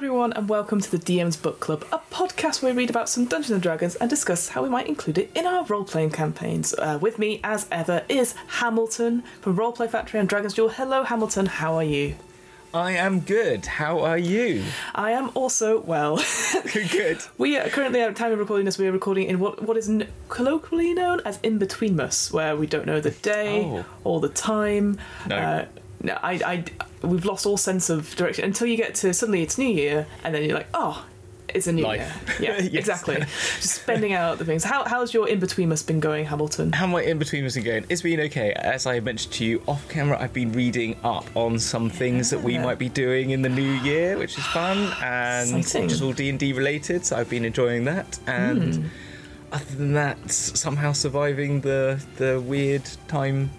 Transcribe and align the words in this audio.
Hello, 0.00 0.12
everyone, 0.12 0.32
and 0.32 0.48
welcome 0.48 0.80
to 0.80 0.90
the 0.90 0.96
DM's 0.96 1.36
Book 1.36 1.60
Club, 1.60 1.84
a 1.92 1.98
podcast 2.10 2.62
where 2.62 2.72
we 2.72 2.78
read 2.78 2.88
about 2.88 3.10
some 3.10 3.26
Dungeons 3.26 3.50
and 3.50 3.62
Dragons 3.62 3.96
and 3.96 4.08
discuss 4.08 4.48
how 4.48 4.62
we 4.62 4.70
might 4.70 4.86
include 4.86 5.18
it 5.18 5.30
in 5.34 5.44
our 5.46 5.62
role 5.66 5.84
playing 5.84 6.12
campaigns. 6.12 6.72
Uh, 6.72 6.98
with 7.02 7.18
me, 7.18 7.38
as 7.44 7.66
ever, 7.70 8.02
is 8.08 8.34
Hamilton 8.46 9.22
from 9.42 9.58
Roleplay 9.58 9.90
Factory 9.90 10.18
and 10.18 10.26
Dragon's 10.26 10.54
Duel. 10.54 10.70
Hello, 10.70 11.04
Hamilton, 11.04 11.44
how 11.44 11.74
are 11.74 11.84
you? 11.84 12.14
I 12.72 12.92
am 12.92 13.20
good. 13.20 13.66
How 13.66 13.98
are 14.00 14.16
you? 14.16 14.64
I 14.94 15.10
am 15.10 15.32
also 15.34 15.80
well. 15.80 16.16
good. 16.72 17.18
we 17.36 17.58
are 17.58 17.68
currently 17.68 18.00
at 18.00 18.16
time 18.16 18.32
of 18.32 18.38
recording 18.38 18.64
this. 18.64 18.78
We 18.78 18.86
are 18.86 18.92
recording 18.92 19.28
in 19.28 19.38
what 19.38 19.62
what 19.62 19.76
is 19.76 19.90
colloquially 20.30 20.94
known 20.94 21.20
as 21.26 21.38
in 21.42 21.58
betweenmas, 21.58 22.32
where 22.32 22.56
we 22.56 22.66
don't 22.66 22.86
know 22.86 23.00
the 23.00 23.10
day 23.10 23.64
Oh. 23.66 23.84
or 24.04 24.20
the 24.20 24.30
time. 24.30 24.98
No. 25.28 25.36
Uh, 25.36 25.40
no, 25.40 25.66
I, 26.08 26.32
I, 27.02 27.06
we've 27.06 27.24
lost 27.24 27.46
all 27.46 27.56
sense 27.56 27.90
of 27.90 28.14
direction 28.16 28.44
until 28.44 28.66
you 28.66 28.76
get 28.76 28.94
to 28.96 29.12
suddenly 29.12 29.42
it's 29.42 29.58
New 29.58 29.68
Year, 29.68 30.06
and 30.24 30.34
then 30.34 30.44
you're 30.44 30.54
like, 30.56 30.68
oh, 30.72 31.04
it's 31.52 31.66
a 31.66 31.72
new 31.72 31.82
Life. 31.82 32.38
year. 32.40 32.56
Yeah, 32.58 32.62
Yes. 32.70 32.74
exactly. 32.74 33.16
Just 33.16 33.82
spending 33.82 34.12
out 34.12 34.38
the 34.38 34.44
things. 34.44 34.62
How, 34.62 34.84
how's 34.84 35.12
your 35.12 35.28
in 35.28 35.40
betweenmas 35.40 35.84
been 35.84 35.98
going, 35.98 36.24
Hamilton? 36.24 36.70
How 36.72 36.86
my 36.86 37.02
in 37.02 37.18
between 37.18 37.42
was 37.44 37.56
going? 37.56 37.84
It's 37.88 38.02
been 38.02 38.20
okay. 38.20 38.52
As 38.52 38.86
I 38.86 39.00
mentioned 39.00 39.34
to 39.34 39.44
you 39.44 39.62
off 39.66 39.86
camera, 39.88 40.16
I've 40.20 40.32
been 40.32 40.52
reading 40.52 40.96
up 41.02 41.26
on 41.36 41.58
some 41.58 41.90
things 41.90 42.30
that 42.30 42.40
we 42.40 42.56
might 42.56 42.78
be 42.78 42.88
doing 42.88 43.30
in 43.30 43.42
the 43.42 43.48
new 43.48 43.72
year, 43.82 44.16
which 44.16 44.38
is 44.38 44.46
fun 44.46 44.78
and 45.02 45.56
Exciting. 45.58 45.82
which 45.82 45.92
is 45.92 46.02
all 46.02 46.12
D 46.12 46.30
and 46.30 46.38
D 46.38 46.52
related. 46.52 47.04
So 47.04 47.16
I've 47.16 47.28
been 47.28 47.44
enjoying 47.44 47.84
that. 47.86 48.18
And 48.28 48.76
Hmm. 48.76 48.86
other 49.50 49.74
than 49.76 49.92
that, 49.94 50.30
somehow 50.30 50.92
surviving 50.92 51.60
the 51.62 52.00
the 52.16 52.40
weird 52.40 52.88
time 53.08 53.50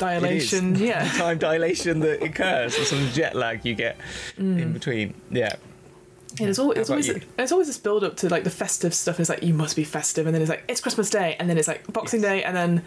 Dilation, 0.00 0.74
it 0.74 0.80
is. 0.80 0.80
yeah. 0.88 1.08
time 1.12 1.38
dilation 1.38 2.00
that 2.00 2.22
occurs, 2.22 2.76
or 2.78 2.84
some 2.84 3.06
jet 3.12 3.36
lag 3.36 3.64
you 3.64 3.74
get 3.74 3.96
Hmm. 4.36 4.58
in 4.58 4.72
between. 4.72 5.14
Yeah. 5.30 5.54
And 6.40 6.48
it's 6.48 6.58
always, 6.58 6.78
it's 6.78 6.90
always 6.90 7.08
you? 7.08 7.20
it's 7.38 7.52
always 7.52 7.66
this 7.66 7.76
build 7.78 8.02
up 8.02 8.16
to 8.18 8.28
like 8.28 8.44
the 8.44 8.50
festive 8.50 8.94
stuff. 8.94 9.16
And 9.16 9.20
it's 9.20 9.30
like 9.30 9.42
you 9.42 9.52
must 9.54 9.76
be 9.76 9.84
festive, 9.84 10.26
and 10.26 10.34
then 10.34 10.40
it's 10.42 10.48
like 10.50 10.64
it's 10.68 10.80
Christmas 10.80 11.10
Day, 11.10 11.36
and 11.38 11.48
then 11.50 11.58
it's 11.58 11.68
like 11.68 11.86
Boxing 11.92 12.20
Day, 12.22 12.42
and 12.42 12.56
then 12.56 12.82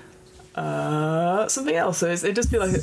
uh 0.56 1.48
something 1.48 1.76
else. 1.76 1.98
So 1.98 2.10
it's, 2.10 2.24
it 2.24 2.36
just 2.36 2.50
feels 2.50 2.72
like 2.72 2.82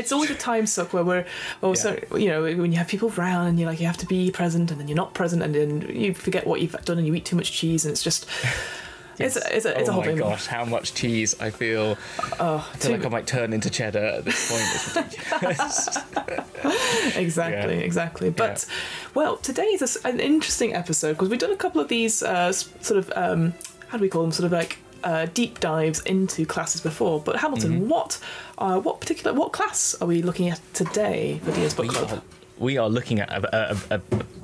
it's 0.00 0.12
always 0.12 0.30
a 0.30 0.34
time 0.34 0.66
suck 0.66 0.92
where 0.92 1.04
we're 1.04 1.26
well, 1.60 1.74
so 1.74 1.98
you 2.16 2.28
know 2.28 2.42
when 2.42 2.72
you 2.72 2.78
have 2.78 2.88
people 2.88 3.12
around 3.18 3.48
and 3.48 3.58
you're 3.60 3.68
like 3.68 3.80
you 3.80 3.86
have 3.86 3.96
to 3.98 4.06
be 4.06 4.30
present, 4.30 4.70
and 4.70 4.80
then 4.80 4.88
you're 4.88 4.96
not 4.96 5.14
present, 5.14 5.42
and 5.42 5.54
then 5.54 5.82
you 5.94 6.14
forget 6.14 6.46
what 6.46 6.60
you've 6.62 6.76
done, 6.84 6.98
and 6.98 7.06
you 7.06 7.14
eat 7.14 7.24
too 7.24 7.36
much 7.36 7.52
cheese, 7.52 7.84
and 7.84 7.92
it's 7.92 8.02
just. 8.02 8.26
It's 9.18 9.36
a, 9.36 9.56
it's 9.56 9.64
a, 9.66 9.78
it's 9.80 9.88
oh 9.88 9.92
a 9.92 9.94
whole 9.94 10.02
my 10.02 10.08
thing. 10.08 10.18
gosh, 10.18 10.46
how 10.46 10.64
much 10.64 10.94
cheese 10.94 11.34
I 11.40 11.50
feel. 11.50 11.96
Oh, 12.38 12.56
I 12.72 12.76
feel 12.76 12.90
too- 12.92 12.96
like 12.96 13.04
I 13.06 13.08
might 13.08 13.26
turn 13.26 13.52
into 13.52 13.68
cheddar 13.70 13.98
at 13.98 14.24
this 14.24 14.50
point. 14.50 15.18
Exactly 17.16 17.78
Yeah. 17.78 17.84
exactly 17.84 18.30
but 18.30 18.66
well 19.14 19.36
today 19.38 19.64
is 19.66 19.82
a 20.04 20.08
an 20.08 20.20
interesting 20.20 20.74
episode 20.74 21.12
because 21.14 21.28
we've 21.28 21.38
done 21.38 21.52
a 21.52 21.56
couple 21.56 21.80
of 21.80 21.88
these 21.88 22.22
uh, 22.22 22.52
sort 22.52 22.98
of 22.98 23.12
um, 23.16 23.54
how 23.88 23.98
do 23.98 24.02
we 24.02 24.08
call 24.08 24.22
them 24.22 24.32
sort 24.32 24.46
of 24.46 24.52
like 24.52 24.78
uh, 25.04 25.26
deep 25.34 25.60
dives 25.60 26.00
into 26.00 26.44
classes 26.44 26.80
before 26.80 27.20
but 27.20 27.36
hamilton 27.36 27.72
Mm-hmm. 27.80 27.88
what 27.88 28.20
uh, 28.58 28.78
what 28.80 29.00
particular 29.00 29.32
what 29.32 29.52
class 29.52 29.94
are 30.00 30.06
we 30.08 30.22
looking 30.22 30.48
at 30.48 30.60
today 30.74 31.40
for 31.44 31.52
DM's 31.52 31.74
book 31.74 31.86
we, 31.86 31.94
club 31.94 32.12
are, 32.12 32.22
we 32.58 32.76
are 32.78 32.88
looking 32.88 33.20
at 33.20 33.30
a, 33.30 33.74
a, 33.94 33.94
a, 33.96 33.98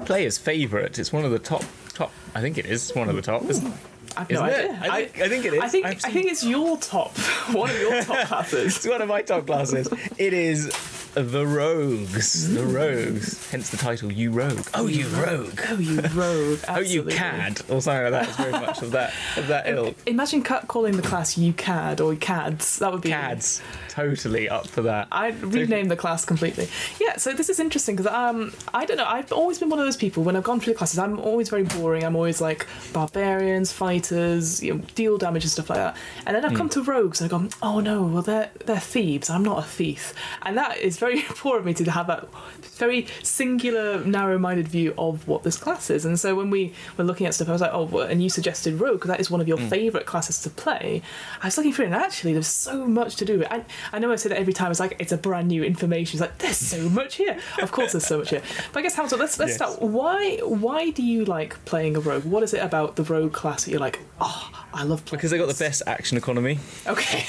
player's 0.05 0.39
favourite. 0.39 0.99
It's 0.99 1.13
one 1.13 1.25
of 1.25 1.31
the 1.33 1.39
top 1.39 1.65
top. 1.95 2.13
I 2.35 2.41
think 2.41 2.59
it 2.59 2.67
is 2.67 2.95
one 2.95 3.09
of 3.09 3.17
the 3.17 3.23
top. 3.23 3.43
Isn't 3.45 3.67
it? 3.67 3.73
I've 4.17 4.31
no 4.31 4.45
Isn't 4.47 4.49
it? 4.49 4.71
idea 4.71 4.79
I 4.93 5.05
think- 5.07 5.21
I 5.21 5.29
think 5.29 5.45
it 5.45 5.55
is. 5.55 5.61
I 5.63 5.69
think, 5.69 5.87
I've 5.87 6.05
I 6.05 6.11
think 6.11 6.27
it's 6.27 6.45
your 6.45 6.77
top 6.79 7.17
one 7.53 7.71
of 7.71 7.79
your 7.81 8.03
top 8.03 8.27
classes 8.29 8.77
It's 8.77 8.87
one 8.87 9.03
of 9.03 9.09
my 9.09 9.23
top 9.23 9.47
classes. 9.47 9.89
It 10.19 10.33
is 10.33 10.71
the 11.15 11.47
Rogues. 11.47 12.53
The 12.53 12.61
mm. 12.61 12.75
Rogues. 12.75 13.49
Hence 13.51 13.71
the 13.71 13.77
title, 13.77 14.11
You 14.13 14.33
Rogue. 14.33 14.67
Oh, 14.75 14.87
you 14.89 15.07
oh, 15.15 15.23
Rogue. 15.25 15.61
oh 15.69 15.79
you 15.79 16.01
rogue 16.01 16.59
Oh, 16.69 16.81
you 16.81 17.05
cad, 17.05 17.61
or 17.69 17.81
something 17.81 18.03
like 18.03 18.13
that. 18.13 18.29
It's 18.29 18.37
very 18.37 18.51
much 18.53 18.83
of 18.83 18.91
that 18.93 19.13
of 19.37 19.47
that 19.49 19.69
ilk. 19.69 19.97
imagine 20.07 20.43
calling 20.43 20.97
the 20.97 21.03
class 21.03 21.39
you 21.39 21.53
cad 21.53 22.01
or 22.01 22.17
cads 22.17 22.79
that 22.81 22.91
would 22.93 23.03
be 23.03 23.11
Cads, 23.11 23.63
totally 23.95 24.49
up 24.49 24.67
for 24.67 24.83
that. 24.83 25.07
I'd 25.13 25.41
rename 25.41 25.87
the 25.87 25.97
class 25.97 26.25
completely. 26.25 26.69
Yeah, 27.01 27.17
so 27.17 27.33
this 27.33 27.49
is 27.49 27.61
interesting 27.61 27.95
because 27.95 28.13
um, 28.13 28.53
I 28.73 28.85
don't 28.85 28.97
know. 28.97 29.05
I've 29.07 29.33
always 29.33 29.59
been 29.59 29.71
one 29.71 29.79
of 29.79 29.85
those 29.85 29.97
people 29.97 30.25
when 30.25 30.35
I've 30.35 30.43
gone 30.43 30.59
through 30.59 30.73
the 30.73 30.79
classes. 30.79 30.99
I'm 30.99 31.21
always 31.21 31.49
very 31.49 31.63
boring. 31.63 32.03
I'm 32.03 32.17
always 32.17 32.41
like 32.41 32.67
barbarians, 32.93 33.73
fighters, 33.73 34.63
you 34.63 34.75
know, 34.75 34.81
deal 34.95 35.17
damage 35.17 35.45
and 35.45 35.53
stuff 35.53 35.71
like 35.71 35.79
that. 35.79 35.97
And 36.27 36.35
then 36.35 36.45
I've 36.45 36.57
come 36.57 36.69
to 36.71 36.83
rogues 36.83 37.21
and 37.21 37.27
I've 37.27 37.31
gone, 37.31 37.51
oh 37.63 37.81
no, 37.81 38.03
well 38.03 38.23
they're 38.23 38.51
they're 38.67 38.81
thieves. 38.81 39.31
I'm 39.31 39.45
not 39.45 39.59
a 39.61 39.63
thief, 39.63 40.13
and 40.43 40.57
that 40.57 40.79
is 40.79 40.99
very 40.99 41.23
poor 41.29 41.59
of 41.59 41.65
me 41.65 41.75
to 41.75 41.91
have 41.91 42.09
that 42.09 42.29
very 42.75 43.07
singular, 43.23 44.05
narrow-minded 44.05 44.67
view 44.67 44.95
of 44.99 45.27
what 45.29 45.45
this 45.45 45.57
class 45.57 45.91
is. 45.91 46.05
And 46.05 46.19
so 46.19 46.35
when 46.35 46.51
we 46.51 46.73
were 46.97 47.05
looking 47.05 47.27
at 47.27 47.35
stuff, 47.35 47.49
I 47.49 47.53
was 47.53 47.61
like, 47.61 47.71
oh, 47.73 47.85
well, 47.85 48.07
and 48.07 48.23
you 48.23 48.29
suggested 48.29 48.81
rogue 48.81 48.97
because 48.97 49.09
that 49.09 49.21
is 49.21 49.31
one 49.31 49.41
of 49.41 49.49
your 49.49 49.59
favourite 49.59 50.07
classes 50.07 50.41
to 50.43 50.51
play. 50.51 51.03
I 51.43 51.47
was 51.47 51.57
looking 51.57 51.73
through 51.73 51.85
it, 51.85 51.93
and 51.93 51.97
actually, 51.97 52.33
there's 52.33 52.47
so 52.49 52.87
much 52.87 53.17
to 53.17 53.25
do. 53.25 53.45
I, 53.51 53.65
I 53.93 53.99
know 53.99 54.11
I 54.13 54.17
say 54.17 54.29
that 54.31 54.39
every 54.39 54.53
time. 54.53 54.71
It's 54.71 54.81
like 54.81 54.97
it's 54.99 55.13
a 55.13 55.17
brand 55.17 55.49
new 55.49 55.63
information. 55.65 56.17
It's 56.17 56.21
like 56.21 56.39
there's 56.39 56.57
so 56.57 56.89
much 56.89 57.17
here. 57.17 57.39
Of 57.63 57.73
course, 57.73 57.93
there's 57.93 58.07
so 58.07 58.19
much 58.19 58.31
here. 58.31 58.43
But 58.73 58.81
I 58.81 58.83
guess 58.83 58.95
Hamilton, 58.95 59.19
let's 59.21 59.39
let's 59.39 59.51
Yes. 59.51 59.57
start. 59.57 59.83
Why 59.83 60.39
why 60.45 60.91
do 60.91 61.03
you 61.03 61.25
like 61.25 61.63
playing 61.65 61.97
a 61.97 62.01
rogue? 62.01 62.25
What 62.25 62.43
is 62.43 62.55
it 62.55 62.63
about 62.63 62.97
the 62.97 63.03
rogue 63.05 63.33
class 63.33 63.65
that 63.65 63.71
you're 63.71 63.81
like, 63.81 64.01
oh, 64.21 64.51
I 64.73 64.83
love 64.85 65.05
playing 65.05 65.19
Because 65.19 65.31
they 65.31 65.39
got 65.39 65.49
the 65.49 65.55
best 65.65 65.83
action 65.87 66.17
economy. 66.19 66.59
Okay. 66.87 67.25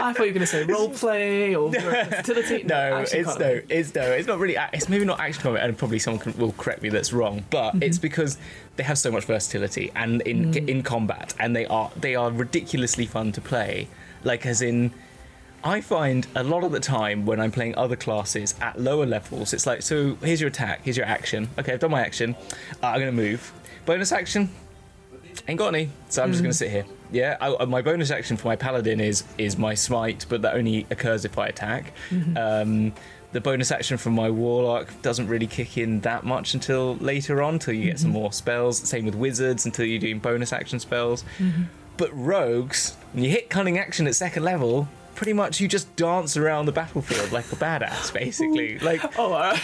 I 0.00 0.12
thought 0.12 0.20
you 0.20 0.32
were 0.32 0.38
going 0.38 0.40
to 0.40 0.46
say 0.46 0.64
role 0.64 0.88
play 0.90 1.54
or 1.54 1.70
versatility. 1.72 2.62
No, 2.64 2.74
action 2.74 3.20
it's 3.20 3.30
economy. 3.30 3.54
no, 3.54 3.62
it's 3.68 3.94
no, 3.94 4.02
it's 4.02 4.26
not 4.28 4.38
really. 4.38 4.56
It's 4.72 4.88
maybe 4.88 5.04
not 5.04 5.20
action 5.20 5.40
economy, 5.40 5.60
and 5.60 5.76
probably 5.78 5.98
someone 5.98 6.20
can, 6.20 6.36
will 6.38 6.52
correct 6.52 6.82
me 6.82 6.88
that's 6.88 7.12
wrong. 7.12 7.44
But 7.50 7.62
Mm-hmm. 7.72 7.82
it's 7.84 7.98
because 7.98 8.38
they 8.76 8.82
have 8.82 8.98
so 8.98 9.10
much 9.10 9.24
versatility 9.24 9.92
and 9.94 10.20
in 10.22 10.52
Mm. 10.52 10.68
in 10.68 10.82
combat, 10.82 11.34
and 11.38 11.54
they 11.54 11.66
are 11.66 11.90
they 11.96 12.14
are 12.16 12.30
ridiculously 12.30 13.06
fun 13.06 13.32
to 13.32 13.40
play. 13.40 13.88
Like 14.24 14.44
as 14.46 14.62
in, 14.62 14.92
I 15.64 15.80
find 15.80 16.26
a 16.34 16.42
lot 16.42 16.64
of 16.64 16.72
the 16.72 16.80
time 16.80 17.24
when 17.24 17.40
I'm 17.40 17.52
playing 17.52 17.76
other 17.76 17.96
classes 17.96 18.54
at 18.60 18.80
lower 18.80 19.06
levels, 19.06 19.52
it's 19.52 19.66
like, 19.66 19.82
so 19.82 20.16
here's 20.22 20.40
your 20.40 20.48
attack, 20.48 20.80
here's 20.84 20.96
your 20.96 21.06
action. 21.06 21.48
Okay, 21.58 21.72
I've 21.72 21.80
done 21.80 21.92
my 21.92 22.00
action. 22.00 22.34
Uh, 22.82 22.88
I'm 22.88 22.98
gonna 22.98 23.12
move. 23.12 23.52
Bonus 23.86 24.10
action. 24.12 24.50
Ain't 25.48 25.58
got 25.58 25.74
any, 25.74 25.90
so 26.08 26.22
I'm 26.22 26.30
just 26.30 26.42
gonna 26.42 26.52
sit 26.52 26.70
here. 26.70 26.84
Yeah, 27.10 27.36
I, 27.40 27.48
uh, 27.50 27.66
my 27.66 27.82
bonus 27.82 28.10
action 28.10 28.36
for 28.36 28.48
my 28.48 28.56
paladin 28.56 29.00
is 29.00 29.24
is 29.38 29.56
my 29.56 29.74
smite, 29.74 30.26
but 30.28 30.42
that 30.42 30.54
only 30.54 30.86
occurs 30.90 31.24
if 31.24 31.38
I 31.38 31.46
attack. 31.48 31.92
Um, 32.36 32.92
the 33.32 33.40
bonus 33.40 33.70
action 33.70 33.96
from 33.96 34.14
my 34.14 34.28
warlock 34.30 34.88
doesn't 35.00 35.26
really 35.26 35.46
kick 35.46 35.78
in 35.78 36.00
that 36.00 36.24
much 36.24 36.54
until 36.54 36.96
later 36.96 37.42
on, 37.42 37.58
till 37.58 37.72
you 37.74 37.84
get 37.84 37.98
some 37.98 38.10
more 38.10 38.32
spells. 38.32 38.78
Same 38.78 39.04
with 39.06 39.14
wizards 39.14 39.64
until 39.64 39.86
you're 39.86 40.00
doing 40.00 40.18
bonus 40.18 40.52
action 40.52 40.78
spells. 40.78 41.24
But 41.96 42.10
rogues, 42.12 42.94
when 43.12 43.24
you 43.24 43.30
hit 43.30 43.48
cunning 43.48 43.78
action 43.78 44.06
at 44.06 44.14
second 44.14 44.42
level, 44.44 44.86
pretty 45.14 45.32
much 45.32 45.60
you 45.60 45.68
just 45.68 45.94
dance 45.96 46.36
around 46.36 46.66
the 46.66 46.72
battlefield 46.72 47.32
like 47.32 47.44
a 47.52 47.56
badass, 47.56 48.12
basically. 48.12 48.78
Like 48.78 49.02
Oh, 49.18 49.32
uh, 49.34 49.56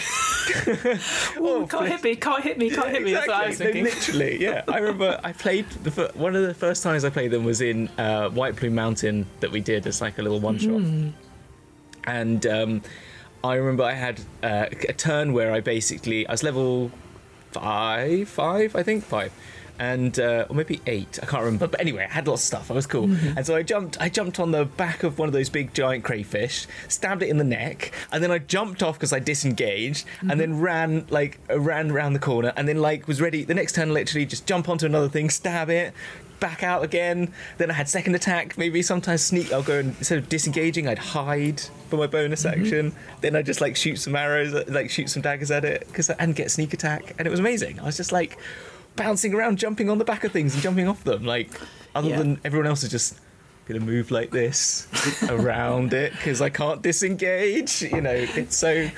oh, 1.37 1.67
can't 1.69 1.87
hit 1.87 2.03
me! 2.03 2.15
Can't 2.15 2.43
hit 2.43 2.57
me! 2.57 2.69
Can't 2.69 2.89
hit 2.89 3.03
me! 3.03 3.13
That's 3.13 3.27
what 3.27 3.35
I 3.35 3.47
was 3.47 3.59
Exactly, 3.61 3.83
thinking. 3.83 3.99
literally, 3.99 4.41
yeah. 4.43 4.63
I 4.67 4.77
remember 4.79 5.19
I 5.23 5.31
played 5.33 5.69
the 5.83 5.91
fir- 5.91 6.11
one 6.13 6.35
of 6.35 6.43
the 6.43 6.53
first 6.53 6.83
times 6.83 7.03
I 7.05 7.09
played 7.09 7.31
them 7.31 7.43
was 7.43 7.61
in 7.61 7.87
uh, 7.97 8.29
White 8.29 8.55
Plume 8.55 8.75
Mountain 8.75 9.25
that 9.39 9.51
we 9.51 9.59
did 9.61 9.85
as 9.87 10.01
like 10.01 10.17
a 10.17 10.21
little 10.21 10.39
one 10.39 10.57
shot, 10.57 10.79
Hmm. 10.81 11.09
and 12.05 12.45
um, 12.47 12.81
I 13.43 13.55
remember 13.55 13.83
I 13.83 13.93
had 13.93 14.19
uh, 14.43 14.65
a 14.87 14.93
turn 14.93 15.33
where 15.33 15.51
I 15.53 15.59
basically 15.59 16.27
I 16.27 16.31
was 16.31 16.43
level 16.43 16.91
five, 17.51 18.27
five, 18.29 18.75
I 18.75 18.83
think 18.83 19.03
five. 19.03 19.31
And 19.79 20.19
uh, 20.19 20.45
or 20.49 20.55
maybe 20.57 20.81
eight, 20.87 21.17
I 21.23 21.25
can't 21.25 21.41
remember. 21.43 21.67
But 21.67 21.79
anyway, 21.79 22.03
I 22.03 22.11
had 22.13 22.27
lots 22.27 22.41
of 22.43 22.47
stuff. 22.47 22.69
I 22.69 22.73
was 22.73 22.85
cool, 22.85 23.07
Mm-hmm. 23.07 23.37
and 23.37 23.45
so 23.47 23.55
I 23.55 23.63
jumped. 23.63 23.99
I 24.01 24.09
jumped 24.09 24.37
on 24.39 24.51
the 24.51 24.65
back 24.65 25.03
of 25.03 25.17
one 25.17 25.29
of 25.29 25.33
those 25.33 25.47
big 25.49 25.73
giant 25.73 26.03
crayfish, 26.03 26.67
stabbed 26.89 27.23
it 27.23 27.29
in 27.29 27.37
the 27.37 27.45
neck, 27.45 27.93
and 28.11 28.21
then 28.21 28.29
I 28.29 28.39
jumped 28.39 28.83
off 28.83 28.95
because 28.95 29.13
I 29.13 29.19
disengaged, 29.19 30.05
and 30.19 30.31
Mm-hmm. 30.31 30.39
then 30.39 30.59
ran 30.59 31.05
like 31.09 31.39
ran 31.49 31.91
around 31.91 32.11
the 32.11 32.19
corner, 32.19 32.51
and 32.57 32.67
then 32.67 32.81
like 32.81 33.07
was 33.07 33.21
ready. 33.21 33.45
The 33.45 33.53
next 33.53 33.73
turn, 33.75 33.93
literally 33.93 34.25
just 34.25 34.45
jump 34.45 34.67
onto 34.67 34.85
another 34.85 35.07
thing, 35.07 35.29
stab 35.29 35.69
it, 35.69 35.93
back 36.41 36.61
out 36.61 36.83
again. 36.83 37.31
Then 37.57 37.71
I 37.71 37.73
had 37.75 37.87
second 37.87 38.15
attack. 38.15 38.57
Maybe 38.57 38.81
sometimes 38.81 39.21
sneak. 39.21 39.53
I'll 39.53 39.63
go 39.63 39.79
and 39.79 39.95
instead 39.97 40.17
of 40.17 40.27
disengaging, 40.27 40.89
I'd 40.89 40.99
hide 40.99 41.61
for 41.89 41.95
my 41.95 42.07
bonus 42.07 42.43
Mm-hmm. 42.43 42.61
action. 42.61 42.93
Then 43.21 43.37
I 43.37 43.43
just 43.43 43.61
like 43.61 43.77
shoot 43.77 43.95
some 43.95 44.15
arrows, 44.17 44.51
like 44.67 44.89
shoot 44.89 45.09
some 45.09 45.21
daggers 45.21 45.51
at 45.51 45.63
it, 45.63 45.87
because 45.87 46.09
and 46.09 46.35
get 46.35 46.51
sneak 46.51 46.73
attack, 46.73 47.15
and 47.17 47.25
it 47.25 47.31
was 47.31 47.39
amazing. 47.39 47.79
I 47.79 47.83
was 47.85 47.95
just 47.95 48.11
like 48.11 48.37
bouncing 48.99 49.33
around, 49.33 49.57
jumping 49.57 49.89
on 49.89 49.97
the 49.97 50.05
back 50.05 50.23
of 50.23 50.31
things 50.31 50.53
and 50.53 50.61
jumping 50.61 50.87
off 50.87 51.03
them. 51.03 51.23
Like 51.25 51.49
other 51.95 52.09
Yeah. 52.09 52.17
than 52.17 52.39
everyone 52.43 52.67
else 52.67 52.83
is 52.83 52.91
just 52.91 53.17
gonna 53.67 53.79
move 53.79 54.09
like 54.09 54.31
this 54.31 54.87
around 55.29 55.93
it 55.93 56.11
because 56.13 56.41
I 56.41 56.49
can't 56.49 56.81
disengage. 56.81 57.81
You 57.83 58.01
know, 58.01 58.11
it's 58.13 58.57
so 58.57 58.89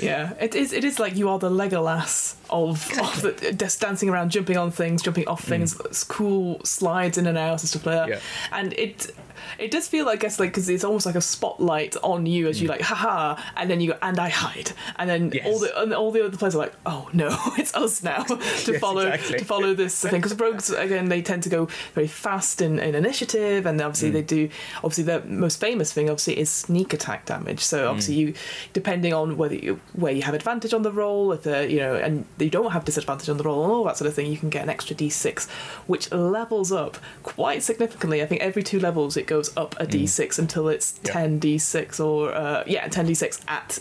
Yeah, 0.00 0.32
it 0.40 0.54
is. 0.54 0.72
It 0.72 0.84
is 0.84 0.98
like 0.98 1.16
you 1.16 1.28
are 1.28 1.38
the 1.38 1.50
Legolas 1.50 2.34
of, 2.50 2.90
of 2.98 3.22
the, 3.22 3.52
just 3.52 3.80
dancing 3.80 4.08
around, 4.08 4.30
jumping 4.30 4.56
on 4.56 4.70
things, 4.70 5.02
jumping 5.02 5.26
off 5.28 5.44
mm. 5.44 5.48
things, 5.48 5.80
s- 5.90 6.04
cool 6.04 6.60
slides 6.64 7.18
in 7.18 7.26
and 7.26 7.38
out 7.38 7.60
and 7.60 7.68
stuff 7.68 7.86
like 7.86 7.94
that. 7.96 8.08
Yeah. 8.08 8.20
And 8.52 8.72
it, 8.74 9.14
it 9.58 9.70
does 9.70 9.88
feel, 9.88 10.08
I 10.08 10.16
guess, 10.16 10.38
like 10.40 10.50
because 10.50 10.68
it's 10.68 10.84
almost 10.84 11.06
like 11.06 11.14
a 11.14 11.20
spotlight 11.20 11.96
on 12.02 12.26
you 12.26 12.48
as 12.48 12.60
you 12.60 12.68
like, 12.68 12.80
haha, 12.82 13.40
and 13.56 13.70
then 13.70 13.80
you 13.80 13.92
go, 13.92 13.98
and 14.02 14.18
I 14.18 14.28
hide, 14.28 14.72
and 14.96 15.08
then 15.10 15.30
Mm. 15.30 15.34
Yes. 15.34 15.46
all 15.46 15.58
the 15.58 15.80
and 15.82 15.94
all 15.94 16.10
the 16.12 16.24
other 16.24 16.36
players 16.36 16.54
are 16.54 16.58
like, 16.58 16.74
oh 16.84 17.08
no, 17.12 17.36
it's 17.58 17.74
us 17.74 18.02
now 18.02 18.22
to 18.24 18.36
Yes, 18.72 18.80
follow 18.80 19.06
exactly. 19.08 19.38
to 19.38 19.44
follow 19.44 19.74
this 19.74 20.00
thing 20.00 20.12
because 20.20 20.34
rogues 20.38 20.70
again 20.70 21.08
they 21.08 21.22
tend 21.22 21.42
to 21.44 21.48
go 21.48 21.68
very 21.94 22.06
fast 22.06 22.60
in, 22.62 22.78
in 22.78 22.94
initiative, 22.94 23.66
and 23.66 23.80
obviously 23.80 24.10
Mm. 24.10 24.12
they 24.14 24.22
do. 24.22 24.48
Obviously, 24.84 25.04
the 25.04 25.20
most 25.26 25.60
famous 25.60 25.92
thing 25.92 26.08
obviously 26.08 26.38
is 26.38 26.50
sneak 26.50 26.92
attack 26.92 27.24
damage. 27.26 27.60
So 27.60 27.88
obviously 27.88 28.14
Mm. 28.14 28.18
you, 28.18 28.34
depending 28.72 29.12
on 29.14 29.36
whether 29.36 29.54
you 29.54 29.80
where 29.94 30.12
you 30.12 30.22
have 30.22 30.34
advantage 30.34 30.72
on 30.72 30.82
the 30.82 30.92
roll, 30.92 31.32
if 31.32 31.42
the 31.42 31.70
you 31.70 31.78
know, 31.78 31.94
and 31.94 32.24
you 32.38 32.50
don't 32.50 32.70
have 32.72 32.84
disadvantage 32.84 33.28
on 33.28 33.36
the 33.36 33.44
roll 33.44 33.62
and 33.64 33.72
all 33.72 33.84
that 33.84 33.96
sort 33.96 34.08
of 34.08 34.14
thing, 34.14 34.26
you 34.30 34.38
can 34.38 34.48
get 34.50 34.62
an 34.62 34.70
extra 34.70 34.94
d6, 34.96 35.48
which 35.86 36.10
levels 36.12 36.70
up 36.72 36.96
quite 37.22 37.62
significantly. 37.62 38.22
I 38.22 38.26
think 38.26 38.40
every 38.40 38.62
two 38.62 38.78
levels 38.80 39.16
it 39.16 39.26
goes 39.26 39.35
up 39.56 39.74
a 39.80 39.86
d6 39.86 40.38
until 40.38 40.68
it's 40.68 40.92
Mm. 41.02 41.06
Yeah. 41.06 41.12
10 41.12 41.40
d6 41.40 42.00
or 42.04 42.34
uh, 42.34 42.64
yeah 42.66 42.88
10 42.88 43.06
d6 43.08 43.40
at, 43.48 43.78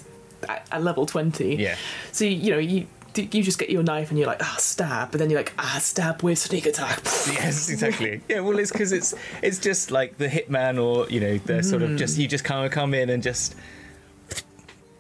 at 0.50 0.68
at 0.72 0.84
level 0.84 1.06
20. 1.06 1.56
Yeah. 1.56 1.76
So 2.12 2.26
you 2.26 2.52
know 2.52 2.60
you. 2.60 2.88
You 3.18 3.44
just 3.44 3.58
get 3.60 3.70
your 3.70 3.82
knife 3.82 4.10
and 4.10 4.20
you're 4.20 4.28
like 4.28 4.44
ah 4.44 4.58
stab, 4.60 5.10
but 5.12 5.20
then 5.20 5.30
you're 5.30 5.40
like 5.40 5.54
ah 5.58 5.78
stab 5.82 6.22
with 6.22 6.38
sneak 6.38 6.66
attack. 6.66 7.00
Yes, 7.32 7.70
exactly. 7.70 8.20
Yeah, 8.28 8.42
well, 8.42 8.60
it's 8.60 8.74
because 8.74 8.92
it's 8.92 9.14
it's 9.42 9.58
just 9.58 9.90
like 9.90 10.18
the 10.18 10.28
hitman, 10.28 10.84
or 10.84 11.10
you 11.10 11.22
know, 11.22 11.38
the 11.38 11.64
sort 11.64 11.82
of 11.82 11.96
just 11.96 12.18
you 12.18 12.28
just 12.28 12.44
kind 12.44 12.66
of 12.66 12.74
come 12.74 12.94
in 12.94 13.10
and 13.10 13.24
just 13.24 13.56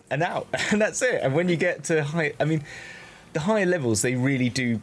and 0.09 0.23
out, 0.23 0.47
and 0.71 0.79
that's 0.81 1.01
it. 1.01 1.19
And 1.23 1.35
when 1.35 1.49
you 1.49 1.57
get 1.57 1.83
to 1.85 2.05
high, 2.05 2.31
I 2.39 2.45
mean, 2.45 2.63
the 3.33 3.41
higher 3.41 3.65
levels, 3.65 4.01
they 4.01 4.15
really 4.15 4.47
do. 4.49 4.79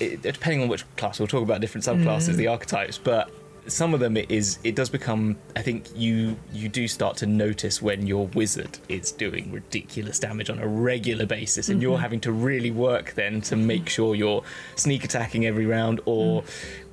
It, 0.00 0.22
depending 0.22 0.62
on 0.62 0.68
which 0.68 0.84
class, 0.96 1.20
we'll 1.20 1.28
talk 1.28 1.44
about 1.44 1.60
different 1.60 1.84
subclasses, 1.84 2.34
the 2.34 2.48
archetypes, 2.48 2.98
but 2.98 3.30
some 3.66 3.94
of 3.94 4.00
them 4.00 4.16
it 4.16 4.30
is 4.30 4.58
it 4.64 4.74
does 4.74 4.90
become 4.90 5.36
i 5.54 5.62
think 5.62 5.86
you 5.94 6.36
you 6.52 6.68
do 6.68 6.88
start 6.88 7.16
to 7.16 7.26
notice 7.26 7.80
when 7.80 8.06
your 8.06 8.26
wizard 8.28 8.78
is 8.88 9.12
doing 9.12 9.52
ridiculous 9.52 10.18
damage 10.18 10.50
on 10.50 10.58
a 10.58 10.66
regular 10.66 11.26
basis 11.26 11.68
and 11.68 11.80
you're 11.80 11.94
mm-hmm. 11.94 12.02
having 12.02 12.20
to 12.20 12.32
really 12.32 12.70
work 12.70 13.14
then 13.14 13.40
to 13.40 13.54
make 13.54 13.88
sure 13.88 14.14
you're 14.14 14.42
sneak 14.74 15.04
attacking 15.04 15.46
every 15.46 15.66
round 15.66 16.00
or 16.06 16.42
mm. 16.42 16.46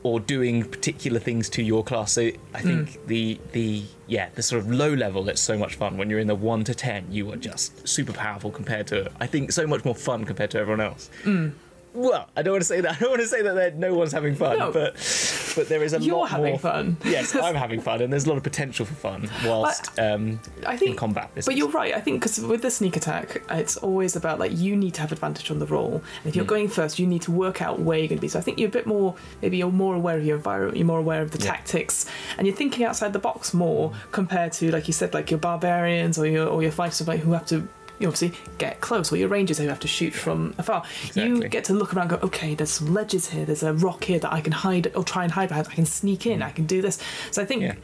or 0.04 0.20
doing 0.20 0.64
particular 0.64 1.20
things 1.20 1.50
to 1.50 1.62
your 1.62 1.84
class. 1.84 2.14
So 2.14 2.30
i 2.54 2.62
think 2.62 2.92
mm. 2.92 3.06
the 3.08 3.40
the 3.52 3.84
yeah 4.08 4.30
the 4.36 4.44
sort 4.44 4.62
of 4.62 4.72
low 4.72 4.94
level 4.94 5.28
it's 5.28 5.42
so 5.42 5.58
much 5.58 5.76
fun. 5.76 5.98
When 5.98 6.10
you're 6.10 6.20
in 6.20 6.28
the 6.28 6.36
1 6.36 6.64
to 6.66 6.76
10 6.76 7.08
you 7.12 7.32
are 7.32 7.36
just 7.36 7.88
super 7.88 8.14
powerful 8.14 8.52
compared 8.52 8.88
to 8.88 9.12
i 9.20 9.28
think 9.28 9.52
so 9.52 9.66
much 9.66 9.84
more 9.84 9.96
fun 9.96 10.24
compared 10.26 10.52
to 10.52 10.60
everyone 10.60 10.82
else 10.82 11.10
mm. 11.24 11.52
Well, 11.94 12.30
I 12.36 12.42
don't 12.42 12.54
want 12.54 12.62
to 12.62 12.68
say 12.68 12.82
that. 12.82 12.92
I 12.98 13.00
don't 13.00 13.10
want 13.10 13.22
to 13.22 13.28
say 13.28 13.42
that 13.42 13.54
there- 13.56 13.72
no 13.72 13.94
one's 13.96 14.12
having 14.12 14.36
fun, 14.36 14.60
No. 14.60 14.72
but 14.72 14.94
but 15.56 15.68
there 15.68 15.84
is 15.84 15.94
a 15.94 16.00
You're 16.00 16.18
lot 16.18 16.30
having 16.30 16.52
more 16.52 16.60
fun. 16.60 16.98
yes, 17.04 17.36
I'm 17.36 17.56
having 17.66 17.82
fun, 17.82 18.02
and 18.02 18.14
there's 18.14 18.26
a 18.26 18.30
lot 18.30 18.38
of 18.38 18.44
potential 18.44 18.86
for 18.86 18.94
fun 18.94 19.30
whilst 19.46 19.98
um, 20.00 20.40
I 20.66 20.78
think 20.78 20.92
in 20.92 20.98
combat. 20.98 21.30
Business. 21.36 21.46
But 21.48 21.58
you're 21.58 21.70
right. 21.70 21.94
I 21.96 22.00
think 22.02 22.22
because 22.22 22.40
with 22.40 22.62
the 22.62 22.72
sneak 22.72 22.96
attack, 22.96 23.42
it's 23.50 23.76
always 23.78 24.16
about 24.16 24.40
like 24.40 24.56
you 24.58 24.76
need 24.76 24.94
to 24.96 25.02
have 25.02 25.12
advantage 25.12 25.50
on 25.52 25.60
the 25.60 25.66
roll. 25.66 25.96
And 25.96 26.26
if 26.26 26.34
Mm. 26.34 26.36
you're 26.36 26.46
going 26.46 26.68
first, 26.70 27.00
you 27.00 27.08
need 27.08 27.24
to 27.24 27.32
work 27.32 27.62
out 27.62 27.80
where 27.80 27.98
you're 27.98 28.08
going 28.08 28.18
to 28.20 28.22
be. 28.22 28.28
So 28.28 28.40
I 28.40 28.42
think 28.42 28.60
you're 28.60 28.70
a 28.70 28.72
bit 28.72 28.86
more, 28.88 29.16
maybe 29.42 29.58
you're 29.58 29.72
more 29.72 29.96
aware 29.96 30.18
of 30.18 30.24
your 30.26 30.38
environment, 30.38 30.78
you're 30.78 30.86
more 30.86 31.00
aware 31.00 31.22
of 31.22 31.32
the 31.32 31.40
Yeah. 31.40 31.52
tactics, 31.52 32.06
and 32.38 32.46
you're 32.48 32.56
thinking 32.56 32.86
outside 32.86 33.14
the 33.14 33.20
box 33.20 33.54
more 33.54 33.92
compared 34.12 34.54
to, 34.54 34.72
like 34.72 34.88
you 34.88 34.94
said, 34.94 35.14
like 35.14 35.32
your 35.32 35.40
barbarians 35.40 36.18
or 36.20 36.26
your 36.28 36.48
or 36.48 36.62
your 36.62 36.72
fighters 36.72 37.08
like, 37.08 37.20
who 37.22 37.34
have 37.34 37.46
to. 37.48 37.68
You 38.00 38.08
obviously 38.08 38.32
get 38.58 38.80
close, 38.82 39.12
or 39.12 39.18
your 39.18 39.28
rangers 39.28 39.58
who 39.58 39.68
have 39.68 39.80
to 39.82 39.88
shoot 39.88 40.14
from 40.14 40.54
afar. 40.58 40.84
You 41.16 41.48
get 41.50 41.66
to 41.66 41.74
look 41.74 41.94
around, 41.94 42.12
and 42.12 42.22
go, 42.22 42.28
okay, 42.28 42.56
there's 42.56 42.72
some 42.72 42.94
ledges 42.94 43.30
here, 43.30 43.46
there's 43.46 43.62
a 43.64 43.74
rock 43.74 44.06
here 44.06 44.20
that 44.20 44.32
I 44.32 44.40
can 44.42 44.54
hide 44.54 44.92
or 44.96 45.04
try 45.04 45.24
and 45.24 45.32
hide 45.34 45.50
behind. 45.50 45.68
I 45.70 45.74
can 45.76 45.86
sneak 45.86 46.26
in, 46.26 46.42
I 46.42 46.52
can 46.52 46.66
do 46.66 46.82
this. 46.82 46.98
So 47.32 47.42
I 47.42 47.46
think 47.46 47.62
Mm. 47.62 47.66
Yeah. 47.68 47.76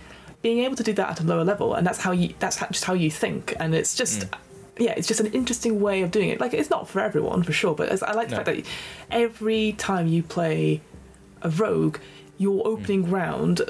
being 0.42 0.60
able 0.60 0.76
to 0.78 0.84
do 0.84 0.94
that 0.94 1.10
at 1.10 1.20
a 1.22 1.24
lower 1.24 1.44
level 1.44 1.74
and 1.74 1.86
that's 1.88 2.00
how 2.00 2.12
you 2.12 2.34
that's 2.40 2.58
how, 2.58 2.68
just 2.68 2.86
how 2.86 2.94
you 2.94 3.10
think 3.12 3.54
and 3.60 3.74
it's 3.74 3.96
just 3.96 4.20
Mm. 4.22 4.38
yeah 4.86 4.94
it's 4.96 5.08
just 5.08 5.20
an 5.20 5.28
interesting 5.34 5.82
way 5.82 6.02
of 6.04 6.12
doing 6.12 6.30
it 6.30 6.40
like 6.40 6.54
it's 6.54 6.70
not 6.70 6.88
for 6.88 7.00
everyone 7.02 7.42
for 7.44 7.52
sure 7.52 7.74
but 7.74 7.90
as, 7.90 8.04
i 8.04 8.12
like 8.14 8.28
the 8.30 8.36
No. 8.38 8.44
fact 8.44 8.58
that 8.58 8.66
every 9.10 9.72
time 9.74 10.06
you 10.08 10.22
play 10.22 10.82
a 11.42 11.50
rogue 11.50 11.98
your 12.38 12.66
opening 12.68 13.10
round 13.10 13.62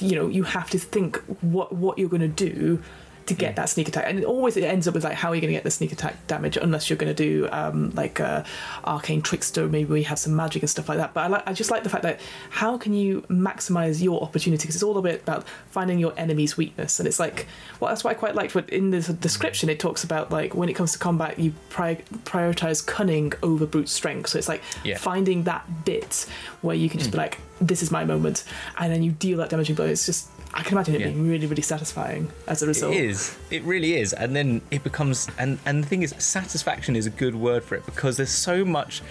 you 0.00 0.14
know 0.16 0.28
you 0.28 0.42
have 0.42 0.68
to 0.70 0.78
think 0.78 1.16
what 1.40 1.72
what 1.74 1.98
you're 1.98 2.10
going 2.16 2.20
to 2.20 2.44
do 2.50 2.82
to 3.28 3.34
get 3.34 3.56
that 3.56 3.68
sneak 3.68 3.88
attack. 3.88 4.04
And 4.08 4.18
it 4.18 4.24
always 4.24 4.56
it 4.56 4.64
ends 4.64 4.88
up 4.88 4.94
with 4.94 5.04
like 5.04 5.14
how 5.14 5.30
are 5.30 5.34
you 5.34 5.40
going 5.40 5.52
to 5.52 5.56
get 5.56 5.64
the 5.64 5.70
sneak 5.70 5.92
attack 5.92 6.14
damage 6.26 6.56
unless 6.56 6.88
you're 6.90 6.96
going 6.96 7.14
to 7.14 7.22
do 7.22 7.48
um, 7.52 7.90
like 7.94 8.20
uh, 8.20 8.42
arcane 8.84 9.22
trickster 9.22 9.68
maybe 9.68 9.90
we 9.90 10.02
have 10.02 10.18
some 10.18 10.34
magic 10.34 10.62
and 10.62 10.70
stuff 10.70 10.88
like 10.88 10.98
that. 10.98 11.14
But 11.14 11.20
I, 11.24 11.26
like, 11.28 11.42
I 11.46 11.52
just 11.52 11.70
like 11.70 11.82
the 11.82 11.88
fact 11.90 12.02
that 12.02 12.20
how 12.50 12.76
can 12.78 12.92
you 12.94 13.22
maximize 13.30 14.02
your 14.02 14.22
opportunity? 14.22 14.62
Because 14.62 14.74
it's 14.74 14.82
all 14.82 14.98
a 14.98 15.02
bit 15.02 15.22
about 15.22 15.46
finding 15.70 15.98
your 15.98 16.12
enemy's 16.16 16.56
weakness. 16.56 16.98
And 16.98 17.06
it's 17.06 17.20
like 17.20 17.46
well 17.80 17.88
that's 17.90 18.02
what 18.04 18.10
I 18.10 18.14
quite 18.14 18.34
liked 18.34 18.54
what 18.54 18.68
in 18.70 18.90
the 18.90 19.00
description 19.00 19.68
it 19.68 19.78
talks 19.78 20.04
about 20.04 20.30
like 20.30 20.54
when 20.54 20.68
it 20.68 20.74
comes 20.74 20.92
to 20.92 20.98
combat 20.98 21.38
you 21.38 21.52
pri- 21.70 22.02
prioritize 22.24 22.84
cunning 22.84 23.32
over 23.42 23.66
brute 23.66 23.88
strength. 23.88 24.30
So 24.30 24.38
it's 24.38 24.48
like 24.48 24.62
Yeah. 24.84 24.96
finding 24.98 25.44
that 25.44 25.84
bit 25.84 26.26
where 26.62 26.76
you 26.76 26.88
can 26.88 26.98
just 26.98 27.10
be 27.12 27.18
like 27.18 27.38
this 27.60 27.82
is 27.82 27.90
my 27.90 28.04
moment 28.04 28.44
and 28.78 28.92
then 28.92 29.02
you 29.02 29.10
deal 29.12 29.38
that 29.38 29.48
damaging 29.50 29.74
blow 29.74 29.84
it's 29.86 30.06
just 30.06 30.28
I 30.54 30.62
can 30.62 30.74
imagine 30.74 30.94
it 30.94 31.00
Yeah. 31.00 31.06
being 31.08 31.28
really 31.28 31.46
really 31.46 31.62
satisfying 31.62 32.30
as 32.46 32.62
a 32.62 32.66
result. 32.66 32.94
It 32.94 33.04
is. 33.04 33.36
It 33.50 33.62
really 33.64 33.96
is. 33.96 34.12
And 34.14 34.34
then 34.34 34.62
it 34.70 34.82
becomes 34.82 35.28
and 35.38 35.58
and 35.66 35.84
the 35.84 35.88
thing 35.88 36.02
is 36.02 36.14
satisfaction 36.18 36.96
is 36.96 37.06
a 37.06 37.10
good 37.10 37.34
word 37.34 37.62
for 37.64 37.74
it 37.74 37.84
because 37.84 38.16
there's 38.16 38.30
so 38.30 38.64
much 38.64 39.02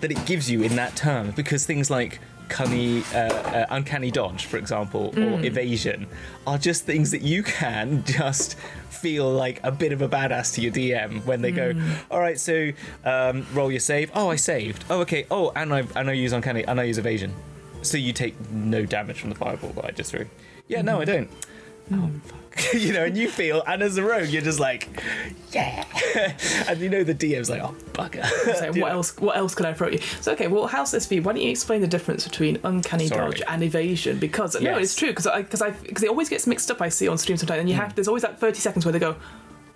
that 0.00 0.10
it 0.10 0.24
gives 0.26 0.50
you 0.50 0.62
in 0.62 0.76
that 0.76 0.94
term 0.94 1.30
because 1.30 1.64
things 1.64 1.90
like 1.90 2.20
cunny 2.48 3.02
uh, 3.14 3.32
uh, 3.34 3.66
uncanny 3.70 4.10
dodge 4.10 4.44
for 4.44 4.58
example 4.58 5.14
or 5.16 5.42
evasion 5.42 6.06
are 6.46 6.58
just 6.58 6.84
things 6.84 7.10
that 7.10 7.22
you 7.22 7.42
can 7.42 8.04
just 8.06 8.58
feel 8.90 9.30
like 9.32 9.60
a 9.64 9.72
bit 9.72 9.92
of 9.92 10.02
a 10.02 10.08
badass 10.08 10.52
to 10.54 10.60
your 10.60 10.70
DM 10.72 11.24
when 11.24 11.40
they 11.40 11.50
go 11.50 11.72
all 12.10 12.20
right 12.20 12.38
so 12.38 12.70
um, 13.06 13.46
roll 13.54 13.70
your 13.70 13.80
save. 13.80 14.10
Oh 14.14 14.28
I 14.30 14.36
saved. 14.36 14.84
Oh 14.90 15.00
okay. 15.00 15.26
Oh 15.30 15.50
and 15.56 15.72
I 15.72 15.84
and 15.96 16.10
I 16.10 16.12
use 16.12 16.32
uncanny 16.32 16.64
and 16.64 16.78
I 16.78 16.84
use 16.84 16.98
evasion 16.98 17.32
so 17.84 17.96
you 17.96 18.12
take 18.12 18.34
no 18.50 18.84
damage 18.84 19.20
from 19.20 19.30
the 19.30 19.36
fireball 19.36 19.70
that 19.70 19.84
I 19.84 19.90
just 19.90 20.10
threw 20.10 20.26
yeah 20.68 20.82
no 20.82 21.00
I 21.00 21.04
don't 21.04 21.30
oh 21.92 22.10
fuck 22.24 22.40
you 22.72 22.92
know, 22.92 23.02
and 23.04 23.16
you 23.16 23.28
feel, 23.28 23.64
and 23.66 23.82
as 23.82 23.96
a 23.96 24.02
rogue, 24.04 24.28
you're 24.28 24.40
just 24.40 24.60
like, 24.60 24.88
yeah, 25.50 25.84
and 26.68 26.78
you 26.80 26.88
know 26.88 27.02
the 27.02 27.12
DM's 27.12 27.50
like, 27.50 27.60
oh 27.60 27.74
bugger. 27.92 28.24
So 28.54 28.72
what 28.80 28.92
else? 28.92 29.16
What 29.18 29.36
else 29.36 29.56
can 29.56 29.66
I 29.66 29.72
throw 29.72 29.88
at 29.88 29.94
you? 29.94 29.98
So 30.20 30.30
okay, 30.34 30.46
well, 30.46 30.68
how's 30.68 30.92
this 30.92 31.04
be? 31.04 31.18
Why 31.18 31.32
don't 31.32 31.42
you 31.42 31.50
explain 31.50 31.80
the 31.80 31.88
difference 31.88 32.22
between 32.28 32.60
uncanny 32.62 33.08
Sorry. 33.08 33.28
dodge 33.32 33.42
and 33.48 33.60
evasion? 33.64 34.20
Because 34.20 34.54
no, 34.54 34.60
Yes. 34.60 34.84
it's 34.84 34.94
true. 34.94 35.08
Because 35.08 35.26
I 35.26 35.42
because 35.42 35.62
I 35.62 35.70
because 35.70 36.04
it 36.04 36.10
always 36.10 36.28
gets 36.28 36.46
mixed 36.46 36.70
up. 36.70 36.80
I 36.80 36.90
see 36.90 37.08
on 37.08 37.18
stream 37.18 37.36
sometimes, 37.38 37.58
and 37.58 37.68
you 37.68 37.74
have 37.74 37.92
there's 37.96 38.06
always 38.06 38.22
that 38.22 38.38
thirty 38.38 38.60
seconds 38.60 38.84
where 38.86 38.92
they 38.92 39.00
go, 39.00 39.16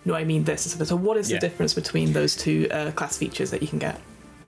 no, 0.04 0.14
I 0.14 0.22
mean 0.22 0.44
this. 0.44 0.62
So 0.62 0.94
what 0.94 1.16
is 1.16 1.28
Yeah. 1.32 1.38
the 1.38 1.48
difference 1.48 1.74
between 1.74 2.12
those 2.12 2.36
two 2.36 2.68
uh, 2.70 2.92
class 2.92 3.18
features 3.18 3.50
that 3.50 3.60
you 3.60 3.66
can 3.66 3.80
get? 3.80 4.00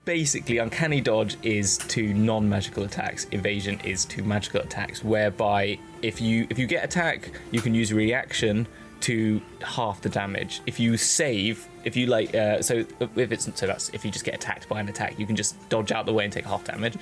Basically, 0.03 0.57
uncanny 0.57 0.99
dodge 0.99 1.37
is 1.43 1.77
to 1.77 2.11
non-magical 2.13 2.83
attacks. 2.83 3.27
Evasion 3.31 3.79
is 3.83 4.03
to 4.05 4.23
magical 4.23 4.61
attacks. 4.61 5.03
Whereby, 5.03 5.77
if 6.01 6.19
you 6.19 6.47
if 6.49 6.57
you 6.57 6.65
get 6.65 6.83
attack, 6.83 7.29
you 7.51 7.61
can 7.61 7.75
use 7.75 7.93
reaction 7.93 8.67
to 9.01 9.41
half 9.61 10.01
the 10.01 10.09
damage. 10.09 10.61
If 10.65 10.79
you 10.79 10.97
save, 10.97 11.67
if 11.83 11.95
you 11.95 12.07
like, 12.07 12.33
uh, 12.33 12.63
so 12.63 12.83
if 13.15 13.31
it's 13.31 13.47
so 13.53 13.67
that's 13.67 13.89
if 13.89 14.03
you 14.03 14.09
just 14.09 14.25
get 14.25 14.33
attacked 14.33 14.67
by 14.67 14.79
an 14.79 14.89
attack, 14.89 15.19
you 15.19 15.27
can 15.27 15.35
just 15.35 15.55
dodge 15.69 15.91
out 15.91 16.07
the 16.07 16.13
way 16.13 16.23
and 16.23 16.33
take 16.33 16.45
half 16.45 16.63
damage. 16.63 16.97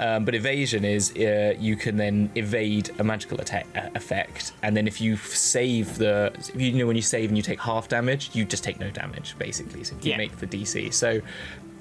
Um, 0.00 0.24
but 0.24 0.34
evasion 0.34 0.84
is 0.84 1.12
uh, 1.16 1.54
you 1.60 1.76
can 1.76 1.96
then 1.96 2.28
evade 2.34 2.90
a 2.98 3.04
magical 3.04 3.40
attack 3.40 3.66
uh, 3.76 3.88
effect, 3.94 4.52
and 4.64 4.76
then 4.76 4.88
if 4.88 5.00
you 5.00 5.16
save 5.16 5.96
the, 5.96 6.32
if 6.36 6.60
you 6.60 6.72
know 6.72 6.88
when 6.88 6.96
you 6.96 7.02
save 7.02 7.30
and 7.30 7.36
you 7.36 7.42
take 7.44 7.60
half 7.60 7.86
damage, 7.88 8.30
you 8.34 8.44
just 8.44 8.64
take 8.64 8.80
no 8.80 8.90
damage 8.90 9.36
basically. 9.38 9.84
So 9.84 9.94
if 9.96 10.04
you 10.04 10.10
Yeah. 10.10 10.16
make 10.18 10.36
the 10.38 10.46
DC, 10.48 10.92
so 10.92 11.20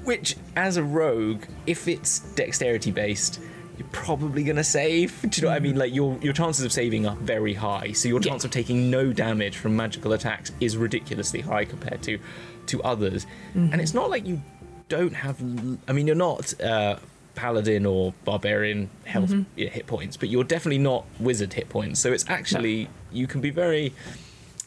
which 0.03 0.35
as 0.55 0.77
a 0.77 0.83
rogue, 0.83 1.43
if 1.67 1.87
it's 1.87 2.19
dexterity 2.35 2.91
based. 2.91 3.39
You're 3.77 3.87
probably 3.93 4.43
gonna 4.43 4.63
save. 4.63 5.19
Do 5.27 5.29
you 5.33 5.41
know 5.43 5.47
what 5.53 5.55
I 5.55 5.59
mean? 5.59 5.75
Like 5.75 5.91
your 5.93 6.15
your 6.21 6.33
chances 6.33 6.63
of 6.63 6.71
saving 6.71 7.07
are 7.07 7.15
very 7.15 7.55
high, 7.55 7.93
so 7.93 8.09
your 8.09 8.19
Yeah. 8.21 8.29
chance 8.31 8.45
of 8.45 8.51
taking 8.51 8.91
no 8.91 9.11
damage 9.11 9.57
from 9.57 9.75
magical 9.75 10.13
attacks 10.13 10.51
is 10.59 10.77
ridiculously 10.77 11.41
high 11.41 11.65
compared 11.65 12.03
to 12.03 12.19
to 12.67 12.83
others. 12.83 13.25
And 13.55 13.81
it's 13.81 13.95
not 13.95 14.11
like 14.11 14.27
you 14.27 14.39
don't 14.87 15.13
have. 15.13 15.41
I 15.87 15.93
mean, 15.93 16.05
you're 16.05 16.15
not 16.15 16.53
uh, 16.61 16.97
paladin 17.33 17.87
or 17.87 18.13
barbarian 18.23 18.89
health 19.05 19.33
yeah, 19.55 19.69
hit 19.69 19.87
points, 19.87 20.15
but 20.15 20.29
you're 20.29 20.43
definitely 20.43 20.77
not 20.77 21.05
wizard 21.19 21.53
hit 21.53 21.69
points. 21.69 21.99
So 21.99 22.11
it's 22.13 22.25
actually 22.29 22.87
you 23.11 23.25
can 23.25 23.41
be 23.41 23.49
very. 23.49 23.93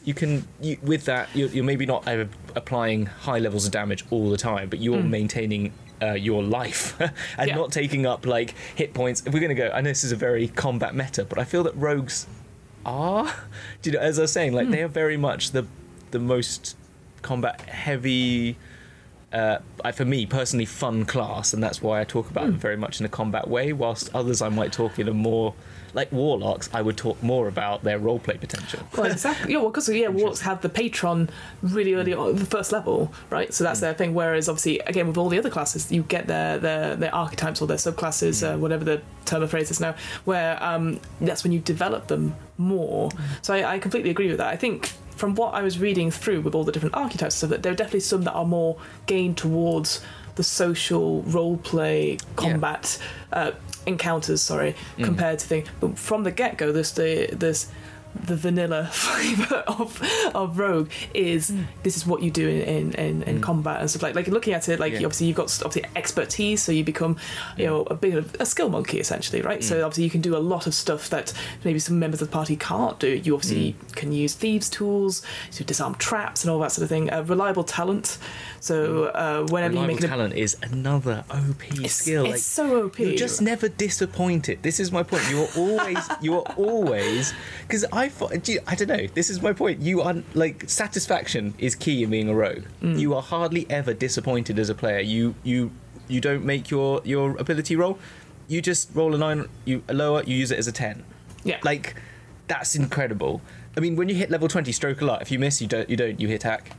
You 0.05 0.15
can 0.15 0.47
you, 0.61 0.77
with 0.83 1.07
that 1.07 1.29
you're, 1.35 1.49
you're 1.49 1.65
maybe 1.65 1.87
not 1.87 2.07
uh, 2.07 2.27
applying 2.55 3.07
high 3.07 3.39
levels 3.39 3.65
of 3.67 3.73
damage 3.73 4.05
all 4.11 4.31
the 4.31 4.37
time, 4.37 4.69
but 4.69 4.81
you're 4.81 5.03
maintaining. 5.03 5.73
Uh, 6.03 6.13
your 6.13 6.43
life 6.43 7.01
and 7.39 7.49
Yeah. 7.49 7.55
not 7.55 7.71
taking 7.73 8.05
up 8.05 8.27
like 8.27 8.55
hit 8.75 8.93
points. 8.93 9.23
If 9.25 9.33
we're 9.33 9.39
gonna 9.41 9.55
go, 9.55 9.71
I 9.73 9.81
know 9.81 9.89
this 9.91 10.03
is 10.05 10.11
a 10.13 10.17
very 10.17 10.49
combat 10.49 10.95
meta, 10.95 11.25
but 11.25 11.39
I 11.39 11.45
feel 11.45 11.63
that 11.63 11.75
rogues 11.77 12.27
are. 12.85 13.33
Do 13.81 13.91
you 13.91 13.97
know, 13.97 14.03
as 14.03 14.19
I 14.19 14.23
was 14.23 14.33
saying, 14.33 14.53
like 14.53 14.69
they 14.71 14.83
are 14.83 14.89
very 14.89 15.17
much 15.17 15.53
the 15.53 15.65
the 16.11 16.19
most 16.19 16.77
combat 17.23 17.61
heavy 17.63 18.57
uh, 19.33 19.59
I- 19.85 19.93
for 19.93 20.05
me 20.05 20.27
personally, 20.27 20.67
fun 20.67 21.07
class, 21.07 21.55
and 21.55 21.63
that's 21.63 21.81
why 21.81 22.01
I 22.01 22.05
talk 22.05 22.29
about 22.29 22.45
Hmm. 22.47 22.51
them 22.51 22.59
very 22.61 22.77
much 22.77 22.99
in 23.01 23.07
a 23.07 23.09
combat 23.09 23.49
way. 23.49 23.73
Whilst 23.73 24.11
others 24.15 24.43
I 24.43 24.49
might 24.49 24.73
talk 24.73 24.99
in 24.99 25.09
a 25.09 25.15
more 25.15 25.55
like 25.95 26.11
warlocks, 26.13 26.69
I 26.73 26.83
would 26.83 26.97
talk 26.97 27.23
more 27.23 27.49
about 27.49 27.85
their 27.85 27.99
roleplay 27.99 28.39
potential. 28.39 28.81
Well, 28.97 29.07
exactly. 29.13 29.53
Yeah, 29.53 29.59
well, 29.59 29.71
because 29.71 29.89
yeah, 29.89 30.09
Warlocks 30.09 30.41
have 30.41 30.61
the 30.61 30.69
patron 30.69 31.31
really 31.63 31.95
early 31.95 32.13
on, 32.13 32.37
the 32.37 32.47
first 32.47 32.73
level, 32.73 33.13
right? 33.31 33.55
So 33.55 33.65
that's 33.65 33.81
their 33.81 33.95
thing. 33.95 34.15
Whereas 34.15 34.49
obviously, 34.49 34.81
again, 34.81 35.07
with 35.07 35.17
all 35.17 35.29
the 35.29 35.39
other 35.39 35.51
classes, 35.51 35.91
you 35.91 36.03
get 36.03 36.27
their 36.27 36.59
their, 36.59 36.97
their 36.97 37.15
archetypes 37.15 37.63
or 37.63 37.67
their 37.67 37.77
subclasses, 37.77 38.43
uh, 38.47 38.59
whatever 38.59 38.85
the 38.85 39.03
term 39.25 39.43
of 39.43 39.51
phrase 39.51 39.71
is 39.71 39.81
now, 39.81 39.95
where 40.25 40.63
um, 40.63 41.01
that's 41.21 41.45
when 41.45 41.53
you 41.53 41.61
develop 41.61 42.09
them 42.09 42.35
more. 42.59 43.11
So 43.43 43.55
I, 43.55 43.75
I 43.75 43.79
completely 43.79 44.11
agree 44.11 44.29
with 44.29 44.39
that. 44.39 44.49
I 44.49 44.57
think 44.57 44.93
from 45.17 45.37
what 45.37 45.55
I 45.55 45.63
was 45.63 45.79
reading 45.79 46.11
through 46.11 46.41
with 46.41 46.55
all 46.55 46.65
the 46.65 46.73
different 46.73 46.97
archetypes, 46.97 47.37
so 47.37 47.47
that 47.47 47.63
there 47.63 47.73
are 47.73 47.77
definitely 47.77 48.01
some 48.01 48.23
that 48.23 48.33
are 48.33 48.45
more 48.45 48.77
gained 49.07 49.37
towards 49.37 50.05
the 50.37 50.43
social 50.43 51.23
role 51.23 51.57
play 51.59 52.19
combat 52.37 52.99
uh, 53.33 53.53
encounters. 53.87 54.41
Sorry, 54.43 54.75
compared 55.05 55.39
to 55.41 55.47
things. 55.47 55.69
But 55.81 55.99
from 55.99 56.25
the 56.25 56.31
get 56.33 56.59
go, 56.59 56.73
there's 56.73 56.93
the 56.93 57.29
there's 57.33 57.69
the 58.15 58.37
vanilla 58.37 58.87
flavor 58.93 59.65
of 59.67 60.03
of 60.35 60.59
rogue 60.59 60.91
is 61.13 61.51
hmm. 61.51 61.63
this 61.83 61.97
is 61.97 62.07
what 62.07 62.23
you 62.23 62.31
do 62.31 62.49
in 62.49 62.63
in, 62.63 62.93
in, 62.95 63.23
in 63.25 63.37
hmm. 63.37 63.43
combat 63.43 63.81
and 63.81 63.91
stuff 63.91 64.03
like 64.03 64.15
like 64.15 64.29
looking 64.29 64.55
at 64.55 64.69
it 64.69 64.81
like 64.81 64.93
Yeah. 64.93 64.99
obviously 64.99 65.27
you've 65.27 65.37
got 65.37 65.51
obviously 65.65 65.85
expertise 65.97 66.63
so 66.63 66.73
you 66.73 66.85
become 66.85 67.17
you 67.57 67.67
know 67.67 67.83
a 67.83 67.95
bit 67.95 68.15
of 68.15 68.35
a 68.41 68.47
skill 68.47 68.69
monkey 68.69 68.99
essentially 68.99 69.43
right? 69.43 69.63
So 69.63 69.79
hmm. 69.79 69.85
obviously 69.85 70.05
you 70.05 70.11
can 70.11 70.21
do 70.21 70.37
a 70.37 70.39
lot 70.39 70.67
of 70.67 70.75
stuff 70.75 71.11
that 71.11 71.33
maybe 71.65 71.79
some 71.79 71.99
members 71.99 72.23
of 72.23 72.29
the 72.29 72.33
party 72.33 72.57
can't 72.57 72.99
do. 72.99 73.09
You 73.09 73.35
obviously 73.35 73.77
can 73.95 74.13
use 74.13 74.35
thieves 74.35 74.69
tools 74.69 75.23
to 75.53 75.65
disarm 75.65 75.95
traps 75.97 76.45
and 76.45 76.51
all 76.51 76.59
that 76.61 76.73
sort 76.73 76.85
of 76.85 76.89
thing. 76.89 77.13
Uh, 77.13 77.23
reliable 77.23 77.65
talent. 77.65 78.19
So 78.61 79.07
uh, 79.07 79.47
whenever 79.49 79.75
you 79.75 79.87
make 79.87 80.01
an 80.01 80.09
talent 80.09 80.35
is 80.35 80.57
another 80.63 81.25
OP 81.31 81.63
it's, 81.81 81.95
skill. 81.95 82.25
it's 82.25 82.33
like, 82.33 82.41
so 82.41 82.87
OP 82.87 82.99
You're 82.99 83.15
just 83.15 83.43
never 83.43 83.69
disappointed. 83.69 84.63
This 84.63 84.81
is 84.81 84.91
my 84.91 85.03
point. 85.03 85.29
You 85.29 85.43
are 85.43 85.49
always, 85.57 85.99
you 86.23 86.35
are 86.39 86.55
always, 86.57 87.35
because 87.63 87.85
I, 87.93 88.04
do 88.09 88.53
you- 88.53 88.61
I 88.67 88.75
don't 88.75 88.89
know. 88.89 89.07
This 89.15 89.31
is 89.31 89.41
my 89.43 89.53
point. 89.53 89.81
You 89.81 90.01
are 90.03 90.15
like 90.35 90.69
satisfaction 90.69 91.55
is 91.59 91.75
key 91.75 92.03
in 92.03 92.11
being 92.11 92.29
a 92.29 92.35
rogue. 92.35 92.65
Mm. 92.83 92.99
You 92.99 93.15
are 93.15 93.23
hardly 93.23 93.67
ever 93.71 93.93
disappointed 93.95 94.59
as 94.59 94.69
a 94.69 94.75
player. 94.75 95.01
You, 95.01 95.35
you, 95.43 95.71
you 96.09 96.21
don't 96.21 96.45
make 96.45 96.71
your 96.71 97.01
your 97.05 97.37
ability 97.39 97.77
roll. 97.77 97.99
You 98.49 98.61
just 98.61 98.91
roll 98.95 99.15
a 99.15 99.19
nine. 99.19 99.49
You 99.65 99.83
a 99.89 99.95
lower. 99.95 100.23
You 100.25 100.37
use 100.37 100.51
it 100.51 100.59
as 100.59 100.67
a 100.69 100.73
ten. 100.73 101.03
yeah 101.45 101.59
Like, 101.63 101.95
that's 102.49 102.75
incredible. 102.75 103.41
I 103.77 103.81
mean, 103.81 103.97
when 103.97 104.09
you 104.09 104.15
hit 104.15 104.31
level 104.31 104.49
twenty, 104.49 104.71
stroke 104.73 105.01
a 105.01 105.05
lot. 105.05 105.23
If 105.23 105.31
you 105.33 105.39
miss, 105.39 105.61
you 105.63 105.67
don't. 105.67 105.89
You 105.89 105.97
don't. 105.97 106.21
You 106.21 106.29
hit 106.29 106.37
attack. 106.37 106.77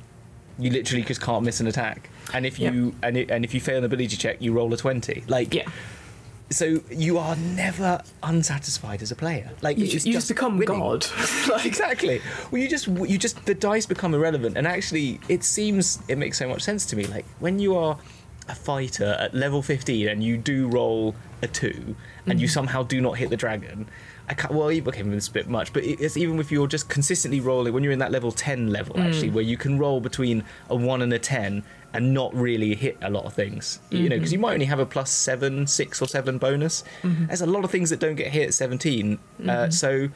You 0.58 0.70
literally 0.72 1.04
just 1.04 1.22
can't 1.22 1.44
miss 1.44 1.60
an 1.60 1.68
attack. 1.68 2.10
And 2.34 2.46
if 2.46 2.60
Yeah. 2.60 2.72
you 2.72 2.96
and 3.04 3.18
it, 3.18 3.30
and 3.32 3.44
if 3.44 3.54
you 3.54 3.60
fail 3.60 3.80
an 3.80 3.84
ability 3.84 4.16
check, 4.16 4.42
you 4.42 4.54
roll 4.54 4.74
a 4.74 4.78
twenty. 4.78 5.24
Like, 5.28 5.54
yeah 5.54 5.68
so 6.50 6.82
you 6.92 7.18
are 7.18 7.36
never 7.36 8.02
unsatisfied 8.24 9.02
as 9.02 9.12
a 9.12 9.16
player. 9.16 9.52
Like 9.62 9.78
you, 9.78 9.86
it's 9.86 9.94
just, 9.94 10.06
you 10.06 10.14
just 10.14 10.28
become 10.28 10.58
winning. 10.58 10.80
god 10.80 11.08
like 11.50 11.66
Exactly. 11.66 12.22
Well, 12.52 12.62
you 12.62 12.68
just 12.68 12.88
you 12.88 13.18
just 13.18 13.46
the 13.46 13.56
dice 13.56 13.86
become 13.86 14.14
irrelevant, 14.14 14.58
and 14.58 14.68
actually, 14.68 15.20
it 15.28 15.44
seems 15.44 16.02
it 16.08 16.18
makes 16.18 16.38
so 16.38 16.48
much 16.48 16.62
sense 16.62 16.86
to 16.88 16.96
me. 16.96 17.06
Like 17.06 17.26
when 17.40 17.60
you 17.60 17.76
are 17.76 17.98
a 18.48 18.56
fighter 18.56 19.18
at 19.20 19.34
level 19.34 19.62
fifteen 19.62 20.08
and 20.08 20.24
you 20.24 20.38
do 20.38 20.68
roll 20.68 21.16
a 21.42 21.48
two, 21.48 21.96
and 22.28 22.40
you 22.40 22.48
mm-hmm. 22.48 22.54
somehow 22.54 22.84
do 22.84 23.02
not 23.02 23.18
hit 23.18 23.30
the 23.30 23.38
dragon. 23.38 23.88
I 24.28 24.34
can't. 24.34 24.54
Well, 24.54 24.72
even- 24.72 24.90
okay, 24.90 25.02
it's 25.02 25.28
a 25.28 25.32
bit 25.32 25.48
much, 25.48 25.74
but 25.74 25.84
it's 25.84 26.18
even 26.18 26.40
if 26.40 26.52
you're 26.52 26.68
just 26.68 26.90
consistently 26.90 27.40
rolling 27.40 27.74
when 27.74 27.84
you're 27.84 27.94
in 27.94 28.00
that 28.00 28.12
level 28.12 28.32
ten 28.32 28.72
level, 28.72 29.00
actually, 29.00 29.30
mm. 29.30 29.34
where 29.34 29.44
you 29.44 29.58
can 29.58 29.78
roll 29.78 30.00
between 30.00 30.44
a 30.70 30.76
one 30.76 31.02
and 31.02 31.12
a 31.14 31.20
ten 31.20 31.64
and 31.96 32.14
not 32.14 32.34
really 32.36 32.76
hit 32.76 32.98
a 33.02 33.10
lot 33.10 33.26
of 33.26 33.34
things. 33.34 33.80
You 33.90 34.10
know, 34.10 34.18
because 34.18 34.34
you 34.34 34.40
might 34.40 34.54
only 34.54 34.66
have 34.66 34.80
a 34.80 34.86
plus 34.86 35.10
seven, 35.12 35.66
six 35.68 36.02
or 36.02 36.08
seven 36.08 36.38
bonus. 36.38 36.84
There's 37.04 37.42
a 37.42 37.46
lot 37.46 37.64
of 37.64 37.72
things 37.72 37.90
that 37.90 38.00
don't 38.00 38.16
get 38.16 38.28
hit 38.32 38.48
at 38.48 38.54
17. 38.54 39.20
Uh, 39.48 39.70
so 39.70 40.10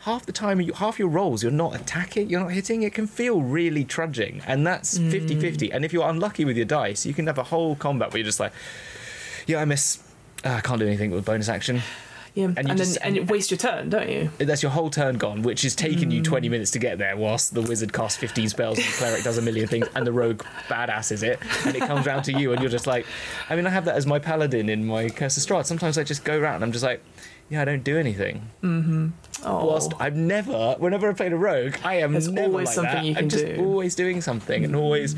half 0.00 0.26
the 0.26 0.32
time, 0.32 0.60
you, 0.60 0.72
half 0.72 0.98
your 0.98 1.08
rolls, 1.08 1.42
you're 1.42 1.52
not 1.52 1.74
attacking, 1.74 2.28
you're 2.28 2.40
not 2.40 2.52
hitting. 2.52 2.82
It 2.82 2.94
can 2.94 3.06
feel 3.06 3.42
really 3.42 3.84
trudging, 3.84 4.42
and 4.46 4.66
that's 4.66 4.98
50 4.98 5.38
50. 5.40 5.70
And 5.72 5.84
if 5.84 5.92
you're 5.92 6.08
unlucky 6.08 6.44
with 6.44 6.56
your 6.56 6.66
dice, 6.66 7.06
you 7.06 7.14
can 7.14 7.26
have 7.26 7.38
a 7.38 7.44
whole 7.44 7.76
combat 7.76 8.12
where 8.12 8.18
you're 8.18 8.26
just 8.26 8.40
like, 8.40 8.52
yeah, 9.46 9.58
I 9.58 9.64
miss. 9.64 10.02
Uh, 10.44 10.54
I 10.54 10.60
can't 10.60 10.80
do 10.80 10.86
anything 10.86 11.10
with 11.10 11.24
bonus 11.24 11.48
action. 11.48 11.82
Yeah 12.34 12.44
and, 12.44 12.58
And 12.58 12.68
you 12.68 12.74
then 12.74 12.76
just- 12.78 12.98
and 13.02 13.28
waste 13.30 13.50
your 13.50 13.58
turn 13.58 13.90
don't 13.90 14.08
you 14.08 14.30
That's 14.38 14.62
your 14.62 14.72
whole 14.72 14.88
turn 14.90 15.18
gone, 15.18 15.42
which 15.42 15.64
is 15.64 15.74
taking 15.74 16.10
you 16.10 16.22
20 16.22 16.48
minutes 16.48 16.70
to 16.72 16.78
get 16.78 16.98
there, 16.98 17.16
whilst 17.16 17.52
the 17.54 17.60
wizard 17.62 17.92
casts 17.92 18.18
15 18.18 18.48
spells 18.48 18.78
and 18.78 18.86
the 18.86 18.92
cleric 18.92 19.22
does 19.24 19.38
a 19.38 19.42
million 19.42 19.68
things, 19.68 19.86
and 19.94 20.06
the 20.06 20.12
rogue 20.12 20.42
badasses 20.68 21.22
it, 21.22 21.38
and 21.66 21.76
it 21.76 21.80
comes 21.80 22.06
round 22.06 22.24
to 22.24 22.32
you, 22.32 22.52
and 22.52 22.60
you're 22.62 22.70
just 22.70 22.86
like, 22.86 23.06
I 23.50 23.56
mean, 23.56 23.66
I 23.66 23.70
have 23.70 23.84
that 23.84 23.96
as 23.96 24.06
my 24.06 24.18
paladin 24.18 24.68
in 24.70 24.84
my 24.86 25.08
Curse 25.10 25.36
of 25.36 25.42
Strahd. 25.44 25.66
Sometimes 25.66 25.98
I 25.98 26.04
just 26.04 26.24
go 26.24 26.38
around 26.38 26.56
and 26.56 26.64
I'm 26.64 26.72
just 26.72 26.84
like, 26.84 27.02
yeah, 27.50 27.60
I 27.60 27.64
don't 27.66 27.84
do 27.84 27.98
anything. 27.98 28.48
oh 29.44 29.66
Whilst 29.66 29.92
I've 30.00 30.16
never, 30.16 30.76
whenever 30.78 31.10
I 31.10 31.12
played 31.12 31.32
a 31.32 31.36
rogue, 31.36 31.74
I 31.84 31.96
am 31.96 32.12
There's 32.12 32.28
never 32.28 32.48
always 32.48 32.66
like 32.68 32.74
something 32.74 32.94
that. 32.94 33.04
you 33.04 33.14
can 33.14 33.24
I'm 33.24 33.28
just 33.28 33.44
do. 33.44 33.56
Mm. 33.58 33.66
always 33.66 33.94
doing 33.94 34.20
something 34.22 34.64
and 34.64 34.74
always 34.74 35.14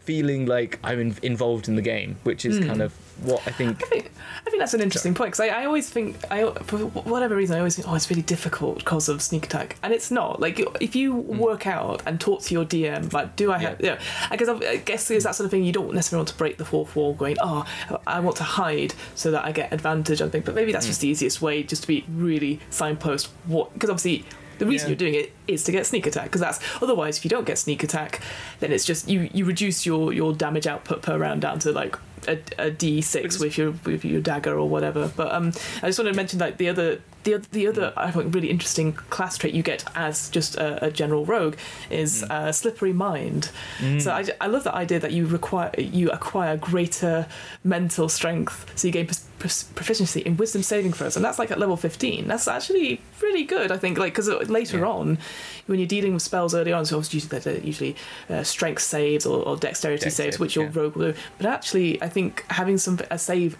feeling 0.00 0.46
like 0.46 0.78
I'm 0.84 1.00
in, 1.00 1.16
involved 1.22 1.68
in 1.68 1.74
the 1.76 1.82
game, 1.82 2.16
which 2.22 2.44
is 2.46 2.60
Mm. 2.60 2.66
kind 2.66 2.82
of 2.82 2.94
what 3.22 3.42
I 3.46 3.50
think. 3.50 3.82
I 3.82 3.86
think, 3.86 4.10
I 4.46 4.50
think 4.50 4.60
that's 4.60 4.74
an 4.74 4.80
interesting 4.80 5.14
point 5.14 5.32
because 5.32 5.40
I, 5.40 5.62
I 5.62 5.64
always 5.64 5.88
think 5.88 6.16
I 6.30 6.50
for 6.64 6.78
whatever 6.78 7.34
reason 7.34 7.56
I 7.56 7.58
always 7.60 7.76
think 7.76 7.88
oh 7.88 7.94
it's 7.94 8.10
really 8.10 8.22
difficult 8.22 8.78
because 8.78 9.08
of 9.08 9.22
sneak 9.22 9.46
attack 9.46 9.76
and 9.82 9.92
it's 9.92 10.10
not 10.10 10.40
like 10.40 10.60
if 10.80 10.94
you 10.94 11.14
mm. 11.14 11.38
work 11.38 11.66
out 11.66 12.02
and 12.06 12.20
talk 12.20 12.42
to 12.42 12.54
your 12.54 12.64
DM 12.64 13.12
like 13.12 13.36
do 13.36 13.52
I 13.52 13.58
have. 13.58 13.80
Yeah. 13.80 13.94
yeah 13.94 14.00
I 14.30 14.36
guess 14.36 14.48
I 14.48 14.76
guess 14.76 15.10
it's 15.10 15.24
that 15.24 15.34
sort 15.34 15.46
of 15.46 15.50
thing 15.50 15.64
you 15.64 15.72
don't 15.72 15.92
necessarily 15.94 16.20
want 16.20 16.28
to 16.28 16.36
break 16.36 16.58
the 16.58 16.64
fourth 16.64 16.94
wall 16.94 17.14
going 17.14 17.36
oh 17.40 17.64
I 18.06 18.20
want 18.20 18.36
to 18.36 18.44
hide 18.44 18.94
so 19.14 19.30
that 19.30 19.44
I 19.44 19.52
get 19.52 19.72
advantage 19.72 20.20
I 20.20 20.28
think 20.28 20.44
but 20.44 20.54
maybe 20.54 20.72
that's 20.72 20.86
mm. 20.86 20.90
just 20.90 21.00
the 21.00 21.08
easiest 21.08 21.40
way 21.40 21.62
just 21.62 21.82
to 21.82 21.88
be 21.88 22.04
really 22.08 22.60
signpost 22.70 23.30
what 23.46 23.72
because 23.72 23.90
obviously 23.90 24.24
the 24.58 24.66
reason 24.66 24.86
Yeah. 24.86 24.90
you're 24.90 24.98
doing 24.98 25.14
it 25.14 25.32
is 25.46 25.64
to 25.64 25.72
get 25.72 25.86
sneak 25.86 26.06
attack 26.06 26.24
because 26.24 26.40
that's 26.40 26.60
otherwise 26.82 27.18
if 27.18 27.24
you 27.24 27.28
don't 27.28 27.46
get 27.46 27.58
sneak 27.58 27.82
attack 27.82 28.20
then 28.60 28.72
it's 28.72 28.84
just 28.84 29.08
you 29.08 29.28
you 29.32 29.44
reduce 29.44 29.84
your 29.84 30.12
your 30.12 30.32
damage 30.32 30.66
output 30.66 31.02
per 31.02 31.18
round 31.18 31.42
down 31.42 31.58
to 31.60 31.72
like 31.72 31.96
a, 32.28 32.66
a 32.66 32.70
d6 32.70 33.40
with 33.40 33.58
your 33.58 33.72
with 33.84 34.04
your 34.04 34.20
dagger 34.20 34.58
or 34.58 34.68
whatever. 34.68 35.10
But 35.16 35.32
um 35.32 35.52
i 35.82 35.86
just 35.86 35.98
wanted 35.98 36.12
to 36.12 36.16
mention 36.16 36.38
like 36.38 36.56
the 36.58 36.68
other 36.68 37.00
the, 37.26 37.34
the 37.52 37.66
other 37.70 37.92
I 37.96 38.10
think 38.10 38.34
really 38.34 38.50
interesting 38.50 38.94
class 39.16 39.36
trait 39.38 39.52
you 39.54 39.62
get 39.62 39.84
as 39.94 40.30
just 40.30 40.56
a, 40.56 40.86
a 40.86 40.90
general 40.90 41.24
rogue 41.24 41.56
is 41.90 42.22
uh, 42.24 42.50
slippery 42.52 42.92
mind. 42.92 43.50
So 43.98 44.10
I, 44.10 44.24
I 44.40 44.46
love 44.46 44.64
that 44.64 44.74
idea 44.74 44.98
that 45.00 45.12
you 45.12 45.26
require 45.26 45.70
you 45.78 46.10
acquire 46.10 46.56
greater 46.56 47.26
mental 47.64 48.08
strength, 48.08 48.56
so 48.78 48.88
you 48.88 48.92
gain 48.92 49.08
proficiency 49.38 50.20
in 50.20 50.36
wisdom 50.36 50.62
saving 50.62 50.92
throws, 50.92 51.16
and 51.16 51.24
that's 51.24 51.38
like 51.38 51.50
at 51.50 51.58
level 51.58 51.76
fifteen. 51.76 52.26
That's 52.26 52.48
actually 52.48 53.00
really 53.20 53.44
good, 53.44 53.70
I 53.70 53.78
think. 53.78 53.98
Like 53.98 54.12
because 54.14 54.28
later 54.48 54.78
Yeah. 54.78 54.96
on, 54.96 55.18
when 55.66 55.78
you're 55.78 55.86
dealing 55.96 56.14
with 56.14 56.22
spells 56.22 56.54
early 56.54 56.72
on, 56.72 56.86
so 56.86 56.96
obviously 56.96 57.18
usually, 57.18 57.38
they're 57.40 57.64
usually 57.72 57.96
uh, 58.30 58.42
strength 58.42 58.82
saves 58.82 59.26
or, 59.26 59.38
or 59.46 59.56
dexterity 59.56 60.04
Dex 60.04 60.14
saves, 60.14 60.34
saves, 60.36 60.38
which 60.38 60.56
your 60.56 60.66
yeah. 60.66 60.80
rogue 60.80 60.96
will 60.96 61.12
do. 61.12 61.18
But 61.38 61.46
actually, 61.46 62.00
I 62.02 62.08
think 62.08 62.44
having 62.48 62.78
some 62.78 62.98
a 63.10 63.18
save 63.18 63.58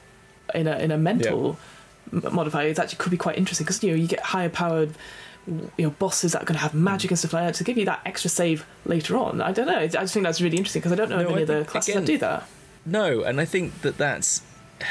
in 0.55 0.67
a 0.67 0.79
in 0.79 0.91
a 0.91 0.99
mental 1.11 1.51
m 1.51 1.57
modifier 2.13 2.69
is 2.69 2.79
actually 2.79 2.99
could 2.99 3.11
be 3.11 3.17
quite 3.17 3.37
interesting 3.39 3.65
because 3.65 3.83
you 3.83 3.91
know 3.91 3.97
you 3.97 4.07
get 4.07 4.21
higher 4.21 4.49
powered 4.49 4.93
you 5.47 5.71
know 5.79 5.91
bosses 5.91 6.33
that 6.33 6.43
are 6.43 6.45
going 6.45 6.57
to 6.57 6.63
have 6.63 6.75
magic 6.75 7.11
and 7.11 7.19
stuff 7.19 7.33
like 7.33 7.45
that 7.47 7.55
to 7.55 7.65
give 7.65 7.77
you 7.79 7.85
that 7.85 8.01
extra 8.05 8.29
save 8.29 8.67
later 8.85 9.17
on. 9.17 9.41
I 9.41 9.53
don't 9.53 9.67
know. 9.67 9.79
I 9.79 9.87
just 9.87 10.13
think 10.15 10.25
that's 10.25 10.41
really 10.41 10.57
interesting 10.57 10.81
because 10.81 10.93
I 10.93 10.97
don't 10.97 11.09
know 11.11 11.19
No, 11.19 11.27
of 11.29 11.33
any 11.33 11.43
other 11.45 11.65
classes 11.65 11.91
again, 11.95 12.03
that 12.05 12.07
do 12.13 12.19
that. 12.19 12.49
No, 12.85 13.23
and 13.23 13.41
I 13.41 13.45
think 13.45 13.81
that 13.83 13.97
that's. 13.97 14.43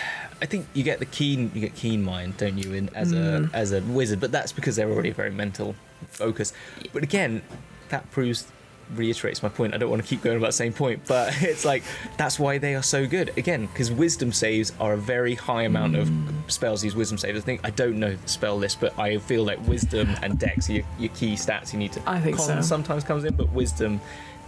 I 0.41 0.45
think 0.47 0.67
you 0.73 0.83
get 0.83 0.99
the 0.99 1.05
keen, 1.05 1.49
you 1.53 1.61
get 1.61 1.75
keen 1.75 2.03
mind, 2.03 2.35
don't 2.35 2.57
you, 2.57 2.73
in 2.73 2.89
as 2.93 3.13
Mm. 3.13 3.53
a 3.53 3.55
as 3.55 3.71
a 3.71 3.81
wizard? 3.81 4.19
But 4.19 4.31
that's 4.33 4.51
because 4.51 4.75
they're 4.75 4.89
already 4.91 5.11
very 5.11 5.31
mental 5.31 5.75
focus. 6.09 6.51
But 6.91 7.03
again, 7.03 7.41
that 7.89 8.09
proves 8.11 8.45
reiterates 8.93 9.41
my 9.41 9.49
point. 9.49 9.73
I 9.73 9.77
don't 9.77 9.89
want 9.89 10.01
to 10.01 10.07
keep 10.07 10.21
going 10.21 10.37
about 10.37 10.47
the 10.47 10.53
same 10.53 10.73
point, 10.73 11.01
but 11.07 11.33
it's 11.41 11.65
like 11.65 11.83
that's 12.17 12.37
why 12.39 12.57
they 12.57 12.75
are 12.75 12.83
so 12.83 13.07
good. 13.07 13.31
Again, 13.37 13.65
because 13.67 13.91
wisdom 13.91 14.31
saves 14.31 14.71
are 14.79 14.93
a 14.93 14.97
very 14.97 15.35
high 15.35 15.63
amount 15.63 15.95
of 15.95 16.07
Mm. 16.09 16.51
spells 16.51 16.83
use 16.83 16.95
wisdom 16.95 17.17
saves. 17.17 17.37
I 17.39 17.41
think 17.41 17.61
I 17.63 17.69
don't 17.71 17.99
know 17.99 18.15
the 18.15 18.27
spell 18.27 18.57
list, 18.57 18.79
but 18.79 18.97
I 18.99 19.17
feel 19.17 19.43
like 19.43 19.59
wisdom 19.67 20.09
and 20.21 20.37
dex 20.37 20.69
are 20.69 20.73
your, 20.73 20.83
your 20.99 21.09
key 21.15 21.33
stats 21.33 21.73
you 21.73 21.79
need 21.79 21.91
to. 21.93 22.01
I 22.07 22.19
think 22.19 22.37
Con 22.37 22.45
so. 22.47 22.61
sometimes 22.61 23.03
comes 23.03 23.23
in, 23.25 23.35
but 23.35 23.49
wisdom 23.51 23.99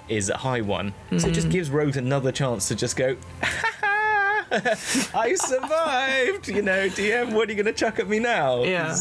is 0.10 0.30
a 0.30 0.38
high 0.38 0.62
one. 0.62 0.94
So 1.18 1.28
it 1.28 1.32
Mm. 1.32 1.34
just 1.34 1.50
gives 1.50 1.70
rogues 1.70 1.98
another 1.98 2.32
chance 2.32 2.68
to 2.70 2.76
just 2.76 2.96
go. 2.96 3.18
I 5.14 5.36
survived. 5.38 6.48
You 6.48 6.62
know, 6.62 6.88
DM, 6.90 7.34
what 7.34 7.50
are 7.50 7.52
you 7.52 7.62
going 7.62 7.74
to 7.74 7.78
chuck 7.78 8.00
at 8.00 8.08
me 8.08 8.20
now? 8.20 8.64
Yeah. 8.64 8.96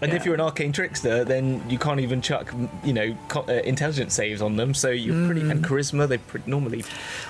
And 0.00 0.12
if 0.12 0.24
you're 0.24 0.34
an 0.34 0.40
arcane 0.40 0.70
trickster, 0.72 1.24
then 1.24 1.62
you 1.68 1.76
can't 1.76 1.98
even 1.98 2.22
chuck, 2.22 2.54
you 2.84 2.92
know, 2.92 3.16
co- 3.28 3.44
uh, 3.48 3.52
intelligence 3.64 4.14
saves 4.14 4.40
on 4.40 4.56
them. 4.56 4.72
So 4.74 4.90
you're 4.90 5.26
pretty 5.26 5.40
Mm. 5.42 5.50
and 5.50 5.64
charisma. 5.64 6.06
They 6.08 6.18
pretty, 6.18 6.48
normally 6.48 6.84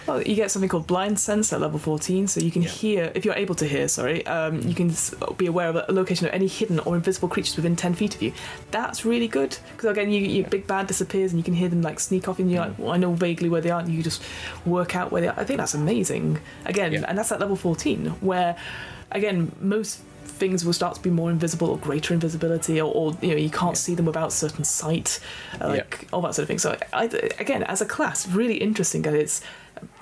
Well, 0.06 0.20
you 0.22 0.34
get 0.34 0.50
something 0.50 0.68
called 0.68 0.86
blind 0.86 1.18
sense 1.18 1.52
at 1.52 1.60
level 1.60 1.78
14, 1.78 2.26
so 2.28 2.40
you 2.40 2.50
can 2.50 2.62
Yeah. 2.62 2.68
hear, 2.68 3.12
if 3.14 3.24
you're 3.24 3.34
able 3.34 3.54
to 3.56 3.66
hear, 3.66 3.88
sorry, 3.88 4.26
um, 4.26 4.60
you 4.68 4.74
can 4.74 4.92
be 5.38 5.46
aware 5.46 5.68
of 5.68 5.76
a 5.76 5.86
location 5.92 6.26
of 6.26 6.34
any 6.34 6.46
hidden 6.46 6.78
or 6.80 6.94
invisible 6.94 7.28
creatures 7.28 7.56
within 7.56 7.74
10 7.76 7.94
feet 7.94 8.14
of 8.14 8.22
you. 8.22 8.32
That's 8.70 9.04
really 9.04 9.28
good, 9.28 9.56
because 9.76 9.90
again, 9.90 10.10
you, 10.10 10.20
your 10.20 10.46
big 10.48 10.66
bad 10.66 10.86
disappears 10.88 11.32
and 11.32 11.38
you 11.38 11.44
can 11.44 11.54
hear 11.54 11.68
them 11.68 11.80
like 11.82 12.00
sneak 12.00 12.28
off, 12.28 12.38
and 12.38 12.50
you're 12.50 12.60
like, 12.60 12.78
well, 12.78 12.90
I 12.92 12.96
know 12.98 13.12
vaguely 13.14 13.48
where 13.48 13.60
they 13.62 13.70
are, 13.70 13.80
and 13.80 13.88
you 13.92 14.02
just 14.02 14.22
work 14.66 14.94
out 14.94 15.10
where 15.10 15.22
they 15.22 15.28
are. 15.28 15.34
I 15.38 15.44
think 15.44 15.58
that's 15.58 15.74
amazing. 15.74 16.38
Again, 16.66 16.92
Yeah. 16.92 17.04
and 17.08 17.16
that's 17.16 17.32
at 17.32 17.40
level 17.40 17.56
14, 17.56 18.14
where, 18.20 18.56
again, 19.10 19.52
most 19.60 20.00
things 20.28 20.64
will 20.64 20.72
start 20.72 20.94
to 20.94 21.00
be 21.02 21.10
more 21.10 21.30
invisible 21.30 21.68
or 21.70 21.78
greater 21.78 22.14
invisibility 22.14 22.80
or, 22.80 22.92
or 22.94 23.16
you 23.20 23.28
know 23.30 23.36
you 23.36 23.50
can't 23.50 23.72
Yeah. 23.76 23.84
see 23.86 23.94
them 23.94 24.06
without 24.06 24.32
certain 24.32 24.64
sight 24.64 25.20
uh, 25.60 25.66
Yeah. 25.66 25.66
like 25.68 26.08
all 26.12 26.20
that 26.22 26.34
sort 26.34 26.44
of 26.44 26.48
thing 26.48 26.58
so 26.58 26.76
I, 26.92 27.04
again 27.38 27.62
as 27.64 27.80
a 27.80 27.86
class 27.86 28.28
really 28.28 28.56
interesting 28.56 29.06
and 29.06 29.16
it's 29.16 29.40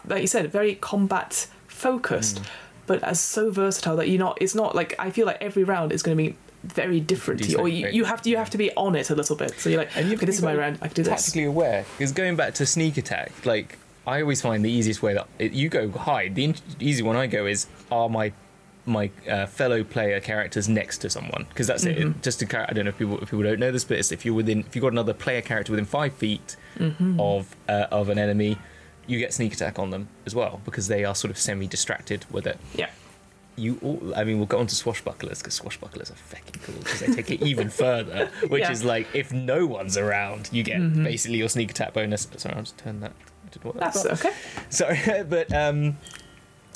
like 0.06 0.20
you 0.22 0.26
said 0.26 0.50
very 0.52 0.74
combat 0.74 1.46
focused 1.68 2.36
Mm. 2.42 2.46
but 2.86 3.02
as 3.02 3.20
so 3.20 3.50
versatile 3.50 3.96
that 3.96 4.08
you're 4.08 4.18
not 4.18 4.38
it's 4.40 4.54
not 4.54 4.74
like 4.74 4.94
i 4.98 5.10
feel 5.10 5.26
like 5.26 5.38
every 5.40 5.64
round 5.64 5.92
is 5.92 6.02
going 6.02 6.16
to 6.16 6.22
be 6.22 6.36
very 6.64 6.98
different 6.98 7.42
to 7.44 7.48
you, 7.50 7.58
or 7.58 7.68
you, 7.68 7.86
you 7.88 8.04
have 8.04 8.20
to 8.22 8.30
you 8.30 8.36
have 8.36 8.50
to 8.50 8.58
be 8.58 8.72
on 8.76 8.96
it 8.96 9.10
a 9.10 9.14
little 9.14 9.36
bit 9.36 9.52
so 9.60 9.68
you're 9.70 9.78
like 9.78 9.96
And 9.96 10.08
you 10.08 10.16
okay 10.16 10.26
this 10.26 10.36
is 10.36 10.42
my 10.42 10.54
round 10.56 10.78
i 10.82 10.88
can 10.88 10.94
do 10.94 11.02
this 11.04 11.12
tactically 11.22 11.44
aware. 11.44 11.84
Because 11.96 12.12
going 12.12 12.34
back 12.36 12.54
to 12.54 12.66
sneak 12.66 12.96
attack, 12.96 13.30
like 13.46 13.78
I 14.06 14.20
always 14.22 14.40
find 14.40 14.64
the 14.64 14.70
easiest 14.70 15.02
way 15.02 15.14
that 15.14 15.26
it, 15.38 15.52
you 15.52 15.68
go 15.68 15.90
hide. 15.90 16.34
The 16.36 16.44
in- 16.44 16.54
easy 16.80 17.02
one 17.02 17.16
I 17.16 17.26
go 17.26 17.44
is 17.46 17.66
are 17.90 18.08
my 18.08 18.32
my 18.86 19.10
uh, 19.28 19.46
fellow 19.46 19.82
player 19.84 20.20
characters 20.20 20.68
next 20.68 20.98
to 20.98 21.10
someone 21.10 21.44
because 21.48 21.66
that's 21.66 21.84
Mm-hmm. 21.84 22.10
it. 22.10 22.22
Just 22.22 22.40
to 22.40 22.46
I 22.70 22.72
don't 22.72 22.84
know 22.84 22.90
if 22.90 22.98
people 22.98 23.16
if 23.18 23.30
people 23.30 23.42
don't 23.42 23.58
know 23.60 23.72
this, 23.72 23.84
but 23.84 23.98
it's 23.98 24.12
if 24.12 24.24
you're 24.24 24.34
within 24.34 24.60
if 24.60 24.74
you've 24.76 24.82
got 24.82 24.92
another 24.92 25.14
player 25.14 25.42
character 25.42 25.72
within 25.72 25.84
five 25.86 26.12
feet 26.14 26.56
Mm-hmm. 26.78 27.18
of 27.20 27.56
uh, 27.68 27.86
of 27.90 28.08
an 28.10 28.18
enemy, 28.18 28.56
you 29.06 29.18
get 29.18 29.32
sneak 29.34 29.52
attack 29.54 29.78
on 29.78 29.90
them 29.90 30.08
as 30.26 30.34
well 30.34 30.60
because 30.64 30.88
they 30.88 31.04
are 31.04 31.14
sort 31.14 31.30
of 31.30 31.38
semi 31.38 31.66
distracted 31.66 32.24
with 32.30 32.46
it. 32.46 32.58
yeah 32.74 32.90
You, 33.56 33.78
all, 33.82 34.12
I 34.14 34.24
mean, 34.24 34.36
we'll 34.36 34.46
go 34.46 34.58
on 34.58 34.66
to 34.66 34.74
swashbucklers 34.74 35.38
because 35.38 35.58
swashbucklers 35.58 36.10
are 36.10 36.16
fucking 36.16 36.60
cool 36.62 36.74
because 36.80 37.00
they 37.00 37.06
take 37.14 37.30
it 37.30 37.42
even 37.42 37.70
further, 37.70 38.30
which 38.48 38.60
Yeah. 38.62 38.72
is 38.72 38.84
like 38.84 39.06
if 39.14 39.32
no 39.32 39.64
one's 39.66 39.96
around, 39.96 40.50
you 40.52 40.62
get 40.62 40.78
Mhm. 40.80 41.02
basically 41.04 41.38
your 41.38 41.48
sneak 41.48 41.70
attack 41.70 41.94
bonus. 41.94 42.28
Sorry, 42.36 42.54
I'll 42.54 42.62
just 42.62 42.76
turn 42.78 43.00
that. 43.00 43.12
I 43.64 43.70
that's 43.78 44.04
okay 44.04 44.32
Sorry, 44.68 44.98
but 45.28 45.50
um, 45.54 45.96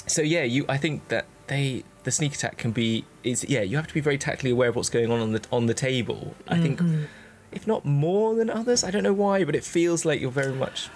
so 0.07 0.23
yeah, 0.23 0.45
you. 0.45 0.65
I 0.69 0.79
think 0.79 1.07
that 1.09 1.27
they 1.51 1.85
the 2.05 2.11
sneak 2.11 2.33
attack 2.35 2.57
can 2.57 2.71
be 2.73 3.05
is 3.23 3.45
yeah. 3.49 3.61
You 3.61 3.77
have 3.77 3.87
to 3.89 3.93
be 3.95 4.01
very 4.01 4.17
tactically 4.17 4.51
aware 4.53 4.71
of 4.71 4.77
what's 4.77 4.89
going 4.89 5.11
on 5.11 5.21
on 5.21 5.33
the 5.33 5.43
on 5.53 5.67
the 5.67 5.75
table. 5.75 6.35
I 6.49 6.59
think, 6.59 6.81
Mhm. 6.81 7.05
if 7.53 7.67
not 7.67 7.85
more 7.85 8.35
than 8.35 8.49
others, 8.49 8.83
I 8.83 8.91
don't 8.91 9.03
know 9.03 9.13
why, 9.13 9.45
but 9.45 9.55
it 9.55 9.65
feels 9.65 10.05
like 10.07 10.19
you're 10.23 10.31
very 10.31 10.55
much. 10.55 10.89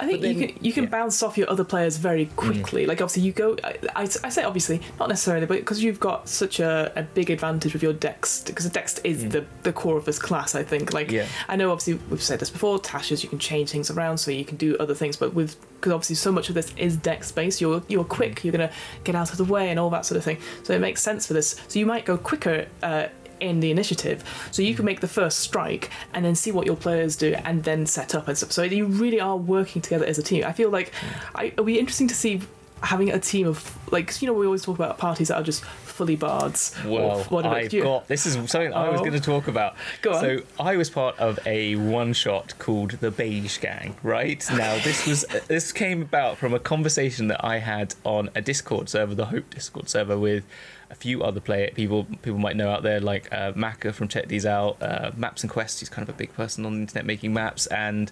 I 0.00 0.06
think 0.06 0.20
But 0.22 0.28
you 0.30 0.46
can 0.48 0.64
you 0.64 0.72
can 0.72 0.84
yeah. 0.84 0.88
Mm. 0.88 0.92
bounce 0.92 1.22
off 1.22 1.36
your 1.38 1.48
other 1.50 1.64
players 1.64 1.96
very 1.96 2.26
quickly. 2.36 2.86
Like 2.86 3.00
obviously 3.00 3.22
you 3.22 3.32
go. 3.32 3.56
I, 3.62 3.76
I, 3.94 4.02
I 4.02 4.28
say 4.30 4.42
obviously 4.42 4.80
not 4.98 5.08
necessarily, 5.08 5.46
but 5.46 5.58
because 5.58 5.82
you've 5.82 6.00
got 6.00 6.28
such 6.28 6.60
a, 6.60 6.92
a 6.96 7.02
big 7.02 7.30
advantage 7.30 7.72
with 7.72 7.82
your 7.82 7.92
dex, 7.92 8.42
because 8.42 8.64
the 8.64 8.70
dex 8.70 8.98
is 9.04 9.24
Mm. 9.24 9.30
the 9.32 9.44
the 9.62 9.72
core 9.72 9.96
of 9.96 10.04
this 10.04 10.18
class. 10.18 10.54
I 10.54 10.62
think. 10.62 10.92
Like 10.92 11.10
Yeah. 11.10 11.26
I 11.48 11.56
know 11.56 11.70
obviously 11.70 11.94
we've 12.10 12.22
said 12.22 12.40
this 12.40 12.50
before. 12.50 12.78
Tasha's 12.78 13.22
you 13.22 13.28
can 13.28 13.38
change 13.38 13.70
things 13.70 13.90
around 13.90 14.18
so 14.18 14.30
you 14.30 14.44
can 14.44 14.56
do 14.56 14.76
other 14.78 14.94
things, 14.94 15.16
but 15.16 15.34
with 15.34 15.56
because 15.80 15.92
obviously 15.92 16.16
so 16.16 16.30
much 16.32 16.48
of 16.48 16.54
this 16.54 16.72
is 16.76 16.96
dex 16.96 17.30
based. 17.32 17.60
You're 17.60 17.82
you're 17.88 18.04
quick. 18.04 18.36
Mm. 18.36 18.44
You're 18.44 18.52
gonna 18.52 18.72
get 19.04 19.14
out 19.14 19.30
of 19.30 19.36
the 19.38 19.44
way 19.44 19.70
and 19.70 19.78
all 19.78 19.90
that 19.90 20.04
sort 20.06 20.16
of 20.18 20.24
thing. 20.24 20.38
So 20.62 20.72
it 20.72 20.80
makes 20.80 21.02
sense 21.02 21.26
for 21.26 21.34
this. 21.34 21.56
So 21.68 21.78
you 21.78 21.86
might 21.86 22.04
go 22.04 22.16
quicker. 22.16 22.66
Uh, 22.82 23.06
in 23.40 23.60
the 23.60 23.70
initiative, 23.70 24.22
so 24.50 24.62
you 24.62 24.74
can 24.74 24.84
make 24.84 25.00
the 25.00 25.08
first 25.08 25.38
strike 25.40 25.90
and 26.14 26.24
then 26.24 26.34
see 26.34 26.52
what 26.52 26.66
your 26.66 26.76
players 26.76 27.16
do 27.16 27.34
and 27.44 27.64
then 27.64 27.86
set 27.86 28.14
up 28.14 28.28
and 28.28 28.36
stuff. 28.36 28.52
So 28.52 28.62
you 28.62 28.86
really 28.86 29.20
are 29.20 29.36
working 29.36 29.82
together 29.82 30.04
as 30.06 30.18
a 30.18 30.22
team. 30.22 30.44
I 30.44 30.52
feel 30.52 30.70
like 30.70 30.92
I, 31.34 31.44
it'll 31.46 31.64
be 31.64 31.78
interesting 31.78 32.08
to 32.08 32.14
see 32.14 32.40
having 32.82 33.10
a 33.10 33.18
team 33.18 33.46
of 33.46 33.76
like 33.92 34.06
'cause 34.06 34.22
you 34.22 34.26
know 34.26 34.32
we 34.32 34.46
always 34.46 34.62
talk 34.62 34.74
about 34.78 34.96
parties 34.96 35.28
that 35.28 35.36
are 35.36 35.42
just 35.42 35.62
fully 35.64 36.16
bards. 36.16 36.74
Well. 36.86 37.26
I've 37.44 37.70
you- 37.74 37.82
got 37.82 38.08
this 38.08 38.24
is 38.24 38.32
something 38.34 38.72
I 38.72 38.88
was 38.88 39.00
Oh. 39.00 39.04
going 39.04 39.12
to 39.12 39.20
talk 39.20 39.48
about. 39.48 39.74
Go 40.00 40.14
on. 40.14 40.20
So 40.22 40.38
I 40.58 40.76
was 40.76 40.88
part 40.88 41.18
of 41.18 41.38
a 41.44 41.76
one 41.76 42.14
shot 42.14 42.54
called 42.58 42.92
the 42.92 43.10
Beige 43.10 43.58
Gang. 43.58 43.96
Right 44.02 44.42
now, 44.50 44.78
this 44.82 45.06
was 45.06 45.26
this 45.48 45.72
came 45.72 46.00
about 46.00 46.38
from 46.38 46.54
a 46.54 46.58
conversation 46.58 47.28
that 47.28 47.44
I 47.44 47.58
had 47.58 47.94
on 48.04 48.30
a 48.34 48.40
Discord 48.40 48.88
server, 48.88 49.14
the 49.14 49.26
Hope 49.26 49.50
Discord 49.50 49.90
server, 49.90 50.16
with 50.18 50.44
a 50.90 50.94
few 50.94 51.22
other 51.22 51.40
player 51.40 51.70
people 51.74 52.04
people 52.22 52.38
might 52.38 52.56
know 52.56 52.70
out 52.70 52.82
there 52.82 53.00
like 53.00 53.32
uh, 53.32 53.52
Maka 53.54 53.92
from 53.92 54.08
Check 54.08 54.28
These 54.28 54.44
Out, 54.44 54.76
uh, 54.82 55.12
Maps 55.16 55.42
and 55.42 55.50
Quest. 55.50 55.80
He's 55.80 55.88
kind 55.88 56.08
of 56.08 56.14
a 56.14 56.18
big 56.18 56.32
person 56.34 56.66
on 56.66 56.74
the 56.74 56.80
internet 56.80 57.06
making 57.06 57.32
maps, 57.32 57.66
and 57.68 58.10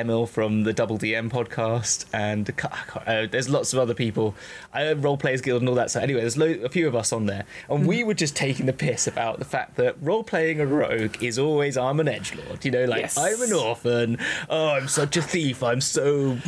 Emil 0.00 0.26
from 0.26 0.64
the 0.64 0.72
Double 0.72 0.98
DM 0.98 1.30
podcast, 1.30 2.04
and 2.12 2.48
a 2.48 2.52
cou- 2.52 2.68
I 2.70 2.90
can't- 2.90 3.08
uh, 3.08 3.26
there's 3.30 3.48
lots 3.48 3.72
of 3.72 3.78
other 3.78 3.94
people, 3.94 4.34
uh, 4.74 4.94
Role 4.96 5.16
Players 5.16 5.40
Guild 5.40 5.62
and 5.62 5.68
all 5.68 5.74
that. 5.76 5.90
So 5.90 6.00
anyway, 6.00 6.20
there's 6.20 6.36
lo- 6.36 6.60
a 6.64 6.68
few 6.68 6.86
of 6.86 6.94
us 6.94 7.12
on 7.12 7.26
there, 7.26 7.44
and 7.70 7.86
we 7.86 8.04
were 8.04 8.14
just 8.14 8.36
taking 8.36 8.66
the 8.66 8.72
piss 8.72 9.06
about 9.06 9.38
the 9.38 9.44
fact 9.44 9.76
that 9.76 9.96
role 10.00 10.22
playing 10.22 10.60
a 10.60 10.66
rogue 10.66 11.22
is 11.22 11.38
always 11.38 11.76
I'm 11.76 11.98
an 12.00 12.08
edge 12.08 12.34
lord. 12.34 12.64
You 12.64 12.70
know, 12.70 12.84
like 12.84 13.02
Yes. 13.02 13.16
I'm 13.18 13.40
an 13.42 13.52
orphan. 13.52 14.18
Oh, 14.50 14.68
I'm 14.70 14.88
such 14.88 15.16
a 15.16 15.22
thief. 15.22 15.62
I'm 15.62 15.80
so 15.80 16.38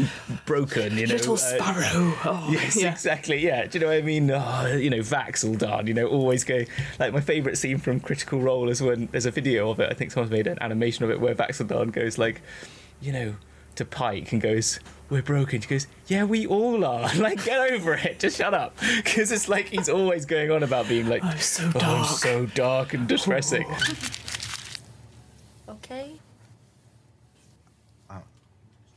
broken. 0.47 0.97
You 0.99 1.07
know, 1.07 1.15
Little 1.15 1.35
uh, 1.35 1.37
sparrow. 1.39 2.15
Oh, 2.25 2.49
Yes, 2.53 2.77
yeah. 2.81 2.93
exactly. 2.93 3.39
Yeah. 3.39 3.67
Do 3.67 3.79
you 3.79 3.85
know 3.85 3.91
what 3.93 3.99
I 3.99 4.03
mean? 4.03 4.31
Oh, 4.31 4.67
you 4.77 4.91
know, 4.91 4.99
Vax'ildan, 4.99 5.87
you 5.89 5.95
know, 5.95 6.07
always 6.07 6.45
go. 6.45 6.65
Like, 6.99 7.13
my 7.13 7.21
favourite 7.21 7.57
scene 7.59 7.79
from 7.79 8.01
Critical 8.01 8.41
Role 8.41 8.69
is 8.69 8.83
when 8.83 9.09
there's 9.13 9.27
a 9.27 9.31
video 9.31 9.71
of 9.71 9.81
it. 9.81 9.91
I 9.91 9.95
think 9.95 10.11
someone's 10.13 10.31
made 10.33 10.47
an 10.47 10.59
animation 10.61 11.05
of 11.05 11.11
it 11.11 11.21
where 11.21 11.35
Vax'ildan 11.35 11.93
goes, 11.93 12.19
like, 12.19 12.41
you 13.01 13.13
know, 13.13 13.35
to 13.77 13.85
Pike 13.85 14.33
and 14.33 14.41
goes, 14.41 14.81
We're 15.09 15.23
broken. 15.23 15.61
She 15.61 15.69
goes, 15.69 15.87
Yeah, 16.07 16.25
we 16.25 16.47
all 16.47 16.85
are. 16.85 17.09
Like, 17.17 17.45
get 17.45 17.73
over 17.73 17.95
it. 17.95 18.19
Just 18.19 18.39
shut 18.39 18.55
up. 18.55 18.77
Because 18.97 19.33
it's 19.33 19.49
like 19.49 19.69
he's 19.69 19.89
always 19.89 20.27
going 20.27 20.51
on 20.51 20.63
about 20.63 20.89
being 20.89 21.09
like, 21.09 21.25
I'm 21.25 21.39
so 21.39 21.65
"Oh, 21.75 21.79
I'm 21.79 21.81
dark." 21.81 22.09
so 22.11 22.47
dark 22.47 22.95
and 22.95 23.09
depressing. 23.09 23.67
Oh. 25.71 25.73
Okay. 25.73 26.19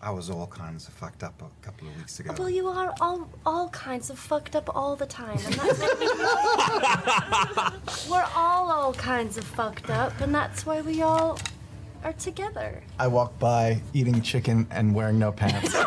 I 0.03 0.09
was 0.09 0.31
all 0.31 0.47
kinds 0.47 0.87
of 0.87 0.95
fucked 0.95 1.21
up 1.21 1.39
a 1.43 1.63
couple 1.63 1.87
of 1.87 1.95
weeks 1.95 2.19
ago. 2.19 2.33
Well, 2.35 2.49
you 2.49 2.67
are 2.67 2.91
all 2.99 3.29
all 3.45 3.69
kinds 3.69 4.09
of 4.09 4.17
fucked 4.17 4.55
up 4.55 4.75
all 4.75 4.95
the 4.95 5.05
time, 5.05 5.37
and 5.45 5.53
that's 5.53 5.79
what 5.79 5.99
we 5.99 6.07
We're 8.11 8.27
all 8.35 8.71
all 8.71 8.93
kinds 8.95 9.37
of 9.37 9.43
fucked 9.43 9.91
up, 9.91 10.19
and 10.19 10.33
that's 10.33 10.65
why 10.65 10.81
we 10.81 11.03
all 11.03 11.37
are 12.03 12.13
together. 12.13 12.81
I 12.99 13.07
walk 13.07 13.37
by 13.39 13.81
eating 13.93 14.21
chicken 14.21 14.67
and 14.71 14.93
wearing 14.95 15.19
no 15.19 15.31
pants. 15.31 15.75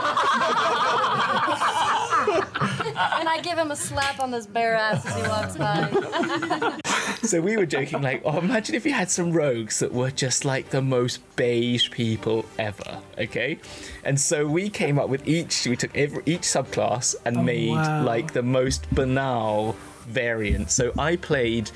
And 3.17 3.29
I 3.29 3.41
give 3.43 3.59
him 3.59 3.71
a 3.71 3.77
slap 3.77 4.21
on 4.21 4.33
his 4.33 4.47
bare 4.47 4.75
ass 4.75 5.05
as 5.07 5.17
he 5.17 5.23
walks 5.29 5.57
by. 5.57 6.81
So 7.23 7.41
we 7.41 7.57
were 7.57 7.65
joking, 7.65 8.03
like, 8.03 8.21
oh, 8.27 8.39
imagine 8.39 8.75
if 8.75 8.85
you 8.85 8.93
had 8.93 9.11
some 9.11 9.33
rogues 9.33 9.79
that 9.79 9.93
were 9.95 10.11
just 10.11 10.45
like 10.45 10.69
the 10.71 10.83
most 10.83 11.21
beige 11.37 11.91
people 11.91 12.45
ever, 12.59 13.01
okay? 13.17 13.59
And 14.05 14.21
so 14.21 14.47
we 14.47 14.69
came 14.69 14.99
up 14.99 15.09
with 15.09 15.27
each, 15.27 15.67
we 15.67 15.75
took 15.77 15.97
every, 15.97 16.23
each 16.27 16.43
subclass 16.43 17.15
and 17.25 17.39
Oh, 17.39 17.43
made 17.43 17.71
wow. 17.71 18.05
like 18.05 18.35
the 18.35 18.43
most 18.43 18.91
banal 18.95 19.75
variant. 20.07 20.71
So 20.71 20.93
I 20.99 21.17
played 21.17 21.71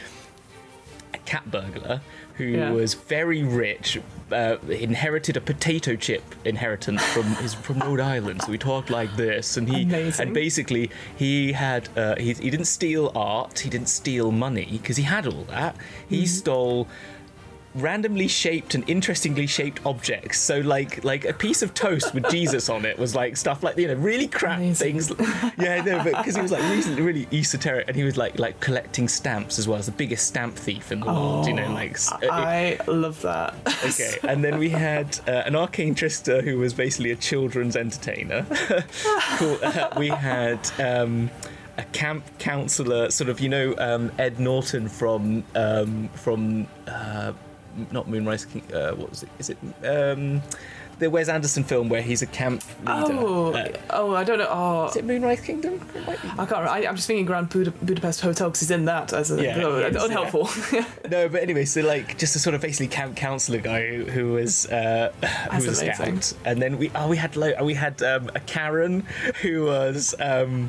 a 1.14 1.18
cat 1.18 1.50
burglar 1.50 2.02
who 2.38 2.44
Yeah. 2.44 2.70
was 2.70 2.94
very 2.94 3.42
rich, 3.42 3.98
uh, 4.32 4.56
inherited 4.68 5.36
a 5.36 5.40
potato 5.40 5.96
chip 5.96 6.22
inheritance 6.44 7.02
from 7.02 7.24
his 7.36 7.52
from 7.54 7.80
Rhode 7.80 8.00
Island. 8.00 8.42
So 8.42 8.50
we 8.50 8.58
talked 8.58 8.90
like 8.90 9.16
this, 9.16 9.56
and 9.56 9.68
he 9.68 9.82
Amazing. 9.82 10.26
and 10.26 10.34
basically 10.34 10.90
he 11.16 11.52
had 11.52 11.88
uh, 11.96 12.14
he, 12.16 12.32
he 12.34 12.48
didn't 12.50 12.66
steal 12.66 13.10
art, 13.14 13.58
he 13.60 13.68
didn't 13.70 13.88
steal 13.88 14.30
money 14.32 14.68
because 14.80 14.96
he 14.96 15.02
had 15.04 15.26
all 15.26 15.44
that. 15.48 15.76
He 16.08 16.26
stole 16.26 16.86
randomly 17.80 18.28
shaped 18.28 18.74
and 18.74 18.88
interestingly 18.88 19.46
shaped 19.46 19.80
objects. 19.86 20.38
So 20.38 20.58
like 20.60 21.04
like 21.04 21.24
a 21.24 21.32
piece 21.32 21.62
of 21.62 21.74
toast 21.74 22.14
with 22.14 22.28
Jesus 22.30 22.68
on 22.68 22.84
it 22.84 22.98
was 22.98 23.14
like 23.14 23.36
stuff 23.36 23.62
like 23.62 23.76
you 23.76 23.88
know 23.88 23.94
really 23.94 24.26
crap 24.28 24.58
Amazing. 24.58 25.00
things. 25.00 25.12
Yeah, 25.58 25.82
no, 25.82 25.98
but 26.04 26.16
because 26.18 26.36
he 26.36 26.42
was 26.42 26.52
like 26.52 26.62
really 26.62 27.02
really 27.02 27.28
esoteric 27.32 27.88
and 27.88 27.96
he 27.96 28.02
was 28.04 28.16
like 28.16 28.38
like 28.38 28.60
collecting 28.60 29.08
stamps 29.08 29.58
as 29.58 29.66
well 29.68 29.78
as 29.78 29.86
the 29.86 29.92
biggest 29.92 30.26
stamp 30.26 30.54
thief 30.56 30.92
in 30.92 31.00
the 31.00 31.06
world. 31.06 31.46
You 31.46 31.54
know, 31.54 31.70
like 31.72 31.92
s- 31.92 32.12
uh, 32.12 32.18
I 32.30 32.78
love 32.86 33.20
that. 33.22 33.54
Okay, 33.84 34.18
and 34.28 34.42
then 34.44 34.58
we 34.58 34.68
had 34.68 35.18
uh, 35.26 35.42
an 35.46 35.56
arcane 35.56 35.94
trickster 35.94 36.42
who 36.42 36.58
was 36.58 36.74
basically 36.74 37.10
a 37.12 37.16
children's 37.16 37.76
entertainer. 37.76 38.46
cool. 39.38 39.58
uh, 39.62 39.88
we 39.96 40.08
had 40.08 40.58
um, 40.80 41.30
a 41.76 41.82
camp 41.92 42.24
counselor, 42.38 43.10
sort 43.10 43.30
of, 43.30 43.40
you 43.40 43.48
know, 43.48 43.74
um, 43.78 44.10
Ed 44.18 44.38
Norton 44.40 44.88
from 44.88 45.44
um, 45.54 46.08
from 46.14 46.66
uh, 46.86 47.32
not 47.92 48.08
Moonrise 48.08 48.44
King. 48.44 48.62
Uh, 48.72 48.92
what 48.92 49.10
was 49.10 49.22
it? 49.22 49.28
Is 49.38 49.50
it 49.50 49.58
um, 49.84 50.42
the 50.98 51.08
Wes 51.08 51.28
Anderson 51.28 51.62
film 51.62 51.88
where 51.88 52.02
he's 52.02 52.22
a 52.22 52.26
camp 52.26 52.62
leader. 52.80 52.92
Oh, 53.20 53.52
Uh, 53.52 53.68
oh, 53.90 54.14
I 54.16 54.24
don't 54.24 54.38
know. 54.38 54.48
Oh, 54.50 54.86
is 54.88 54.96
it 54.96 55.04
Moonrise 55.04 55.40
Kingdom? 55.40 55.74
It. 55.94 56.08
I 56.08 56.12
can't. 56.14 56.50
remember. 56.50 56.68
I, 56.70 56.86
I'm 56.88 56.96
just 56.96 57.06
thinking 57.06 57.24
Grand 57.24 57.48
Buda- 57.50 57.70
Budapest 57.70 58.20
Hotel 58.20 58.48
because 58.48 58.60
he's 58.60 58.70
in 58.72 58.84
that 58.86 59.12
as 59.12 59.30
a 59.30 59.40
Yeah, 59.40 59.62
oh, 59.64 59.78
he 59.78 59.84
is, 59.84 59.94
yeah. 59.94 60.04
unhelpful. 60.04 60.48
No, 61.08 61.28
but 61.28 61.40
anyway, 61.42 61.64
so 61.66 61.82
like 61.82 62.18
just 62.18 62.34
a 62.36 62.38
sort 62.40 62.54
of 62.54 62.60
basically 62.60 62.88
camp 62.88 63.14
counselor 63.16 63.58
guy 63.60 63.86
who, 63.86 64.04
who 64.06 64.32
was 64.32 64.66
uh, 64.66 65.12
who 65.52 65.66
was 65.66 65.80
a 65.80 65.84
amazing. 65.86 66.20
scout, 66.20 66.38
and 66.44 66.60
then 66.60 66.76
we 66.78 66.90
oh 66.96 67.08
we 67.08 67.16
had 67.16 67.36
lo- 67.36 67.62
we 67.64 67.74
had 67.74 68.02
um, 68.02 68.28
a 68.34 68.40
Karen 68.40 69.06
who 69.42 69.64
was 69.66 70.14
um, 70.20 70.68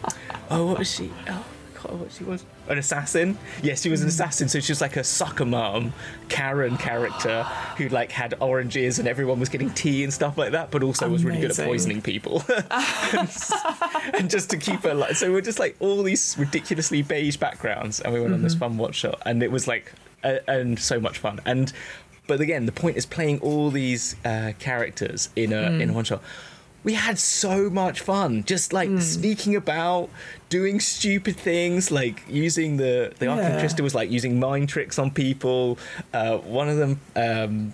oh 0.51 0.67
what 0.67 0.79
was 0.79 0.89
she 0.93 1.11
oh 1.27 1.43
I 1.75 1.77
forgot 1.81 1.97
what 1.97 2.11
she 2.11 2.23
was 2.23 2.45
an 2.69 2.77
assassin? 2.77 3.37
Yes 3.63 3.81
she 3.81 3.89
was 3.89 4.01
an 4.01 4.05
Hmm. 4.05 4.09
assassin 4.09 4.47
so 4.49 4.59
she 4.59 4.71
was 4.71 4.81
like 4.81 4.95
a 4.95 5.03
soccer 5.03 5.45
mom 5.45 5.93
Karen 6.29 6.77
character 6.77 7.43
who 7.77 7.89
like 7.89 8.11
had 8.11 8.35
oranges 8.39 8.99
and 8.99 9.07
everyone 9.07 9.39
was 9.39 9.49
getting 9.49 9.69
tea 9.71 10.03
and 10.03 10.13
stuff 10.13 10.37
like 10.37 10.51
that 10.51 10.71
but 10.71 10.83
also 10.83 11.09
was 11.09 11.23
really 11.25 11.41
good 11.41 11.57
at 11.57 11.65
poisoning 11.65 12.01
people. 12.01 12.43
And 14.13 14.29
just 14.29 14.49
to 14.51 14.57
keep 14.57 14.81
her 14.83 14.93
like 14.93 15.15
so 15.15 15.31
we're 15.31 15.41
just 15.41 15.59
like 15.59 15.75
all 15.79 16.03
these 16.03 16.35
ridiculously 16.37 17.01
beige 17.01 17.37
backgrounds 17.37 17.99
and 17.99 18.13
we 18.13 18.19
went 18.19 18.33
on 18.33 18.41
this 18.41 18.55
fun 18.55 18.77
watch 18.77 18.95
shot 18.95 19.21
and 19.25 19.41
it 19.43 19.51
was 19.51 19.67
like 19.67 19.93
uh, 20.23 20.37
and 20.47 20.77
so 20.79 20.99
much 20.99 21.17
fun. 21.17 21.39
And 21.45 21.71
but 22.27 22.41
again 22.41 22.65
the 22.65 22.71
point 22.71 22.97
is 22.97 23.05
playing 23.05 23.39
all 23.39 23.69
these 23.71 24.15
uh, 24.25 24.53
characters 24.59 25.29
in 25.35 25.53
a 25.53 25.71
in 25.71 25.89
a 25.89 25.93
one 25.93 26.03
shot 26.03 26.21
we 26.83 26.93
had 26.93 27.19
so 27.19 27.69
much 27.69 27.99
fun 28.01 28.43
just 28.45 28.71
like 28.73 28.89
sneaking 29.01 29.55
about 29.55 30.09
doing 30.49 30.79
stupid 30.79 31.35
things 31.35 31.91
like 31.91 32.23
using 32.29 32.77
the 32.77 33.11
the 33.19 33.25
Yeah. 33.25 33.31
arcane 33.35 33.59
trickster 33.59 33.83
was 33.83 33.93
like 33.95 34.09
using 34.09 34.39
mind 34.39 34.69
tricks 34.69 34.97
on 34.97 35.11
people 35.11 35.77
uh, 36.13 36.37
one 36.37 36.69
of 36.69 36.77
them 36.77 36.99
um 37.15 37.73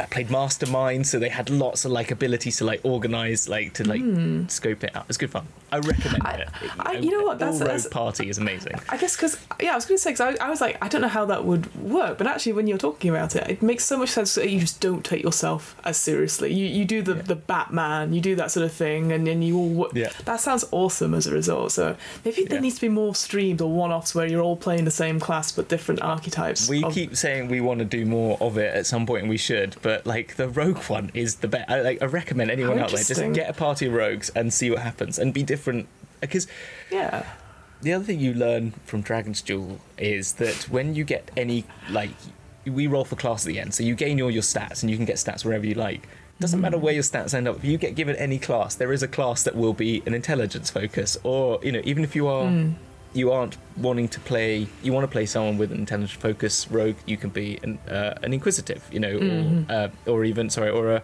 that 0.00 0.08
played 0.10 0.30
mastermind 0.30 1.06
so 1.06 1.18
they 1.18 1.28
had 1.28 1.50
lots 1.50 1.84
of 1.84 1.90
like 1.92 2.10
abilities 2.10 2.56
to 2.56 2.64
like 2.64 2.80
organize 2.84 3.48
like 3.50 3.74
to 3.74 3.84
like 3.86 4.00
hmm. 4.00 4.46
scope 4.48 4.82
it 4.82 4.96
out 4.96 5.04
it's 5.10 5.18
good 5.18 5.30
fun 5.30 5.46
i 5.72 5.78
recommend 5.78 6.22
I- 6.26 6.34
it 6.36 6.48
I- 6.78 6.92
you 7.04 7.10
know 7.10 7.24
what, 7.26 7.38
that's- 7.38 7.58
that's- 7.58 7.86
party 7.88 8.28
is 8.30 8.38
amazing 8.38 8.76
I 8.88 8.96
guess 8.96 9.14
because 9.16 9.36
yeah, 9.60 9.72
I 9.72 9.74
was 9.74 9.84
going 9.84 9.98
to 9.98 10.02
say 10.02 10.10
because 10.12 10.38
I, 10.40 10.48
was 10.48 10.60
like 10.60 10.78
I 10.82 10.88
don't 10.88 11.02
know 11.02 11.08
how 11.18 11.26
that 11.26 11.44
would 11.44 11.64
work, 11.96 12.16
but 12.18 12.26
actually 12.26 12.54
when 12.54 12.66
you're 12.66 12.78
talking 12.88 13.10
about 13.10 13.36
it, 13.36 13.44
it 13.54 13.62
makes 13.62 13.84
so 13.84 13.96
much 13.98 14.08
sense 14.10 14.34
that 14.36 14.48
you 14.50 14.58
just 14.60 14.80
don't 14.80 15.04
take 15.04 15.22
yourself 15.22 15.62
as 15.84 15.96
seriously. 16.08 16.48
You 16.52 16.66
you 16.78 16.84
do 16.94 16.98
the 17.02 17.16
Yeah. 17.16 17.22
the 17.32 17.36
Batman, 17.52 18.04
you 18.14 18.20
do 18.30 18.34
that 18.40 18.50
sort 18.50 18.64
of 18.68 18.72
thing, 18.72 19.12
and 19.12 19.26
then 19.26 19.38
you 19.42 19.54
all 19.60 19.68
wo- 19.80 19.90
Yeah. 20.02 20.10
that 20.24 20.40
sounds 20.40 20.64
awesome 20.80 21.12
as 21.14 21.26
a 21.26 21.32
result. 21.40 21.72
So 21.72 21.84
maybe 22.24 22.44
there 22.44 22.56
Yeah. 22.58 22.60
needs 22.66 22.76
to 22.76 22.80
be 22.88 22.92
more 23.02 23.14
streams 23.26 23.60
or 23.64 23.70
one-offs 23.84 24.10
where 24.14 24.26
you're 24.30 24.42
all 24.48 24.56
playing 24.66 24.84
the 24.92 24.96
same 25.04 25.18
class 25.26 25.46
but 25.56 25.64
different 25.68 26.00
archetypes. 26.02 26.68
we 26.68 26.82
of- 26.84 26.94
keep 26.94 27.10
saying 27.24 27.40
we 27.48 27.60
want 27.60 27.78
to 27.84 27.88
do 27.98 28.02
more 28.18 28.32
of 28.40 28.52
it 28.64 28.70
at 28.80 28.84
some 28.92 29.04
point 29.06 29.20
and 29.24 29.30
we 29.36 29.40
should 29.48 29.70
but 29.82 29.89
like 30.04 30.36
the 30.36 30.48
rogue 30.48 30.78
one 30.84 31.10
is 31.14 31.36
the 31.36 31.48
best 31.48 31.70
I, 31.70 31.80
like, 31.80 32.02
I 32.02 32.06
recommend 32.06 32.50
anyone 32.50 32.78
How 32.78 32.84
out 32.84 32.90
there 32.90 33.02
just 33.02 33.32
get 33.32 33.48
a 33.48 33.52
party 33.52 33.86
of 33.86 33.92
rogues 33.92 34.30
and 34.30 34.52
see 34.52 34.70
what 34.70 34.80
happens 34.80 35.18
and 35.18 35.32
be 35.32 35.42
different 35.42 35.88
because 36.20 36.46
yeah. 36.90 37.24
the 37.82 37.92
other 37.92 38.04
thing 38.04 38.20
you 38.20 38.34
learn 38.34 38.72
from 38.84 39.00
Dragon's 39.00 39.40
Duel 39.40 39.80
is 39.96 40.34
that 40.34 40.68
when 40.70 40.94
you 40.94 41.04
get 41.04 41.30
any 41.36 41.64
like 41.90 42.10
we 42.66 42.86
roll 42.86 43.04
for 43.04 43.16
class 43.16 43.46
at 43.46 43.48
the 43.48 43.58
end, 43.58 43.74
so 43.74 43.82
you 43.82 43.94
gain 43.94 44.20
all 44.20 44.30
your 44.30 44.42
stats 44.42 44.82
and 44.82 44.90
you 44.90 44.96
can 44.96 45.06
get 45.06 45.16
stats 45.16 45.44
wherever 45.44 45.66
you 45.66 45.74
like. 45.74 46.08
Doesn't 46.38 46.58
hmm. 46.58 46.62
matter 46.62 46.78
where 46.78 46.94
your 46.94 47.02
stats 47.02 47.34
end 47.34 47.48
up. 47.48 47.56
If 47.56 47.64
you 47.64 47.78
get 47.78 47.94
given 47.94 48.16
any 48.16 48.38
class, 48.38 48.74
there 48.74 48.92
is 48.92 49.02
a 49.02 49.08
class 49.08 49.42
that 49.42 49.54
will 49.54 49.74
be 49.74 50.02
an 50.06 50.14
intelligence 50.14 50.70
focus, 50.70 51.16
or 51.22 51.58
you 51.62 51.72
know, 51.72 51.80
even 51.84 52.04
if 52.04 52.14
you 52.14 52.26
are 52.28 52.46
hmm. 52.46 52.72
You 53.12 53.32
aren't 53.32 53.56
wanting 53.76 54.08
to 54.08 54.20
play, 54.20 54.68
you 54.82 54.92
want 54.92 55.04
to 55.04 55.10
play 55.10 55.26
someone 55.26 55.58
with 55.58 55.72
an 55.72 55.78
intelligence 55.78 56.12
focus 56.12 56.70
rogue, 56.70 56.96
you 57.06 57.16
can 57.16 57.30
be 57.30 57.58
an 57.62 57.78
uh, 57.88 58.14
an 58.22 58.32
inquisitive, 58.32 58.82
you 58.92 59.00
know, 59.00 59.16
or 59.68 59.74
uh, 59.74 59.88
or 60.06 60.24
even 60.24 60.48
sorry, 60.48 60.70
or 60.70 60.96
a 60.96 61.02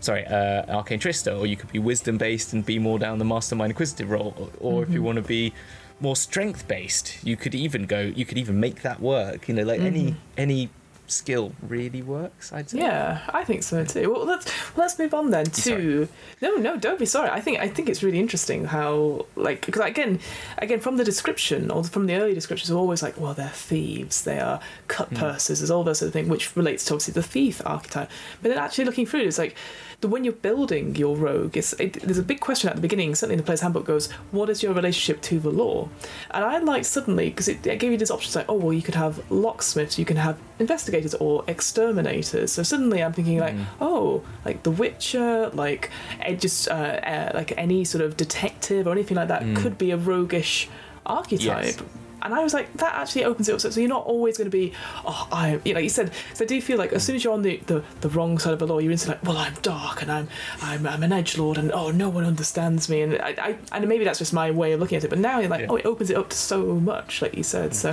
sorry, 0.00 0.26
uh, 0.26 0.64
arcane 0.68 0.98
trickster, 0.98 1.32
or 1.32 1.46
you 1.46 1.56
could 1.56 1.72
be 1.72 1.78
wisdom 1.78 2.18
based 2.18 2.52
and 2.52 2.66
be 2.66 2.78
more 2.78 2.98
down 2.98 3.18
the 3.18 3.24
mastermind 3.24 3.70
inquisitive 3.70 4.10
role, 4.10 4.34
or, 4.36 4.50
or 4.60 4.82
if 4.82 4.90
you 4.90 5.02
want 5.02 5.16
to 5.16 5.22
be 5.22 5.52
more 6.00 6.16
strength 6.16 6.66
based, 6.66 7.24
you 7.24 7.36
could 7.36 7.54
even 7.54 7.86
go, 7.86 8.00
you 8.00 8.24
could 8.26 8.36
even 8.36 8.58
make 8.58 8.82
that 8.82 9.00
work. 9.00 9.48
You 9.48 9.54
know, 9.54 9.62
like 9.62 9.80
any 9.80 10.16
any 10.36 10.70
skill 11.06 11.52
really 11.62 12.02
works. 12.02 12.52
I'd 12.52 12.70
say. 12.70 12.78
Yeah, 12.78 13.20
I 13.28 13.44
think 13.44 13.62
so 13.62 13.84
too. 13.84 14.12
Well, 14.12 14.24
let's 14.24 14.76
let's 14.76 14.98
move 14.98 15.14
on 15.14 15.30
then 15.30 15.46
to 15.46 16.08
no, 16.40 16.56
no, 16.56 16.76
don't 16.76 16.98
be 16.98 17.06
sorry. 17.06 17.30
I 17.30 17.40
think 17.40 17.58
I 17.58 17.68
think 17.68 17.88
it's 17.88 18.02
really 18.02 18.18
interesting 18.18 18.64
how 18.64 19.26
like 19.36 19.64
because 19.66 19.82
again, 19.82 20.20
again 20.58 20.80
from 20.80 20.96
the 20.96 21.04
description 21.04 21.70
or 21.70 21.84
from 21.84 22.06
the 22.06 22.16
early 22.16 22.34
descriptions, 22.34 22.70
are 22.70 22.76
always 22.78 23.02
like, 23.02 23.18
well, 23.18 23.34
they're 23.34 23.48
thieves, 23.48 24.24
they 24.24 24.40
are 24.40 24.60
cut 24.88 25.08
hmm. 25.08 25.16
purses, 25.16 25.60
there's 25.60 25.70
all 25.70 25.84
that 25.84 25.96
sort 25.96 26.08
of 26.08 26.12
thing, 26.12 26.28
which 26.28 26.56
relates 26.56 26.84
to 26.86 26.94
obviously 26.94 27.12
the 27.12 27.22
thief 27.22 27.62
archetype. 27.64 28.10
But 28.42 28.50
then 28.50 28.58
actually 28.58 28.84
looking 28.84 29.06
through, 29.06 29.20
it, 29.20 29.26
it's 29.26 29.38
like 29.38 29.56
the 30.00 30.08
when 30.08 30.24
you're 30.24 30.32
building 30.32 30.96
your 30.96 31.16
rogue, 31.16 31.56
it's 31.56 31.72
it, 31.74 31.94
there's 32.02 32.18
a 32.18 32.22
big 32.22 32.40
question 32.40 32.68
at 32.68 32.76
the 32.76 32.82
beginning. 32.82 33.14
Certainly, 33.14 33.34
in 33.34 33.38
the 33.38 33.44
player's 33.44 33.60
handbook 33.60 33.84
goes, 33.84 34.10
what 34.30 34.50
is 34.50 34.62
your 34.62 34.72
relationship 34.74 35.22
to 35.22 35.38
the 35.40 35.50
law? 35.50 35.88
And 36.30 36.44
I 36.44 36.58
like 36.58 36.84
suddenly 36.84 37.30
because 37.30 37.48
it, 37.48 37.66
it 37.66 37.78
gave 37.78 37.92
you 37.92 37.98
this 37.98 38.10
options 38.10 38.36
like, 38.36 38.46
oh 38.48 38.54
well, 38.54 38.72
you 38.72 38.82
could 38.82 38.94
have 38.94 39.30
locksmiths, 39.30 39.98
you 39.98 40.04
can 40.04 40.16
have 40.16 40.38
investigators 40.58 41.14
or 41.14 41.44
exterminators. 41.46 42.52
So 42.52 42.62
suddenly 42.62 43.02
I'm 43.02 43.12
thinking 43.12 43.38
like, 43.38 43.54
oh, 43.80 44.22
like 44.44 44.62
The 44.62 44.70
Witcher, 44.70 45.50
like 45.50 45.90
eh, 46.20 46.34
just 46.34 46.68
uh, 46.68 46.72
uh, 46.72 47.30
like 47.34 47.52
any 47.56 47.84
sort 47.84 48.04
of 48.04 48.16
detective 48.16 48.86
or 48.86 48.92
anything 48.92 49.16
like 49.16 49.28
that 49.28 49.42
could 49.56 49.78
be 49.78 49.90
a 49.90 49.96
roguish 49.96 50.68
archetype. 51.06 51.64
Yes. 51.64 51.82
And 52.24 52.34
I 52.34 52.42
was 52.42 52.54
like, 52.54 52.72
that 52.78 52.94
actually 52.94 53.24
opens 53.24 53.48
it 53.48 53.54
up. 53.54 53.60
So, 53.60 53.70
so 53.70 53.80
you're 53.80 53.88
not 53.88 54.06
always 54.06 54.38
going 54.38 54.46
to 54.50 54.56
be, 54.56 54.72
oh, 55.04 55.28
I, 55.30 55.60
you 55.64 55.72
know, 55.74 55.78
like 55.78 55.84
you 55.84 55.90
said. 55.90 56.12
So 56.32 56.44
I 56.44 56.46
do 56.46 56.60
feel 56.60 56.78
like 56.78 56.92
as 56.92 57.04
soon 57.04 57.16
as 57.16 57.22
you're 57.24 57.32
on 57.34 57.42
the, 57.42 57.58
the, 57.66 57.82
the 58.00 58.08
wrong 58.08 58.38
side 58.38 58.52
of 58.54 58.58
the 58.58 58.66
law, 58.66 58.78
you're 58.78 58.92
into 58.92 59.08
like, 59.08 59.22
well, 59.22 59.36
I'm 59.36 59.54
dark 59.62 60.02
and 60.02 60.10
I'm 60.10 60.28
I'm, 60.62 60.86
I'm 60.86 61.02
an 61.02 61.12
edge 61.12 61.36
lord 61.38 61.58
and 61.58 61.70
oh, 61.72 61.90
no 61.90 62.08
one 62.08 62.24
understands 62.24 62.88
me. 62.88 63.02
And 63.02 63.20
I, 63.20 63.34
I 63.38 63.56
and 63.72 63.86
maybe 63.88 64.04
that's 64.04 64.18
just 64.18 64.32
my 64.32 64.50
way 64.50 64.72
of 64.72 64.80
looking 64.80 64.96
at 64.96 65.04
it. 65.04 65.10
But 65.10 65.18
now 65.18 65.38
you're 65.40 65.50
like, 65.50 65.60
Yeah. 65.60 65.66
oh, 65.70 65.76
it 65.76 65.86
opens 65.86 66.10
it 66.10 66.16
up 66.16 66.30
to 66.30 66.36
so 66.36 66.64
much, 66.80 67.20
like 67.22 67.34
you 67.36 67.42
said. 67.42 67.74
So 67.74 67.92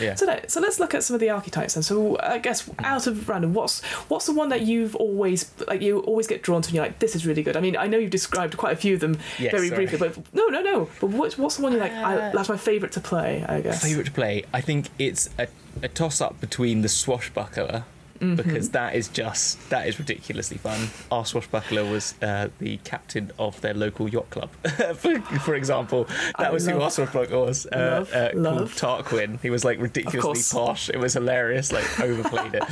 Yeah. 0.00 0.14
so, 0.14 0.26
let, 0.26 0.50
so 0.50 0.60
let's 0.60 0.80
look 0.80 0.94
at 0.94 1.02
some 1.04 1.14
of 1.14 1.20
the 1.20 1.30
archetypes. 1.30 1.76
And 1.76 1.84
so 1.84 2.18
I 2.20 2.38
guess 2.38 2.68
out 2.80 3.06
of 3.06 3.28
random, 3.28 3.52
what's 3.54 3.82
what's 4.08 4.26
the 4.26 4.32
one 4.32 4.48
that 4.48 4.62
you've 4.62 4.96
always 4.96 5.52
like 5.68 5.82
you 5.82 6.00
always 6.00 6.26
get 6.26 6.42
drawn 6.42 6.62
to? 6.62 6.68
and 6.68 6.74
You're 6.74 6.84
like, 6.84 6.98
this 6.98 7.14
is 7.14 7.26
really 7.26 7.42
good. 7.42 7.56
I 7.56 7.60
mean, 7.60 7.76
I 7.76 7.86
know 7.86 7.98
you've 7.98 8.10
described 8.10 8.56
quite 8.56 8.72
a 8.72 8.76
few 8.76 8.94
of 8.94 9.00
them 9.00 9.18
Yes, 9.38 9.52
very 9.52 9.68
sorry. 9.68 9.86
briefly, 9.86 10.08
but 10.08 10.34
no, 10.34 10.46
no, 10.48 10.62
no. 10.62 10.88
But 11.00 11.08
what's 11.10 11.36
what's 11.36 11.56
the 11.56 11.62
one 11.62 11.72
you're 11.72 11.80
like? 11.80 11.92
I, 11.92 12.16
Uh, 12.16 12.32
that's 12.32 12.48
my 12.48 12.56
favourite 12.56 12.92
to 12.92 13.00
play. 13.00 13.44
I 13.48 13.60
guess. 13.70 13.82
Favorite 13.82 14.06
to 14.06 14.12
play? 14.12 14.44
I 14.52 14.60
think 14.60 14.88
it's 14.98 15.30
a, 15.38 15.48
a 15.82 15.88
toss 15.88 16.20
up 16.20 16.40
between 16.40 16.82
the 16.82 16.88
swashbuckler. 16.88 17.84
Because 18.18 18.70
that 18.70 18.94
is 18.94 19.08
just 19.08 19.68
that 19.68 19.86
is 19.86 19.98
ridiculously 19.98 20.56
fun. 20.56 20.88
Our 21.12 21.26
swashbuckler 21.26 21.84
was 21.84 22.14
uh, 22.22 22.48
the 22.60 22.78
captain 22.78 23.30
of 23.38 23.60
their 23.60 23.74
local 23.74 24.08
yacht 24.08 24.30
club, 24.30 24.48
for, 24.94 25.20
for 25.20 25.54
example. 25.54 26.04
That 26.38 26.46
I 26.46 26.50
was 26.50 26.66
who 26.66 26.80
our 26.80 26.90
swashbuckler 26.90 27.38
was. 27.38 27.66
Uh, 27.66 28.06
love- 28.34 28.64
uh, 28.64 28.64
called. 28.72 29.04
Tarquin. 29.04 29.38
He 29.42 29.50
was 29.50 29.66
like 29.66 29.78
ridiculously 29.78 30.58
posh. 30.58 30.88
It 30.88 30.96
was 30.96 31.12
hilarious. 31.12 31.70
Like 31.72 32.00
overplayed 32.00 32.54
it. 32.54 32.64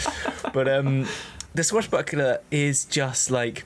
But 0.55 0.67
um, 0.67 1.07
the 1.55 1.63
swashbuckler 1.63 2.41
is 2.51 2.87
just 2.87 3.31
like 3.31 3.65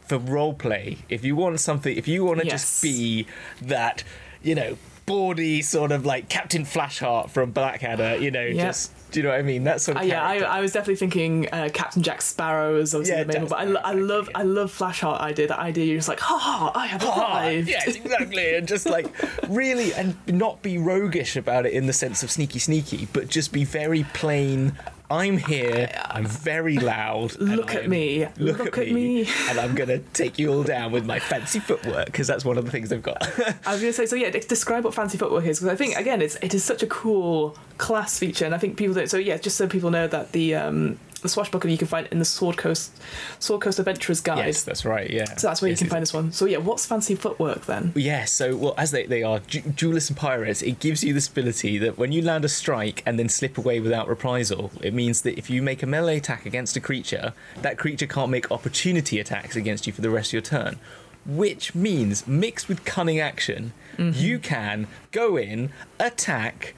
for 0.00 0.18
role 0.18 0.54
play. 0.54 0.98
If 1.08 1.24
you 1.24 1.36
want 1.36 1.60
something, 1.60 1.96
if 1.96 2.08
you 2.08 2.24
want 2.24 2.40
to 2.40 2.46
Yes. 2.46 2.62
just 2.62 2.82
be 2.82 3.28
that, 3.60 4.02
you 4.42 4.56
know, 4.56 4.76
bawdy 5.12 5.60
sort 5.60 5.92
of 5.92 6.06
like 6.06 6.30
Captain 6.30 6.64
Flashheart 6.64 7.28
from 7.28 7.50
Blackadder, 7.50 8.16
you 8.16 8.30
know, 8.30 8.42
Yeah. 8.46 8.68
just 8.68 8.92
do 9.10 9.20
you 9.20 9.24
know 9.24 9.28
what 9.28 9.40
I 9.40 9.42
mean? 9.42 9.64
That 9.64 9.82
sort 9.82 9.98
Uh, 9.98 10.00
of 10.00 10.06
yeah, 10.06 10.22
I. 10.26 10.38
I 10.38 10.60
was 10.62 10.72
definitely 10.72 10.96
thinking 10.96 11.46
uh, 11.52 11.68
Captain 11.74 12.02
Jack 12.02 12.22
Sparrow 12.22 12.76
is 12.76 12.94
obviously 12.94 13.18
Yeah, 13.18 13.24
the 13.24 13.32
main 13.34 13.42
one, 13.42 13.74
but 13.74 13.84
I, 13.84 13.90
I 13.90 13.92
love 13.92 14.30
I 14.34 14.42
love 14.42 14.72
Flashheart 14.72 15.20
idea. 15.20 15.48
That 15.48 15.58
idea 15.58 15.84
you're 15.84 15.98
just 15.98 16.08
like, 16.08 16.20
ha 16.20 16.38
ha, 16.38 16.72
I 16.74 16.86
have 16.86 17.02
arrived. 17.04 17.68
yes, 17.68 17.94
exactly, 17.94 18.54
and 18.56 18.66
just 18.66 18.86
like 18.86 19.06
really, 19.50 19.92
and 19.92 20.16
not 20.26 20.62
be 20.62 20.78
roguish 20.78 21.36
about 21.36 21.66
it 21.66 21.74
in 21.74 21.86
the 21.86 21.92
sense 21.92 22.22
of 22.22 22.30
sneaky, 22.30 22.58
sneaky, 22.58 23.06
but 23.12 23.28
just 23.28 23.52
be 23.52 23.64
very 23.64 24.04
plain. 24.14 24.78
I'm 25.12 25.36
here. 25.36 25.90
I'm 26.10 26.24
very 26.26 26.78
loud. 26.78 27.38
Look 27.38 27.74
at 27.74 27.82
I'm- 27.82 27.90
me. 27.90 28.26
Look, 28.38 28.58
Look 28.58 28.78
at, 28.78 28.86
at 28.88 28.92
me, 28.92 29.22
me. 29.24 29.28
and 29.48 29.58
I'm 29.60 29.74
gonna 29.74 29.98
take 30.14 30.38
you 30.38 30.52
all 30.52 30.62
down 30.62 30.90
with 30.90 31.04
my 31.04 31.18
fancy 31.18 31.60
footwork 31.60 32.06
because 32.06 32.26
that's 32.26 32.44
one 32.44 32.56
of 32.58 32.64
the 32.64 32.70
things 32.70 32.90
I've 32.92 33.02
got. 33.02 33.22
I 33.66 33.72
was 33.72 33.80
going 33.80 33.92
to 33.92 33.92
say, 33.92 34.06
so 34.06 34.16
yeah, 34.16 34.30
describe 34.30 34.84
what 34.84 34.94
fancy 34.94 35.18
footwork 35.18 35.44
is 35.44 35.58
because 35.60 35.72
I 35.72 35.76
think 35.76 35.96
again, 35.96 36.22
it's 36.22 36.36
it 36.36 36.54
is 36.54 36.64
such 36.64 36.82
a 36.82 36.86
cool 36.86 37.56
class 37.78 38.18
feature, 38.18 38.44
and 38.46 38.54
I 38.54 38.58
think 38.58 38.76
people 38.76 38.94
don't. 38.94 39.10
So 39.10 39.18
yeah, 39.18 39.36
just 39.36 39.56
so 39.56 39.68
people 39.68 39.90
know 39.90 40.06
that 40.06 40.32
the 40.32 40.54
um, 40.54 40.98
the 41.22 41.28
swashbuckler 41.28 41.70
you 41.70 41.78
can 41.78 41.86
find 41.86 42.06
in 42.08 42.18
the 42.18 42.24
Sword 42.24 42.56
Coast 42.56 42.92
Sword 43.38 43.62
Coast 43.62 43.78
Adventurers 43.78 44.20
Guide. 44.20 44.46
yes, 44.46 44.62
that's 44.62 44.84
right. 44.84 45.08
Yeah. 45.08 45.36
So 45.36 45.46
that's 45.46 45.62
where 45.62 45.70
Yes, 45.70 45.80
you 45.80 45.86
can 45.86 45.90
find 45.90 46.02
this 46.02 46.12
one. 46.12 46.32
So 46.32 46.44
yeah, 46.44 46.58
what's 46.58 46.84
fancy 46.84 47.14
footwork 47.14 47.66
then? 47.66 47.92
Yeah, 47.94 48.24
so 48.24 48.56
well, 48.56 48.74
as 48.76 48.90
they, 48.90 49.06
they 49.06 49.22
are 49.22 49.38
du- 49.38 49.60
duelists 49.62 50.10
and 50.10 50.16
pirates, 50.16 50.62
it 50.62 50.80
gives 50.80 51.02
you 51.02 51.14
this 51.14 51.28
ability 51.28 51.78
that 51.78 51.96
when 51.96 52.12
you 52.12 52.22
land 52.22 52.44
a 52.44 52.48
strike 52.48 53.02
and 53.06 53.18
then 53.18 53.28
slip 53.28 53.56
away 53.56 53.80
without 53.80 54.08
reprisal, 54.08 54.70
it 54.82 54.92
means 54.92 55.22
that 55.22 55.38
if 55.38 55.48
you 55.48 55.62
make 55.62 55.82
a 55.82 55.86
melee 55.86 56.18
attack 56.18 56.44
against 56.44 56.76
a 56.76 56.80
creature, 56.80 57.32
that 57.62 57.78
creature 57.78 58.06
can't 58.06 58.30
make 58.30 58.50
opportunity 58.50 59.18
attacks 59.18 59.56
against 59.56 59.86
you 59.86 59.92
for 59.92 60.02
the 60.02 60.10
rest 60.10 60.30
of 60.30 60.32
your 60.34 60.42
turn. 60.42 60.78
Which 61.24 61.72
means, 61.72 62.26
mixed 62.26 62.68
with 62.68 62.84
cunning 62.84 63.20
action, 63.20 63.72
mm-hmm. 63.96 64.18
you 64.18 64.40
can 64.40 64.88
go 65.12 65.36
in, 65.36 65.70
attack, 66.00 66.74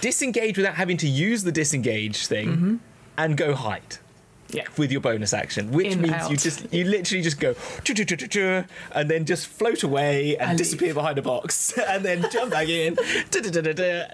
disengage 0.00 0.56
without 0.56 0.74
having 0.74 0.96
to 0.96 1.08
use 1.08 1.44
the 1.44 1.52
disengage 1.52 2.26
thing, 2.26 2.48
mm-hmm. 2.48 2.76
And 3.24 3.36
go 3.36 3.54
hide. 3.54 3.98
Yeah. 4.52 4.64
with 4.76 4.90
your 4.90 5.00
bonus 5.00 5.32
action, 5.32 5.70
which 5.70 5.86
In, 5.92 6.00
means 6.02 6.28
you 6.28 6.36
just 6.36 6.72
you 6.72 6.82
literally 6.84 7.22
just 7.22 7.38
go 7.38 7.54
and 8.92 9.08
then 9.08 9.24
just 9.24 9.46
float 9.46 9.84
away 9.84 10.36
and 10.38 10.50
And 10.50 10.58
disappear 10.58 10.88
leave. 10.88 10.96
behind 10.96 11.18
a 11.18 11.22
box 11.22 11.78
and 11.92 12.04
then 12.04 12.26
jump 12.32 12.50
back 12.50 12.68
in. 12.68 12.96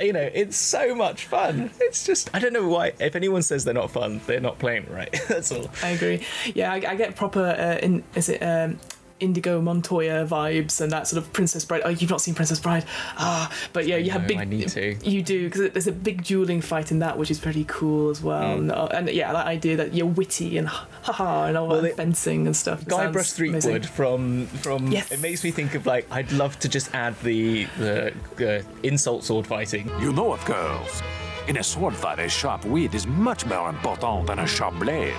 You 0.07 0.13
know, 0.13 0.29
it's 0.35 0.59
so 0.59 0.95
much 0.95 1.25
fun. 1.25 1.71
It's 1.81 2.05
just 2.05 2.29
I 2.35 2.39
don't 2.39 2.53
know 2.53 2.69
why. 2.69 2.93
If 3.01 3.17
anyone 3.17 3.43
says 3.43 3.65
they're 3.65 3.73
not 3.73 3.91
fun, 3.91 4.21
they're 4.27 4.41
not 4.41 4.59
playing 4.59 4.87
right. 4.91 5.11
That's 5.29 5.51
all. 5.53 5.71
I 5.83 5.91
agree. 5.91 6.21
Yeah, 6.55 6.71
I, 6.71 6.77
I 6.77 6.95
get 6.97 7.17
proper. 7.17 7.41
Uh, 7.59 7.79
in, 7.83 8.05
is 8.15 8.29
it 8.29 8.43
um, 8.43 8.79
Inigo 9.21 9.61
Montoya 9.63 10.27
vibes 10.27 10.81
and 10.81 10.93
that 10.93 11.07
sort 11.09 11.23
of 11.23 11.33
Princess 11.33 11.65
Bride? 11.65 11.83
Oh, 11.85 11.89
you've 11.89 12.11
not 12.11 12.21
seen 12.21 12.35
Princess 12.35 12.61
Bride? 12.61 12.85
Ah, 13.17 13.51
but 13.73 13.87
yeah, 13.87 13.97
you 13.97 14.11
have 14.11 14.23
know, 14.23 14.29
big. 14.29 14.39
I 14.39 14.45
need 14.45 14.69
to. 14.69 14.95
You 15.09 15.23
do 15.23 15.45
because 15.49 15.71
there's 15.73 15.87
a 15.87 15.93
big 15.93 16.25
dueling 16.25 16.61
fight 16.61 16.91
in 16.91 16.99
that, 17.01 17.17
which 17.19 17.31
is 17.31 17.39
pretty 17.39 17.65
cool 17.69 18.11
as 18.11 18.23
well. 18.23 18.43
Mm. 18.43 18.59
And, 18.59 18.73
uh, 18.73 18.87
and 18.93 19.09
yeah, 19.11 19.33
that 19.33 19.47
idea 19.47 19.77
that 19.77 19.95
you're 19.95 20.07
witty 20.07 20.59
and 20.59 20.69
haha 20.69 21.47
and 21.47 21.57
all 21.57 21.69
Well, 21.69 21.83
that 21.83 21.89
it- 21.91 21.97
fencing 21.97 22.47
and 22.47 22.57
stuff. 22.57 22.85
Guybrush. 22.85 23.35
Threepwood 23.35 23.87
from 23.87 24.47
from 24.47 24.89
Yes. 24.93 25.11
it 25.13 25.21
makes 25.21 25.43
me 25.45 25.51
think 25.51 25.75
of 25.75 25.87
like 25.87 26.07
I'd 26.11 26.31
love 26.33 26.59
to 26.61 26.69
just 26.69 26.95
add 26.95 27.19
the 27.23 27.67
the 27.79 28.13
uh, 28.41 28.63
insult 28.83 29.25
sword 29.25 29.47
fighting. 29.47 29.91
You 30.01 30.13
know 30.13 30.35
it, 30.35 30.45
girls. 30.45 31.03
In 31.49 31.59
a 31.59 31.63
sword 31.63 31.95
fight, 31.95 32.19
a 32.19 32.29
sharp 32.29 32.65
wit 32.65 32.95
is 32.95 33.07
much 33.07 33.47
more 33.47 33.69
important 33.69 34.27
than 34.27 34.41
a 34.41 34.47
sharp 34.47 34.79
blade. 34.81 35.15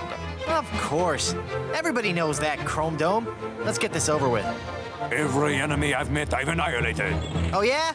Of 0.48 0.70
course. 0.80 1.34
Everybody 1.74 2.12
knows 2.12 2.38
that, 2.40 2.58
Chrome 2.60 2.96
Dome. 2.96 3.28
Let's 3.64 3.78
get 3.78 3.92
this 3.92 4.08
over 4.08 4.28
with. 4.28 4.46
Every 5.12 5.56
enemy 5.56 5.94
I've 5.94 6.10
met, 6.10 6.34
I've 6.34 6.48
annihilated. 6.48 7.14
Oh, 7.52 7.60
yeah? 7.60 7.94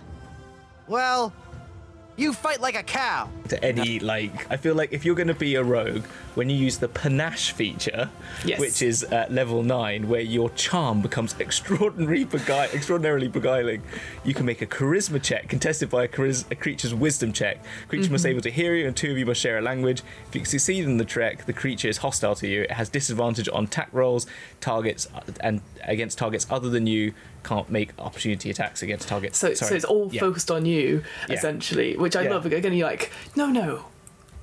Well, 0.87 1.33
you 2.15 2.31
fight 2.31 2.61
like 2.61 2.75
a 2.75 2.83
cow. 2.83 3.27
to 3.49 3.63
any 3.63 3.99
like 3.99 4.49
I 4.51 4.57
feel 4.57 4.75
like 4.75 4.93
if 4.93 5.03
you're 5.03 5.15
going 5.15 5.27
to 5.29 5.33
be 5.33 5.55
a 5.55 5.63
rogue 5.63 6.03
when 6.35 6.49
you 6.49 6.55
use 6.55 6.77
the 6.77 6.87
panache 6.87 7.51
feature 7.51 8.09
Yes. 8.45 8.59
which 8.59 8.81
is 8.83 9.03
at 9.03 9.31
level 9.31 9.63
9 9.63 10.07
where 10.07 10.21
your 10.21 10.49
charm 10.51 11.01
becomes 11.01 11.35
extraordinarily 11.39 12.25
begui- 12.25 12.73
extraordinarily 12.73 13.27
beguiling 13.27 13.81
you 14.23 14.33
can 14.33 14.45
make 14.45 14.61
a 14.61 14.65
charisma 14.67 15.21
check 15.21 15.47
contested 15.49 15.89
by 15.89 16.03
a, 16.03 16.07
chariz- 16.07 16.45
a 16.51 16.55
creature's 16.55 16.93
wisdom 16.93 17.33
check. 17.33 17.57
Creature 17.87 18.11
must 18.11 18.23
be 18.25 18.29
able 18.29 18.41
to 18.41 18.51
hear 18.51 18.75
you 18.75 18.85
and 18.87 18.95
two 18.95 19.11
of 19.11 19.17
you 19.17 19.25
must 19.25 19.41
share 19.41 19.57
a 19.57 19.61
language. 19.61 20.01
If 20.29 20.35
you 20.35 20.45
succeed 20.45 20.85
in 20.85 20.97
the 20.97 21.05
check 21.05 21.45
the 21.45 21.53
creature 21.53 21.87
is 21.89 21.97
hostile 21.97 22.35
to 22.35 22.47
you. 22.47 22.61
It 22.63 22.71
has 22.71 22.89
disadvantage 22.89 23.49
on 23.51 23.63
attack 23.65 23.89
rolls 23.91 24.27
targets 24.61 25.07
uh, 25.15 25.21
and 25.41 25.61
against 25.83 26.17
targets 26.19 26.45
other 26.49 26.69
than 26.69 26.85
you 26.87 27.13
can't 27.43 27.69
make 27.69 27.91
opportunity 27.99 28.49
attacks 28.49 28.81
against 28.83 29.07
targets 29.07 29.37
So, 29.37 29.53
Sorry. 29.53 29.69
so 29.69 29.75
it's 29.75 29.85
all 29.85 30.09
Yeah. 30.11 30.21
focused 30.21 30.49
on 30.51 30.65
you, 30.65 31.03
Yeah. 31.27 31.35
essentially, 31.35 31.95
which 31.97 32.15
I 32.15 32.23
Yeah. 32.23 32.31
love. 32.31 32.45
Again, 32.45 32.73
you're 32.73 32.87
like, 32.87 33.11
no, 33.35 33.47
no, 33.47 33.85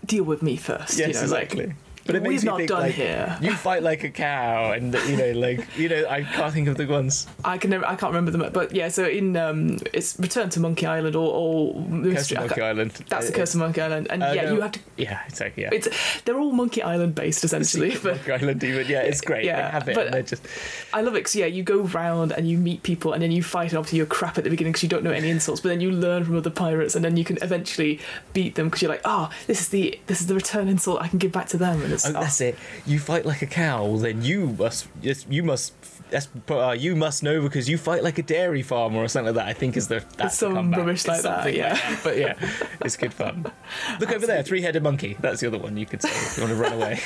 deal 0.04 0.24
with 0.24 0.42
me 0.42 0.56
first. 0.56 0.98
Yes, 0.98 1.08
you 1.08 1.14
know, 1.14 1.20
exactly. 1.22 1.66
Like, 1.68 1.76
but 2.12 2.16
it 2.16 2.22
makes 2.22 2.42
we've 2.42 2.44
not 2.44 2.56
think 2.58 2.68
done 2.68 2.80
like 2.82 2.94
here. 2.94 3.38
you 3.40 3.54
fight 3.54 3.82
like 3.82 4.04
a 4.04 4.10
cow, 4.10 4.72
and 4.72 4.94
you 5.08 5.16
know, 5.16 5.32
like 5.32 5.66
you 5.78 5.88
know, 5.88 6.06
I 6.08 6.22
can't 6.22 6.52
think 6.52 6.68
of 6.68 6.76
the 6.76 6.86
ones. 6.86 7.26
I 7.44 7.58
can 7.58 7.70
never, 7.70 7.86
I 7.86 7.94
can't 7.96 8.12
remember 8.12 8.30
them, 8.30 8.52
but 8.52 8.74
yeah. 8.74 8.88
So 8.88 9.04
in 9.06 9.36
um, 9.36 9.78
it's 9.92 10.18
Return 10.18 10.50
to 10.50 10.60
Monkey 10.60 10.86
Island 10.86 11.16
or, 11.16 11.32
or 11.32 11.74
Curse 12.02 12.32
of 12.32 12.38
Monkey 12.38 12.60
Island. 12.60 12.92
That's 13.08 13.26
the 13.28 13.32
Uh, 13.34 13.36
Curse 13.36 13.54
of 13.54 13.60
Monkey 13.60 13.80
Island, 13.80 14.06
and 14.10 14.22
uh, 14.22 14.32
yeah, 14.34 14.44
no. 14.46 14.54
you 14.54 14.60
have 14.60 14.72
to. 14.72 14.80
Yeah, 14.96 15.20
it's 15.28 15.40
like 15.40 15.56
yeah. 15.56 15.70
It's 15.72 15.88
they're 16.22 16.38
all 16.38 16.52
Monkey 16.52 16.82
Island 16.82 17.14
based 17.14 17.44
essentially, 17.44 17.90
but 18.02 18.16
Monkey 18.16 18.32
Island, 18.32 18.64
even 18.64 18.86
yeah, 18.86 19.02
it's 19.02 19.20
great. 19.20 19.44
Yeah, 19.44 19.62
they 19.62 19.70
have 19.70 19.88
it, 19.88 19.94
but- 19.94 20.26
just 20.26 20.46
I 20.92 21.00
love 21.00 21.14
it 21.14 21.20
because 21.20 21.36
yeah, 21.36 21.46
you 21.46 21.62
go 21.62 21.80
round 21.82 22.32
and 22.32 22.48
you 22.48 22.58
meet 22.58 22.82
people, 22.82 23.12
and 23.12 23.22
then 23.22 23.30
you 23.32 23.42
fight, 23.42 23.70
and 23.70 23.78
obviously 23.78 23.98
you're 23.98 24.06
crap 24.06 24.36
at 24.38 24.44
the 24.44 24.50
beginning 24.50 24.72
because 24.72 24.82
you 24.82 24.88
don't 24.88 25.04
know 25.04 25.12
any 25.12 25.30
insults, 25.30 25.60
but 25.60 25.68
then 25.68 25.80
you 25.80 25.90
learn 25.92 26.24
from 26.24 26.36
other 26.36 26.50
pirates, 26.50 26.94
and 26.94 27.04
then 27.04 27.16
you 27.16 27.24
can 27.24 27.38
eventually 27.42 28.00
beat 28.32 28.54
them 28.54 28.66
because 28.68 28.82
you're 28.82 28.90
like, 28.90 29.00
oh, 29.04 29.30
this 29.46 29.60
is 29.60 29.68
the 29.68 29.98
this 30.06 30.20
is 30.20 30.26
the 30.26 30.34
return 30.34 30.68
insult 30.68 31.00
I 31.00 31.08
can 31.08 31.18
give 31.18 31.32
back 31.32 31.46
to 31.48 31.56
them, 31.56 31.82
and 31.82 31.92
it's 32.06 32.16
oh, 32.16 32.20
that's 32.20 32.40
it. 32.40 32.56
You 32.86 32.98
fight 32.98 33.24
like 33.26 33.42
a 33.42 33.46
cow, 33.46 33.96
then 33.96 34.22
you 34.22 34.48
must 34.58 34.88
you 35.28 35.42
must. 35.42 35.74
That's, 36.10 36.28
uh, 36.50 36.72
you 36.76 36.96
must 36.96 37.22
know 37.22 37.40
because 37.40 37.68
you 37.68 37.78
fight 37.78 38.02
like 38.02 38.18
a 38.18 38.22
dairy 38.22 38.62
farmer 38.62 38.98
or 38.98 39.06
something 39.08 39.34
like 39.34 39.44
that. 39.44 39.48
I 39.48 39.52
think 39.52 39.76
is 39.76 39.86
the 39.88 40.04
that's 40.16 40.34
the 40.38 40.46
some 40.46 40.54
comeback. 40.54 40.78
rubbish 40.80 41.06
like 41.06 41.22
that, 41.22 41.54
yeah. 41.54 41.78
But 42.02 42.18
yeah, 42.18 42.34
it's 42.80 42.96
good 42.96 43.14
fun. 43.14 43.46
Look 44.00 44.10
over 44.12 44.26
there, 44.26 44.42
three-headed 44.42 44.82
monkey. 44.82 45.16
That's 45.20 45.40
the 45.40 45.46
other 45.46 45.58
one 45.58 45.76
you 45.76 45.86
could 45.86 46.02
say 46.02 46.10
if 46.10 46.36
you 46.36 46.42
want 46.44 46.56
to 46.56 46.60
run 46.60 46.72
away. 46.72 47.00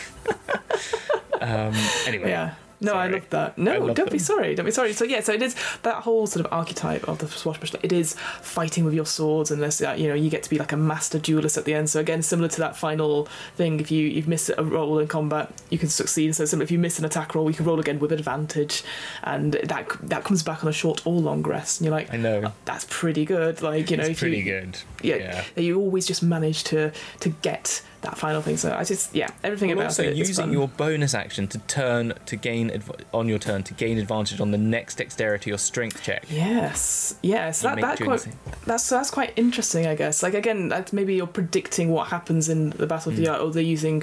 um, 1.41 1.75
anyway, 2.07 2.31
Yeah. 2.31 2.55
No, 2.81 2.93
I 2.95 3.07
Sorry. 3.07 3.13
love 3.13 3.31
that. 3.31 3.59
No, 3.59 3.79
love 3.79 3.97
don't 3.97 4.11
be 4.11 4.19
sorry. 4.19 4.55
Don't 4.55 4.67
be 4.67 4.73
sorry. 4.73 4.93
So 4.93 5.05
yeah, 5.05 5.21
so 5.21 5.33
it 5.33 5.43
is 5.43 5.55
that 5.83 6.03
whole 6.03 6.27
sort 6.27 6.45
of 6.45 6.53
archetype 6.53 7.09
of 7.09 7.19
the 7.19 7.29
swashbuckler. 7.29 7.81
It 7.83 7.93
is 7.93 8.15
fighting 8.43 8.85
with 8.85 8.95
your 8.95 9.07
swords, 9.07 9.51
and 9.51 9.63
this, 9.63 9.81
uh, 9.81 9.95
you 9.97 10.09
know, 10.09 10.15
you 10.15 10.31
get 10.31 10.43
to 10.43 10.51
be 10.51 10.59
like 10.59 10.73
a 10.73 10.77
master 10.77 11.19
duelist 11.19 11.57
at 11.57 11.65
the 11.65 11.75
end. 11.75 11.91
So 11.91 12.01
again, 12.01 12.23
similar 12.23 12.49
to 12.49 12.59
that 12.59 12.77
final 12.77 13.27
thing, 13.57 13.81
if 13.81 13.91
you 13.91 14.07
you've 14.07 14.29
missed 14.29 14.51
a 14.57 14.65
roll 14.65 14.99
in 14.99 15.07
combat, 15.09 15.51
you 15.71 15.79
can 15.79 15.89
succeed. 15.89 16.35
So 16.35 16.45
similar, 16.45 16.65
if 16.65 16.71
you 16.71 16.79
miss 16.79 16.99
an 16.99 17.05
attack 17.05 17.35
roll, 17.35 17.49
you 17.51 17.57
can 17.57 17.65
roll 17.67 17.81
again 17.81 17.99
with 17.99 18.13
advantage, 18.13 18.83
and 19.23 19.53
that 19.53 19.89
that 20.03 20.25
comes 20.25 20.43
back 20.43 20.63
on 20.63 20.69
a 20.69 20.73
short 20.73 21.07
or 21.07 21.15
long 21.21 21.43
rest. 21.43 21.81
And 21.81 21.87
you're 21.87 21.95
like, 21.95 22.13
I 22.13 22.17
know. 22.17 22.53
that's 22.65 22.87
pretty 22.91 23.25
good. 23.25 23.63
Like 23.63 23.91
you 23.91 23.97
know, 23.97 24.03
it's 24.03 24.11
if 24.13 24.19
pretty 24.21 24.39
you, 24.39 24.45
good. 24.45 24.79
Yeah, 25.03 25.45
you 25.57 25.79
always 25.81 26.07
just 26.07 26.23
manage 26.23 26.65
to 26.65 26.93
to 27.21 27.29
get 27.31 27.83
that 28.05 28.17
final 28.17 28.41
thing. 28.41 28.57
So 28.57 28.73
I 28.75 28.85
just 28.85 29.15
yeah, 29.15 29.29
everything 29.43 29.71
But 29.71 29.79
about 29.79 29.85
also 29.87 30.05
it 30.05 30.13
is 30.19 30.29
using 30.29 30.53
your 30.53 30.69
bonus 30.69 31.13
action 31.15 31.49
to 31.49 31.59
turn 31.59 32.15
to 32.27 32.37
gain 32.37 32.71
adv- 32.71 32.93
on 33.13 33.29
your 33.29 33.39
turn 33.39 33.63
to 33.65 33.75
gain 33.75 33.99
advantage 33.99 34.41
on 34.41 34.51
the 34.51 34.59
next 34.59 34.97
dexterity 34.97 35.51
or 35.53 35.59
strength 35.59 36.03
check. 36.03 36.25
Yes, 36.31 37.17
yes, 37.23 37.63
that, 37.63 37.81
that 37.81 37.99
quite, 38.01 38.27
that's 38.67 38.89
that's 38.89 39.11
quite 39.11 39.33
interesting, 39.37 39.87
I 39.87 39.95
guess. 39.95 40.23
Like 40.23 40.35
again, 40.35 40.69
that's 40.69 40.93
maybe 40.93 41.15
you're 41.15 41.27
predicting 41.27 41.91
what 41.91 42.09
happens 42.09 42.49
in 42.49 42.71
the 42.71 42.87
battlefield, 42.87 43.15
Mm. 43.15 43.25
The 43.25 43.29
art, 43.33 43.41
or 43.43 43.51
they're 43.53 43.63
using 43.63 44.03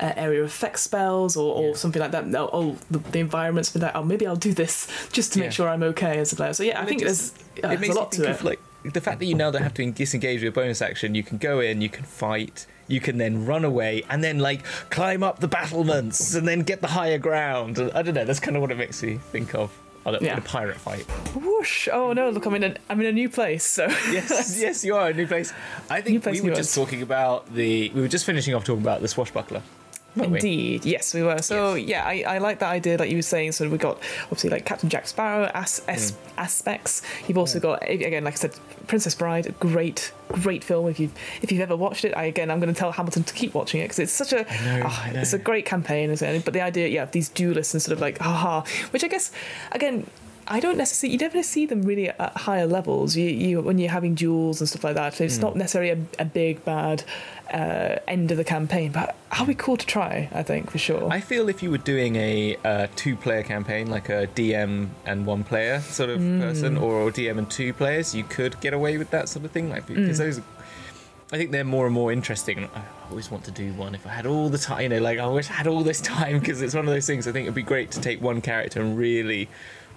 uh, 0.00 0.12
area 0.16 0.42
effect 0.42 0.78
spells 0.78 1.36
or, 1.36 1.54
or 1.54 1.68
Yeah. 1.68 1.74
something 1.76 2.00
like 2.00 2.10
that. 2.12 2.26
No, 2.26 2.48
oh, 2.52 2.76
the, 2.90 2.98
the 2.98 3.18
environments 3.20 3.70
for 3.70 3.78
that. 3.80 3.94
Oh, 3.96 4.02
maybe 4.02 4.26
I'll 4.26 4.36
do 4.36 4.52
this 4.54 4.86
just 5.12 5.32
to 5.34 5.38
Yeah. 5.38 5.46
make 5.46 5.52
sure 5.52 5.68
I'm 5.68 5.82
okay 5.82 6.18
as 6.18 6.32
a 6.32 6.36
player. 6.36 6.52
So 6.54 6.62
yeah, 6.62 6.80
I 6.80 6.84
think 6.86 7.02
it 7.02 7.04
there's, 7.04 7.30
just- 7.30 7.44
yeah, 7.56 7.66
it 7.66 7.68
there's 7.68 7.80
makes 7.80 7.94
a 7.94 7.98
lot 7.98 8.12
to 8.12 8.30
of 8.30 8.40
it. 8.40 8.44
like 8.44 8.60
the 8.84 9.00
fact 9.00 9.18
that 9.18 9.26
you 9.26 9.34
now 9.34 9.50
don't 9.50 9.62
have 9.62 9.74
to 9.74 9.90
disengage 9.90 10.36
with 10.36 10.42
your 10.44 10.52
bonus 10.52 10.80
action. 10.80 11.14
You 11.14 11.22
can 11.22 11.36
go 11.38 11.60
in, 11.60 11.80
you 11.82 11.90
can 11.90 12.04
fight, 12.04 12.66
you 12.90 13.00
can 13.00 13.18
then 13.18 13.46
run 13.46 13.64
away, 13.64 14.02
and 14.10 14.22
then 14.22 14.38
like 14.38 14.64
climb 14.90 15.22
up 15.22 15.38
the 15.40 15.48
battlements 15.48 16.34
and 16.34 16.46
then 16.46 16.60
get 16.60 16.80
the 16.80 16.88
higher 16.88 17.18
ground. 17.18 17.78
I 17.94 18.02
don't 18.02 18.14
know. 18.14 18.24
That's 18.24 18.40
kind 18.40 18.56
of 18.56 18.60
what 18.62 18.70
it 18.70 18.78
makes 18.78 19.02
me 19.02 19.16
think 19.32 19.54
of. 19.54 19.70
on 20.06 20.14
a, 20.14 20.18
Yeah. 20.20 20.38
a 20.38 20.40
pirate 20.40 20.76
fight. 20.78 21.04
Whoosh! 21.36 21.86
Oh 21.92 22.12
no, 22.14 22.30
look, 22.30 22.46
I'm 22.46 22.54
in 22.54 22.64
a 22.64 22.74
I'm 22.88 23.00
in 23.00 23.06
a 23.06 23.12
new 23.12 23.28
place. 23.28 23.64
So 23.64 23.86
Yes, 24.10 24.58
yes, 24.66 24.84
you 24.84 24.96
are 24.96 25.08
a 25.10 25.12
new 25.14 25.26
place. 25.26 25.52
I 25.90 26.00
think 26.00 26.22
place, 26.22 26.40
we 26.40 26.48
were 26.50 26.56
just 26.56 26.74
talking 26.74 27.02
about 27.02 27.52
the. 27.54 27.90
We 27.90 28.00
were 28.00 28.08
just 28.08 28.24
finishing 28.24 28.54
off 28.54 28.64
talking 28.64 28.82
about 28.82 29.02
the 29.02 29.08
swashbuckler. 29.08 29.62
Weren't 30.16 30.30
we? 30.30 30.38
Indeed, 30.38 30.84
yes, 30.84 31.14
we 31.14 31.22
were. 31.22 31.42
So 31.42 31.74
yeah, 31.74 32.04
I, 32.04 32.24
I 32.26 32.38
like 32.38 32.58
that 32.60 32.70
idea, 32.70 32.96
like 32.96 33.10
you 33.10 33.16
were 33.16 33.22
saying. 33.22 33.52
So 33.52 33.68
we 33.68 33.78
got 33.78 33.98
obviously 34.24 34.50
like 34.50 34.64
Captain 34.64 34.88
Jack 34.88 35.06
Sparrow 35.06 35.50
as, 35.54 35.82
as 35.88 36.16
aspects. 36.36 37.02
You've 37.28 37.38
also 37.38 37.60
got 37.60 37.88
again, 37.88 38.24
like 38.24 38.34
I 38.34 38.36
said, 38.36 38.54
Princess 38.86 39.14
Bride, 39.14 39.46
a 39.46 39.52
great, 39.52 40.12
great 40.28 40.64
film. 40.64 40.88
If 40.88 40.98
you 40.98 41.10
if 41.42 41.52
you've 41.52 41.60
ever 41.60 41.76
watched 41.76 42.04
it, 42.04 42.16
I 42.16 42.24
again, 42.24 42.50
I'm 42.50 42.60
going 42.60 42.72
to 42.72 42.78
tell 42.78 42.92
Hamilton 42.92 43.24
to 43.24 43.34
keep 43.34 43.54
watching 43.54 43.80
it 43.80 43.84
because 43.84 43.98
it's 44.00 44.12
such 44.12 44.32
a 44.32 44.42
know, 44.42 44.82
ah, 44.86 45.10
know. 45.12 45.20
it's 45.20 45.32
a 45.32 45.38
great 45.38 45.66
campaign. 45.66 46.10
Isn't 46.10 46.28
it? 46.28 46.44
But 46.44 46.54
the 46.54 46.60
idea, 46.60 46.88
yeah, 46.88 47.04
of 47.04 47.12
these 47.12 47.28
duelists 47.28 47.74
and 47.74 47.82
sort 47.82 47.92
of 47.92 48.00
like 48.00 48.18
haha, 48.18 48.62
which 48.90 49.04
I 49.04 49.08
guess 49.08 49.32
again. 49.72 50.06
I 50.48 50.58
don't 50.58 50.78
necessarily. 50.78 51.12
You 51.12 51.18
never 51.18 51.44
see 51.44 51.64
them 51.64 51.82
really 51.82 52.08
at 52.08 52.36
higher 52.36 52.66
levels. 52.66 53.14
You, 53.14 53.28
you 53.28 53.60
when 53.60 53.78
you're 53.78 53.92
having 53.92 54.16
duels 54.16 54.60
and 54.60 54.68
stuff 54.68 54.82
like 54.82 54.96
that. 54.96 55.14
So 55.14 55.22
it's 55.22 55.38
not 55.38 55.54
necessarily 55.54 55.90
a, 55.90 56.22
a 56.22 56.24
big 56.24 56.64
bad 56.64 57.04
uh, 57.52 57.98
end 58.06 58.30
of 58.30 58.36
the 58.36 58.44
campaign, 58.44 58.92
but 58.92 59.16
how 59.30 59.44
we 59.44 59.54
cool 59.54 59.76
to 59.76 59.86
try. 59.86 60.28
I 60.32 60.42
think 60.42 60.70
for 60.70 60.78
sure. 60.78 61.10
I 61.10 61.20
feel 61.20 61.48
if 61.48 61.62
you 61.62 61.70
were 61.70 61.78
doing 61.78 62.16
a 62.16 62.56
uh, 62.64 62.86
two-player 62.96 63.42
campaign, 63.42 63.90
like 63.90 64.08
a 64.08 64.26
DM 64.28 64.88
and 65.04 65.26
one 65.26 65.44
player 65.44 65.80
sort 65.80 66.10
of 66.10 66.18
person, 66.18 66.76
or 66.76 67.08
a 67.08 67.12
DM 67.12 67.38
and 67.38 67.50
two 67.50 67.72
players, 67.72 68.14
you 68.14 68.24
could 68.24 68.60
get 68.60 68.72
away 68.74 68.98
with 68.98 69.10
that 69.10 69.28
sort 69.28 69.44
of 69.44 69.50
thing. 69.50 69.70
Like 69.70 69.86
because 69.86 70.18
those, 70.18 70.40
I 71.32 71.36
think 71.36 71.50
they're 71.50 71.64
more 71.64 71.86
and 71.86 71.94
more 71.94 72.12
interesting. 72.12 72.68
I 72.74 72.82
always 73.10 73.30
want 73.30 73.44
to 73.44 73.50
do 73.50 73.72
one 73.74 73.94
if 73.94 74.06
I 74.06 74.10
had 74.10 74.26
all 74.26 74.48
the 74.48 74.58
time. 74.58 74.82
You 74.82 74.88
know, 74.90 75.00
like 75.00 75.18
I 75.18 75.26
wish 75.26 75.50
I 75.50 75.54
had 75.54 75.66
all 75.66 75.82
this 75.82 76.00
time 76.00 76.40
because 76.40 76.62
it's 76.62 76.74
one 76.74 76.86
of 76.86 76.92
those 76.92 77.06
things. 77.06 77.26
I 77.28 77.32
think 77.32 77.44
it'd 77.44 77.54
be 77.54 77.62
great 77.62 77.90
to 77.92 78.00
take 78.00 78.20
one 78.20 78.40
character 78.40 78.80
and 78.80 78.96
really 78.96 79.48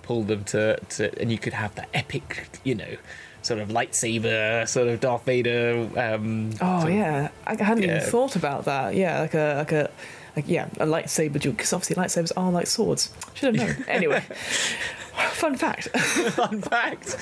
pull 0.04 0.24
them 0.24 0.44
to, 0.44 0.78
to 0.90 1.20
and 1.20 1.32
you 1.32 1.38
could 1.38 1.54
have 1.54 1.76
that 1.76 1.90
epic, 1.94 2.60
you 2.64 2.76
know. 2.76 2.98
Sort 3.44 3.60
of 3.60 3.70
lightsaber, 3.70 4.68
sort 4.68 4.88
of 4.88 5.00
Darth 5.00 5.26
Vader. 5.26 5.88
Um, 5.96 6.52
Oh 6.62 6.80
sort 6.80 6.92
of- 6.92 6.98
yeah, 6.98 7.30
I 7.46 7.56
hadn't 7.64 7.84
Yeah. 7.84 7.98
even 7.98 8.10
thought 8.10 8.36
about 8.36 8.66
that. 8.66 8.96
Yeah, 8.96 9.20
like 9.22 9.34
a 9.36 9.56
like 9.58 9.72
a 9.74 9.90
like 10.36 10.46
yeah, 10.48 10.66
a 10.80 10.86
lightsaber 10.86 11.40
duel 11.40 11.54
because 11.54 11.74
obviously 11.74 11.96
lightsabers 12.02 12.32
are 12.36 12.52
like 12.52 12.68
swords. 12.68 13.10
Should 13.36 13.56
have 13.56 13.68
known. 13.78 13.86
anyway, 13.88 14.24
fun 15.32 15.56
fact. 15.56 15.90
Fun 16.34 16.62
fact. 16.62 17.18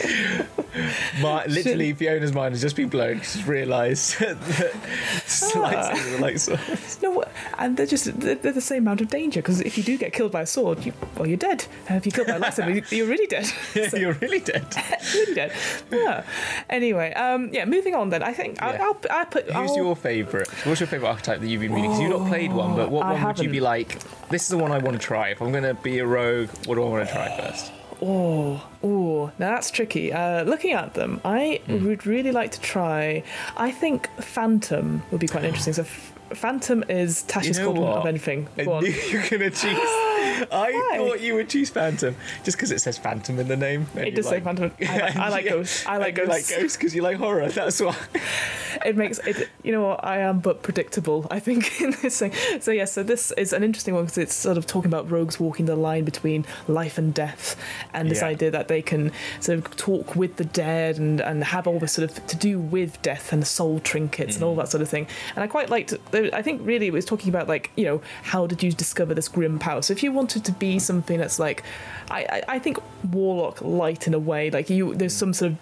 My, 1.22 1.46
literally, 1.46 1.94
Fiona's 1.94 2.34
mind 2.34 2.54
has 2.54 2.62
just 2.62 2.76
been 2.76 2.90
blown. 2.90 3.20
She's 3.22 3.46
realised 3.46 4.20
that 4.20 4.38
Ah. 5.54 5.92
lightsabers 5.94 6.18
are 6.18 6.22
like 6.22 6.38
swords. 6.40 7.02
no, 7.02 7.24
and 7.58 7.76
they're 7.78 7.86
just 7.86 8.20
they're, 8.20 8.36
they're 8.36 8.52
the 8.54 8.62
same 8.62 8.84
amount 8.84 9.02
of 9.02 9.08
danger 9.10 9.42
because 9.42 9.60
if 9.62 9.78
you 9.78 9.84
do 9.84 9.98
get 9.98 10.14
killed 10.14 10.32
by 10.32 10.42
a 10.42 10.46
sword, 10.46 10.86
you 10.86 10.94
well 11.18 11.28
you're 11.28 11.38
dead. 11.38 11.66
And 11.88 11.98
if 11.98 12.06
you 12.06 12.12
killed 12.12 12.28
by 12.28 12.36
a 12.36 12.40
lightsaber, 12.40 12.76
you- 12.76 12.98
you're 12.98 13.08
really 13.08 13.28
dead. 13.28 13.46
So- 13.90 13.98
You're 13.98 14.14
really 14.14 14.40
dead. 14.40 14.66
really 15.14 15.34
dead. 15.34 15.52
Yeah. 15.92 16.24
Anyway, 16.70 17.14
um, 17.14 17.50
yeah. 17.54 17.66
Moving 17.66 17.96
on 17.96 18.10
then. 18.10 18.24
I 18.24 18.34
think 18.34 18.58
Yeah. 18.58 18.68
I'll, 18.82 18.82
I'll, 18.84 18.98
I'll 19.12 19.26
put. 19.26 19.46
Who's 19.46 19.56
I'll- 19.72 19.76
your 19.76 19.96
favourite? 19.96 20.48
What's 20.66 20.80
your 20.80 20.88
favourite 20.88 21.10
archetype 21.12 21.40
that 21.42 21.48
you've 21.48 21.62
been 21.62 21.74
reading? 21.74 21.90
Because 21.92 22.02
you've 22.02 22.18
not 22.20 22.28
played 22.30 22.52
one, 22.54 22.76
but 22.76 22.90
what 22.92 23.06
I 23.06 23.14
one 23.14 23.24
would 23.26 23.40
you 23.40 23.50
be 23.50 23.60
like? 23.60 24.00
This 24.30 24.44
is 24.44 24.50
the 24.50 24.58
one 24.58 24.72
I 24.72 24.78
want 24.78 25.00
to 25.00 25.06
try. 25.06 25.30
If 25.30 25.42
I'm 25.42 25.52
going 25.52 25.64
to 25.64 25.74
be 25.74 26.00
a 26.00 26.06
rogue, 26.06 26.50
what 26.66 26.76
do 26.76 26.84
I 26.84 26.88
want 26.88 27.08
to 27.08 27.14
try 27.14 27.38
first? 27.38 27.72
Oh, 28.02 28.68
oh, 28.84 29.32
now 29.38 29.52
that's 29.54 29.70
tricky. 29.70 30.12
Uh, 30.12 30.44
looking 30.44 30.72
at 30.72 30.96
them, 30.96 31.22
I 31.24 31.62
Hmm. 31.68 31.86
would 31.86 32.06
really 32.08 32.32
like 32.32 32.52
to 32.52 32.62
try. 32.62 33.24
I 33.56 33.70
think 33.72 34.10
Phantom 34.20 35.04
would 35.12 35.22
be 35.22 35.28
quite 35.28 35.44
interesting. 35.44 35.74
So, 35.74 35.86
Phantom 36.36 36.84
is 36.90 37.24
Tasha's 37.24 37.58
You 37.58 37.66
know 37.66 37.74
Cauldron 37.74 37.98
of 38.00 38.06
Everything. 38.06 38.48
I 38.58 38.66
on. 38.66 38.84
knew 38.84 38.90
you 39.10 39.20
were 39.20 39.30
going 39.30 39.42
to 39.42 39.50
choose. 39.50 39.78
I 40.52 40.72
Why? 40.72 40.98
thought 40.98 41.22
you 41.22 41.36
would 41.36 41.50
choose 41.50 41.70
Phantom 41.70 42.16
just 42.44 42.58
because 42.58 42.72
it 42.72 42.80
says 42.80 42.98
Phantom 42.98 43.40
in 43.40 43.48
the 43.48 43.58
name. 43.58 43.88
It 43.96 44.16
does 44.16 44.28
say 44.28 44.40
Phantom. 44.40 44.72
I 44.82 44.98
like- 45.00 45.16
I 45.16 45.30
like 45.30 45.46
ghosts. 45.50 45.86
I 45.86 45.98
like 45.98 46.10
and 46.10 46.18
you 46.18 46.26
ghosts. 46.26 46.52
like 46.52 46.60
ghosts 46.62 46.78
because 46.78 46.96
you 46.96 47.02
like 47.02 47.18
horror. 47.18 47.50
That's 47.50 47.80
why. 47.80 47.96
it 48.86 48.96
makes 48.96 49.20
it 49.20 49.50
you 49.64 49.72
know 49.72 49.82
what 49.82 50.04
i 50.04 50.18
am 50.18 50.40
but 50.40 50.64
predictable 50.64 51.28
i 51.30 51.40
think 51.40 51.82
in 51.82 51.92
this 52.02 52.20
thing 52.20 52.34
so 52.60 52.72
yeah 52.72 52.86
so 52.86 53.04
this 53.04 53.32
is 53.34 53.54
an 53.54 53.64
interesting 53.64 53.94
one 53.94 54.04
because 54.06 54.18
it's 54.18 54.34
sort 54.34 54.58
of 54.58 54.66
talking 54.66 54.90
about 54.90 55.10
rogues 55.10 55.40
walking 55.40 55.66
the 55.66 55.76
line 55.76 56.04
between 56.04 56.46
life 56.68 56.98
and 56.98 57.14
death 57.14 57.56
and 57.94 58.10
this 58.10 58.22
Yeah. 58.22 58.28
idea 58.28 58.52
that 58.52 58.68
they 58.68 58.82
can 58.82 59.12
sort 59.40 59.60
of 59.60 59.76
talk 59.76 60.16
with 60.16 60.38
the 60.38 60.46
dead 60.46 60.98
and 60.98 61.20
and 61.22 61.44
have 61.44 61.68
all 61.68 61.80
this 61.80 61.94
sort 61.94 62.10
of 62.10 62.26
to 62.28 62.36
do 62.36 62.60
with 62.60 63.02
death 63.02 63.32
and 63.34 63.46
soul 63.46 63.80
trinkets 63.80 64.36
and 64.36 64.44
all 64.44 64.54
mm. 64.56 64.60
that 64.60 64.70
sort 64.70 64.82
of 64.82 64.90
thing 64.90 65.08
and 65.36 65.44
i 65.44 65.48
quite 65.48 65.70
liked 65.70 65.94
i 66.34 66.42
think 66.42 66.62
really 66.66 66.88
it 66.88 66.94
was 66.94 67.06
talking 67.06 67.30
about 67.30 67.48
like 67.48 67.72
you 67.76 67.86
know 67.86 68.02
how 68.24 68.48
did 68.48 68.62
you 68.64 68.72
discover 68.72 69.14
this 69.14 69.28
grim 69.28 69.60
power 69.60 69.82
so 69.82 69.92
if 69.92 70.04
you 70.04 70.12
wanted 70.12 70.44
to 70.46 70.52
be 70.54 70.80
something 70.80 71.18
that's 71.18 71.40
like 71.40 71.64
i 72.10 72.22
i, 72.48 72.56
I 72.56 72.60
think 72.60 72.78
warlock 73.12 73.62
light 73.62 74.08
in 74.08 74.14
a 74.14 74.20
way 74.20 74.52
like 74.52 74.70
you 74.70 74.94
there's 74.96 75.14
some 75.14 75.34
sort 75.34 75.54
of 75.54 75.58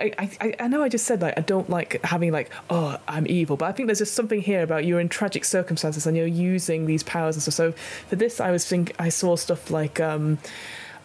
I, 0.00 0.30
I, 0.40 0.54
I 0.60 0.68
know 0.68 0.82
I 0.82 0.88
just 0.88 1.06
said 1.06 1.20
like 1.20 1.36
I 1.36 1.42
don't 1.42 1.68
like 1.68 2.02
having 2.04 2.32
like 2.32 2.50
oh 2.70 2.98
I'm 3.06 3.26
evil, 3.26 3.56
but 3.56 3.66
I 3.66 3.72
think 3.72 3.86
there's 3.86 3.98
just 3.98 4.14
something 4.14 4.40
here 4.40 4.62
about 4.62 4.84
you're 4.84 5.00
in 5.00 5.08
tragic 5.08 5.44
circumstances 5.44 6.06
and 6.06 6.16
you're 6.16 6.26
using 6.26 6.86
these 6.86 7.02
powers 7.02 7.36
and 7.36 7.42
stuff. 7.42 7.54
So 7.54 7.72
for 8.08 8.16
this, 8.16 8.40
I 8.40 8.50
was 8.50 8.66
think 8.66 8.94
I 8.98 9.08
saw 9.10 9.36
stuff 9.36 9.70
like 9.70 10.00
um, 10.00 10.38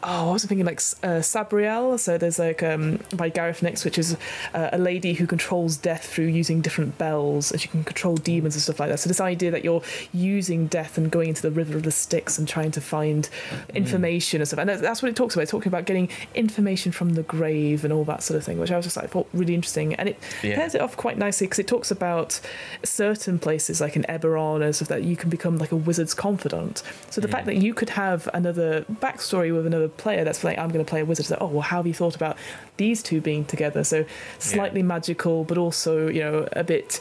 oh 0.07 0.29
I 0.29 0.33
was 0.33 0.45
thinking 0.45 0.65
like 0.65 0.79
uh, 1.03 1.19
Sabriel. 1.21 1.99
So 1.99 2.17
there's 2.17 2.39
like 2.39 2.61
um, 2.63 2.99
by 3.15 3.29
Gareth 3.29 3.61
Nix, 3.63 3.83
which 3.83 3.97
is 3.97 4.15
uh, 4.53 4.69
a 4.71 4.77
lady 4.77 5.13
who 5.13 5.25
controls 5.27 5.77
death 5.77 6.05
through 6.05 6.25
using 6.27 6.61
different 6.61 6.97
bells, 6.97 7.51
and 7.51 7.59
she 7.59 7.67
can 7.67 7.83
control 7.83 8.15
demons 8.15 8.55
and 8.55 8.61
stuff 8.61 8.79
like 8.79 8.89
that. 8.89 8.99
So 8.99 9.07
this 9.09 9.19
idea 9.19 9.51
that 9.51 9.63
you're 9.63 9.81
using 10.13 10.67
death 10.67 10.97
and 10.97 11.11
going 11.11 11.29
into 11.29 11.41
the 11.41 11.51
river 11.51 11.75
of 11.75 11.83
the 11.83 11.91
Styx 11.91 12.37
and 12.37 12.47
trying 12.47 12.71
to 12.71 12.81
find 12.81 13.27
information 13.73 14.41
and 14.41 14.47
stuff, 14.47 14.59
and 14.59 14.69
that's, 14.69 14.81
that's 14.81 15.01
what 15.01 15.09
it 15.09 15.15
talks 15.15 15.35
about. 15.35 15.43
It's 15.43 15.51
talking 15.51 15.69
about 15.69 15.85
getting 15.85 16.09
information 16.33 16.91
from 16.91 17.09
the 17.15 17.23
grave 17.23 17.83
and 17.83 17.91
all 17.91 18.03
that 18.05 18.23
sort 18.23 18.37
of 18.37 18.43
thing, 18.43 18.59
which 18.59 18.71
I 18.71 18.77
was 18.77 18.85
just 18.85 18.97
like 18.97 19.09
thought 19.09 19.27
really 19.33 19.55
interesting, 19.55 19.95
and 19.95 20.09
it 20.09 20.17
Yeah. 20.43 20.55
pairs 20.55 20.75
it 20.75 20.81
off 20.81 20.95
quite 20.97 21.17
nicely 21.17 21.47
because 21.47 21.59
it 21.59 21.67
talks 21.67 21.91
about 21.91 22.39
certain 22.83 23.39
places 23.39 23.81
like 23.81 23.95
in 23.95 24.03
Eberron 24.03 24.63
and 24.63 24.75
stuff 24.75 24.87
that 24.89 25.03
you 25.03 25.15
can 25.15 25.29
become 25.29 25.57
like 25.57 25.71
a 25.71 25.75
wizard's 25.75 26.13
confidant. 26.13 26.83
So 27.09 27.21
the 27.21 27.27
fact 27.27 27.45
that 27.47 27.55
you 27.57 27.73
could 27.73 27.89
have 27.91 28.29
another 28.33 28.85
backstory 29.01 29.53
with 29.53 29.65
another 29.65 29.89
player 29.97 30.23
that's 30.23 30.43
like 30.43 30.58
I'm 30.58 30.69
going 30.69 30.84
to 30.84 30.89
play 30.89 31.01
a 31.01 31.05
wizard. 31.05 31.25
So, 31.25 31.38
oh 31.41 31.47
well, 31.47 31.62
how 31.62 31.77
have 31.77 31.88
you 31.88 31.93
thought 31.93 32.15
about 32.15 32.38
these 32.77 33.01
two 33.03 33.21
being 33.21 33.45
together? 33.45 33.84
So 33.84 34.05
slightly 34.39 34.84
magical, 34.84 35.43
but 35.43 35.58
also 35.58 36.08
you 36.08 36.21
know 36.21 36.47
a 36.53 36.63
bit. 36.63 36.99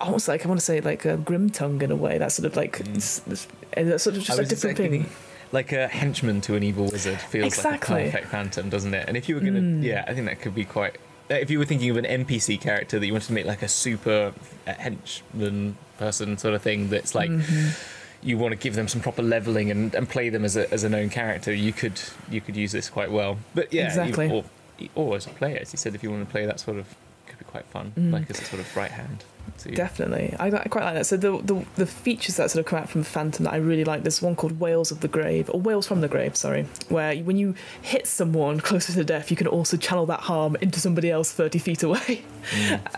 Almost 0.00 0.28
like 0.28 0.44
I 0.44 0.48
want 0.48 0.60
to 0.60 0.64
say 0.64 0.80
like 0.80 1.04
a 1.04 1.16
grim 1.16 1.50
tongue 1.50 1.82
in 1.82 1.90
a 1.90 1.96
way. 1.96 2.18
That's 2.18 2.36
sort 2.36 2.46
of 2.46 2.54
like 2.56 2.78
it's, 2.80 3.20
it's, 3.26 3.48
it's 3.72 4.04
sort 4.04 4.16
of 4.16 4.22
just 4.22 4.38
a 4.38 4.44
different 4.44 4.76
thing. 4.76 5.10
Like 5.50 5.72
a 5.72 5.88
henchman 5.88 6.40
to 6.42 6.54
an 6.54 6.62
evil 6.62 6.84
wizard 6.84 7.20
feels 7.20 7.46
Exactly. 7.46 7.94
like 7.94 8.08
a 8.08 8.10
perfect 8.12 8.30
phantom, 8.30 8.68
doesn't 8.68 8.94
it? 8.94 9.08
And 9.08 9.16
if 9.16 9.28
you 9.28 9.34
were 9.34 9.40
gonna, 9.40 9.80
yeah, 9.82 10.04
I 10.06 10.14
think 10.14 10.26
that 10.26 10.40
could 10.40 10.54
be 10.54 10.64
quite. 10.64 10.98
If 11.30 11.50
you 11.50 11.58
were 11.58 11.64
thinking 11.64 11.90
of 11.90 11.96
an 11.96 12.04
NPC 12.04 12.60
character 12.60 12.98
that 12.98 13.06
you 13.06 13.12
wanted 13.12 13.26
to 13.26 13.32
make 13.32 13.46
like 13.46 13.62
a 13.62 13.68
super 13.68 14.32
uh, 14.66 14.72
henchman 14.74 15.76
person 15.98 16.38
sort 16.38 16.54
of 16.54 16.62
thing, 16.62 16.90
that's 16.90 17.14
like 17.14 17.30
Mm-hmm. 17.30 17.70
You 18.22 18.36
want 18.38 18.52
to 18.52 18.56
give 18.56 18.74
them 18.74 18.88
some 18.88 19.00
proper 19.00 19.22
leveling 19.22 19.70
and, 19.70 19.94
and 19.94 20.08
play 20.08 20.28
them 20.28 20.44
as 20.44 20.56
a 20.56 20.70
as 20.72 20.84
a 20.84 20.88
known 20.88 21.08
character, 21.08 21.52
you 21.52 21.72
could 21.72 22.00
you 22.30 22.40
could 22.40 22.56
use 22.56 22.72
this 22.72 22.88
quite 22.90 23.10
well. 23.10 23.38
But 23.54 23.72
yeah, 23.72 23.86
you- 24.08 24.14
or, 24.30 24.44
or 24.94 25.16
as 25.16 25.26
a 25.26 25.30
player, 25.30 25.58
as 25.60 25.72
you 25.72 25.76
said, 25.76 25.94
if 25.94 26.02
you 26.02 26.10
want 26.10 26.24
to 26.26 26.30
play 26.30 26.46
that 26.46 26.60
sort 26.60 26.78
of, 26.78 26.86
could 27.38 27.46
be 27.46 27.50
quite 27.50 27.64
fun, 27.66 27.92
Mm. 27.96 28.12
like 28.12 28.30
as 28.30 28.40
a 28.40 28.44
sort 28.44 28.60
of 28.60 28.76
right 28.76 28.90
hand. 28.90 29.24
to. 29.58 29.70
Definitely, 29.74 30.36
I, 30.38 30.48
I 30.48 30.68
quite 30.68 30.84
like 30.84 30.94
that. 30.94 31.06
So 31.06 31.16
the, 31.16 31.38
the 31.42 31.64
the 31.76 31.86
features 31.86 32.36
that 32.36 32.50
sort 32.50 32.60
of 32.64 32.68
come 32.68 32.80
out 32.80 32.90
from 32.90 33.02
Phantom 33.02 33.44
that 33.44 33.54
I 33.54 33.56
really 33.56 33.82
like. 33.84 34.02
There's 34.02 34.20
one 34.20 34.36
called 34.36 34.60
Wails 34.60 34.90
of 34.90 35.00
the 35.00 35.08
Grave, 35.08 35.48
or 35.52 35.58
Wails 35.60 35.86
from 35.86 36.02
the 36.02 36.06
Grave, 36.08 36.36
sorry, 36.36 36.64
where 36.90 37.16
when 37.16 37.38
you 37.38 37.54
hit 37.80 38.06
someone 38.06 38.60
closer 38.60 38.92
to 38.92 39.04
death, 39.04 39.30
you 39.30 39.36
can 39.38 39.46
also 39.46 39.76
channel 39.78 40.04
that 40.06 40.20
harm 40.20 40.56
into 40.60 40.78
somebody 40.80 41.10
else 41.10 41.32
30 41.32 41.58
feet 41.58 41.82
away. 41.82 42.22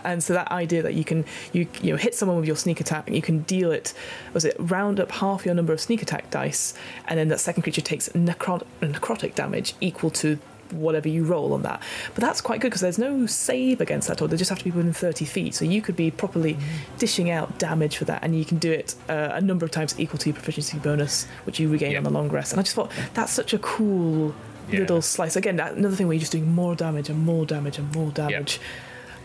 And 0.05 0.23
so 0.23 0.33
that 0.33 0.49
idea 0.51 0.81
that 0.83 0.93
you 0.93 1.03
can 1.03 1.25
you 1.51 1.67
you 1.81 1.91
know 1.91 1.97
hit 1.97 2.15
someone 2.15 2.37
with 2.37 2.45
your 2.47 2.55
sneak 2.55 2.79
attack, 2.81 3.07
and 3.07 3.15
you 3.15 3.21
can 3.21 3.39
deal 3.43 3.71
it. 3.71 3.93
Was 4.33 4.45
it 4.45 4.55
round 4.59 4.99
up 4.99 5.11
half 5.11 5.45
your 5.45 5.55
number 5.55 5.73
of 5.73 5.79
sneak 5.81 6.01
attack 6.01 6.29
dice, 6.31 6.73
and 7.07 7.17
then 7.19 7.27
that 7.29 7.39
second 7.39 7.63
creature 7.63 7.81
takes 7.81 8.09
necro- 8.09 8.65
necrotic 8.81 9.35
damage 9.35 9.73
equal 9.81 10.09
to 10.11 10.37
whatever 10.73 11.07
you 11.09 11.23
roll 11.23 11.53
on 11.53 11.61
that. 11.63 11.81
But 12.15 12.21
that's 12.21 12.41
quite 12.41 12.61
good 12.61 12.67
because 12.69 12.81
there's 12.81 12.97
no 12.99 13.25
save 13.25 13.81
against 13.81 14.07
that, 14.07 14.21
or 14.21 14.27
they 14.27 14.37
just 14.37 14.49
have 14.49 14.59
to 14.59 14.63
be 14.65 14.71
within 14.71 14.93
30 14.93 15.25
feet. 15.25 15.55
So 15.55 15.65
you 15.65 15.81
could 15.81 15.95
be 15.95 16.11
properly 16.11 16.57
dishing 16.97 17.29
out 17.29 17.57
damage 17.59 17.97
for 17.97 18.05
that, 18.05 18.23
and 18.23 18.37
you 18.37 18.45
can 18.45 18.57
do 18.57 18.71
it 18.71 18.95
uh, 19.09 19.29
a 19.33 19.41
number 19.41 19.65
of 19.65 19.71
times 19.71 19.99
equal 19.99 20.17
to 20.19 20.29
your 20.29 20.33
proficiency 20.35 20.77
bonus, 20.79 21.25
which 21.45 21.59
you 21.59 21.69
regain 21.69 21.91
Yeah. 21.91 21.97
on 21.99 22.03
the 22.03 22.09
long 22.09 22.29
rest. 22.29 22.51
And 22.53 22.59
I 22.59 22.63
just 22.63 22.75
thought 22.75 22.91
that's 23.13 23.31
such 23.33 23.53
a 23.53 23.59
cool 23.59 24.33
Yeah. 24.69 24.79
little 24.79 25.01
slice. 25.01 25.35
Again, 25.35 25.57
that, 25.57 25.73
another 25.73 25.95
thing 25.95 26.07
where 26.07 26.13
you're 26.13 26.19
just 26.21 26.31
doing 26.31 26.53
more 26.53 26.75
damage 26.75 27.09
and 27.09 27.19
more 27.25 27.45
damage 27.45 27.77
and 27.77 27.93
more 27.95 28.11
damage. 28.11 28.59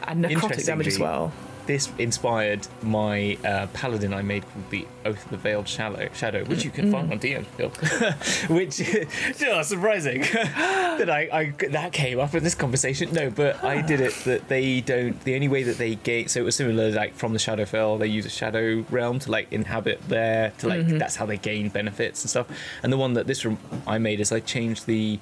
And 0.04 0.24
necrotic 0.24 0.64
damage 0.66 0.87
as 0.88 0.98
well. 0.98 1.32
This 1.66 1.90
inspired 1.98 2.66
my 2.83 3.37
uh, 3.44 3.66
paladin 3.72 4.14
I 4.14 4.22
made 4.22 4.44
called 4.50 4.70
the 4.70 4.87
Oath 5.05 5.24
of 5.24 5.31
the 5.31 5.37
Veiled 5.37 5.66
Shadow, 5.66 6.09
Shadow 6.14 6.44
which 6.44 6.64
you 6.64 6.70
can 6.70 6.87
Mm. 6.87 6.92
find 6.92 7.12
on 7.12 7.18
DM 7.18 7.44
which, 8.50 8.81
oh, 9.48 9.62
surprising 9.62 10.20
that 11.00 11.11
I, 11.11 11.29
I 11.33 11.66
that 11.70 11.92
came 11.92 12.20
up 12.20 12.35
in 12.35 12.44
this 12.44 12.55
conversation. 12.55 13.12
No, 13.12 13.31
but 13.31 13.62
I 13.64 13.83
did 13.83 14.00
it 14.00 14.14
that 14.24 14.48
they 14.48 14.81
don't. 14.81 15.20
The 15.24 15.35
only 15.35 15.48
way 15.48 15.64
that 15.64 15.79
they 15.79 15.96
gain, 15.96 16.29
so 16.29 16.40
it 16.40 16.44
was 16.44 16.55
similar 16.57 16.90
like 16.92 17.14
from 17.14 17.33
the 17.33 17.38
Shadowfell, 17.40 17.98
they 17.98 18.07
use 18.07 18.26
a 18.26 18.31
Shadow 18.31 18.85
realm 18.90 19.18
to 19.20 19.31
like 19.31 19.52
inhabit 19.52 20.00
there 20.09 20.52
to 20.59 20.68
like 20.68 20.76
Mm-hmm. 20.87 20.98
that's 20.98 21.16
how 21.16 21.26
they 21.26 21.37
gain 21.38 21.68
benefits 21.70 22.22
and 22.22 22.31
stuff. 22.31 22.46
And 22.83 22.92
the 22.92 22.96
one 22.98 23.14
that 23.14 23.26
this 23.26 23.44
I 23.87 23.98
made 23.98 24.20
is 24.20 24.31
I 24.31 24.40
changed 24.40 24.87
the. 24.87 25.18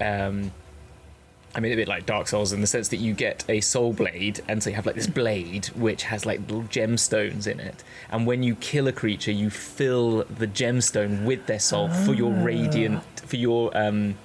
Um, 0.00 0.52
I 1.56 1.60
mean, 1.60 1.72
a 1.72 1.76
bit 1.76 1.88
like 1.88 2.04
Dark 2.04 2.28
Souls 2.28 2.52
in 2.52 2.60
the 2.60 2.66
sense 2.66 2.88
that 2.88 2.98
you 2.98 3.14
get 3.14 3.42
a 3.48 3.62
soul 3.62 3.94
blade, 3.94 4.42
and 4.46 4.62
so 4.62 4.68
you 4.68 4.76
have 4.76 4.84
like 4.84 4.94
this 4.94 5.06
blade 5.06 5.66
which 5.68 6.02
has 6.02 6.26
like 6.26 6.40
little 6.40 6.64
gemstones 6.64 7.46
in 7.46 7.60
it. 7.60 7.82
And 8.10 8.26
when 8.26 8.42
you 8.42 8.56
kill 8.56 8.86
a 8.88 8.92
creature, 8.92 9.32
you 9.32 9.48
fill 9.48 10.24
the 10.24 10.46
gemstone 10.46 11.24
with 11.24 11.46
their 11.46 11.58
soul 11.58 11.88
for 11.88 12.12
your 12.12 12.30
radiant, 12.30 13.02
for 13.20 13.36
your 13.36 13.74
um, 13.74 14.18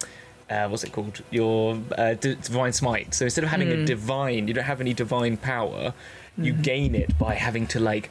uh, 0.50 0.68
what's 0.68 0.84
it 0.84 0.92
called? 0.92 1.22
Your 1.32 1.80
uh, 1.98 2.16
d- 2.16 2.36
divine 2.36 2.74
smite. 2.74 3.14
So 3.14 3.24
instead 3.24 3.46
of 3.46 3.50
having 3.50 3.70
a 3.70 3.86
divine, 3.86 4.50
you 4.50 4.54
don't 4.54 4.66
have 4.66 4.82
any 4.82 4.94
divine 4.94 5.38
power. 5.38 5.94
You 6.38 6.52
gain 6.52 6.96
it 6.96 7.18
by 7.18 7.36
having 7.36 7.66
to 7.68 7.80
like 7.80 8.10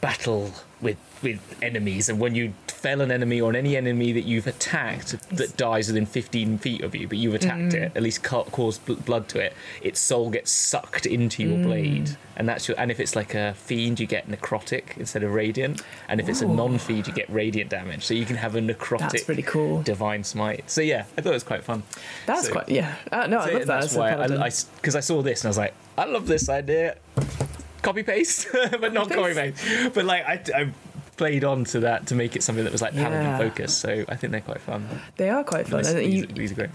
battle 0.00 0.52
with 0.80 0.98
with 1.22 1.40
enemies 1.62 2.10
and 2.10 2.20
when 2.20 2.34
you 2.34 2.52
fell 2.84 3.00
an 3.00 3.10
enemy 3.10 3.40
or 3.40 3.56
any 3.56 3.76
enemy 3.78 4.12
that 4.12 4.24
you've 4.24 4.46
attacked 4.46 5.10
that 5.30 5.56
dies 5.56 5.88
within 5.88 6.04
15 6.04 6.58
feet 6.58 6.82
of 6.82 6.94
you 6.94 7.08
but 7.08 7.16
you've 7.16 7.32
attacked 7.34 7.72
it 7.72 7.90
at 7.96 8.02
least 8.02 8.22
ca- 8.22 8.44
caused 8.44 8.84
bl- 8.84 8.92
blood 9.08 9.26
to 9.26 9.38
it 9.40 9.54
its 9.80 9.98
soul 9.98 10.28
gets 10.28 10.50
sucked 10.50 11.06
into 11.06 11.42
your 11.42 11.56
blade 11.64 12.16
and 12.36 12.46
that's 12.46 12.68
your 12.68 12.78
and 12.78 12.90
if 12.90 13.00
it's 13.00 13.16
like 13.16 13.32
a 13.34 13.54
fiend 13.54 13.98
you 13.98 14.06
get 14.06 14.28
necrotic 14.28 14.98
instead 14.98 15.22
of 15.22 15.32
radiant 15.32 15.82
and 16.10 16.20
if 16.20 16.28
it's 16.28 16.42
a 16.42 16.46
non-fiend 16.46 17.06
you 17.06 17.12
get 17.14 17.28
radiant 17.30 17.70
damage 17.70 18.04
so 18.04 18.12
you 18.12 18.26
can 18.26 18.36
have 18.36 18.54
a 18.54 18.60
necrotic 18.60 18.98
That's 19.12 19.24
pretty 19.24 19.42
cool. 19.42 19.82
divine 19.82 20.22
smite 20.22 20.68
so 20.70 20.82
yeah 20.82 21.04
i 21.16 21.22
thought 21.22 21.30
it 21.30 21.40
was 21.40 21.42
quite 21.42 21.64
fun 21.64 21.82
That's 22.26 22.46
So- 22.48 22.52
quite, 22.52 22.68
yeah. 22.68 22.96
Uh, 23.10 23.26
no, 23.28 23.38
I 23.38 23.44
love 23.50 23.52
that. 23.52 23.66
that's 23.66 23.86
as 23.86 23.96
a 23.96 23.98
why. 23.98 24.10
I 24.12 24.50
because 24.76 24.94
I, 24.94 25.00
saw 25.00 25.22
this 25.22 25.40
and 25.42 25.48
I 25.48 25.50
was 25.50 25.58
like, 25.58 25.74
I 25.96 26.04
love 26.04 26.26
this 26.26 26.48
idea. 26.50 26.96
Copy 27.82 28.02
paste, 28.02 28.48
but 28.80 28.92
not 28.92 29.10
copy 29.10 29.32
paste. 29.34 29.64
But 29.94 30.04
like 30.04 30.24
I, 30.26 30.34
I 30.54 30.72
played 31.14 31.44
on 31.44 31.64
to 31.64 31.80
that 31.80 32.06
to 32.08 32.14
make 32.14 32.36
it 32.36 32.42
something 32.42 32.64
that 32.64 32.72
was 32.72 32.82
like 32.82 32.92
paladin 32.92 33.22
Yeah. 33.22 33.38
focused. 33.38 33.78
So 33.78 34.04
I 34.08 34.16
think 34.16 34.30
they're 34.32 34.40
quite 34.40 34.60
fun. 34.60 34.86
they 35.16 35.30
are 35.30 35.44
quite 35.44 35.66
fun. 35.68 35.82
These, 35.82 35.94
these, 35.94 36.14
you, 36.14 36.26
these 36.26 36.52
are 36.52 36.56
great. 36.56 36.70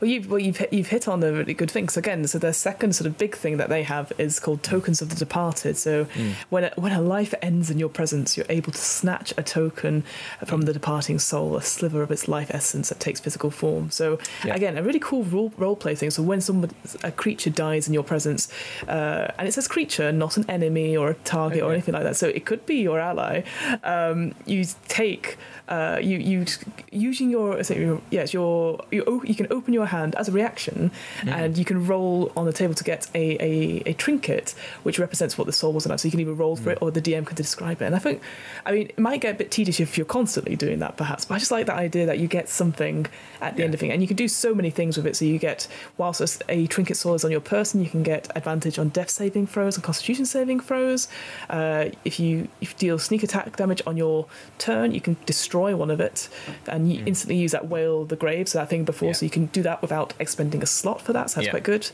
Well, 0.00 0.10
you've 0.10 0.30
well, 0.30 0.38
you've 0.38 0.56
hit, 0.58 0.72
you've 0.72 0.88
hit 0.88 1.06
on 1.08 1.22
a 1.22 1.32
really 1.32 1.54
good 1.54 1.70
thing. 1.70 1.88
So 1.88 1.98
again, 1.98 2.26
so 2.26 2.38
their 2.38 2.52
second 2.52 2.94
sort 2.94 3.06
of 3.06 3.16
big 3.18 3.34
thing 3.36 3.56
that 3.58 3.68
they 3.68 3.82
have 3.84 4.12
is 4.18 4.40
called 4.40 4.62
tokens 4.62 5.00
of 5.02 5.08
the 5.10 5.16
departed. 5.16 5.76
So 5.76 6.04
Hmm. 6.04 6.30
when 6.50 6.64
a, 6.64 6.72
when 6.76 6.92
a 6.92 7.00
life 7.00 7.34
ends 7.42 7.70
in 7.70 7.78
your 7.78 7.88
presence, 7.88 8.36
you're 8.36 8.46
able 8.48 8.72
to 8.72 8.78
snatch 8.78 9.32
a 9.36 9.42
token 9.42 10.04
from 10.46 10.62
the 10.62 10.72
departing 10.72 11.18
soul, 11.18 11.56
a 11.56 11.62
sliver 11.62 12.02
of 12.02 12.10
its 12.10 12.28
life 12.28 12.50
essence 12.54 12.88
that 12.88 13.00
takes 13.00 13.20
physical 13.20 13.50
form. 13.50 13.90
So 13.90 14.18
Yeah. 14.44 14.54
again, 14.54 14.76
a 14.78 14.82
really 14.82 15.00
cool 15.00 15.24
role, 15.24 15.52
role 15.56 15.76
play 15.76 15.94
thing. 15.94 16.10
So 16.10 16.22
when 16.22 16.40
someone 16.40 16.70
a 17.02 17.10
creature 17.12 17.50
dies 17.50 17.86
in 17.88 17.94
your 17.94 18.04
presence, 18.04 18.48
uh, 18.88 19.28
and 19.38 19.48
it 19.48 19.52
says 19.54 19.68
creature, 19.68 20.12
not 20.12 20.36
an 20.36 20.44
enemy 20.48 20.96
or 20.96 21.10
a 21.10 21.14
target 21.24 21.62
or 21.62 21.72
anything 21.72 21.94
like 21.94 22.04
that. 22.04 22.16
So 22.16 22.28
it 22.28 22.44
could 22.46 22.64
be 22.66 22.76
your 22.76 22.98
ally. 23.00 23.42
Um, 23.82 24.34
you 24.46 24.64
take 24.88 25.36
uh, 25.68 25.98
you 26.02 26.18
you 26.18 26.44
using 26.92 27.30
your 27.30 27.62
so 27.64 27.74
your 27.74 28.00
yes 28.10 28.32
your 28.34 28.84
you 28.90 29.22
you 29.24 29.34
can 29.34 29.46
open 29.50 29.72
your 29.74 29.86
hand 29.86 30.14
as 30.14 30.28
a 30.28 30.32
reaction, 30.32 30.90
and 31.26 31.58
you 31.58 31.64
can 31.64 31.86
roll 31.86 32.32
on 32.36 32.46
the 32.46 32.52
table 32.52 32.74
to 32.74 32.84
get 32.84 33.08
a, 33.14 33.42
a, 33.42 33.82
a 33.90 33.92
trinket 33.94 34.54
which 34.82 34.98
represents 34.98 35.36
what 35.36 35.46
the 35.46 35.52
soul 35.52 35.72
was 35.72 35.84
about. 35.84 36.00
So 36.00 36.08
you 36.08 36.12
can 36.12 36.20
either 36.20 36.32
roll 36.32 36.56
for 36.56 36.70
it 36.70 36.78
or 36.80 36.90
the 36.90 37.02
DM 37.02 37.26
can 37.26 37.36
describe 37.36 37.82
it. 37.82 37.86
And 37.86 37.94
I 37.94 37.98
think, 37.98 38.22
I 38.64 38.72
mean, 38.72 38.86
it 38.88 38.98
might 38.98 39.20
get 39.20 39.34
a 39.34 39.38
bit 39.38 39.50
tedious 39.50 39.80
if 39.80 39.98
you're 39.98 40.06
constantly 40.06 40.56
doing 40.56 40.78
that, 40.78 40.96
perhaps. 40.96 41.24
But 41.24 41.34
I 41.34 41.38
just 41.38 41.50
like 41.50 41.66
that 41.66 41.76
idea 41.76 42.06
that 42.06 42.18
you 42.18 42.28
get 42.28 42.48
something 42.48 43.06
at 43.40 43.56
the 43.56 43.64
end 43.64 43.74
of 43.74 43.82
it, 43.82 43.90
and 43.90 44.00
you 44.00 44.08
can 44.08 44.16
do 44.16 44.28
so 44.28 44.54
many 44.54 44.70
things 44.70 44.96
with 44.96 45.06
it. 45.06 45.16
So 45.16 45.24
you 45.24 45.38
get 45.38 45.68
whilst 45.98 46.42
a, 46.48 46.66
trinket 46.66 46.96
soul 46.96 47.14
is 47.14 47.24
on 47.24 47.30
your 47.30 47.40
person, 47.40 47.82
you 47.82 47.90
can 47.90 48.02
get 48.02 48.30
advantage 48.34 48.78
on 48.78 48.88
death 48.88 49.10
saving 49.10 49.46
throws 49.46 49.76
and 49.76 49.84
Constitution 49.84 50.24
saving 50.24 50.60
throws. 50.60 51.08
Uh, 51.50 51.90
if 52.04 52.18
you 52.18 52.48
if 52.60 52.72
you 52.72 52.78
deal 52.78 52.98
sneak 52.98 53.22
attack 53.22 53.56
damage 53.56 53.82
on 53.86 53.96
your 53.96 54.26
turn, 54.58 54.92
you 54.92 55.00
can 55.00 55.16
destroy 55.26 55.76
one 55.76 55.90
of 55.90 56.00
it, 56.00 56.28
and 56.66 56.92
you 56.92 57.02
instantly 57.06 57.36
use 57.36 57.52
that 57.52 57.68
wail 57.68 58.04
the 58.04 58.16
grave, 58.16 58.48
so 58.48 58.58
that 58.58 58.68
thing 58.68 58.84
before. 58.84 59.08
Yeah. 59.08 59.14
So 59.14 59.26
you 59.26 59.30
can 59.30 59.46
do 59.46 59.62
that 59.64 59.82
without 59.82 60.14
expending 60.18 60.62
a 60.62 60.66
slot 60.66 61.00
for 61.02 61.12
that. 61.12 61.30
So 61.30 61.36
that's 61.40 61.46
Yeah. 61.46 61.50
quite 61.50 61.64
good. 61.64 61.90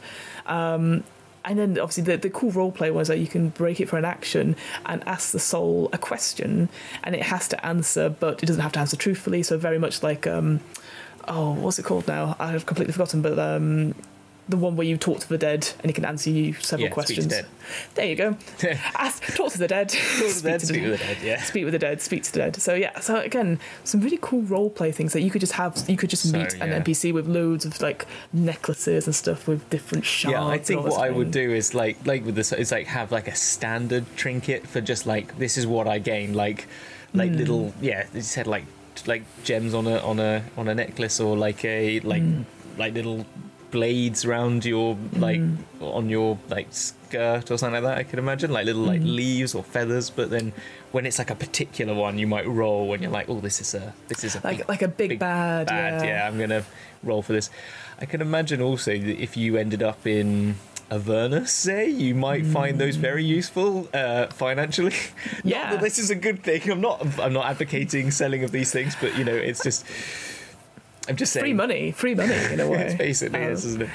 Um, 0.47 1.05
and 1.45 1.59
then 1.59 1.79
obviously 1.79 2.05
the, 2.05 2.17
the 2.19 2.29
cool 2.31 2.51
role 2.51 2.71
play 2.71 2.91
was 2.91 3.09
that 3.09 3.19
you 3.19 3.27
can 3.27 3.49
break 3.49 3.81
it 3.81 3.89
for 3.89 3.97
an 3.97 4.05
action 4.05 4.57
and 4.85 5.03
ask 5.09 5.33
the 5.33 5.39
soul 5.39 5.89
a 5.93 5.99
question 5.99 6.69
and 7.03 7.15
it 7.15 7.23
has 7.23 7.49
to 7.49 7.67
answer 7.67 8.11
but 8.11 8.43
it 8.43 8.47
doesn't 8.47 8.61
have 8.63 8.73
to 8.73 8.79
answer 8.79 8.95
truthfully 8.97 9.43
so 9.43 9.57
very 9.57 9.79
much 9.79 10.03
like 10.03 10.27
um 10.27 10.61
oh 11.29 11.53
what's 11.55 11.79
it 11.79 11.85
called 11.87 12.07
now 12.07 12.37
i've 12.39 12.67
completely 12.67 12.93
forgotten 12.93 13.23
but 13.23 13.39
um 13.39 13.95
the 14.51 14.57
one 14.57 14.77
where 14.77 14.87
you 14.87 14.97
talk 14.97 15.21
to 15.21 15.29
the 15.29 15.39
dead 15.39 15.71
and 15.81 15.87
he 15.87 15.93
can 15.93 16.05
answer 16.05 16.31
you 16.31 16.53
several 16.55 16.89
Yeah, 16.89 17.03
speak 17.03 17.07
to 17.07 17.15
questions. 17.15 17.27
dead. 17.27 17.47
there 17.95 18.07
you 18.07 18.17
go. 18.17 18.37
Ask, 18.95 19.23
talk 19.37 19.53
to 19.53 19.59
the 19.59 19.69
dead. 19.69 19.91
Talk 19.91 20.29
to 20.29 20.43
the 20.43 20.51
dead, 20.51 20.63
speak 20.63 20.83
with 20.83 21.01
the 21.01 21.07
dead, 21.07 21.17
yeah. 21.23 21.43
speak 21.43 21.65
with 21.65 21.73
the 21.73 21.79
dead 21.79 22.01
speak 22.01 22.23
to 22.25 22.33
the 22.33 22.39
dead. 22.39 22.57
So 22.57 22.75
yeah 22.75 22.99
so 23.01 23.17
again 23.21 23.59
some 23.85 24.01
really 24.01 24.19
cool 24.21 24.43
role 24.43 24.71
play 24.71 24.93
things 24.93 25.13
that 25.13 25.21
you 25.23 25.31
could 25.31 25.41
just 25.41 25.53
have 25.55 25.85
you 25.89 25.97
could 25.97 26.11
just 26.11 26.31
So, 26.31 26.39
meet 26.39 26.57
yeah. 26.57 26.65
an 26.65 26.83
npc 26.83 27.13
with 27.13 27.27
loads 27.27 27.65
of 27.65 27.81
like 27.81 28.07
necklaces 28.33 29.07
and 29.07 29.15
stuff 29.15 29.47
with 29.47 29.69
different 29.71 30.05
shards 30.05 30.33
Yeah, 30.33 30.47
I 30.47 30.59
think 30.59 30.85
what 30.85 31.01
I 31.01 31.11
would 31.11 31.31
do 31.31 31.53
is 31.53 31.75
like 31.75 32.05
like 32.07 32.25
with 32.25 32.35
this 32.35 32.53
is 32.53 32.73
like 32.73 32.87
have 32.87 33.13
like 33.13 33.29
a 33.29 33.35
standard 33.35 34.05
trinket 34.17 34.67
for 34.67 34.81
just 34.81 35.07
like 35.07 35.39
this 35.39 35.57
is 35.57 35.67
what 35.67 35.87
I 35.87 35.99
gain 35.99 36.35
like 36.35 36.67
like 37.15 37.31
hmm. 37.31 37.37
little 37.37 37.75
yeah 37.81 38.07
you 38.15 38.23
said 38.23 38.47
like 38.47 38.65
like 39.07 39.23
gems 39.45 39.75
on 39.75 39.87
a 39.87 39.99
on 39.99 40.19
a 40.19 40.43
on 40.57 40.69
a 40.69 40.75
necklace 40.75 41.21
or 41.21 41.37
like 41.37 41.65
a 41.65 42.01
like 42.01 42.23
hmm. 42.23 42.43
like 42.79 42.95
little 42.95 43.25
blades 43.71 44.25
around 44.25 44.65
your 44.65 44.97
like 45.17 45.41
mm. 45.41 45.57
on 45.81 46.09
your 46.09 46.39
like 46.49 46.67
skirt 46.71 47.51
or 47.51 47.57
something 47.57 47.83
like 47.83 47.95
that 47.95 47.99
I 47.99 48.03
could 48.03 48.19
imagine 48.19 48.53
like 48.53 48.67
little 48.67 48.83
like 48.83 49.01
mm. 49.01 49.15
leaves 49.15 49.55
or 49.55 49.63
feathers 49.63 50.11
but 50.11 50.31
then 50.31 50.53
when 50.93 51.07
it's 51.07 51.19
like 51.19 51.31
a 51.31 51.35
particular 51.35 51.95
one 51.95 52.19
you 52.19 52.27
might 52.27 52.47
roll 52.47 52.89
when 52.89 53.03
you're 53.03 53.11
like 53.11 53.29
oh 53.29 53.41
this 53.41 53.61
is 53.61 53.75
a 53.75 53.95
this 54.09 54.25
is 54.25 54.35
a 54.37 54.41
like 54.43 54.59
big 54.59 54.69
like 54.69 54.83
a 54.83 54.89
big, 54.89 55.19
bad, 55.19 55.67
bad. 55.67 56.05
yeah. 56.05 56.27
I'm 56.27 56.39
gonna 56.39 56.65
roll 57.03 57.23
for 57.23 57.33
this. 57.33 57.51
I 58.01 58.07
can 58.07 58.21
imagine 58.21 58.61
also 58.61 58.93
that 58.93 59.23
if 59.23 59.37
you 59.37 59.57
ended 59.57 59.83
up 59.83 60.07
in 60.07 60.57
Avernus, 60.91 61.53
say, 61.53 61.89
you 61.89 62.15
might 62.15 62.45
find 62.47 62.81
those 62.81 62.97
mm. 62.97 63.01
very 63.01 63.25
useful 63.25 63.89
uh, 63.95 64.27
financially. 64.29 64.95
Not 65.45 65.45
Yeah. 65.45 65.71
that 65.71 65.81
this 65.81 65.99
is 65.99 66.11
a 66.11 66.15
good 66.17 66.43
thing. 66.43 66.69
I'm 66.71 66.81
not. 66.81 67.07
I'm 67.21 67.33
not 67.33 67.47
advocating 67.47 68.11
selling 68.11 68.43
of 68.43 68.51
these 68.51 68.73
things, 68.73 68.97
but 69.01 69.17
you 69.17 69.25
know, 69.25 69.35
it's 69.35 69.63
just. 69.63 69.85
I'm 71.09 71.17
just 71.17 71.33
saying. 71.33 71.45
free 71.45 71.53
money, 71.55 71.93
free 71.93 72.15
money 72.15 72.35
in 72.53 72.61
a 72.61 72.69
way. 72.71 72.87
It's 72.87 72.95
basically 72.95 73.43
Um, 73.45 73.53
is, 73.53 73.65
isn't 73.65 73.83
it? 73.83 73.91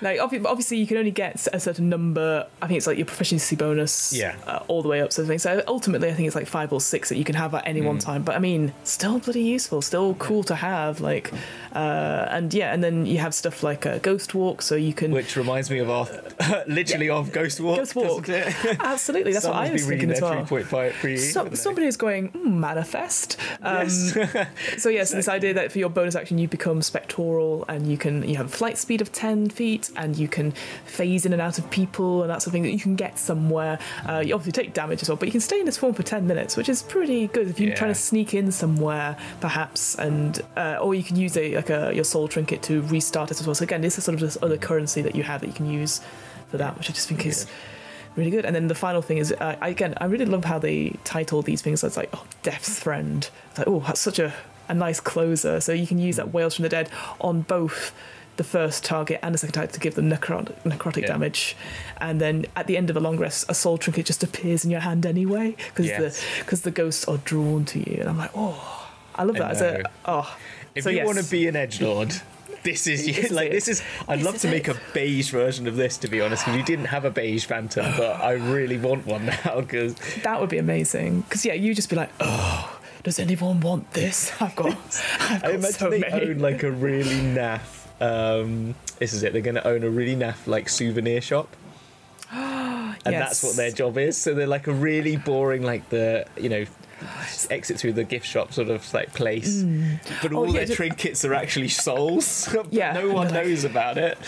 Like 0.00 0.20
obviously, 0.20 0.76
you 0.78 0.86
can 0.86 0.96
only 0.96 1.10
get 1.10 1.46
a 1.52 1.60
certain 1.60 1.88
number. 1.88 2.46
I 2.62 2.66
think 2.66 2.78
it's 2.78 2.86
like 2.86 2.98
your 2.98 3.06
proficiency 3.06 3.56
bonus, 3.56 4.12
Yeah. 4.12 4.36
uh, 4.46 4.60
all 4.68 4.82
the 4.82 4.88
way 4.88 5.00
up. 5.00 5.12
Sort 5.12 5.28
of. 5.30 5.40
So 5.40 5.62
ultimately, 5.66 6.08
I 6.10 6.14
think 6.14 6.26
it's 6.26 6.36
like 6.36 6.46
five 6.46 6.72
or 6.72 6.80
six 6.80 7.08
that 7.08 7.16
you 7.16 7.24
can 7.24 7.34
have 7.34 7.54
at 7.54 7.66
any 7.66 7.80
Mm. 7.80 7.86
one 7.86 7.98
time. 7.98 8.22
But 8.22 8.36
I 8.36 8.38
mean, 8.38 8.72
still 8.84 9.18
bloody 9.18 9.42
useful, 9.42 9.82
still 9.82 10.14
cool 10.14 10.44
to 10.44 10.54
have. 10.54 11.00
Like, 11.00 11.32
uh, 11.74 12.26
and 12.30 12.52
yeah, 12.54 12.72
and 12.72 12.82
then 12.82 13.06
you 13.06 13.18
have 13.18 13.34
stuff 13.34 13.62
like 13.62 13.84
a 13.86 13.98
Ghost 13.98 14.34
Walk, 14.34 14.62
so 14.62 14.74
you 14.74 14.92
can 14.92 15.10
Which 15.12 15.36
reminds 15.36 15.70
me 15.70 15.78
of 15.78 15.90
our, 15.90 16.08
literally 16.66 17.08
of 17.10 17.32
Ghost 17.32 17.60
Walk. 17.60 17.78
Ghost 17.78 17.94
Walk. 17.96 18.28
absolutely. 18.80 19.32
That's 19.32 19.46
what 19.46 19.54
I 19.56 19.70
was 19.72 19.86
thinking 19.86 20.10
as 20.10 20.20
well. 20.20 20.44
3.5 20.44 21.18
So, 21.32 21.50
somebody 21.54 21.86
is 21.86 21.96
going 21.96 22.30
mm, 22.30 22.44
manifest. 22.44 23.36
Um, 23.62 23.88
so 24.78 24.88
yes, 24.88 25.10
this 25.12 25.28
idea 25.28 25.54
that 25.54 25.72
for 25.72 25.78
your 25.78 25.88
bonus 25.90 26.14
action 26.14 26.38
you 26.38 26.48
become 26.48 26.82
spectoral 26.82 27.64
and 27.68 27.86
you 27.86 27.96
can 27.96 28.26
you 28.28 28.36
have 28.36 28.46
a 28.46 28.56
flight 28.56 28.78
speed 28.78 29.00
of 29.00 29.12
ten 29.12 29.48
feet 29.48 29.85
and 29.96 30.16
you 30.16 30.28
can 30.28 30.52
phase 30.84 31.24
in 31.26 31.32
and 31.32 31.40
out 31.42 31.58
of 31.58 31.70
people 31.70 32.22
and 32.22 32.30
that's 32.30 32.44
something 32.44 32.62
that 32.62 32.72
you 32.72 32.78
can 32.80 32.96
get 32.96 33.18
somewhere. 33.18 33.78
Uh, 34.08 34.18
you 34.24 34.34
obviously 34.34 34.52
take 34.52 34.72
damage 34.74 35.02
as 35.02 35.08
well, 35.08 35.16
but 35.16 35.26
you 35.28 35.32
can 35.32 35.40
stay 35.40 35.60
in 35.60 35.66
this 35.66 35.76
form 35.76 35.94
for 35.94 36.02
ten 36.02 36.26
minutes, 36.26 36.56
which 36.56 36.68
is 36.68 36.82
pretty 36.82 37.26
good 37.28 37.48
if 37.48 37.60
you're 37.60 37.70
Yeah. 37.70 37.76
trying 37.76 37.92
to 37.92 37.98
sneak 38.00 38.34
in 38.34 38.50
somewhere 38.52 39.16
perhaps, 39.40 39.94
and 39.96 40.40
uh, 40.56 40.78
or 40.80 40.94
you 40.94 41.02
can 41.02 41.16
use 41.16 41.36
a 41.36 41.54
like 41.56 41.70
a 41.70 41.92
your 41.94 42.04
soul 42.04 42.28
trinket 42.28 42.62
to 42.62 42.82
restart 42.82 43.30
it 43.30 43.40
as 43.40 43.46
well. 43.46 43.54
So 43.54 43.62
again, 43.64 43.80
this 43.80 43.98
is 43.98 44.04
sort 44.04 44.14
of 44.14 44.20
this 44.20 44.38
other 44.42 44.56
currency 44.56 45.02
that 45.02 45.14
you 45.14 45.22
have 45.22 45.40
that 45.42 45.46
you 45.48 45.52
can 45.52 45.70
use 45.70 46.00
for 46.50 46.58
that, 46.58 46.76
which 46.78 46.88
I 46.90 46.92
just 46.92 47.08
think 47.08 47.26
is 47.26 47.46
really 48.14 48.30
good. 48.30 48.46
And 48.46 48.54
then 48.54 48.68
the 48.68 48.74
final 48.74 49.02
thing 49.02 49.18
is, 49.18 49.32
uh, 49.32 49.56
again, 49.60 49.94
I 50.00 50.06
really 50.06 50.24
love 50.24 50.44
how 50.44 50.58
they 50.58 50.94
title 51.04 51.42
these 51.42 51.60
things 51.60 51.84
as 51.84 51.96
like, 51.96 52.08
oh, 52.14 52.24
Death's 52.42 52.78
Friend. 52.80 53.28
It's 53.50 53.58
like, 53.58 53.68
oh, 53.68 53.80
that's 53.86 54.00
such 54.00 54.18
a, 54.18 54.32
a 54.68 54.74
nice 54.74 55.00
closer. 55.00 55.60
So 55.60 55.72
you 55.72 55.86
can 55.86 55.98
use 55.98 56.16
that 56.16 56.32
Wails 56.32 56.54
from 56.54 56.62
the 56.62 56.68
Dead 56.70 56.88
on 57.20 57.42
both 57.42 57.92
the 58.36 58.44
first 58.44 58.84
target 58.84 59.18
and 59.22 59.34
the 59.34 59.38
second 59.38 59.54
target 59.54 59.72
to 59.74 59.80
give 59.80 59.94
them 59.94 60.10
necrotic, 60.10 60.54
necrotic 60.64 61.02
Yeah. 61.02 61.08
damage. 61.08 61.56
And 62.00 62.20
then 62.20 62.46
at 62.54 62.66
the 62.66 62.76
end 62.76 62.90
of 62.90 62.96
a 62.96 63.00
long 63.00 63.16
rest, 63.16 63.46
a 63.48 63.54
soul 63.54 63.78
trinket 63.78 64.06
just 64.06 64.22
appears 64.22 64.64
in 64.64 64.70
your 64.70 64.80
hand 64.80 65.06
anyway 65.06 65.56
because 65.68 65.86
Yes. 65.86 66.20
the 66.20 66.40
because 66.44 66.60
the 66.62 66.70
ghosts 66.70 67.04
are 67.06 67.18
drawn 67.18 67.64
to 67.66 67.78
you. 67.78 67.98
And 68.00 68.08
I'm 68.08 68.18
like, 68.18 68.30
oh, 68.34 68.88
I 69.14 69.24
love 69.24 69.36
I 69.36 69.38
that 69.40 69.50
as 69.52 69.60
a 69.62 69.82
oh. 70.04 70.36
If 70.74 70.84
so 70.84 70.90
you 70.90 70.96
yes. 70.96 71.06
want 71.06 71.18
to 71.18 71.24
be 71.30 71.48
an 71.48 71.56
edge 71.56 71.80
lord, 71.80 72.12
this 72.62 72.86
is 72.86 73.06
is 73.18 73.30
like 73.30 73.46
it. 73.48 73.52
this 73.52 73.68
is. 73.68 73.82
I'd 74.06 74.18
This 74.18 74.26
love 74.26 74.34
is 74.34 74.42
to 74.42 74.48
make 74.48 74.68
it. 74.68 74.76
a 74.76 74.80
beige 74.92 75.30
version 75.30 75.66
of 75.66 75.76
this, 75.76 75.96
to 75.98 76.08
be 76.08 76.20
honest. 76.20 76.44
Because 76.44 76.58
you 76.58 76.64
didn't 76.64 76.86
have 76.86 77.04
a 77.06 77.10
beige 77.10 77.46
phantom, 77.46 77.86
but 77.96 78.20
I 78.20 78.32
really 78.32 78.76
want 78.76 79.06
one 79.06 79.24
now. 79.44 79.60
Because 79.62 79.94
That 80.22 80.40
would 80.40 80.50
be 80.50 80.58
amazing. 80.58 81.22
Because 81.22 81.46
yeah, 81.46 81.54
you 81.54 81.74
just 81.74 81.88
be 81.88 81.96
like, 81.96 82.10
oh, 82.20 82.78
does 83.04 83.18
anyone 83.18 83.60
want 83.60 83.90
this? 83.92 84.32
I've 84.42 84.54
got, 84.56 84.66
I've 85.20 85.44
I 85.44 85.46
got 85.46 85.50
imagine 85.54 85.72
so 85.72 85.88
they 85.90 86.00
many. 86.00 86.26
own 86.30 86.38
like 86.40 86.62
a 86.62 86.70
really 86.70 87.14
naff. 87.14 87.75
Um, 88.00 88.74
this 88.98 89.12
is 89.12 89.22
it. 89.22 89.32
They're 89.32 89.42
going 89.42 89.54
to 89.56 89.66
own 89.66 89.82
a 89.84 89.90
really 89.90 90.16
naff 90.16 90.46
like 90.46 90.68
souvenir 90.68 91.20
shop. 91.20 91.54
And 93.04 93.14
that's 93.14 93.44
what 93.44 93.54
their 93.54 93.70
job 93.70 93.98
is. 93.98 94.16
So 94.16 94.34
they're 94.34 94.48
like 94.48 94.66
a 94.66 94.72
really 94.72 95.16
boring, 95.16 95.62
like 95.62 95.90
the 95.90 96.26
you 96.36 96.48
know, 96.48 96.64
exit 97.50 97.78
through 97.78 97.92
the 97.92 98.02
gift 98.02 98.26
shop 98.26 98.52
sort 98.52 98.68
of 98.68 98.92
like 98.92 99.14
place. 99.14 99.62
But 100.22 100.32
all 100.32 100.42
Oh, 100.42 100.46
yeah, 100.46 100.64
their 100.64 100.74
trinkets 100.74 101.24
are 101.24 101.32
actually 101.32 101.68
souls. 101.68 102.48
but 102.52 102.72
Yeah, 102.72 102.94
no 102.94 103.12
one 103.12 103.28
they're 103.28 103.36
like- 103.36 103.46
knows 103.46 103.62
about 103.62 103.96
it. 103.96 104.18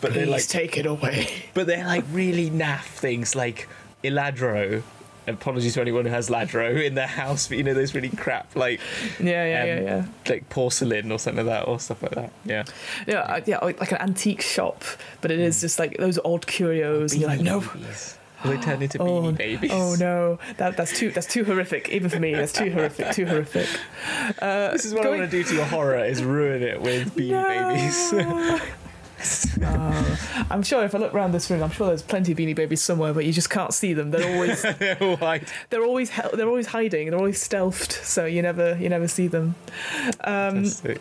But 0.00 0.14
they're 0.14 0.26
like 0.26 0.48
take 0.48 0.76
it 0.78 0.86
away. 0.86 1.28
But 1.54 1.68
they're 1.68 1.86
like 1.86 2.04
really 2.10 2.50
naff 2.50 2.86
things 2.86 3.36
like 3.36 3.68
Lladró. 4.02 4.82
Apologies 5.28 5.74
to 5.74 5.80
anyone 5.80 6.04
who 6.04 6.10
has 6.10 6.28
Lladró 6.28 6.84
in 6.84 6.94
their 6.94 7.06
house, 7.06 7.48
but 7.48 7.56
you 7.58 7.64
know 7.64 7.74
those 7.74 7.94
really 7.94 8.10
crap 8.10 8.54
like 8.56 8.80
Yeah, 9.20 9.44
yeah, 9.44 9.62
um, 9.62 9.68
yeah, 9.68 9.80
yeah. 9.80 10.04
like 10.28 10.48
porcelain 10.50 11.10
or 11.12 11.18
something 11.18 11.46
like 11.46 11.54
that 11.62 11.68
or 11.68 11.78
stuff 11.80 12.02
like 12.02 12.12
that. 12.12 12.32
Yeah. 12.44 12.64
Yeah, 13.06 13.20
I- 13.22 13.42
yeah, 13.46 13.58
like 13.64 13.92
an 13.92 13.98
antique 14.00 14.42
shop, 14.42 14.84
but 15.20 15.30
it 15.30 15.38
is 15.38 15.60
just 15.60 15.78
like 15.78 15.96
those 15.98 16.18
odd 16.24 16.46
curios, 16.46 17.12
and 17.12 17.20
you're 17.20 17.30
like, 17.30 17.40
no, 17.40 17.60
Babies. 17.60 18.16
Will 18.44 18.52
they 18.52 18.58
turn 18.58 18.82
into 18.82 18.98
oh, 19.02 19.22
beanie 19.32 19.36
babies? 19.36 19.70
oh 19.74 19.96
no, 19.98 20.38
that 20.58 20.76
that's 20.76 20.96
too 20.96 21.10
that's 21.10 21.26
too 21.26 21.42
horrific, 21.44 21.88
even 21.88 22.08
for 22.08 22.20
me. 22.20 22.34
That's 22.34 22.52
too 22.52 22.70
horrific, 22.70 23.10
too 23.12 23.26
horrific. 23.26 23.66
Uh, 24.40 24.70
This 24.72 24.84
is 24.84 24.94
what 24.94 25.02
going- 25.02 25.16
I 25.16 25.18
want 25.22 25.30
to 25.32 25.36
do 25.36 25.42
to 25.42 25.54
your 25.56 25.64
horror: 25.64 26.04
is 26.04 26.22
ruin 26.22 26.62
it 26.62 26.80
with 26.80 27.16
beanie 27.16 28.12
babies. 28.14 28.60
Oh, 29.62 30.46
I'm 30.50 30.62
sure 30.62 30.84
if 30.84 30.94
I 30.94 30.98
look 30.98 31.14
around 31.14 31.32
this 31.32 31.50
room, 31.50 31.62
I'm 31.62 31.70
sure 31.70 31.88
there's 31.88 32.02
plenty 32.02 32.32
of 32.32 32.38
beanie 32.38 32.54
babies 32.54 32.80
somewhere, 32.82 33.12
but 33.12 33.24
you 33.24 33.32
just 33.32 33.50
can't 33.50 33.72
see 33.74 33.92
them. 33.92 34.10
They're 34.10 34.34
always 34.34 34.62
White. 35.20 35.52
they're 35.70 35.84
always 35.84 36.10
hel- 36.10 36.30
they're 36.34 36.48
always 36.48 36.68
hiding. 36.68 37.10
They're 37.10 37.18
always 37.18 37.42
stealthed, 37.42 37.92
so 37.92 38.24
you 38.26 38.42
never 38.42 38.76
you 38.78 38.88
never 38.88 39.08
see 39.08 39.26
them. 39.26 39.54
Um, 40.20 40.64
Fantastic. 40.64 41.00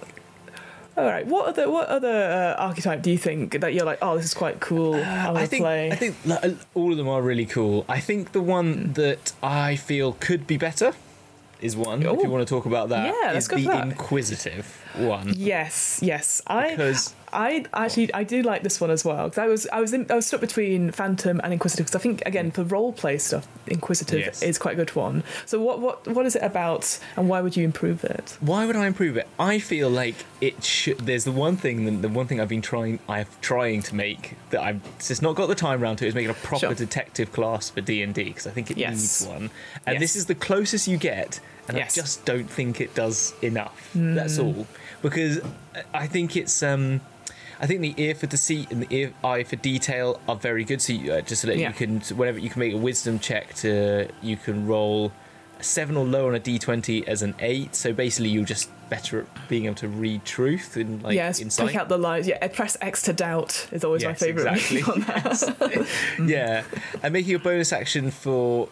all 0.98 1.06
right, 1.06 1.26
what 1.28 1.48
other 1.48 1.70
what 1.70 1.88
other 1.90 2.56
uh, 2.58 2.62
archetype 2.62 3.02
do 3.04 3.12
you 3.12 3.18
think 3.18 3.60
that 3.62 3.74
you're 3.74 3.86
like, 3.86 4.00
oh, 4.02 4.16
this 4.18 4.26
is 4.26 4.34
quite 4.34 4.60
cool? 4.60 4.96
I 4.96 5.26
want 5.26 5.38
I 5.38 5.42
to 5.42 5.48
think 5.48 5.62
play. 5.64 5.92
I 5.92 5.96
think 5.96 6.16
like, 6.26 6.44
all 6.74 6.92
of 6.92 6.98
them 6.98 7.08
are 7.08 7.22
really 7.22 7.46
cool. 7.46 7.86
I 7.88 8.00
think 8.00 8.32
the 8.32 8.42
one 8.42 8.94
that 8.94 9.34
I 9.44 9.76
feel 9.76 10.14
could 10.14 10.48
be 10.48 10.58
better 10.58 10.94
is 11.62 11.76
one. 11.76 12.02
if 12.04 12.08
Oh. 12.08 12.22
you 12.24 12.30
want 12.30 12.48
to 12.48 12.52
talk 12.54 12.66
about 12.66 12.90
that, 12.90 13.08
Yeah, 13.08 13.32
let's 13.34 13.46
is 13.46 13.48
go 13.48 13.58
the 13.58 13.64
that. 13.68 13.84
Inquisitive. 13.88 14.66
one. 14.96 15.34
Yes, 15.36 16.00
yes. 16.04 16.42
I 16.48 16.72
Because- 16.72 17.14
I 17.34 17.66
actually 17.74 18.14
I 18.14 18.24
do 18.24 18.42
like 18.42 18.64
this 18.64 18.80
one 18.80 18.90
as 18.90 19.04
well. 19.04 19.30
'cause 19.30 19.38
I 19.38 19.48
was 19.48 19.68
I 19.74 19.82
was 19.82 19.92
in, 19.94 20.06
I 20.10 20.16
was 20.16 20.26
stuck 20.26 20.40
between 20.40 20.92
Phantom 20.92 21.42
and 21.44 21.52
Inquisitive 21.52 21.86
because 21.88 22.00
I 22.00 22.02
think 22.02 22.24
again 22.26 22.52
for 22.52 22.64
role 22.64 22.94
play 22.94 23.18
stuff, 23.18 23.48
Inquisitive 23.68 24.20
Yes. 24.20 24.42
is 24.42 24.58
quite 24.58 24.74
a 24.74 24.76
good 24.78 24.96
one. 24.96 25.24
So 25.46 25.60
what 25.62 25.80
what 25.82 26.08
what 26.08 26.26
is 26.26 26.36
it 26.38 26.42
about, 26.44 26.98
and 27.18 27.28
why 27.28 27.42
would 27.42 27.58
you 27.58 27.66
improve 27.66 28.04
it? 28.06 28.38
Why 28.40 28.66
would 28.66 28.78
I 28.78 28.88
improve 28.88 29.18
it? 29.18 29.28
I 29.38 29.60
feel 29.60 29.90
like 29.90 30.16
it 30.40 30.64
should. 30.64 31.00
There's 31.00 31.26
the 31.26 31.32
one 31.34 31.58
thing, 31.58 31.86
the, 31.86 32.08
the 32.08 32.10
one 32.10 32.28
thing 32.28 32.40
I've 32.40 32.48
been 32.48 32.62
trying, 32.62 33.00
I've 33.10 33.40
trying 33.42 33.82
to 33.84 33.96
make 33.96 34.36
that 34.52 34.62
I've 34.62 34.82
just 35.00 35.22
not 35.22 35.36
got 35.36 35.48
the 35.48 35.56
time 35.56 35.84
around 35.84 35.98
to 35.98 36.08
is 36.08 36.16
making 36.16 36.30
a 36.32 36.34
proper 36.36 36.68
Sure. 36.68 36.74
detective 36.76 37.34
class 37.34 37.70
for 37.70 37.82
D 37.82 38.02
and 38.04 38.14
D 38.14 38.24
because 38.26 38.48
I 38.48 38.52
think 38.52 38.72
it 38.72 38.78
Yes. 38.78 38.92
needs 38.94 39.26
one, 39.28 39.50
and 39.86 39.96
Yes. 39.96 40.00
this 40.00 40.16
is 40.16 40.28
the 40.28 40.36
closest 40.36 40.88
you 40.88 40.98
get, 40.98 41.40
and. 41.68 41.78
I 41.78 41.88
just 41.90 42.24
don't 42.26 42.50
think 42.50 42.80
it 42.80 42.96
does 42.96 43.34
enough. 43.42 43.90
That's 43.94 44.40
all, 44.40 44.66
because 45.02 45.42
I 45.94 46.08
think 46.08 46.38
it's 46.38 46.64
um. 46.64 47.02
I 47.60 47.66
think 47.68 47.82
the 47.82 47.94
ear 47.98 48.14
for 48.16 48.28
deceit 48.28 48.72
and 48.72 48.82
the 48.84 48.96
ear, 48.96 49.14
eye 49.24 49.44
for 49.44 49.56
detail 49.56 50.20
are 50.28 50.36
very 50.36 50.64
good. 50.64 50.82
So 50.82 50.94
you, 50.94 51.14
uh, 51.14 51.22
just 51.22 51.42
so 51.42 51.48
that 51.48 51.58
Yeah. 51.58 51.70
you 51.70 51.74
can, 51.74 52.00
whenever 52.18 52.40
you 52.40 52.50
can 52.50 52.60
make 52.60 52.74
a 52.74 52.78
wisdom 52.78 53.20
check 53.20 53.54
to, 53.56 54.08
you 54.22 54.38
can 54.38 54.68
roll 54.68 55.12
a 55.60 55.64
seven 55.64 55.98
or 55.98 56.06
lower 56.06 56.30
on 56.30 56.36
a 56.36 56.40
d20 56.40 57.08
as 57.08 57.22
an 57.24 57.34
eight. 57.40 57.76
So 57.76 57.94
basically, 57.94 58.30
you're 58.30 58.46
just 58.46 58.70
better 58.90 59.22
at 59.22 59.50
being 59.50 59.66
able 59.66 59.76
to 59.76 59.88
read 59.88 60.24
truth 60.24 60.76
and 60.76 61.02
like 61.04 61.16
yes, 61.16 61.40
insight. 61.40 61.70
pick 61.70 61.76
out 61.78 61.90
the 61.90 61.98
lies. 61.98 62.28
Yeah, 62.28 62.46
press 62.48 62.78
X 62.80 63.02
to 63.04 63.14
doubt 63.14 63.68
is 63.72 63.84
always 63.84 64.06
my 64.06 64.14
favorite. 64.14 64.46
exactly. 64.54 64.84
on 64.84 65.00
that. 65.02 65.88
yeah, 66.26 66.64
and 67.02 67.12
making 67.14 67.36
a 67.36 67.40
bonus 67.40 67.74
action 67.74 68.12
for 68.12 68.70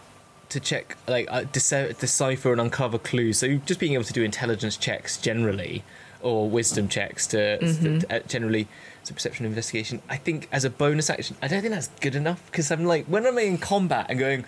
to 0.49 0.59
check 0.59 0.95
like 1.07 1.27
uh, 1.31 1.43
decipher 1.51 2.51
and 2.51 2.61
uncover 2.61 2.99
clues. 2.99 3.39
So 3.39 3.57
just 3.57 3.79
being 3.79 3.93
able 3.93 4.03
to 4.03 4.13
do 4.13 4.21
intelligence 4.21 4.77
checks 4.77 5.17
generally 5.17 5.83
or 6.25 6.49
wisdom 6.49 6.87
checks 6.89 7.27
to, 7.27 7.37
Mm-hmm. 7.61 7.99
to- 7.99 8.15
uh, 8.15 8.19
generally 8.27 8.67
so 9.03 9.13
perception 9.13 9.45
investigation. 9.45 10.01
I 10.09 10.17
think 10.17 10.47
as 10.51 10.65
a 10.65 10.69
bonus 10.69 11.09
action, 11.11 11.35
I 11.41 11.47
don't 11.47 11.61
think 11.61 11.73
that's 11.73 11.89
good 12.01 12.15
enough 12.15 12.43
because 12.47 12.71
I'm 12.71 12.85
like 12.85 13.05
when 13.05 13.25
I'm 13.27 13.37
in 13.37 13.57
combat 13.59 14.07
and 14.09 14.19
going. 14.19 14.45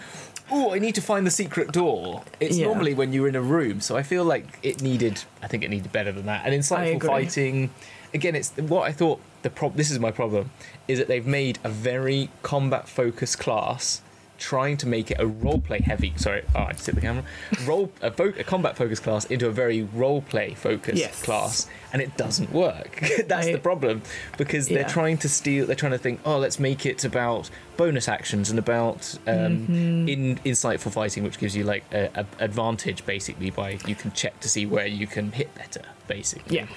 Oh, 0.50 0.74
I 0.74 0.80
need 0.80 0.96
to 0.96 1.02
find 1.02 1.28
the 1.28 1.32
secret 1.44 1.74
door. 1.74 2.24
It's 2.40 2.58
Yeah. 2.58 2.68
normally 2.68 2.94
when 2.94 3.12
you're 3.12 3.28
in 3.28 3.36
a 3.36 3.42
room, 3.42 3.82
so 3.82 3.98
I 3.98 4.04
feel 4.04 4.24
like 4.24 4.46
it 4.64 4.82
needed. 4.82 5.24
I 5.44 5.48
think 5.48 5.62
it 5.66 5.70
needed 5.70 5.92
better 5.92 6.14
than 6.14 6.26
that. 6.28 6.46
And 6.46 6.54
insightful 6.56 7.06
fighting, 7.06 7.70
again, 8.14 8.34
it's 8.34 8.52
what 8.56 8.84
I 8.90 8.94
thought. 8.94 9.20
The 9.42 9.50
prob. 9.50 9.76
This 9.76 9.92
is 9.92 10.00
my 10.00 10.10
problem, 10.12 10.50
is 10.88 11.00
that 11.00 11.10
they've 11.10 11.28
made 11.28 11.60
a 11.66 11.70
very 11.70 12.30
combat 12.44 12.88
focused 12.88 13.40
class, 13.40 14.02
trying 14.38 14.78
to 14.78 14.88
make 14.88 15.12
it 15.12 15.20
a 15.20 15.26
roleplay 15.28 15.82
heavy. 15.82 16.14
Sorry, 16.18 16.44
oh, 16.56 16.60
I 16.64 16.72
just 16.74 16.86
hit 16.86 16.96
the 16.96 17.02
camera. 17.02 17.24
Role 17.66 17.92
a, 18.02 18.12
fo- 18.12 18.34
a 18.38 18.44
combat 18.44 18.78
focused 18.78 19.04
class 19.04 19.26
into 19.26 19.48
a 19.48 19.52
very 19.52 19.84
roleplay 19.84 20.56
focused 20.56 20.98
Yes. 20.98 21.22
class, 21.24 21.68
and 21.94 22.02
it 22.02 22.16
doesn't 22.18 22.52
work. 22.52 23.00
That's 23.28 23.48
I- 23.48 23.52
the 23.54 23.60
problem 23.60 24.02
because 24.38 24.68
they're 24.68 24.84
trying 24.88 25.18
to 25.20 25.30
steal. 25.30 25.66
They're 25.66 25.76
trying 25.76 25.94
to 25.94 25.98
think. 25.98 26.20
Oh, 26.26 26.38
let's 26.38 26.60
make 26.60 26.86
it 26.86 27.04
about 27.04 27.50
bonus 27.78 28.08
actions 28.08 28.50
and 28.50 28.58
about 28.60 29.18
um, 29.28 29.36
Mm-hmm. 29.68 30.10
in 30.10 30.36
insightful 30.46 30.92
fighting, 30.92 31.24
which 31.24 31.38
gives 31.40 31.56
you 31.56 31.64
like 31.64 31.84
a, 31.94 32.10
a 32.16 32.26
advantage 32.44 33.06
basically 33.06 33.50
by 33.52 33.78
you 33.86 33.96
can 33.96 34.12
check 34.12 34.40
to 34.42 34.50
see 34.50 34.66
where 34.66 34.86
you 34.88 35.08
can 35.08 35.32
hit 35.32 35.54
better. 35.56 35.82
Basically, 36.08 36.58
Yeah. 36.58 36.68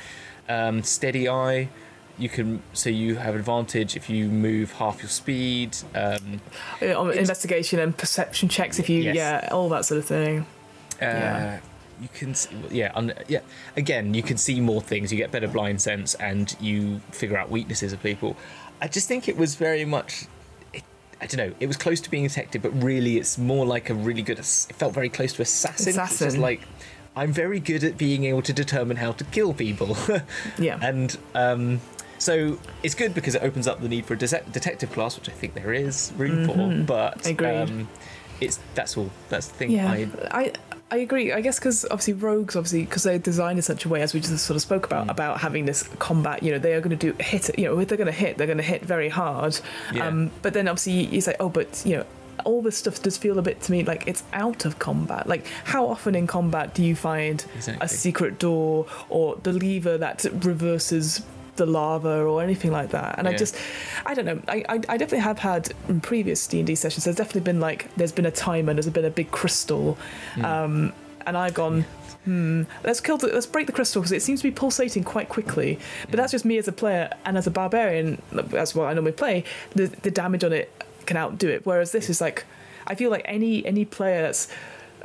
um, 0.49 0.83
steady 0.83 1.29
eye 1.29 1.69
you 2.21 2.29
can 2.29 2.63
so 2.73 2.91
you 2.91 3.17
have 3.17 3.35
advantage 3.35 3.97
if 3.97 4.09
you 4.11 4.29
move 4.29 4.73
half 4.73 5.01
your 5.03 5.09
speed 5.09 5.77
um, 5.95 6.41
investigation 6.81 7.79
and 7.81 7.97
perception 7.97 8.49
checks. 8.49 8.79
If 8.79 8.89
you 8.89 9.03
Yes. 9.03 9.17
yeah, 9.17 9.49
all 9.53 9.69
that 9.71 9.85
sort 9.85 9.99
of 9.99 10.05
thing. 10.05 10.41
uh, 11.01 11.05
Yeah. 11.07 11.61
you 12.03 12.09
can 12.15 12.31
s- 12.31 12.49
yeah 12.71 12.93
un, 12.95 13.13
yeah 13.29 13.41
again 13.77 14.15
you 14.15 14.23
can 14.23 14.37
see 14.37 14.61
more 14.61 14.81
things 14.83 15.11
you 15.13 15.19
get 15.19 15.31
better 15.31 15.49
blind 15.49 15.81
sense 15.83 16.15
and 16.15 16.55
you 16.61 17.01
figure 17.11 17.37
out 17.37 17.51
weaknesses 17.51 17.93
of 17.93 18.03
people 18.03 18.37
i 18.81 18.89
just 18.89 19.07
think 19.09 19.29
it 19.29 19.37
was 19.37 19.55
very 19.55 19.85
much 19.85 20.25
i 21.21 21.27
don't 21.27 21.37
know 21.37 21.53
it 21.61 21.67
was 21.67 21.77
close 21.77 22.01
to 22.01 22.11
being 22.11 22.25
detective 22.27 22.63
but 22.63 22.71
really 22.83 23.19
it's 23.19 23.37
more 23.37 23.67
like 23.67 23.91
a 23.91 23.95
really 23.95 24.23
good 24.23 24.39
it 24.39 24.47
felt 24.83 24.95
very 24.95 25.11
close 25.11 25.33
to 25.35 25.43
assassin 25.43 25.89
It's 25.91 25.99
Assassin. 25.99 26.41
like 26.41 26.63
i'm 27.17 27.33
very 27.33 27.61
good 27.61 27.85
at 27.85 27.99
being 27.99 28.25
able 28.25 28.43
to 28.43 28.53
determine 28.55 28.97
how 28.97 29.13
to 29.13 29.25
kill 29.25 29.53
people 29.53 29.95
Yeah. 30.59 30.79
and 30.83 31.17
um 31.35 31.81
so 32.21 32.59
it's 32.85 32.95
good 32.95 33.13
because 33.15 33.35
it 33.35 33.43
opens 33.43 33.67
up 33.67 33.81
the 33.81 33.89
need 33.89 34.07
for 34.07 34.15
a 34.15 34.17
de- 34.17 34.43
detective 34.53 34.93
class, 34.93 35.17
which 35.19 35.29
I 35.29 35.33
think 35.33 35.55
there 35.55 35.73
is 35.73 36.13
room 36.17 36.47
for. 36.47 36.85
But 36.87 37.19
Mm-hmm. 37.23 37.73
Um, 37.81 37.89
it's 38.41 38.59
that's 38.75 38.97
all. 38.97 39.11
That's 39.29 39.49
the 39.49 39.55
thing. 39.55 39.71
Yeah, 39.73 39.91
I, 39.91 40.09
I 40.31 40.53
I 40.93 40.97
agree. 40.99 41.31
I 41.33 41.41
guess 41.43 41.59
because 41.59 41.85
obviously 41.91 42.15
rogues, 42.15 42.57
obviously 42.57 42.85
because 42.85 43.03
they're 43.03 43.19
designed 43.19 43.59
in 43.59 43.63
such 43.63 43.85
a 43.85 43.89
way, 43.91 44.01
as 44.03 44.15
we 44.15 44.21
just 44.21 44.45
sort 44.47 44.55
of 44.57 44.63
spoke 44.63 44.85
Mm. 44.85 44.87
about, 44.87 45.11
about 45.11 45.41
having 45.41 45.67
this 45.67 45.83
combat. 45.99 46.43
You 46.43 46.53
know, 46.53 46.59
they 46.59 46.73
are 46.75 46.81
going 46.81 46.97
to 46.97 47.13
do 47.13 47.15
hit. 47.23 47.51
You 47.59 47.67
know, 47.67 47.79
if 47.81 47.89
they're 47.89 47.99
going 47.99 48.07
to 48.07 48.13
hit, 48.13 48.39
they're 48.39 48.47
going 48.47 48.57
to 48.57 48.65
hit 48.65 48.83
very 48.83 49.09
hard. 49.11 49.61
Yeah. 49.93 50.07
Um, 50.07 50.31
but 50.43 50.55
then 50.55 50.69
obviously 50.69 51.05
you 51.15 51.21
say, 51.21 51.35
oh, 51.41 51.49
but 51.49 51.83
you 51.85 51.97
know. 51.99 52.05
All 52.47 52.63
this 52.63 52.79
stuff 52.79 53.03
does 53.03 53.19
feel 53.19 53.39
a 53.39 53.43
bit 53.43 53.61
to 53.65 53.71
me 53.73 53.85
like 53.85 54.07
it's 54.07 54.23
out 54.33 54.65
of 54.65 54.79
combat. 54.79 55.27
Like, 55.27 55.47
how 55.65 55.87
often 55.87 56.15
in 56.15 56.27
combat 56.27 56.73
do 56.73 56.83
you 56.83 56.97
find 56.97 57.45
Exactly. 57.55 57.85
a 57.85 57.87
secret 57.87 58.39
door 58.39 58.87
or 59.11 59.37
the 59.43 59.53
lever 59.53 59.99
that 59.99 60.25
reverses 60.43 61.21
the 61.61 61.67
lava 61.67 62.23
or 62.31 62.43
anything 62.43 62.73
like 62.73 62.91
that? 62.91 63.19
And 63.19 63.29
I 63.29 63.37
just, 63.37 63.55
I 64.07 64.15
don't 64.15 64.25
know. 64.25 64.41
I, 64.49 64.65
I, 64.69 64.75
I 64.75 64.97
definitely 64.97 65.19
have 65.31 65.39
had 65.39 65.73
in 65.89 66.01
previous 66.01 66.47
D 66.47 66.59
and 66.59 66.67
D 66.67 66.75
sessions. 66.75 67.05
There's 67.05 67.17
definitely 67.17 67.43
been 67.53 67.61
like 67.61 67.81
there's 67.97 68.13
been 68.13 68.27
a 68.27 68.31
timer, 68.31 68.73
there's 68.75 68.89
been 68.89 69.05
a 69.05 69.11
big 69.11 69.31
crystal, 69.31 69.97
Hmm. 70.35 70.45
um, 70.45 70.93
and 71.27 71.37
I've 71.37 71.55
gone. 71.55 71.85
Hmm. 72.25 72.63
Let's 72.85 73.01
kill. 73.01 73.17
The, 73.19 73.29
let's 73.29 73.47
break 73.47 73.67
the 73.67 73.73
crystal 73.73 74.03
because 74.03 74.13
it 74.13 74.23
seems 74.23 74.41
to 74.43 74.49
be 74.49 74.55
pulsating 74.63 75.05
quite 75.05 75.29
quickly. 75.29 75.79
But 76.11 76.17
that's 76.19 76.33
just 76.33 76.45
me 76.45 76.59
as 76.59 76.69
a 76.69 76.73
player 76.73 77.09
and 77.25 77.39
as 77.39 77.47
a 77.47 77.51
barbarian. 77.51 78.21
That's 78.33 78.75
what 78.75 78.89
I 78.91 78.93
normally 78.95 79.13
play. 79.13 79.45
The 79.75 79.87
the 79.87 80.11
damage 80.11 80.45
on 80.45 80.53
it 80.53 80.69
can 81.07 81.17
outdo 81.17 81.49
it. 81.49 81.65
Whereas 81.65 81.93
this 81.93 82.11
is 82.11 82.21
like, 82.21 82.45
I 82.87 82.95
feel 82.95 83.11
like 83.11 83.23
any 83.25 83.65
any 83.65 83.85
player 83.87 84.21
that's 84.23 84.49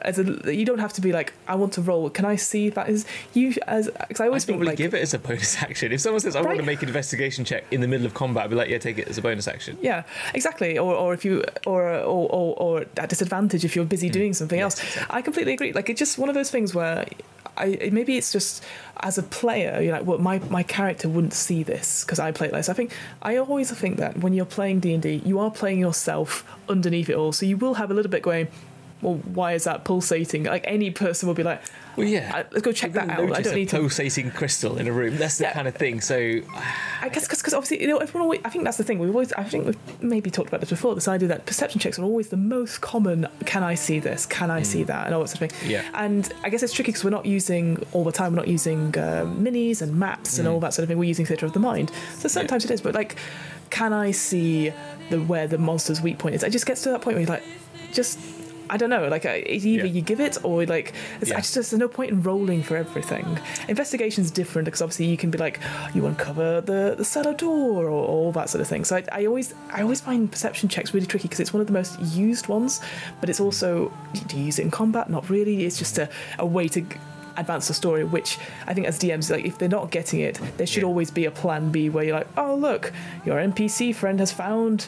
as 0.02 0.20
a 0.20 0.54
you 0.56 0.66
don't 0.66 0.80
have 0.80 0.94
to 0.94 1.02
be 1.02 1.12
like 1.12 1.34
I 1.48 1.56
want 1.56 1.74
to 1.74 1.82
roll. 1.82 2.10
Can 2.10 2.26
I 2.26 2.36
see 2.36 2.70
that 2.70 2.90
is 2.90 3.06
you 3.34 3.54
as 3.68 3.90
because 4.08 4.20
I 4.22 4.26
I 4.26 4.28
always 4.28 4.44
don't 4.46 4.56
think 4.56 4.62
really 4.62 4.72
like 4.72 4.78
give 4.78 4.94
it 4.94 5.02
as 5.02 5.14
a 5.14 5.20
bonus 5.20 5.62
action. 5.68 5.92
If 5.92 6.02
someone 6.02 6.20
says 6.20 6.36
I 6.36 6.42
want 6.42 6.58
to 6.58 6.64
make 6.64 6.82
an 6.82 6.88
investigation 6.90 7.46
check 7.46 7.64
in 7.72 7.82
the 7.82 7.88
middle 7.88 8.06
of 8.06 8.14
combat, 8.14 8.44
I'd 8.46 8.50
be 8.50 8.56
like, 8.56 8.70
yeah, 8.70 8.78
take 8.78 8.98
it 8.98 9.08
as 9.08 9.18
a 9.18 9.22
bonus 9.22 9.48
action. 9.48 9.78
Yeah, 9.82 10.04
exactly. 10.34 10.78
Or, 10.78 10.94
or 10.96 11.14
if 11.14 11.24
you, 11.26 11.44
or, 11.66 11.84
or, 11.90 12.30
or, 12.30 12.56
or 12.58 12.86
at 12.98 13.10
disadvantage 13.10 13.64
if 13.66 13.76
you're 13.76 13.86
busy 13.86 14.10
doing 14.10 14.34
something 14.34 14.56
Mm. 14.60 14.62
Yes, 14.64 14.80
else. 14.80 14.84
exactly. 14.96 15.16
I 15.18 15.22
completely 15.22 15.54
agree. 15.54 15.74
Like 15.74 15.90
it's 15.90 16.00
just 16.00 16.18
one 16.18 16.30
of 16.30 16.36
those 16.36 16.50
things 16.52 16.74
where, 16.76 17.06
I 17.58 17.90
maybe 17.92 18.18
it's 18.18 18.32
just 18.34 18.64
as 19.00 19.18
a 19.18 19.24
player, 19.24 19.80
you're 19.82 19.94
like, 19.94 20.06
well, 20.06 20.18
my 20.18 20.40
my 20.50 20.62
character 20.64 21.08
wouldn't 21.08 21.34
see 21.34 21.64
this 21.64 22.04
because 22.04 22.20
I 22.20 22.32
play 22.34 22.48
it 22.48 22.54
like. 22.54 22.68
I 22.68 22.74
think 22.74 22.92
I 23.22 23.38
always 23.38 23.72
think 23.72 23.96
that 23.98 24.18
when 24.18 24.34
you're 24.34 24.46
playing 24.46 24.82
D 24.82 24.94
and 24.94 25.02
D, 25.02 25.22
you 25.26 25.40
are 25.40 25.50
playing 25.52 25.80
yourself 25.80 26.44
underneath 26.68 27.10
it 27.10 27.16
all, 27.16 27.32
so 27.32 27.46
you 27.46 27.56
will 27.58 27.76
have 27.76 27.92
a 27.92 27.94
little 27.94 28.12
bit 28.12 28.24
going. 28.24 28.48
Well, 29.02 29.16
why 29.16 29.54
is 29.54 29.66
that 29.66 29.84
pulsating? 29.84 30.46
Like 30.46 30.64
any 30.66 30.90
person 30.90 31.28
will 31.28 31.36
be 31.36 31.44
like, 31.44 31.62
Well, 31.98 32.08
yeah. 32.08 32.32
Uh, 32.34 32.44
let's 32.52 32.62
go 32.62 32.72
check 32.72 32.94
You're 32.94 33.06
that 33.06 33.20
out. 33.20 33.32
I 33.34 33.42
don't 33.42 33.54
a 33.54 33.56
need 33.56 33.70
to 33.70 33.80
pulsating 33.80 34.32
crystal 34.32 34.78
in 34.78 34.88
a 34.88 34.92
room. 34.92 35.18
That's 35.18 35.38
the 35.38 35.44
Yeah. 35.46 35.54
kind 35.54 35.68
of 35.68 35.76
thing. 35.76 36.02
So 36.02 36.16
I 37.02 37.10
guess 37.10 37.28
because 37.28 37.54
obviously 37.54 37.82
you 37.82 37.88
know 37.88 37.98
everyone 37.98 38.24
always, 38.24 38.42
I 38.46 38.50
think 38.50 38.64
that's 38.64 38.78
the 38.78 38.84
thing 38.84 39.00
we've 39.00 39.10
always 39.10 39.34
I 39.34 39.44
think 39.44 39.66
we've 39.66 40.02
maybe 40.02 40.32
talked 40.32 40.48
about 40.48 40.62
this 40.62 40.70
before 40.70 40.96
this 40.96 41.08
idea 41.08 41.28
that 41.28 41.46
perception 41.46 41.80
checks 41.80 42.00
are 42.00 42.04
always 42.04 42.30
the 42.30 42.38
most 42.38 42.82
common 42.82 43.28
can 43.46 43.64
I 43.64 43.76
see 43.76 44.00
this 44.00 44.26
can 44.26 44.50
I 44.50 44.62
see 44.62 44.84
mm. 44.84 44.88
that 44.88 45.06
and 45.08 45.14
all 45.16 45.22
that 45.22 45.30
sort 45.30 45.42
of 45.42 45.52
thing 45.58 45.70
Yeah. 45.70 45.84
and 45.94 46.32
I 46.44 46.50
guess 46.50 46.64
it's 46.64 46.74
tricky 46.74 46.92
because 46.92 47.04
we're 47.04 47.10
not 47.12 47.26
using 47.26 47.86
all 47.92 48.04
the 48.04 48.12
time 48.12 48.32
we're 48.32 48.38
not 48.38 48.48
using 48.48 48.98
uh, 48.98 49.26
minis 49.26 49.82
and 49.82 49.96
maps 50.00 50.40
and 50.40 50.48
all 50.48 50.58
mm. 50.58 50.62
that 50.62 50.74
sort 50.74 50.84
of 50.84 50.88
thing 50.90 50.98
we're 50.98 51.04
using 51.06 51.26
theatre 51.26 51.46
of 51.46 51.54
the 51.54 51.60
mind 51.60 51.92
so 52.18 52.28
sometimes 52.28 52.66
it 52.66 52.72
is 52.72 52.82
but 52.82 52.96
like 52.96 53.18
can 53.70 53.94
I 53.94 54.12
see 54.12 54.72
the 55.10 55.20
where 55.22 55.48
the 55.48 55.58
monster's 55.58 56.02
weak 56.02 56.18
point 56.18 56.36
is 56.36 56.44
it 56.44 56.52
just 56.52 56.66
gets 56.66 56.82
to 56.84 56.90
that 56.90 57.02
point 57.02 57.16
where 57.16 57.22
you're 57.22 57.30
like 57.30 57.44
just 57.92 58.20
I 58.70 58.78
don't 58.78 58.90
know. 58.90 59.08
Like, 59.08 59.26
uh, 59.26 59.30
it's 59.46 59.66
either 59.66 59.86
Yeah. 59.86 59.92
you 59.94 60.02
give 60.02 60.20
it 60.20 60.38
or 60.44 60.66
like, 60.66 60.94
it's, 61.22 61.30
Yeah. 61.30 61.38
I 61.38 61.42
just 61.42 61.54
there's 61.56 61.74
no 61.74 61.88
point 61.88 62.12
in 62.12 62.22
rolling 62.24 62.64
for 62.64 62.76
everything. 62.78 63.38
Investigation's 63.68 64.32
different 64.32 64.66
because 64.66 64.82
obviously 64.82 65.06
you 65.06 65.18
can 65.18 65.30
be 65.32 65.38
like, 65.38 65.60
you 65.94 66.06
uncover 66.06 66.62
the 66.62 66.96
the 66.98 67.06
cellar 67.06 67.34
door 67.34 67.86
or 67.86 68.06
all 68.08 68.32
that 68.34 68.50
sort 68.50 68.62
of 68.62 68.68
thing. 68.68 68.84
So 68.86 68.98
I, 68.98 69.04
I 69.12 69.26
always 69.26 69.54
I 69.72 69.82
always 69.82 70.02
find 70.02 70.32
perception 70.32 70.70
checks 70.70 70.94
really 70.94 71.06
tricky 71.08 71.28
because 71.28 71.40
it's 71.40 71.54
one 71.54 71.62
of 71.62 71.68
the 71.68 71.74
most 71.74 72.00
used 72.00 72.48
ones, 72.48 72.82
but 73.20 73.30
it's 73.30 73.40
also 73.40 73.92
do 74.28 74.38
you 74.38 74.46
use 74.46 74.60
it 74.60 74.64
in 74.64 74.72
combat? 74.72 75.10
Not 75.10 75.30
really. 75.30 75.66
It's 75.66 75.78
just 75.78 75.98
a, 75.98 76.10
a 76.40 76.46
way 76.46 76.68
to. 76.70 76.86
Advance 77.38 77.68
the 77.68 77.74
story, 77.74 78.06
which 78.06 78.38
I 78.66 78.74
think 78.74 78.88
as 78.88 78.98
DMs, 78.98 79.30
like 79.30 79.44
if 79.44 79.58
they're 79.58 79.68
not 79.68 79.92
getting 79.92 80.22
it, 80.22 80.40
there 80.56 80.66
should 80.66 80.84
Yeah. 80.84 80.88
always 80.88 81.12
be 81.12 81.26
a 81.26 81.32
plan 81.32 81.70
B 81.70 81.90
where 81.90 82.06
you're 82.06 82.16
like, 82.16 82.30
oh 82.38 82.56
look, 82.56 82.94
your 83.26 83.36
NPC 83.42 83.94
friend 83.94 84.22
has 84.22 84.32
found 84.32 84.88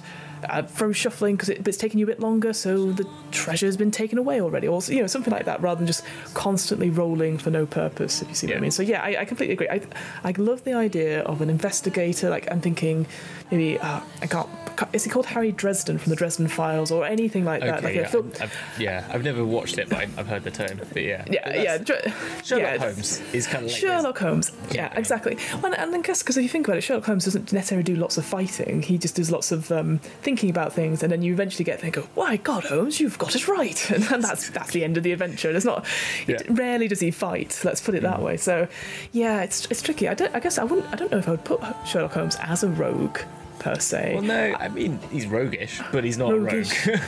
uh, 0.50 0.64
from 0.64 0.94
shuffling 0.94 1.36
because 1.36 1.50
it, 1.50 1.68
it's 1.68 1.78
taking 1.78 2.00
you 2.00 2.06
a 2.06 2.08
bit 2.08 2.20
longer, 2.20 2.54
so 2.54 2.92
the 2.92 3.08
treasure's 3.32 3.78
been 3.78 3.92
taken 3.92 4.18
away 4.18 4.42
already, 4.42 4.68
or 4.68 4.82
you 4.88 5.02
know 5.02 5.08
something 5.08 5.32
like 5.32 5.46
that, 5.46 5.62
rather 5.62 5.80
than 5.80 5.88
just 5.88 6.04
constantly 6.34 6.90
rolling 6.90 7.38
for 7.38 7.50
no 7.50 7.66
purpose. 7.66 8.22
If 8.22 8.30
you 8.30 8.36
see 8.36 8.48
what 8.48 8.58
I 8.58 8.60
mean. 8.60 8.72
So 8.72 8.84
yeah, 8.84 9.02
I, 9.02 9.22
I 9.22 9.26
completely 9.26 9.54
agree. 9.54 9.70
I 9.70 9.82
I 10.24 10.34
love 10.38 10.64
the 10.64 10.74
idea 10.74 11.22
of 11.24 11.42
an 11.42 11.50
investigator. 11.50 12.30
Like 12.30 12.50
I'm 12.52 12.62
thinking, 12.62 13.08
maybe 13.52 13.80
uh, 13.80 14.02
I 14.22 14.28
can't 14.28 14.50
is 14.94 15.04
he 15.04 15.10
called 15.10 15.26
Harry 15.26 15.52
Dresden 15.52 15.98
from 15.98 16.12
the 16.12 16.16
Dresden 16.16 16.48
Files 16.48 16.92
or 16.92 17.04
anything 17.04 17.44
like 17.46 17.62
that? 17.62 17.78
Okay, 17.80 17.86
like 17.88 17.96
yeah, 17.96 18.08
film. 18.08 18.32
I've, 18.40 18.56
yeah, 18.78 19.08
I've 19.12 19.24
never 19.24 19.44
watched 19.44 19.80
it, 19.80 19.90
but 19.90 19.98
I've 20.18 20.28
heard 20.28 20.44
the 20.44 20.52
term. 20.52 20.80
But 20.94 21.02
yeah, 21.02 21.26
Yeah, 21.28 21.62
yeah, 21.64 21.78
Dre- 21.80 22.14
Sherlock 22.44 22.64
yeah, 22.64 22.78
Holmes 22.78 23.20
is 23.34 23.48
kind 23.48 23.66
of 23.66 23.72
like 23.72 23.80
Sherlock 23.80 24.20
Holmes. 24.20 24.52
Yeah, 24.70 24.92
Yeah. 24.94 25.00
exactly. 25.00 25.38
Well, 25.64 25.74
and 25.74 25.96
I 25.96 26.02
guess 26.02 26.22
because 26.22 26.38
if 26.38 26.44
you 26.44 26.50
think 26.50 26.68
about 26.68 26.78
it, 26.78 26.82
Sherlock 26.82 27.06
Holmes 27.06 27.26
doesn't 27.26 27.52
necessarily 27.52 27.84
do 27.84 27.96
lots 27.96 28.20
of 28.20 28.26
fighting. 28.26 28.84
He 28.84 29.00
just 29.00 29.16
does 29.16 29.32
lots 29.32 29.52
of 29.52 29.72
um, 29.72 29.98
thinking 30.22 30.52
about 30.52 30.74
things, 30.74 31.02
and 31.02 31.12
then 31.12 31.24
you 31.24 31.34
eventually 31.34 31.66
get 31.66 31.80
there 31.80 31.86
and 31.86 31.94
go, 31.96 32.08
"My 32.16 32.38
God, 32.38 32.66
Holmes, 32.66 33.00
you've 33.00 33.18
got 33.18 33.36
it 33.36 33.48
right," 33.48 33.90
and 33.92 34.04
then 34.04 34.22
that's 34.22 34.52
that's 34.52 34.74
the 34.74 34.84
end 34.84 34.96
of 34.98 35.02
the 35.02 35.12
adventure. 35.12 35.50
It's 35.50 35.66
not. 35.66 35.86
Yeah. 36.28 36.38
Rarely 36.50 36.88
does 36.88 37.00
he 37.00 37.10
fight. 37.10 37.62
Let's 37.64 37.82
put 37.82 37.96
it 37.96 38.04
that 38.04 38.22
way. 38.22 38.38
So, 38.38 38.68
yeah, 39.12 39.42
it's 39.42 39.66
it's 39.72 39.82
tricky. 39.82 40.08
I 40.08 40.14
don't. 40.14 40.36
I 40.36 40.40
guess 40.40 40.60
I 40.60 40.66
wouldn't. 40.66 40.88
I 40.94 40.96
don't 40.98 41.12
know 41.12 41.18
if 41.18 41.28
I 41.28 41.32
would 41.32 41.46
put 41.46 41.62
Sherlock 41.88 42.12
Holmes 42.12 42.38
as 42.42 42.64
a 42.64 42.70
rogue 42.70 43.18
per 43.60 43.80
se. 43.80 44.12
Well, 44.14 44.24
no, 44.24 44.56
I 44.60 44.68
mean 44.70 45.00
he's 45.12 45.26
roguish, 45.28 45.82
but 45.92 46.04
he's 46.04 46.18
not 46.18 46.32
Roguish. 46.32 46.88
a 46.88 46.92
rogue. 46.92 47.00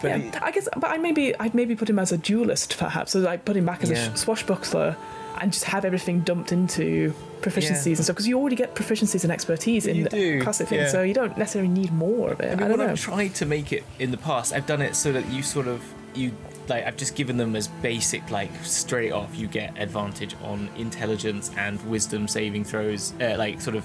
but 0.00 0.08
yeah, 0.08 0.18
he- 0.18 0.30
I 0.40 0.50
guess, 0.50 0.68
but 0.76 0.90
I 0.90 0.98
maybe 0.98 1.38
I'd 1.38 1.54
maybe 1.54 1.74
put 1.76 1.88
him 1.90 1.98
as 1.98 2.12
a 2.12 2.18
duelist, 2.18 2.76
perhaps. 2.78 3.12
So 3.12 3.20
like 3.20 3.44
put 3.44 3.56
him 3.56 3.66
back 3.66 3.82
as 3.82 3.90
a 3.90 3.94
Yeah. 3.94 4.14
sh- 4.14 4.18
swashbuckler, 4.18 4.96
and 5.40 5.52
just 5.52 5.64
have 5.64 5.84
everything 5.84 6.20
dumped 6.20 6.52
into 6.52 7.14
proficiencies 7.40 7.86
Yeah. 7.86 7.92
and 7.96 8.04
stuff 8.04 8.14
because 8.16 8.28
you 8.28 8.38
already 8.38 8.56
get 8.56 8.74
proficiencies 8.74 9.24
and 9.24 9.32
expertise 9.32 9.86
in 9.86 9.96
You 9.96 10.04
the 10.04 10.10
do, 10.10 10.42
classic 10.42 10.68
things, 10.68 10.82
yeah. 10.82 10.88
so 10.88 11.02
you 11.02 11.14
don't 11.14 11.36
necessarily 11.38 11.68
need 11.70 11.92
more 11.92 12.30
of 12.30 12.40
it. 12.40 12.44
I, 12.44 12.46
I 12.46 12.50
mean, 12.50 12.58
don't 12.68 12.78
when 12.78 12.86
know. 12.86 12.92
I've 12.92 13.00
tried 13.00 13.34
to 13.36 13.46
make 13.46 13.72
it 13.72 13.84
in 13.98 14.10
the 14.10 14.16
past, 14.18 14.52
I've 14.52 14.66
done 14.66 14.80
it 14.82 14.94
so 14.94 15.12
that 15.12 15.28
you 15.30 15.42
sort 15.42 15.66
of 15.66 15.82
you 16.14 16.30
like 16.68 16.86
I've 16.86 16.96
just 16.96 17.16
given 17.16 17.38
them 17.38 17.56
as 17.56 17.66
basic 17.66 18.30
like 18.30 18.50
straight 18.62 19.10
off 19.10 19.34
you 19.36 19.48
get 19.48 19.76
advantage 19.78 20.36
on 20.44 20.68
intelligence 20.76 21.50
and 21.56 21.82
wisdom 21.90 22.28
saving 22.28 22.62
throws 22.64 23.12
uh, 23.20 23.34
like 23.36 23.60
sort 23.60 23.74
of 23.76 23.84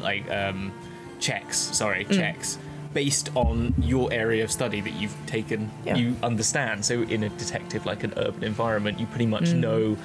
like 0.00 0.28
um 0.30 0.72
checks 1.20 1.56
sorry 1.56 2.04
Mm. 2.04 2.16
checks 2.16 2.58
based 2.94 3.28
on 3.34 3.74
your 3.78 4.10
area 4.12 4.42
of 4.42 4.50
study 4.50 4.80
that 4.80 4.94
you've 4.94 5.14
taken 5.26 5.70
Yeah. 5.84 5.96
you 5.96 6.16
understand 6.22 6.84
so 6.84 7.02
in 7.02 7.22
a 7.24 7.28
detective 7.28 7.84
like 7.86 8.04
an 8.04 8.14
urban 8.16 8.42
environment 8.44 8.98
you 9.00 9.06
pretty 9.06 9.26
much 9.26 9.44
Mm. 9.50 9.58
know 9.60 9.96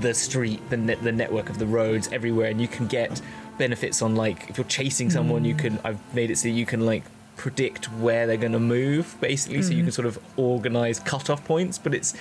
the 0.00 0.12
street 0.12 0.60
the 0.70 0.76
net 0.76 1.02
the 1.02 1.12
network 1.12 1.48
of 1.48 1.58
the 1.58 1.66
roads 1.66 2.08
everywhere 2.12 2.50
and 2.50 2.60
you 2.60 2.68
can 2.68 2.86
get 2.86 3.20
benefits 3.58 4.02
on 4.02 4.16
like 4.16 4.50
if 4.50 4.58
you're 4.58 4.64
chasing 4.66 5.08
someone 5.10 5.42
Mm. 5.44 5.48
you 5.48 5.54
can 5.54 5.78
I've 5.84 5.98
made 6.14 6.30
it 6.30 6.38
so 6.38 6.48
you 6.48 6.66
can 6.66 6.84
like 6.84 7.04
predict 7.36 7.86
where 7.92 8.26
they're 8.28 8.36
going 8.36 8.52
to 8.52 8.60
move 8.60 9.16
basically 9.20 9.60
so 9.62 9.70
you 9.70 9.76
Mm-hmm. 9.78 9.86
can 9.86 9.92
sort 9.92 10.06
of 10.06 10.18
organize 10.36 10.98
cutoff 11.00 11.44
points 11.44 11.78
but 11.78 11.92
it's 11.94 12.14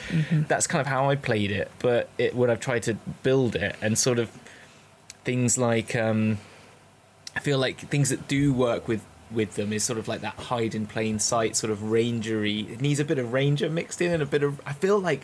that's 0.48 0.66
kind 0.68 0.80
of 0.82 0.88
how 0.88 1.10
I 1.10 1.16
played 1.16 1.52
it 1.52 1.70
but 1.80 2.10
it 2.18 2.36
when 2.36 2.50
I've 2.50 2.60
tried 2.60 2.84
to 2.84 2.96
build 3.24 3.56
it 3.56 3.76
and 3.82 3.98
sort 3.98 4.20
of 4.20 4.30
things 5.24 5.58
like 5.58 5.96
um 5.96 6.38
feel 7.44 7.60
like 7.60 7.78
things 7.90 8.10
that 8.10 8.28
do 8.28 8.54
work 8.54 8.88
with 8.88 9.06
with 9.32 9.56
them 9.56 9.74
is 9.74 9.84
sort 9.84 9.98
of 9.98 10.08
like 10.08 10.22
that 10.22 10.36
hide 10.36 10.76
in 10.76 10.86
plain 10.86 11.20
sight 11.20 11.56
sort 11.56 11.72
of 11.72 11.80
rangery. 11.80 12.72
It 12.72 12.82
needs 12.82 13.00
a 13.00 13.06
bit 13.06 13.18
of 13.18 13.34
ranger 13.34 13.70
mixed 13.70 14.02
in 14.02 14.12
and 14.12 14.22
a 14.22 14.26
bit 14.26 14.44
of 14.44 14.62
I 14.66 14.74
feel 14.74 15.00
like 15.00 15.24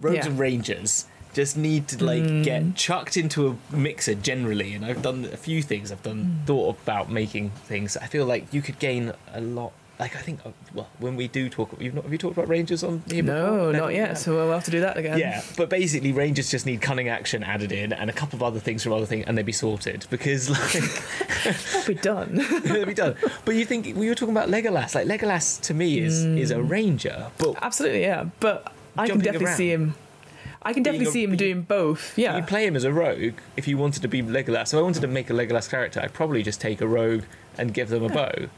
rogues 0.00 0.16
Yeah. 0.16 0.26
and 0.26 0.38
rangers 0.38 1.06
just 1.32 1.56
need 1.56 1.86
to 1.88 2.04
like 2.04 2.22
mm. 2.22 2.42
get 2.42 2.74
chucked 2.74 3.16
into 3.16 3.48
a 3.48 3.74
mixer 3.74 4.14
generally 4.14 4.74
and 4.74 4.84
I've 4.84 5.02
done 5.02 5.24
a 5.24 5.36
few 5.36 5.62
things. 5.62 5.90
I've 5.92 6.02
done 6.02 6.40
mm. 6.42 6.46
thought 6.46 6.76
about 6.82 7.10
making 7.10 7.50
things. 7.50 7.96
I 7.96 8.06
feel 8.06 8.26
like 8.26 8.52
you 8.52 8.62
could 8.62 8.78
gain 8.78 9.12
a 9.32 9.40
lot 9.40 9.72
like 10.00 10.16
I 10.16 10.20
think 10.20 10.40
uh, 10.44 10.50
well 10.74 10.88
when 10.98 11.14
we 11.14 11.28
do 11.28 11.48
talk 11.48 11.70
you've 11.78 11.94
not 11.94 12.04
have 12.04 12.12
you 12.12 12.18
talked 12.18 12.36
about 12.36 12.48
rangers 12.48 12.82
on 12.82 13.02
here 13.08 13.22
no, 13.22 13.70
not 13.70 13.94
yet. 13.94 14.18
So 14.18 14.34
we'll 14.34 14.52
have 14.52 14.64
to 14.64 14.70
do 14.70 14.80
that 14.80 14.96
again. 14.96 15.18
Yeah, 15.18 15.42
but 15.56 15.68
basically, 15.70 16.12
Rangers 16.12 16.50
just 16.50 16.66
need 16.66 16.80
cunning 16.80 17.08
action 17.08 17.44
added 17.44 17.70
in 17.70 17.92
and 17.92 18.10
a 18.10 18.12
couple 18.12 18.36
of 18.36 18.42
other 18.42 18.58
things 18.58 18.82
from 18.82 18.92
other 18.92 19.06
things, 19.06 19.24
and 19.26 19.36
they'd 19.38 19.46
be 19.46 19.52
sorted 19.52 20.06
because 20.10 20.50
like 20.50 20.82
That'll 21.44 21.86
be 21.86 21.94
done. 21.94 22.34
they'd 22.64 22.84
be 22.86 22.94
done. 22.94 23.14
But 23.44 23.54
you 23.54 23.64
think 23.64 23.94
we 23.96 24.08
were 24.08 24.14
talking 24.14 24.34
about 24.36 24.48
Legolas? 24.48 24.94
Like 24.94 25.06
Legolas 25.06 25.60
to 25.62 25.74
me 25.74 25.98
is 26.00 26.24
is 26.24 26.50
a 26.50 26.60
ranger, 26.62 27.30
but 27.38 27.56
Absolutely, 27.62 28.02
yeah. 28.02 28.24
But 28.40 28.72
I 28.96 29.06
can 29.06 29.18
definitely 29.18 29.46
around. 29.46 29.56
see 29.56 29.70
him. 29.70 29.94
I 30.62 30.74
can 30.74 30.82
definitely 30.82 31.08
a- 31.08 31.10
see 31.12 31.24
him 31.24 31.36
doing 31.36 31.62
both. 31.62 32.18
Yeah. 32.18 32.36
you 32.36 32.42
play 32.42 32.66
him 32.66 32.76
as 32.76 32.84
a 32.84 32.92
rogue 32.92 33.34
if 33.56 33.66
you 33.66 33.78
wanted 33.78 34.02
to 34.02 34.08
be 34.08 34.22
Legolas. 34.22 34.68
So 34.68 34.78
I 34.78 34.82
wanted 34.82 35.00
to 35.00 35.06
make 35.08 35.30
a 35.30 35.32
Legolas 35.32 35.70
character. 35.70 36.00
I'd 36.02 36.12
probably 36.12 36.42
just 36.42 36.60
take 36.60 36.80
a 36.82 36.86
rogue 36.86 37.22
and 37.56 37.72
give 37.72 37.88
them 37.88 38.02
a 38.02 38.08
bow. 38.10 38.48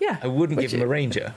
Yeah. 0.00 0.18
I 0.22 0.26
wouldn't 0.26 0.60
give 0.60 0.70
them 0.70 0.82
a 0.82 0.86
ranger. 0.86 1.34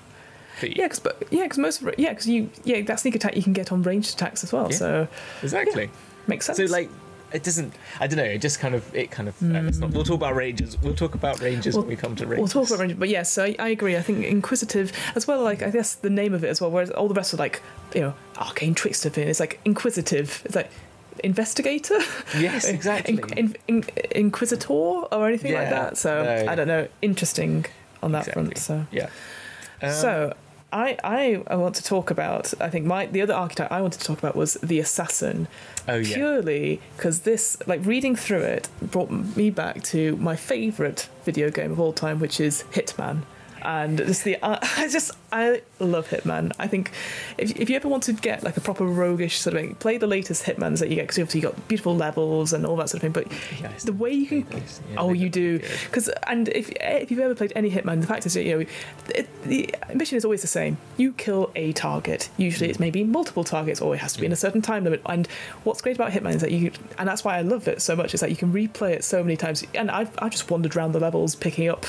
Yeah, 0.61 0.87
because 0.87 1.01
yeah, 1.29 1.43
because 1.43 1.57
most 1.57 1.81
of 1.81 1.87
it, 1.89 1.99
yeah, 1.99 2.09
because 2.09 2.27
you 2.27 2.49
yeah 2.63 2.81
that 2.81 2.99
sneak 2.99 3.15
attack 3.15 3.35
you 3.35 3.43
can 3.43 3.53
get 3.53 3.71
on 3.71 3.83
ranged 3.83 4.15
attacks 4.15 4.43
as 4.43 4.51
well. 4.51 4.67
Yeah. 4.71 4.77
So 4.77 5.07
exactly. 5.43 5.89
makes 6.27 6.45
sense. 6.45 6.57
So 6.57 6.65
like. 6.65 6.89
It 7.33 7.43
doesn't. 7.43 7.73
I 7.99 8.07
don't 8.07 8.15
know. 8.15 8.23
It 8.23 8.39
just 8.39 8.61
kind 8.61 8.73
of. 8.73 8.95
It 8.95 9.11
kind 9.11 9.27
of. 9.27 9.35
uh, 9.43 9.59
let's 9.59 9.79
not, 9.79 9.89
we'll 9.89 10.05
talk 10.05 10.15
about 10.15 10.33
rangers. 10.33 10.77
We'll 10.81 10.95
talk 10.95 11.13
about 11.13 11.41
rangers 11.41 11.75
when 11.75 11.85
we 11.85 11.97
come 11.97 12.15
to 12.15 12.25
rangers. 12.25 12.55
We'll 12.55 12.63
talk 12.63 12.71
about 12.71 12.79
Ranger, 12.79 12.95
but 12.95 13.09
yes, 13.09 13.29
so 13.29 13.43
I, 13.43 13.55
I 13.59 13.67
agree. 13.67 13.97
I 13.97 14.01
think 14.01 14.23
Inquisitive 14.23 14.93
as 15.13 15.27
well. 15.27 15.43
Like 15.43 15.61
I 15.61 15.69
guess 15.69 15.95
the 15.95 16.09
name 16.09 16.33
of 16.33 16.45
it 16.45 16.47
as 16.47 16.61
well. 16.61 16.71
Whereas 16.71 16.89
all 16.89 17.09
the 17.09 17.13
rest 17.13 17.33
are 17.33 17.37
like 17.37 17.61
you 17.93 17.99
know 17.99 18.13
arcane 18.37 18.75
trickster 18.75 19.09
thing. 19.09 19.27
It's 19.27 19.41
like 19.41 19.59
Inquisitive. 19.65 20.41
It's 20.45 20.55
like 20.55 20.71
investigator. 21.21 21.99
Yes, 22.39 22.63
exactly. 22.69 23.15
In, 23.35 23.57
in, 23.67 23.83
in, 23.83 23.85
Inquisitor 24.11 24.71
or 24.71 25.27
anything 25.27 25.53
like 25.53 25.69
that. 25.69 25.97
So 25.97 26.23
no. 26.23 26.49
I 26.49 26.55
don't 26.55 26.69
know. 26.69 26.87
Interesting 27.01 27.65
on 28.07 28.11
that 28.13 28.27
Exactly. 28.27 28.43
front. 28.43 28.57
So 28.57 28.85
Yeah. 28.91 29.09
Um, 29.81 29.91
so. 29.91 30.33
I, 30.69 30.97
I, 31.01 31.41
I 31.47 31.55
want 31.55 31.75
to 31.75 31.83
talk 31.83 32.11
about 32.11 32.53
I 32.59 32.69
think 32.69 32.85
my 32.85 33.05
the 33.05 33.21
other 33.21 33.33
archetype 33.33 33.71
I 33.71 33.79
wanted 33.81 34.01
to 34.01 34.05
talk 34.05 34.19
about 34.19 34.35
was 34.35 34.55
the 34.55 34.79
assassin 34.81 35.47
Oh 35.87 35.95
yeah. 35.95 36.13
purely 36.15 36.81
because 36.97 37.21
this 37.21 37.55
like 37.67 37.79
reading 37.85 38.17
through 38.17 38.41
it 38.41 38.67
brought 38.81 39.09
me 39.09 39.49
back 39.49 39.81
to 39.93 40.17
my 40.17 40.35
favorite 40.35 41.07
video 41.23 41.49
game 41.49 41.71
of 41.71 41.79
all 41.79 41.93
time 41.93 42.19
which 42.19 42.41
is 42.41 42.65
hitman 42.73 43.21
and 43.61 43.97
just 43.97 44.23
the 44.23 44.37
uh, 44.43 44.57
i 44.77 44.87
just 44.87 45.11
i 45.31 45.61
love 45.79 46.07
hitman. 46.09 46.51
I 46.57 46.67
think 46.67 46.91
if, 47.37 47.55
if 47.59 47.69
you 47.69 47.75
ever 47.75 47.87
want 47.87 48.03
to 48.03 48.13
get 48.13 48.43
like 48.43 48.57
a 48.57 48.61
proper 48.61 48.85
roguish 48.85 49.37
sort 49.39 49.55
of 49.55 49.61
thing 49.61 49.75
play 49.75 49.97
the 49.97 50.07
latest 50.07 50.43
hitmans 50.45 50.79
that 50.79 50.89
you 50.89 50.95
get 50.95 51.03
because 51.03 51.19
obviously 51.19 51.41
you 51.41 51.47
got 51.47 51.67
beautiful 51.67 51.95
levels 51.95 52.53
and 52.53 52.65
all 52.65 52.75
that 52.77 52.89
sort 52.89 53.03
of 53.03 53.13
thing 53.13 53.23
but 53.23 53.31
Yeah, 53.61 53.71
the 53.83 53.93
way 53.93 54.11
you 54.11 54.25
can. 54.27 54.47
Yeah, 54.91 54.95
oh 54.97 55.13
you 55.13 55.29
do. 55.29 55.59
because 55.85 56.09
and 56.27 56.47
if 56.49 56.69
if 56.81 57.11
you've 57.11 57.19
ever 57.19 57.35
played 57.35 57.53
any 57.55 57.69
hitman 57.69 58.01
the 58.01 58.07
fact 58.07 58.25
is 58.25 58.33
that 58.33 58.43
you 58.43 58.59
know 58.59 58.65
it, 59.15 59.43
the 59.43 59.73
mission 59.93 60.17
is 60.17 60.25
always 60.25 60.41
the 60.41 60.47
same. 60.47 60.77
You 60.97 61.13
kill 61.13 61.51
a 61.55 61.71
target. 61.73 62.29
Usually 62.37 62.69
it's 62.69 62.79
maybe 62.79 63.03
multiple 63.03 63.43
targets 63.43 63.79
or 63.81 63.93
it 63.95 63.99
has 63.99 64.13
to 64.13 64.19
be 64.19 64.25
in 64.25 64.31
a 64.31 64.35
certain 64.37 64.61
time 64.61 64.83
limit. 64.83 65.01
And 65.05 65.27
what's 65.63 65.81
great 65.81 65.95
about 65.95 66.11
hitman 66.11 66.35
is 66.35 66.41
that 66.41 66.51
you 66.51 66.71
and 66.97 67.07
that's 67.07 67.23
why 67.23 67.37
i 67.37 67.41
love 67.41 67.67
it 67.67 67.81
so 67.81 67.95
much 67.95 68.13
is 68.13 68.19
that 68.21 68.29
you 68.29 68.35
can 68.35 68.51
replay 68.51 68.91
it 68.91 69.03
so 69.03 69.23
many 69.23 69.37
times. 69.37 69.63
And 69.75 69.91
i've, 69.91 70.11
I've 70.19 70.31
just 70.31 70.49
wandered 70.49 70.75
around 70.75 70.93
the 70.93 70.99
levels 70.99 71.35
picking 71.35 71.67
up 71.69 71.85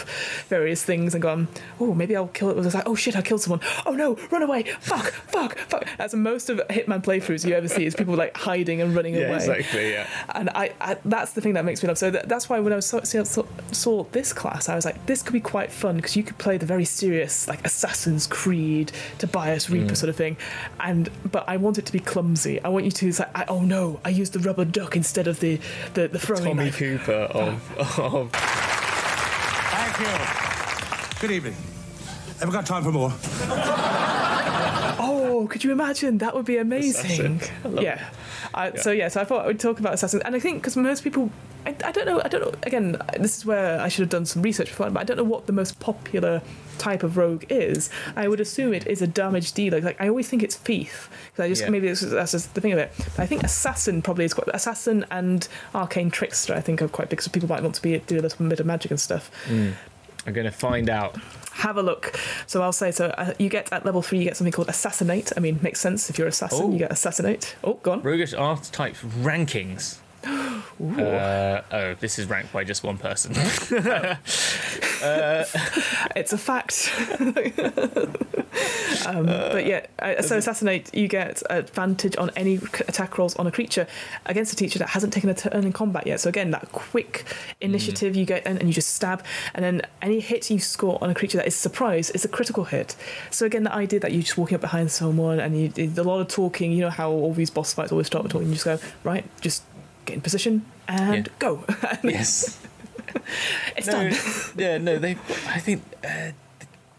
various 0.48 0.82
things 0.84 1.14
and 1.14 1.22
gone 1.22 1.48
oh 1.80 1.94
maybe 1.94 2.16
i'll 2.16 2.28
kill 2.28 2.50
it 2.50 2.52
it 2.52 2.56
was 2.56 2.74
like 2.74 2.88
oh 2.88 2.94
shit 2.94 3.16
i 3.16 3.22
killed 3.22 3.40
someone 3.40 3.60
oh 3.86 3.92
no 3.92 4.16
run 4.30 4.42
away 4.42 4.62
fuck 4.80 5.12
fuck 5.12 5.58
fuck 5.58 5.86
that's 5.96 6.14
most 6.14 6.50
of 6.50 6.58
hitman 6.68 7.02
playthroughs 7.02 7.46
you 7.46 7.54
ever 7.54 7.68
see 7.68 7.84
is 7.84 7.94
people 7.94 8.14
like 8.14 8.36
hiding 8.36 8.80
and 8.80 8.94
running 8.94 9.14
Yeah, 9.14 9.28
away 9.28 9.36
exactly. 9.36 9.90
Yeah. 9.92 10.06
and 10.34 10.50
I, 10.50 10.72
I 10.80 10.96
that's 11.04 11.32
the 11.32 11.40
thing 11.40 11.54
that 11.54 11.64
makes 11.64 11.82
me 11.82 11.88
love. 11.88 11.98
So 11.98 12.10
that, 12.10 12.28
that's 12.28 12.48
why 12.48 12.60
when 12.60 12.72
I 12.72 12.76
was 12.76 12.86
saw, 12.86 13.02
saw, 13.02 13.44
saw 13.72 14.04
this 14.12 14.32
class, 14.32 14.68
I 14.68 14.74
was 14.74 14.84
like, 14.84 15.06
this 15.06 15.22
could 15.22 15.32
be 15.32 15.40
quite 15.40 15.72
fun 15.72 15.96
because 15.96 16.16
you 16.16 16.22
could 16.22 16.38
play 16.38 16.56
the 16.56 16.66
very 16.66 16.84
serious 16.84 17.48
like 17.48 17.64
Assassin's 17.64 18.26
Creed, 18.26 18.92
Tobias 19.18 19.66
Rieper 19.66 19.90
mm. 19.90 19.96
sort 19.96 20.10
of 20.10 20.16
thing, 20.16 20.36
and 20.80 21.10
but 21.30 21.48
I 21.48 21.56
want 21.56 21.78
it 21.78 21.86
to 21.86 21.92
be 21.92 22.00
clumsy. 22.00 22.62
I 22.62 22.68
want 22.68 22.84
you 22.84 22.90
to 22.90 23.12
say, 23.12 23.24
I, 23.34 23.44
oh 23.48 23.60
no, 23.62 24.00
I 24.04 24.10
used 24.10 24.32
the 24.32 24.40
rubber 24.40 24.64
duck 24.64 24.96
instead 24.96 25.26
of 25.26 25.40
the 25.40 25.60
the, 25.94 26.08
the 26.08 26.18
throwing 26.18 26.44
Tommy 26.44 26.64
knife. 26.64 26.76
Cooper 26.76 27.12
of, 27.12 27.98
of 27.98 28.30
Thank 29.72 30.00
you. 30.00 30.47
Good 31.20 31.32
evening. 31.32 31.56
Ever 32.40 32.52
got 32.52 32.64
time 32.64 32.84
for 32.84 32.92
more? 32.92 33.12
Oh, 35.00 35.46
could 35.46 35.62
you 35.62 35.70
imagine? 35.70 36.18
That 36.18 36.34
would 36.34 36.44
be 36.44 36.56
amazing. 36.56 37.40
I 37.64 37.68
Yeah. 37.80 38.10
I, 38.52 38.74
So 38.76 38.90
yeah, 38.90 39.06
so 39.06 39.20
I 39.20 39.24
thought 39.24 39.44
I 39.44 39.46
would 39.46 39.60
talk 39.60 39.78
about 39.78 39.94
assassins, 39.94 40.22
and 40.24 40.34
I 40.34 40.40
think 40.40 40.60
because 40.60 40.76
most 40.76 41.04
people, 41.04 41.30
I, 41.64 41.76
I 41.84 41.92
don't 41.92 42.06
know, 42.06 42.20
I 42.24 42.26
don't 42.28 42.40
know. 42.40 42.52
Again, 42.64 42.96
this 43.18 43.38
is 43.38 43.46
where 43.46 43.80
I 43.80 43.86
should 43.86 44.02
have 44.02 44.10
done 44.10 44.26
some 44.26 44.42
research 44.42 44.68
before, 44.68 44.90
but 44.90 45.00
I 45.00 45.04
don't 45.04 45.16
know 45.16 45.22
what 45.24 45.46
the 45.46 45.52
most 45.52 45.78
popular 45.78 46.42
type 46.78 47.04
of 47.04 47.16
rogue 47.16 47.44
is. 47.48 47.88
I 48.16 48.26
would 48.26 48.40
assume 48.40 48.74
it 48.74 48.88
is 48.88 49.00
a 49.00 49.06
damage 49.06 49.52
dealer. 49.52 49.80
Like 49.80 50.00
I 50.00 50.08
always 50.08 50.28
think 50.28 50.42
it's 50.42 50.56
thief 50.56 51.08
because 51.26 51.44
I 51.44 51.48
just 51.48 51.62
Yeah. 51.62 51.70
maybe 51.70 51.88
this 51.88 52.02
is, 52.02 52.10
that's 52.10 52.32
just 52.32 52.54
the 52.54 52.60
thing 52.60 52.72
of 52.72 52.78
it. 52.78 52.92
But 52.96 53.20
I 53.20 53.26
think 53.26 53.44
assassin 53.44 54.02
probably 54.02 54.24
is 54.24 54.34
quite 54.34 54.48
assassin 54.52 55.06
and 55.10 55.46
arcane 55.72 56.10
trickster. 56.10 56.54
I 56.54 56.60
think 56.60 56.82
are 56.82 56.88
quite 56.88 57.10
big, 57.10 57.22
so 57.22 57.30
people 57.30 57.48
might 57.48 57.62
want 57.62 57.76
to 57.76 57.82
be 57.82 57.96
do 57.98 58.18
a 58.18 58.22
little 58.22 58.48
bit 58.48 58.58
of 58.58 58.66
magic 58.66 58.90
and 58.90 59.00
stuff 59.00 59.30
mm. 59.46 59.74
I'm 60.26 60.32
going 60.32 60.44
to 60.44 60.50
find 60.50 60.90
out. 60.90 61.16
have 61.52 61.76
a 61.76 61.82
look. 61.82 62.18
So 62.46 62.62
I'll 62.62 62.72
say 62.72 62.90
so. 62.92 63.06
Uh, 63.18 63.34
you 63.38 63.48
get 63.48 63.72
at 63.72 63.84
level 63.84 64.02
three, 64.02 64.18
you 64.18 64.24
get 64.24 64.36
something 64.36 64.52
called 64.52 64.68
assassinate. 64.68 65.32
I 65.36 65.40
mean, 65.40 65.58
makes 65.62 65.80
sense 65.80 66.10
if 66.10 66.18
you're 66.18 66.28
assassin, 66.28 66.60
Oh. 66.66 66.72
you 66.72 66.78
get 66.78 66.92
assassinate. 66.92 67.56
Oh, 67.64 67.74
go 67.82 67.92
on. 67.92 68.02
Roguish 68.02 68.34
archetype 68.34 68.96
rankings. 68.96 69.98
Uh, 70.24 71.62
oh, 71.72 71.94
this 71.94 72.18
is 72.18 72.26
ranked 72.26 72.52
by 72.52 72.64
just 72.64 72.84
one 72.84 72.98
person. 72.98 73.34
It's 76.16 76.32
a 76.32 76.38
fact. 76.38 76.92
um, 79.06 79.26
but 79.26 79.64
yeah, 79.66 79.86
uh, 80.00 80.20
so 80.22 80.36
assassinate, 80.38 80.92
you 80.94 81.08
get 81.08 81.42
advantage 81.50 82.16
on 82.16 82.30
any 82.36 82.56
attack 82.56 83.18
rolls 83.18 83.36
on 83.36 83.46
a 83.46 83.52
creature 83.52 83.86
against 84.26 84.52
a 84.52 84.56
teacher 84.56 84.78
that 84.80 84.88
hasn't 84.88 85.12
taken 85.12 85.30
a 85.30 85.34
turn 85.34 85.64
in 85.64 85.72
combat 85.72 86.06
yet. 86.06 86.20
So 86.20 86.28
again, 86.28 86.50
that 86.50 86.72
quick 86.72 87.24
initiative 87.60 88.16
you 88.16 88.24
get, 88.24 88.46
and, 88.46 88.58
and 88.58 88.68
you 88.68 88.74
just 88.74 88.94
stab, 88.94 89.24
and 89.54 89.64
then 89.64 89.82
any 90.02 90.20
hit 90.20 90.50
you 90.50 90.58
score 90.58 90.98
on 91.00 91.10
a 91.10 91.14
creature 91.14 91.38
that 91.38 91.46
is 91.46 91.54
surprised 91.54 92.14
is 92.14 92.24
a 92.24 92.28
critical 92.28 92.64
hit. 92.64 92.96
So 93.30 93.46
again, 93.46 93.62
the 93.62 93.72
idea 93.72 94.00
that 94.00 94.12
you're 94.12 94.22
just 94.22 94.38
walking 94.38 94.56
up 94.56 94.60
behind 94.60 94.90
someone 94.90 95.40
and 95.40 95.60
you 95.60 95.68
did 95.68 95.96
a 95.98 96.02
lot 96.02 96.20
of 96.20 96.28
talking. 96.28 96.72
You 96.72 96.82
know 96.82 96.90
how 96.90 97.10
all 97.10 97.32
these 97.32 97.50
boss 97.50 97.72
fights 97.72 97.92
always 97.92 98.08
start 98.08 98.24
with 98.24 98.32
talking. 98.32 98.48
You 98.48 98.54
just 98.54 98.64
go 98.64 98.78
right, 99.04 99.24
just 99.40 99.62
get 100.08 100.14
in 100.14 100.20
position 100.20 100.64
and 100.88 101.26
Yeah. 101.28 101.32
go. 101.38 101.64
yes. 102.04 102.58
it's 103.76 103.86
No, 103.86 103.92
done. 103.92 104.12
yeah, 104.56 104.78
no, 104.78 104.98
they. 104.98 105.12
I 105.56 105.60
think 105.60 105.82
uh, 106.04 106.32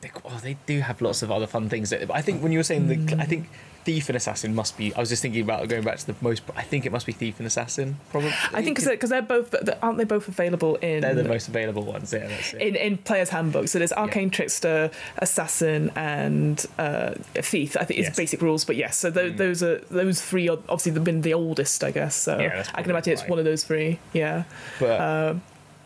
they, 0.02 0.12
oh, 0.26 0.40
they 0.42 0.56
do 0.66 0.80
have 0.82 1.02
lots 1.02 1.22
of 1.24 1.32
other 1.32 1.48
fun 1.48 1.70
things. 1.70 1.90
That, 1.90 2.10
I 2.14 2.22
think 2.22 2.42
when 2.42 2.52
you 2.52 2.60
were 2.60 2.64
saying 2.72 2.88
the, 2.88 3.18
I 3.20 3.26
think 3.26 3.50
thief 3.86 4.10
and 4.10 4.16
assassin 4.16 4.54
must 4.54 4.78
be. 4.78 4.94
I 4.94 5.00
was 5.00 5.10
just 5.10 5.22
thinking 5.22 5.42
about 5.42 5.68
going 5.68 5.84
back 5.84 5.98
to 6.00 6.06
the 6.08 6.16
most. 6.22 6.44
I 6.56 6.62
think 6.64 6.86
it 6.86 6.92
must 6.92 7.06
be 7.06 7.12
thief 7.12 7.40
and 7.40 7.48
assassin. 7.48 7.98
Probably. 8.12 8.32
I 8.54 8.62
think 8.62 8.78
because 8.84 9.10
they're 9.10 9.22
both 9.22 9.54
aren't 9.82 9.98
they 9.98 10.04
both 10.04 10.28
available 10.28 10.76
in 10.78 11.02
they're 11.02 11.16
the 11.16 11.24
most 11.24 11.48
available 11.48 11.84
ones. 11.84 12.12
Yeah, 12.14 12.28
that's 12.28 12.54
it. 12.54 12.62
in, 12.62 12.76
in 12.76 12.98
players' 12.98 13.30
handbook, 13.30 13.68
So 13.68 13.80
there's 13.80 13.94
arcane 13.94 14.30
trickster, 14.30 14.92
assassin, 15.18 15.92
and 15.96 16.64
uh, 16.78 17.14
thief. 17.36 17.76
I 17.78 17.84
think 17.86 18.00
it's 18.00 18.08
Yes. 18.10 18.16
Mm. 18.16 18.18
basic 18.18 18.42
rules, 18.42 18.66
but 18.66 18.76
yes. 18.76 18.98
So 18.98 19.10
those, 19.10 19.36
those 19.38 19.64
are 19.64 19.78
those 19.90 20.22
three. 20.22 20.50
Are 20.50 20.58
obviously 20.70 20.92
they've 20.94 21.04
been 21.04 21.22
the 21.22 21.34
oldest, 21.34 21.84
I 21.84 21.92
guess. 21.92 22.16
So 22.16 22.40
Yeah, 22.40 22.66
I 22.74 22.82
can 22.82 22.92
imagine 22.92 23.14
it's 23.14 23.28
one 23.28 23.40
of 23.40 23.46
those 23.46 23.64
three. 23.64 24.00
Yeah. 24.14 24.44
But 24.80 25.00
Um, 25.02 25.42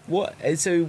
what? 0.08 0.36
uh, 0.44 0.56
So, 0.56 0.86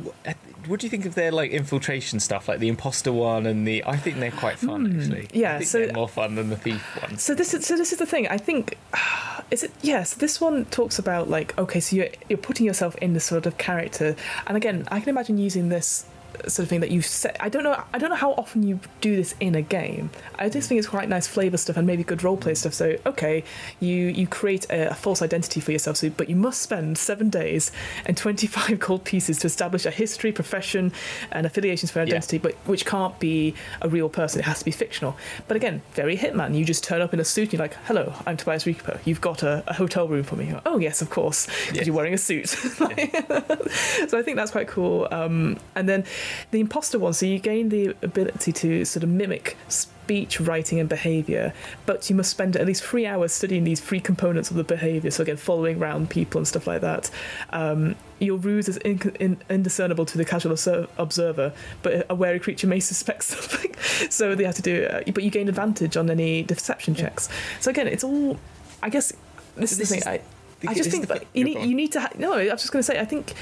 what 0.66 0.80
do 0.80 0.86
you 0.86 0.90
think 0.90 1.04
of 1.06 1.14
their 1.14 1.30
like 1.30 1.50
infiltration 1.50 2.20
stuff, 2.20 2.48
like 2.48 2.58
the 2.58 2.68
imposter 2.68 3.12
one 3.12 3.46
and 3.46 3.66
the? 3.66 3.84
I 3.84 3.96
think 3.96 4.18
they're 4.18 4.30
quite 4.30 4.58
fun 4.58 4.98
actually. 5.00 5.26
Hmm, 5.26 5.36
yeah, 5.38 5.60
so- 5.60 5.90
more 5.92 6.08
fun 6.08 6.34
than 6.36 6.48
the 6.50 6.56
thief 6.56 6.82
one. 7.02 7.18
So 7.18 7.34
this 7.34 7.54
is 7.54 7.66
so 7.66 7.76
this 7.76 7.92
is 7.92 7.98
the 7.98 8.06
thing. 8.06 8.26
I 8.28 8.38
think 8.38 8.76
is 9.50 9.62
it 9.64 9.72
yes. 9.82 10.14
this 10.14 10.40
one 10.40 10.64
talks 10.66 10.98
about 10.98 11.28
like 11.28 11.56
okay, 11.58 11.80
so 11.80 11.96
you're 11.96 12.08
you're 12.28 12.38
putting 12.38 12.66
yourself 12.66 12.96
in 12.96 13.12
the 13.14 13.20
sort 13.20 13.46
of 13.46 13.58
character, 13.58 14.16
and 14.46 14.56
again, 14.56 14.86
I 14.90 15.00
can 15.00 15.08
imagine 15.10 15.38
using 15.38 15.68
this 15.68 16.06
sort 16.42 16.60
of 16.64 16.68
thing 16.68 16.80
that 16.80 16.90
you 16.90 17.02
set. 17.02 17.36
I 17.40 17.48
don't 17.48 17.64
know. 17.64 17.82
I 17.92 17.98
don't 17.98 18.10
know 18.10 18.16
how 18.16 18.32
often 18.32 18.62
you 18.62 18.80
do 19.00 19.16
this 19.16 19.34
in 19.40 19.54
a 19.54 19.62
game. 19.62 20.10
I 20.38 20.48
just 20.48 20.68
think 20.68 20.78
it's 20.78 20.88
quite 20.88 21.08
nice 21.08 21.26
flavor 21.26 21.56
stuff 21.56 21.76
and 21.76 21.86
maybe 21.86 22.04
good 22.04 22.20
roleplay 22.20 22.56
stuff. 22.56 22.74
So 22.74 22.96
okay, 23.06 23.44
you 23.80 23.94
you 24.08 24.26
create 24.26 24.64
a, 24.70 24.90
a 24.90 24.94
false 24.94 25.22
identity 25.22 25.60
for 25.60 25.72
yourself. 25.72 25.96
So 25.98 26.10
but 26.10 26.28
you 26.28 26.36
must 26.36 26.60
spend 26.62 26.98
seven 26.98 27.30
days 27.30 27.70
and 28.06 28.16
twenty 28.16 28.46
five 28.46 28.78
gold 28.78 29.04
pieces 29.12 29.38
to 29.40 29.46
establish 29.46 29.86
a 29.86 29.90
history, 29.90 30.32
profession, 30.32 30.92
and 31.32 31.46
affiliations 31.46 31.90
for 31.90 32.00
an 32.00 32.08
Yeah. 32.08 32.14
identity, 32.16 32.38
but 32.38 32.54
which 32.66 32.84
can't 32.86 33.18
be 33.18 33.54
a 33.82 33.88
real 33.88 34.08
person. 34.08 34.40
It 34.40 34.44
has 34.44 34.58
to 34.60 34.64
be 34.64 34.70
fictional. 34.70 35.16
But 35.48 35.56
again, 35.56 35.82
very 35.94 36.16
Hitman. 36.16 36.56
You 36.56 36.64
just 36.64 36.84
turn 36.84 37.00
up 37.00 37.12
in 37.14 37.20
a 37.20 37.24
suit 37.24 37.44
and 37.44 37.52
you're 37.54 37.62
like, 37.62 37.74
hello, 37.84 38.12
I'm 38.26 38.36
Tobias 38.36 38.64
Rieper. 38.64 38.98
You've 39.04 39.20
got 39.20 39.42
a, 39.42 39.62
a 39.66 39.74
hotel 39.74 40.08
room 40.08 40.24
for 40.24 40.36
me. 40.36 40.52
Like, 40.52 40.62
oh, 40.66 40.78
yes, 40.78 41.02
of 41.02 41.10
course, 41.10 41.46
because 41.46 41.74
Yes. 41.76 41.86
you're 41.86 41.96
wearing 41.96 42.14
a 42.14 42.18
suit. 42.18 42.48
so 42.48 44.18
I 44.18 44.22
think 44.22 44.36
that's 44.36 44.50
quite 44.50 44.68
cool. 44.68 45.08
Um, 45.10 45.58
and 45.74 45.88
then 45.88 46.04
the 46.50 46.60
imposter 46.60 46.98
one, 46.98 47.12
so 47.12 47.26
you 47.26 47.38
gain 47.38 47.68
the 47.68 47.94
ability 48.02 48.52
to 48.52 48.84
sort 48.84 49.02
of 49.02 49.08
mimic 49.08 49.56
speech, 49.68 50.40
writing, 50.40 50.78
and 50.80 50.88
behavior, 50.88 51.52
but 51.86 52.08
you 52.10 52.16
must 52.16 52.30
spend 52.30 52.56
at 52.56 52.66
least 52.66 52.82
three 52.82 53.06
hours 53.06 53.32
studying 53.32 53.64
these 53.64 53.80
three 53.80 54.00
components 54.00 54.50
of 54.50 54.56
the 54.56 54.64
behavior. 54.64 55.10
So 55.10 55.22
again, 55.22 55.36
following 55.36 55.80
around 55.80 56.10
people 56.10 56.38
and 56.38 56.46
stuff 56.48 56.66
like 56.66 56.80
that. 56.82 57.10
Um, 57.50 57.96
your 58.18 58.36
ruse 58.36 58.68
is 58.68 58.76
in, 58.78 59.00
in, 59.20 59.38
indiscernible 59.50 60.04
to 60.06 60.18
the 60.18 60.24
casual 60.24 60.52
observer, 60.98 61.52
but 61.82 62.06
a 62.10 62.14
wary 62.14 62.38
creature 62.38 62.66
may 62.66 62.80
suspect 62.92 63.24
something. 63.24 63.74
so 64.10 64.34
they 64.34 64.44
have 64.44 64.54
to 64.56 64.62
do 64.62 64.74
it. 64.74 65.14
But 65.14 65.24
you 65.24 65.30
gain 65.30 65.48
advantage 65.48 65.96
on 65.96 66.10
any 66.10 66.42
deception 66.42 66.94
checks. 66.94 67.28
So 67.60 67.70
again, 67.70 67.88
it's 67.88 68.04
all. 68.04 68.38
I 68.82 68.90
guess 68.90 69.12
this 69.56 69.72
is 69.72 69.78
the 69.78 69.86
thing. 69.86 69.98
is- 70.00 70.06
I, 70.06 70.20
I 70.66 70.72
just 70.72 70.90
think 70.90 71.08
that 71.08 71.24
you 71.34 71.44
need 71.44 71.60
you 71.60 71.74
need 71.74 71.92
to. 71.92 72.00
Ha- 72.00 72.10
no, 72.18 72.32
I 72.34 72.44
was 72.44 72.62
just 72.62 72.72
going 72.72 72.80
to 72.80 72.86
say. 72.86 72.98
I 72.98 73.04
think 73.04 73.34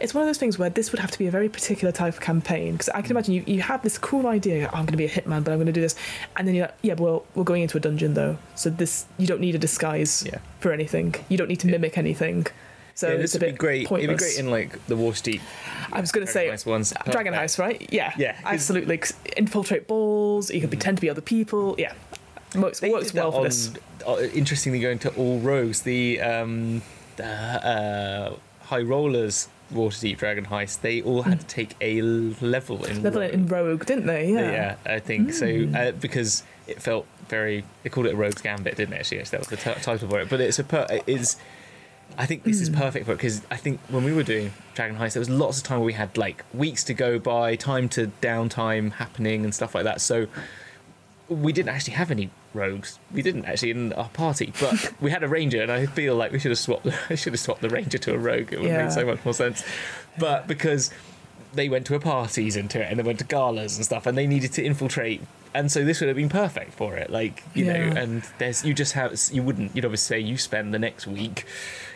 it's 0.00 0.14
one 0.14 0.22
of 0.22 0.28
those 0.28 0.38
things 0.38 0.58
where 0.58 0.70
this 0.70 0.92
would 0.92 0.98
have 1.00 1.10
to 1.10 1.18
be 1.18 1.26
a 1.26 1.30
very 1.30 1.48
particular 1.48 1.92
type 1.92 2.14
of 2.14 2.20
campaign 2.20 2.72
because 2.72 2.88
I 2.90 3.02
can 3.02 3.10
imagine 3.12 3.34
you, 3.34 3.44
you 3.46 3.62
have 3.62 3.82
this 3.82 3.98
cool 3.98 4.26
idea. 4.26 4.66
"Oh, 4.72 4.76
I'm 4.76 4.84
going 4.86 4.92
to 4.92 4.96
be 4.96 5.04
a 5.06 5.08
hitman, 5.10 5.44
but 5.44 5.52
I'm 5.52 5.58
going 5.58 5.66
to 5.66 5.72
do 5.72 5.80
this, 5.80 5.94
and 6.36 6.46
then 6.46 6.54
you're 6.54 6.66
like, 6.66 6.74
yeah, 6.82 6.94
well, 6.94 7.24
we're 7.34 7.44
going 7.44 7.62
into 7.62 7.76
a 7.76 7.80
dungeon 7.80 8.14
though, 8.14 8.38
so 8.54 8.70
this 8.70 9.06
you 9.18 9.26
don't 9.26 9.40
need 9.40 9.54
a 9.54 9.58
disguise 9.58 10.24
Yeah. 10.26 10.38
for 10.60 10.72
anything. 10.72 11.14
You 11.28 11.36
don't 11.38 11.48
need 11.48 11.60
to 11.60 11.66
mimic 11.66 11.98
anything. 11.98 12.46
So 12.94 13.06
yeah, 13.08 13.14
it's 13.14 13.32
this 13.32 13.40
a 13.40 13.44
would 13.44 13.52
be 13.52 13.56
great. 13.58 13.86
Pointless. 13.86 14.04
It'd 14.10 14.18
be 14.18 14.24
great 14.24 14.38
in 14.40 14.50
like 14.50 14.86
the 14.88 15.12
Street. 15.14 15.40
I 15.92 16.00
was 16.00 16.10
going 16.10 16.26
to 16.26 16.32
say 16.32 16.50
ones. 16.66 16.92
Dragon 17.10 17.32
Heist, 17.32 17.58
right? 17.58 17.86
Yeah, 17.92 18.12
Yeah, 18.18 18.36
absolutely. 18.44 19.00
Infiltrate 19.36 19.86
balls. 19.86 20.50
You 20.50 20.60
could 20.60 20.70
pretend 20.70 20.96
to 20.96 21.00
be 21.00 21.08
other 21.08 21.20
people. 21.20 21.76
Yeah, 21.78 21.92
works, 22.56 22.82
works 22.82 23.14
well 23.14 23.30
for 23.30 23.38
on- 23.38 23.44
this. 23.44 23.70
uh, 24.06 24.16
interestingly, 24.34 24.80
going 24.80 24.98
to 25.00 25.10
all 25.14 25.38
rogues, 25.38 25.82
the 25.82 26.20
um, 26.20 26.82
uh, 27.20 27.22
uh, 27.22 28.34
high 28.62 28.82
rollers 28.82 29.48
Waterdeep 29.72 30.18
Dragon 30.18 30.46
Heist, 30.46 30.80
they 30.80 31.02
all 31.02 31.22
had 31.22 31.40
to 31.40 31.44
hmm. 31.44 31.48
take 31.48 31.76
a 31.80 32.00
level 32.02 32.84
in 32.84 33.02
Level 33.02 33.22
it 33.22 33.32
in 33.32 33.46
Rogue, 33.46 33.84
didn't 33.86 34.06
they? 34.06 34.32
Yeah. 34.32 34.50
Yeah, 34.50 34.76
I 34.86 34.98
think 34.98 35.32
so 35.32 35.46
uh, 35.46 35.92
hmm. 35.92 35.98
because 35.98 36.42
it 36.66 36.80
felt 36.80 37.06
very. 37.28 37.64
They 37.82 37.90
called 37.90 38.06
it 38.06 38.14
a 38.14 38.16
Rogue's 38.16 38.40
Gambit, 38.40 38.76
didn't 38.76 38.94
it? 38.94 39.00
Actually, 39.00 39.18
yes, 39.18 39.30
that 39.30 39.40
was 39.40 39.48
the 39.48 39.56
t- 39.56 39.80
title 39.80 40.08
for 40.08 40.20
it. 40.20 40.28
But 40.30 40.40
it's 40.40 40.58
a 40.58 40.64
per- 40.64 40.86
it 40.88 41.04
is. 41.06 41.36
I 42.16 42.24
think 42.24 42.42
this 42.44 42.60
is 42.60 42.68
hmm. 42.68 42.74
perfect 42.74 43.06
for 43.06 43.12
it 43.12 43.16
because 43.16 43.42
I 43.50 43.56
think 43.56 43.80
when 43.88 44.04
we 44.04 44.12
were 44.12 44.22
doing 44.22 44.52
Dragon 44.74 44.96
Heist, 44.96 45.12
there 45.12 45.20
was 45.20 45.30
lots 45.30 45.58
of 45.58 45.64
time 45.64 45.80
where 45.80 45.86
we 45.86 45.92
had 45.92 46.16
like 46.16 46.44
weeks 46.54 46.82
to 46.84 46.94
go 46.94 47.18
by, 47.18 47.54
time 47.56 47.88
to 47.90 48.10
downtime 48.22 48.92
happening 48.92 49.44
and 49.44 49.54
stuff 49.54 49.74
like 49.74 49.84
that. 49.84 50.00
So 50.00 50.26
we 51.28 51.52
didn't 51.52 51.68
actually 51.68 51.94
have 51.94 52.10
any 52.10 52.30
rogues. 52.54 52.98
We 53.12 53.22
didn't 53.22 53.44
actually 53.44 53.70
in 53.72 53.92
our 53.94 54.08
party, 54.08 54.52
but 54.60 54.92
we 55.00 55.10
had 55.10 55.22
a 55.22 55.28
ranger, 55.28 55.62
and 55.62 55.70
I 55.72 55.86
feel 55.86 56.14
like 56.16 56.32
we 56.32 56.38
should 56.38 56.50
have 56.50 56.58
swapped. 56.58 56.86
I 57.10 57.14
should 57.14 57.32
have 57.32 57.40
swapped 57.40 57.60
the 57.62 57.68
ranger 57.68 57.98
to 57.98 58.14
a 58.14 58.18
rogue. 58.18 58.52
It 58.52 58.60
would 58.60 58.68
Yeah. 58.68 58.82
make 58.84 58.92
so 58.92 59.04
much 59.06 59.24
more 59.24 59.34
sense. 59.34 59.64
But 60.18 60.46
because 60.46 60.90
they 61.54 61.68
went 61.68 61.86
to 61.86 61.94
a 61.94 62.00
parties 62.00 62.56
into 62.56 62.80
it, 62.80 62.88
and 62.90 62.98
they 62.98 63.02
went 63.02 63.18
to 63.20 63.24
galas 63.24 63.76
and 63.76 63.84
stuff, 63.84 64.06
and 64.06 64.16
they 64.18 64.26
needed 64.26 64.52
to 64.54 64.64
infiltrate, 64.64 65.22
and 65.54 65.70
so 65.72 65.84
this 65.84 66.00
would 66.00 66.08
have 66.08 66.16
been 66.16 66.28
perfect 66.28 66.74
for 66.74 66.96
it. 66.96 67.10
Like 67.10 67.42
you 67.54 67.64
know, 67.64 67.72
and 67.74 68.22
there's 68.38 68.64
you 68.64 68.74
just 68.74 68.92
have 68.92 69.14
you 69.32 69.42
wouldn't 69.42 69.74
you'd 69.74 69.84
obviously 69.84 70.16
say 70.16 70.20
you 70.20 70.36
spend 70.36 70.74
the 70.74 70.78
next 70.78 71.06
week, 71.06 71.46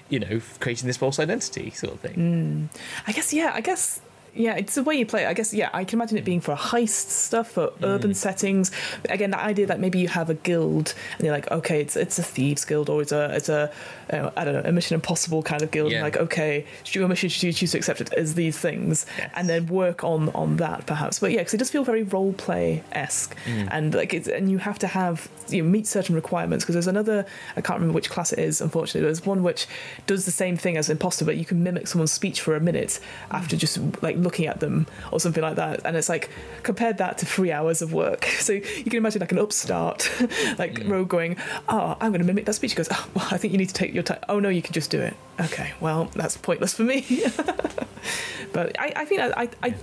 you 0.09 0.19
know, 0.21 0.41
creating 0.61 0.87
this 0.87 0.97
false 0.97 1.19
identity 1.19 1.71
sort 1.71 1.95
of 1.95 2.01
thing. 2.01 2.69
Mm. 2.73 2.81
I 3.07 3.13
guess 3.13 3.33
yeah. 3.33 3.53
I 3.55 3.61
guess 3.61 4.01
yeah. 4.35 4.55
It's 4.57 4.74
the 4.74 4.83
way 4.83 4.95
you 4.97 5.07
play. 5.07 5.24
it. 5.24 5.28
I 5.28 5.35
guess 5.35 5.53
yeah. 5.53 5.70
I 5.72 5.85
can 5.85 5.99
imagine 5.99 6.18
it 6.18 6.24
being 6.24 6.41
for 6.41 6.55
heist 6.55 7.09
stuff, 7.11 7.53
for 7.53 7.68
Mm. 7.68 7.85
urban 7.85 8.14
settings. 8.14 8.70
Again, 9.09 9.30
the 9.30 9.41
idea 9.41 9.66
that 9.66 9.80
maybe 9.80 9.99
you 9.99 10.09
have 10.09 10.30
a 10.30 10.35
guild 10.35 10.95
and 11.18 11.24
you're 11.26 11.35
like, 11.35 11.51
okay, 11.51 11.80
it's 11.80 11.97
it's 11.97 12.18
a 12.18 12.22
thieves 12.22 12.64
guild 12.64 12.89
or 12.89 13.03
it's 13.03 13.12
a 13.12 13.35
it's 13.35 13.49
a 13.49 13.70
you 14.12 14.18
know, 14.18 14.33
I 14.37 14.45
don't 14.45 14.55
know 14.55 14.62
a 14.64 14.72
Mission 14.72 14.95
Impossible 14.95 15.43
kind 15.43 15.62
of 15.62 15.70
guild. 15.70 15.87
And 15.93 15.97
Yeah. 15.99 16.03
like 16.03 16.16
okay, 16.16 16.66
should 16.85 16.95
your 16.97 17.09
mission 17.09 17.28
should 17.28 17.43
you 17.43 17.53
choose 17.53 17.72
to 17.72 17.78
accept 17.78 18.01
it 18.01 18.12
as 18.14 18.35
these 18.35 18.59
things, 18.59 19.07
Yes. 19.18 19.30
and 19.37 19.49
then 19.49 19.66
work 19.66 20.05
on 20.05 20.28
on 20.30 20.57
that 20.59 20.87
perhaps. 20.87 21.18
But 21.18 21.33
yeah, 21.33 21.39
because 21.39 21.55
it 21.55 21.59
does 21.59 21.70
feel 21.70 21.85
very 21.85 22.03
role 22.03 22.33
play 22.33 22.83
esque, 22.93 23.35
Mm. 23.47 23.68
and 23.70 23.95
like 23.95 24.14
it's 24.14 24.28
and 24.28 24.51
you 24.51 24.59
have 24.59 24.78
to 24.80 24.87
have 24.87 25.28
you 25.49 25.62
know, 25.62 25.68
meet 25.68 25.87
certain 25.87 26.14
requirements 26.14 26.64
because 26.64 26.74
there's 26.74 26.87
another 26.87 27.26
I 27.57 27.61
can't 27.61 27.78
remember 27.78 27.95
which 27.95 28.11
class 28.11 28.33
it 28.33 28.39
is. 28.39 28.61
Unfortunately, 28.61 29.03
there's 29.03 29.24
one 29.26 29.43
which 29.43 29.66
does 30.07 30.24
the 30.24 30.30
same 30.30 30.57
thing 30.57 30.76
as 30.76 30.89
imposter, 30.89 31.24
but 31.24 31.37
you 31.37 31.45
can 31.45 31.62
mimic 31.62 31.87
someone's 31.89 32.12
speech 32.12 32.41
for 32.41 32.57
a 32.57 32.61
minute 32.61 32.99
after 33.30 33.57
just 33.57 33.78
like 34.03 34.16
looking 34.23 34.47
at 34.47 34.61
them 34.61 34.87
or 35.11 35.20
something 35.20 35.43
like 35.43 35.57
that. 35.57 35.81
And 35.85 35.97
it's 35.97 36.09
like 36.09 36.31
compared 36.62 36.99
that 36.99 37.18
to 37.18 37.27
three 37.27 37.53
hours 37.53 37.83
of 37.83 37.93
work. 37.93 38.29
So 38.43 38.55
you 38.55 38.85
can 38.85 38.97
imagine 38.97 39.20
like 39.20 39.31
an 39.31 39.39
upstart, 39.39 40.11
like 40.59 40.83
rogue 40.87 41.09
going, 41.09 41.37
"Oh, 41.68 41.97
I'm 42.01 42.11
going 42.11 42.20
to 42.20 42.27
mimic 42.27 42.45
that 42.47 42.55
speech." 42.55 42.73
He 42.73 42.77
goes, 42.77 42.89
"Oh, 42.91 43.09
well, 43.14 43.29
I 43.31 43.39
think 43.39 43.53
you 43.53 43.59
need 43.59 43.68
to 43.68 43.75
take 43.75 43.95
your 43.95 44.03
time." 44.03 44.18
Oh 44.29 44.41
no, 44.41 44.49
you 44.49 44.62
can 44.62 44.73
just 44.73 44.91
do 44.91 45.01
it. 45.01 45.14
Okay, 45.41 45.73
well 45.81 46.11
that's 46.16 46.37
pointless 46.37 46.75
for 46.75 46.83
me. 46.83 47.03
but 48.53 48.79
I, 48.81 48.93
I 48.97 49.05
think 49.05 49.20
I, 49.20 49.43
I, 49.43 49.49
I, 49.62 49.75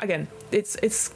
again, 0.00 0.28
it's 0.52 0.76
it's 0.82 1.14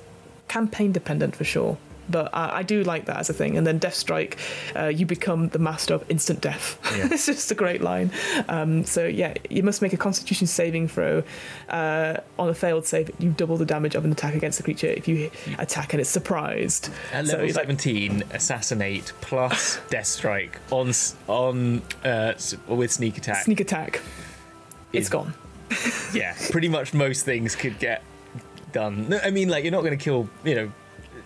campaign 0.48 0.92
dependent 0.92 1.36
for 1.36 1.44
sure. 1.44 1.76
But 2.08 2.34
I, 2.34 2.58
I 2.58 2.62
do 2.62 2.82
like 2.84 3.06
that 3.06 3.16
as 3.18 3.30
a 3.30 3.32
thing. 3.32 3.56
And 3.56 3.66
then 3.66 3.78
Death 3.78 3.94
Strike, 3.94 4.38
uh, 4.76 4.86
you 4.86 5.06
become 5.06 5.48
the 5.48 5.58
master 5.58 5.94
of 5.94 6.10
instant 6.10 6.40
death. 6.40 6.78
Yeah. 6.96 7.08
it's 7.12 7.26
just 7.26 7.50
a 7.50 7.54
great 7.54 7.80
line. 7.80 8.10
Um, 8.48 8.84
so 8.84 9.06
yeah, 9.06 9.34
you 9.50 9.62
must 9.62 9.82
make 9.82 9.92
a 9.92 9.96
Constitution 9.96 10.46
saving 10.46 10.88
throw. 10.88 11.22
Uh, 11.68 12.18
on 12.38 12.48
a 12.48 12.54
failed 12.54 12.86
save, 12.86 13.10
you 13.18 13.30
double 13.30 13.56
the 13.56 13.66
damage 13.66 13.94
of 13.94 14.04
an 14.04 14.12
attack 14.12 14.34
against 14.34 14.58
the 14.58 14.64
creature 14.64 14.86
if 14.86 15.06
you 15.08 15.30
attack 15.58 15.92
and 15.92 16.00
it's 16.00 16.10
surprised. 16.10 16.90
At 17.12 17.26
so 17.26 17.32
level 17.32 17.46
you're 17.46 17.54
like, 17.54 17.62
seventeen, 17.64 18.24
assassinate 18.32 19.12
plus 19.20 19.78
death 19.90 20.06
strike 20.06 20.58
on 20.70 20.92
on 21.26 21.82
uh, 22.04 22.34
with 22.68 22.92
sneak 22.92 23.18
attack. 23.18 23.44
sneak 23.44 23.60
attack. 23.60 24.00
it's 24.92 25.08
gone. 25.08 25.34
yeah, 26.14 26.34
pretty 26.50 26.68
much 26.68 26.94
most 26.94 27.24
things 27.24 27.54
could 27.54 27.78
get 27.78 28.02
done. 28.72 29.08
No, 29.08 29.20
I 29.22 29.30
mean, 29.30 29.48
like 29.48 29.64
you're 29.64 29.72
not 29.72 29.82
going 29.82 29.96
to 29.96 30.02
kill, 30.02 30.28
you 30.44 30.54
know, 30.54 30.72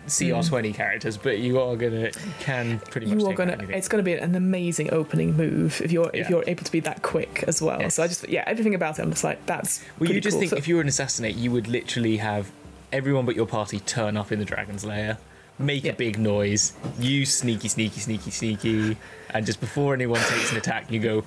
CR20 0.07 0.75
characters, 0.75 1.17
but 1.17 1.39
you 1.39 1.61
are 1.61 1.77
gonna 1.77 2.11
can 2.41 2.79
pretty 2.91 3.07
much. 3.07 3.19
Mm. 3.19 3.21
you 3.21 3.27
are 3.29 3.35
gonna 3.35 3.53
anything. 3.53 3.75
it's 3.77 3.89
gonna 3.89 4.03
be 4.03 4.15
an 4.15 4.35
amazing 4.35 4.93
opening 4.93 5.37
move 5.37 5.81
if 5.81 5.93
you're 5.93 6.11
if 6.13 6.29
you're 6.29 6.45
able 6.47 6.65
to 6.65 6.73
be 6.73 6.81
that 6.81 7.03
quick 7.03 7.45
as 7.47 7.63
well 7.63 7.81
Yes. 7.81 7.95
so 7.95 8.03
i 8.03 8.09
just 8.09 8.29
yeah 8.29 8.43
everything 8.47 8.75
about 8.75 8.99
it 8.99 9.03
i'm 9.03 9.11
just 9.11 9.23
like 9.25 9.45
that's 9.47 9.85
Well, 9.99 10.11
you 10.11 10.21
just 10.21 10.35
cool. 10.35 10.41
think 10.41 10.51
So- 10.51 10.57
if 10.57 10.67
you 10.69 10.75
were 10.75 10.81
an 10.83 10.89
assassinate, 10.89 11.37
you 11.37 11.51
would 11.53 11.69
literally 11.69 12.17
have 12.19 12.51
everyone 12.93 13.25
but 13.27 13.37
your 13.37 13.47
party 13.47 13.79
turn 13.81 14.17
up 14.17 14.33
in 14.33 14.39
the 14.39 14.45
dragon's 14.45 14.85
lair, 14.85 15.19
make 15.59 15.85
Yeah. 15.85 15.93
a 15.93 15.95
big 15.95 16.19
noise, 16.19 16.73
you 16.99 17.25
sneaky, 17.25 17.69
sneaky, 17.69 18.01
sneaky, 18.01 18.31
sneaky, 18.31 18.97
and 19.31 19.47
just 19.47 19.61
before 19.61 19.95
anyone 19.95 20.19
takes 20.21 20.51
an 20.51 20.59
attack, 20.59 20.91
you 20.91 20.99
go, 21.01 21.25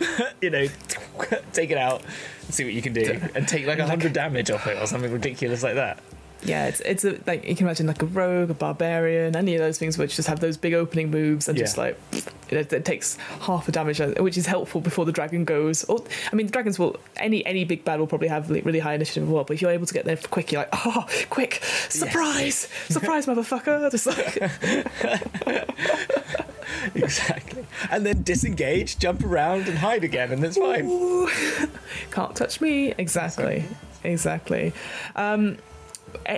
you 0.40 0.50
know, 0.50 0.66
take 1.52 1.70
it 1.70 1.78
out, 1.78 2.02
see 2.50 2.64
what 2.64 2.72
you 2.72 2.82
can 2.82 2.92
do, 2.92 3.20
and 3.34 3.46
take 3.46 3.66
like 3.66 3.78
a 3.78 3.86
hundred 3.86 4.12
damage 4.12 4.50
off 4.50 4.66
it 4.66 4.80
or 4.80 4.86
something 4.86 5.12
ridiculous 5.12 5.62
like 5.62 5.74
that. 5.74 5.98
Yeah 6.44 6.66
it's 6.66 6.80
it's 6.80 7.04
a, 7.04 7.18
like 7.26 7.44
you 7.44 7.56
can 7.56 7.66
imagine 7.66 7.86
like 7.86 8.00
a 8.00 8.06
rogue 8.06 8.48
a 8.50 8.54
barbarian 8.54 9.34
any 9.34 9.54
of 9.54 9.60
those 9.60 9.76
things 9.78 9.98
which 9.98 10.14
just 10.14 10.28
have 10.28 10.38
those 10.40 10.56
big 10.56 10.72
opening 10.72 11.10
moves 11.10 11.48
and 11.48 11.58
just 11.58 11.76
Yeah. 11.76 11.82
like 11.82 11.98
it, 12.50 12.72
it 12.72 12.84
takes 12.84 13.16
half 13.40 13.66
the 13.66 13.72
damage 13.72 14.00
uh, 14.00 14.12
which 14.18 14.38
is 14.38 14.46
helpful 14.46 14.80
before 14.80 15.04
the 15.04 15.10
dragon 15.12 15.44
goes 15.44 15.84
or 15.84 16.04
i 16.32 16.36
mean 16.36 16.46
the 16.46 16.52
dragons 16.52 16.78
will 16.78 16.96
any 17.16 17.44
any 17.44 17.64
big 17.64 17.84
bad 17.84 17.98
will 17.98 18.06
probably 18.06 18.28
have 18.28 18.48
really 18.50 18.78
high 18.78 18.94
initiative 18.94 19.24
as 19.24 19.28
well 19.28 19.42
but 19.44 19.54
if 19.54 19.62
you're 19.62 19.70
able 19.72 19.86
to 19.86 19.94
get 19.94 20.04
there 20.04 20.16
quick 20.30 20.52
you're 20.52 20.60
like 20.62 20.86
oh 20.86 21.06
quick 21.28 21.60
surprise 21.88 22.68
surprise 22.88 23.26
motherfucker 23.30 23.90
just 23.90 24.06
like 24.06 24.38
Exactly. 26.94 27.66
And 27.90 28.04
then 28.06 28.22
disengage, 28.22 28.98
jump 28.98 29.24
around, 29.24 29.68
and 29.68 29.78
hide 29.78 30.04
again, 30.04 30.32
and 30.32 30.42
that's 30.42 30.56
fine. 30.56 30.86
Ooh, 30.86 31.28
can't 32.10 32.34
touch 32.36 32.60
me. 32.60 32.94
Exactly. 32.98 33.64
Exactly. 34.04 34.72
Um, 35.16 35.54
eh, 35.54 35.56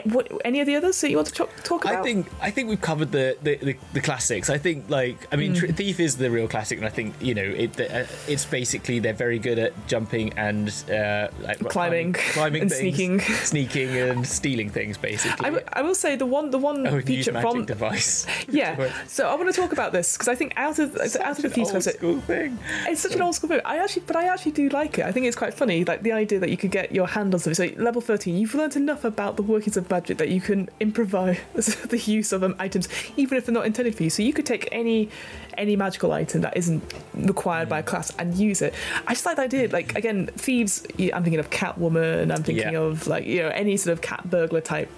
what, 0.04 0.30
any 0.44 0.60
of 0.60 0.66
the 0.66 0.76
others 0.76 1.00
that 1.00 1.10
you 1.10 1.16
want 1.16 1.28
to 1.28 1.34
talk, 1.34 1.50
talk 1.62 1.84
about? 1.84 2.00
I 2.00 2.02
think 2.02 2.26
I 2.40 2.50
think 2.50 2.68
we've 2.68 2.80
covered 2.80 3.12
the 3.12 3.36
the, 3.42 3.56
the, 3.56 3.76
the 3.92 4.00
classics. 4.00 4.48
I 4.50 4.58
think 4.58 4.88
like 4.88 5.26
I 5.32 5.36
mean, 5.36 5.50
Mm. 5.50 5.74
Thief 5.74 6.00
is 6.00 6.16
the 6.16 6.30
real 6.30 6.46
classic, 6.48 6.78
and 6.78 6.86
I 6.86 6.90
think 6.90 7.14
you 7.20 7.34
know 7.34 7.42
it. 7.42 7.78
Uh, 7.80 8.04
it's 8.28 8.44
basically 8.44 8.98
they're 8.98 9.12
very 9.12 9.38
good 9.38 9.58
at 9.58 9.72
jumping 9.86 10.32
and 10.34 10.68
uh, 10.90 11.28
like 11.42 11.58
Climbing 11.68 12.12
climbing, 12.12 12.62
and 12.62 12.70
things, 12.70 12.80
sneaking. 12.96 13.20
sneaking 13.52 13.96
and 13.96 14.26
stealing 14.26 14.70
things. 14.70 14.96
Basically, 14.96 15.46
I, 15.46 15.50
w- 15.50 15.66
I 15.72 15.82
will 15.82 15.94
say 15.94 16.16
the 16.16 16.26
one 16.26 16.50
the 16.50 16.58
one 16.58 16.86
oh, 16.86 17.00
feature 17.00 17.32
magic 17.32 17.50
from 17.50 17.64
device. 17.64 18.26
yeah. 18.48 18.92
So 19.06 19.28
I 19.28 19.34
want 19.34 19.52
to 19.52 19.60
talk 19.60 19.72
about 19.72 19.92
this 19.92 20.16
because 20.16 20.28
I 20.28 20.34
think 20.34 20.52
out 20.56 20.78
of 20.78 20.96
out 20.96 21.38
of 21.38 21.42
the 21.42 21.52
An 21.52 21.60
old 21.60 21.74
website, 21.74 21.96
school 21.96 22.20
thing. 22.20 22.58
It's 22.86 23.00
such 23.00 23.14
an 23.14 23.22
old 23.22 23.34
school 23.34 23.50
move. 23.50 23.62
I 23.64 23.78
actually, 23.78 24.04
but 24.06 24.16
I 24.16 24.24
actually 24.24 24.52
do 24.52 24.68
like 24.68 24.98
it. 24.98 25.04
I 25.04 25.12
think 25.12 25.26
it's 25.26 25.36
quite 25.36 25.54
funny, 25.54 25.84
like 25.84 26.02
the 26.02 26.12
idea 26.12 26.38
that 26.38 26.50
you 26.50 26.56
could 26.56 26.70
get 26.70 26.92
your 26.92 27.06
hand 27.06 27.34
on 27.34 27.40
something. 27.40 27.54
So 27.54 27.82
level 27.82 28.00
thirteen, 28.00 28.36
you've 28.36 28.54
learned 28.54 28.76
enough 28.76 29.04
about 29.04 29.36
the 29.36 29.42
of 29.76 29.88
magic 29.90 30.18
that 30.18 30.28
you 30.28 30.40
can 30.40 30.68
improvise 30.80 31.38
the 31.88 31.98
use 31.98 32.32
of 32.32 32.42
um, 32.42 32.54
items, 32.58 32.88
even 33.16 33.36
if 33.38 33.46
they're 33.46 33.54
not 33.54 33.66
intended 33.66 33.94
for 33.94 34.02
you. 34.02 34.10
So 34.10 34.22
you 34.22 34.32
could 34.32 34.46
take 34.46 34.68
any 34.72 35.08
any 35.58 35.76
magical 35.76 36.12
item 36.12 36.40
that 36.42 36.56
isn't 36.56 36.82
required 37.14 37.68
by 37.68 37.80
a 37.80 37.82
class 37.82 38.12
and 38.18 38.34
use 38.34 38.62
it. 38.62 38.72
I 39.06 39.12
just 39.12 39.26
like 39.26 39.36
the 39.36 39.42
idea. 39.42 39.68
Like 39.68 39.96
again, 39.96 40.26
thieves. 40.28 40.86
I'm 40.98 41.22
thinking 41.22 41.38
of 41.40 41.50
Catwoman. 41.50 42.34
I'm 42.34 42.42
thinking 42.42 42.72
Yeah. 42.72 42.80
of 42.80 43.06
like 43.06 43.24
you 43.26 43.42
know 43.42 43.48
any 43.48 43.76
sort 43.76 43.92
of 43.92 44.00
cat 44.00 44.28
burglar 44.30 44.60
type 44.60 44.90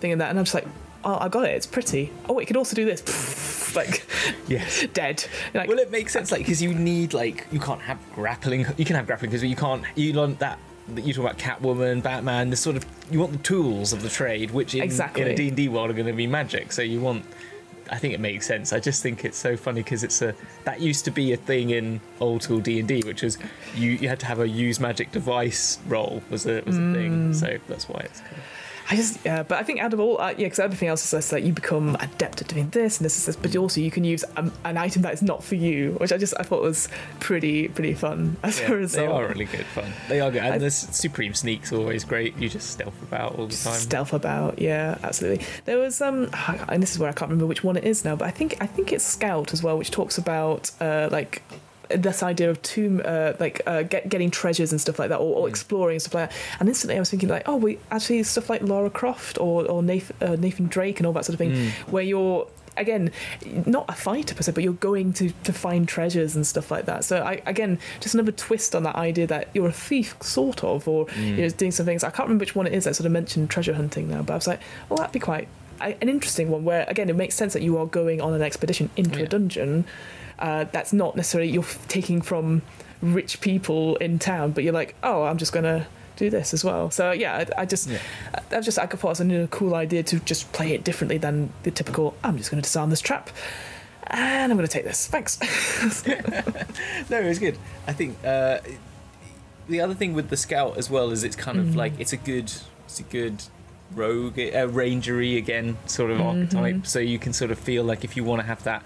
thing 0.00 0.10
in 0.12 0.18
that, 0.18 0.30
and 0.30 0.38
I'm 0.38 0.44
just 0.44 0.54
like. 0.54 0.66
Oh, 1.04 1.18
I 1.20 1.28
got 1.28 1.44
it. 1.44 1.50
It's 1.50 1.68
pretty. 1.68 2.10
Oh, 2.28 2.40
it 2.40 2.46
could 2.46 2.56
also 2.56 2.74
do 2.74 2.84
this. 2.84 3.76
like, 3.76 4.04
Yes. 4.48 4.86
dead. 4.92 5.24
Like, 5.54 5.68
Well, 5.68 5.78
it 5.78 5.92
makes 5.92 6.12
sense, 6.12 6.32
like 6.32 6.40
because 6.40 6.60
you 6.60 6.74
need 6.74 7.14
like 7.14 7.46
you 7.52 7.60
can't 7.60 7.80
have 7.82 7.98
grappling. 8.12 8.66
You 8.76 8.84
can 8.84 8.96
have 8.96 9.06
grappling 9.06 9.30
because 9.30 9.44
you 9.44 9.54
can't. 9.54 9.84
You 9.94 10.14
learn 10.14 10.34
that. 10.36 10.58
That 10.94 11.04
You 11.04 11.12
talk 11.12 11.24
about 11.24 11.38
Catwoman, 11.38 12.02
Batman. 12.02 12.50
The 12.50 12.56
sort 12.56 12.76
of 12.76 12.84
you 13.10 13.20
want 13.20 13.32
the 13.32 13.38
tools 13.38 13.92
of 13.92 14.02
the 14.02 14.08
trade, 14.08 14.50
which 14.50 14.74
in, 14.74 14.82
Exactly. 14.82 15.22
in 15.22 15.28
a 15.28 15.34
D 15.36 15.48
and 15.48 15.56
D 15.56 15.68
world 15.68 15.90
are 15.90 15.94
going 15.94 16.06
to 16.06 16.12
be 16.12 16.26
magic. 16.26 16.72
So 16.72 16.82
you 16.82 17.00
want. 17.00 17.24
I 17.88 17.98
think 17.98 18.14
it 18.14 18.18
makes 18.20 18.46
sense. 18.48 18.72
I 18.72 18.80
just 18.80 19.00
think 19.00 19.24
it's 19.24 19.38
so 19.38 19.56
funny 19.56 19.80
because 19.80 20.02
it's 20.02 20.20
a 20.20 20.34
that 20.64 20.80
used 20.80 21.04
to 21.04 21.12
be 21.12 21.32
a 21.32 21.36
thing 21.36 21.70
in 21.70 22.00
old 22.18 22.42
school 22.42 22.58
D 22.58 22.80
and 22.80 22.88
D, 22.88 23.00
which 23.06 23.22
was 23.22 23.38
you 23.76 23.92
you 23.92 24.08
had 24.08 24.18
to 24.20 24.26
have 24.26 24.40
a 24.40 24.48
use 24.48 24.80
magic 24.80 25.12
device 25.12 25.78
roll 25.86 26.20
was 26.28 26.46
a 26.46 26.62
was 26.66 26.76
a 26.76 26.92
thing. 26.92 27.30
Mm. 27.32 27.34
So 27.34 27.58
that's 27.68 27.88
why 27.88 28.00
it's. 28.00 28.20
Kind 28.20 28.32
of, 28.32 28.42
I 28.88 28.94
just 28.96 29.24
yeah, 29.24 29.42
but 29.42 29.58
I 29.58 29.62
think 29.64 29.80
out 29.80 29.92
of 29.92 29.98
all 30.00 30.20
uh, 30.20 30.28
yeah, 30.30 30.44
because 30.46 30.60
everything 30.60 30.88
else 30.88 31.04
is 31.04 31.10
just 31.10 31.32
like 31.32 31.42
you 31.44 31.52
become 31.52 31.96
adept 31.98 32.40
at 32.40 32.48
doing 32.48 32.70
this 32.70 32.98
and 32.98 33.04
this 33.04 33.16
is 33.18 33.26
this, 33.26 33.34
but 33.36 33.54
also 33.56 33.80
you 33.80 33.90
can 33.90 34.04
use 34.04 34.24
um, 34.36 34.52
an 34.64 34.76
item 34.78 35.02
that 35.02 35.12
is 35.12 35.22
not 35.22 35.42
for 35.42 35.56
you, 35.56 35.92
which 36.00 36.12
I 36.12 36.18
just 36.18 36.34
I 36.38 36.44
thought 36.44 36.62
was 36.62 36.88
pretty 37.18 37.68
pretty 37.68 37.94
fun 37.94 38.36
as 38.44 38.60
a 38.60 38.62
yeah, 38.78 38.86
they 38.86 39.06
are 39.06 39.26
really 39.26 39.46
good 39.46 39.66
fun. 39.66 39.92
They 40.08 40.20
are 40.20 40.30
good, 40.30 40.42
and 40.42 40.54
I- 40.54 40.58
the 40.58 40.70
supreme 40.70 41.34
sneaks 41.34 41.72
always 41.72 42.04
great. 42.04 42.36
You 42.38 42.48
just 42.48 42.70
stealth 42.70 43.00
about 43.02 43.36
all 43.38 43.46
the 43.46 43.56
time. 43.56 43.74
Stealth 43.74 44.12
about, 44.12 44.60
yeah, 44.60 44.98
absolutely. 45.02 45.44
There 45.64 45.78
was 45.78 46.00
um, 46.00 46.30
and 46.68 46.80
this 46.82 46.92
is 46.92 46.98
where 47.00 47.08
I 47.10 47.12
can't 47.12 47.30
remember 47.30 47.46
which 47.46 47.64
one 47.64 47.76
it 47.76 47.84
is 47.84 48.04
now, 48.04 48.14
but 48.14 48.26
I 48.26 48.30
think 48.30 48.56
I 48.60 48.66
think 48.66 48.92
it's 48.92 49.04
Scout 49.04 49.52
as 49.52 49.62
well, 49.62 49.76
which 49.78 49.90
talks 49.90 50.16
about 50.16 50.70
uh 50.80 51.08
like 51.10 51.42
this 51.88 52.22
idea 52.22 52.50
of 52.50 52.60
tomb, 52.62 53.00
uh, 53.04 53.32
like 53.38 53.60
uh, 53.66 53.82
get, 53.82 54.08
getting 54.08 54.30
treasures 54.30 54.72
and 54.72 54.80
stuff 54.80 54.98
like 54.98 55.08
that, 55.08 55.18
or, 55.18 55.36
or 55.36 55.48
exploring 55.48 55.96
and 55.96 56.02
stuff 56.02 56.14
like 56.14 56.30
that. 56.30 56.38
And 56.60 56.68
instantly, 56.68 56.96
I 56.96 57.00
was 57.00 57.10
thinking 57.10 57.28
like, 57.28 57.48
oh, 57.48 57.56
we 57.56 57.78
actually 57.90 58.22
stuff 58.22 58.50
like 58.50 58.62
Lara 58.62 58.90
Croft 58.90 59.38
or 59.38 59.66
or 59.70 59.82
Nathan, 59.82 60.16
uh, 60.20 60.36
Nathan 60.36 60.66
Drake 60.66 60.98
and 61.00 61.06
all 61.06 61.12
that 61.12 61.24
sort 61.24 61.34
of 61.34 61.38
thing, 61.38 61.52
where 61.90 62.02
you're 62.02 62.46
again 62.78 63.10
not 63.64 63.86
a 63.88 63.92
fighter 63.94 64.34
per 64.34 64.42
se, 64.42 64.52
but 64.52 64.62
you're 64.62 64.74
going 64.74 65.12
to 65.14 65.30
to 65.44 65.52
find 65.52 65.88
treasures 65.88 66.36
and 66.36 66.46
stuff 66.46 66.70
like 66.70 66.84
that. 66.86 67.04
So 67.04 67.22
I 67.22 67.40
again 67.46 67.78
just 68.00 68.14
another 68.14 68.32
twist 68.32 68.74
on 68.74 68.82
that 68.82 68.96
idea 68.96 69.26
that 69.28 69.48
you're 69.54 69.68
a 69.68 69.72
thief, 69.72 70.16
sort 70.20 70.62
of, 70.62 70.86
or 70.86 71.06
you're 71.16 71.48
doing 71.50 71.72
some 71.72 71.86
things. 71.86 72.04
I 72.04 72.10
can't 72.10 72.28
remember 72.28 72.42
which 72.42 72.54
one 72.54 72.66
it 72.66 72.74
is 72.74 72.84
that 72.84 72.96
sort 72.96 73.06
of 73.06 73.12
mentioned 73.12 73.48
treasure 73.50 73.74
hunting 73.74 74.08
now, 74.08 74.22
but 74.22 74.34
I 74.34 74.36
was 74.36 74.46
like, 74.46 74.60
well, 74.88 74.98
that'd 74.98 75.12
be 75.12 75.20
quite 75.20 75.48
an 75.80 76.08
interesting 76.08 76.50
one 76.50 76.64
where 76.64 76.86
again 76.88 77.10
it 77.10 77.16
makes 77.16 77.34
sense 77.34 77.52
that 77.52 77.62
you 77.62 77.76
are 77.76 77.86
going 77.86 78.20
on 78.20 78.32
an 78.32 78.40
expedition 78.40 78.88
into 78.96 79.22
a 79.22 79.26
dungeon 79.26 79.84
uh, 80.38 80.64
that's 80.72 80.92
not 80.92 81.16
necessarily 81.16 81.50
you're 81.50 81.64
taking 81.88 82.20
from 82.20 82.62
rich 83.02 83.40
people 83.40 83.96
in 83.96 84.18
town 84.18 84.50
but 84.52 84.64
you're 84.64 84.72
like 84.72 84.94
oh 85.02 85.24
i'm 85.24 85.36
just 85.36 85.52
gonna 85.52 85.86
do 86.16 86.30
this 86.30 86.54
as 86.54 86.64
well 86.64 86.90
so 86.90 87.12
yeah 87.12 87.44
i, 87.56 87.62
I 87.62 87.66
just 87.66 87.88
Yeah. 87.88 87.98
i 88.50 88.60
just 88.60 88.78
i 88.78 88.86
thought 88.86 89.20
it 89.20 89.24
was 89.26 89.42
a 89.44 89.48
cool 89.50 89.74
idea 89.74 90.02
to 90.04 90.18
just 90.20 90.50
play 90.52 90.72
it 90.72 90.82
differently 90.82 91.18
than 91.18 91.50
the 91.62 91.70
typical 91.70 92.14
i'm 92.24 92.38
just 92.38 92.50
gonna 92.50 92.62
disarm 92.62 92.88
this 92.90 93.00
trap 93.02 93.28
and 94.08 94.50
i'm 94.50 94.56
gonna 94.56 94.66
take 94.68 94.84
this 94.84 95.06
thanks 95.08 95.38
No, 97.10 97.20
it 97.20 97.26
was 97.28 97.38
good. 97.38 97.58
I 97.86 97.92
think 97.92 98.16
uh, 98.24 98.58
the 99.68 99.80
other 99.80 99.94
thing 99.94 100.14
with 100.14 100.28
the 100.30 100.36
scout 100.36 100.76
as 100.78 100.88
well 100.90 101.10
is 101.10 101.22
it's 101.24 101.36
kind 101.36 101.58
of 101.58 101.76
like 101.76 101.92
it's 101.98 102.12
a 102.12 102.16
good, 102.16 102.50
it's 102.84 103.00
a 103.00 103.02
good 103.04 103.42
rogue, 103.94 104.38
uh, 104.38 104.66
rangery 104.68 105.36
again 105.36 105.76
sort 105.86 106.10
of 106.10 106.20
archetype. 106.20 106.86
So 106.86 106.98
you 106.98 107.18
can 107.18 107.32
sort 107.32 107.50
of 107.50 107.58
feel 107.58 107.84
like 107.84 108.04
if 108.04 108.16
you 108.16 108.24
want 108.24 108.40
to 108.40 108.46
have 108.46 108.62
that, 108.64 108.82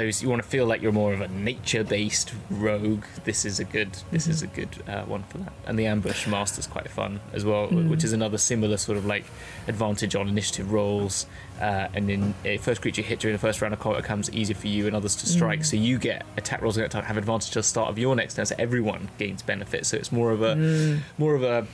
those 0.00 0.22
you 0.22 0.28
want 0.28 0.42
to 0.42 0.48
feel 0.48 0.66
like 0.66 0.80
you're 0.82 0.92
more 0.92 1.12
of 1.12 1.20
a 1.20 1.28
nature-based 1.28 2.32
rogue. 2.48 3.04
This 3.24 3.44
is 3.44 3.60
a 3.60 3.64
good, 3.64 3.90
this 4.10 4.26
is 4.26 4.42
a 4.42 4.46
good 4.46 4.82
uh, 4.88 5.02
one 5.02 5.24
for 5.24 5.38
that. 5.38 5.52
And 5.66 5.78
the 5.78 5.86
ambush 5.86 6.26
master's 6.26 6.66
quite 6.66 6.88
fun 6.90 7.20
as 7.32 7.44
well, 7.44 7.66
which 7.68 8.04
is 8.04 8.12
another 8.12 8.38
similar 8.38 8.76
sort 8.76 8.96
of 8.96 9.04
like 9.04 9.24
advantage 9.68 10.14
on 10.14 10.28
initiative 10.28 10.72
rolls. 10.72 11.26
Uh, 11.60 11.88
and 11.92 12.08
then 12.08 12.34
uh, 12.46 12.56
first 12.58 12.80
creature 12.80 13.02
hit 13.02 13.20
during 13.20 13.34
the 13.34 13.38
first 13.38 13.60
round 13.60 13.74
of 13.74 13.80
combat 13.80 14.02
becomes 14.02 14.30
easier 14.30 14.56
for 14.56 14.68
you 14.68 14.86
and 14.86 14.96
others 14.96 15.14
to 15.16 15.26
strike. 15.26 15.64
So 15.64 15.76
you 15.76 15.98
get 15.98 16.24
attack 16.38 16.62
rolls 16.62 16.76
that 16.76 16.92
have 16.92 17.18
advantage 17.18 17.50
at 17.50 17.54
the 17.54 17.62
start 17.62 17.90
of 17.90 17.98
your 17.98 18.16
next 18.16 18.34
turn. 18.34 18.46
So 18.46 18.54
everyone 18.58 19.10
gains 19.18 19.42
benefit. 19.42 19.84
So 19.84 19.96
it's 19.98 20.10
more 20.10 20.30
of 20.32 20.42
a 20.42 21.00
more 21.18 21.34
of 21.34 21.42
a 21.42 21.66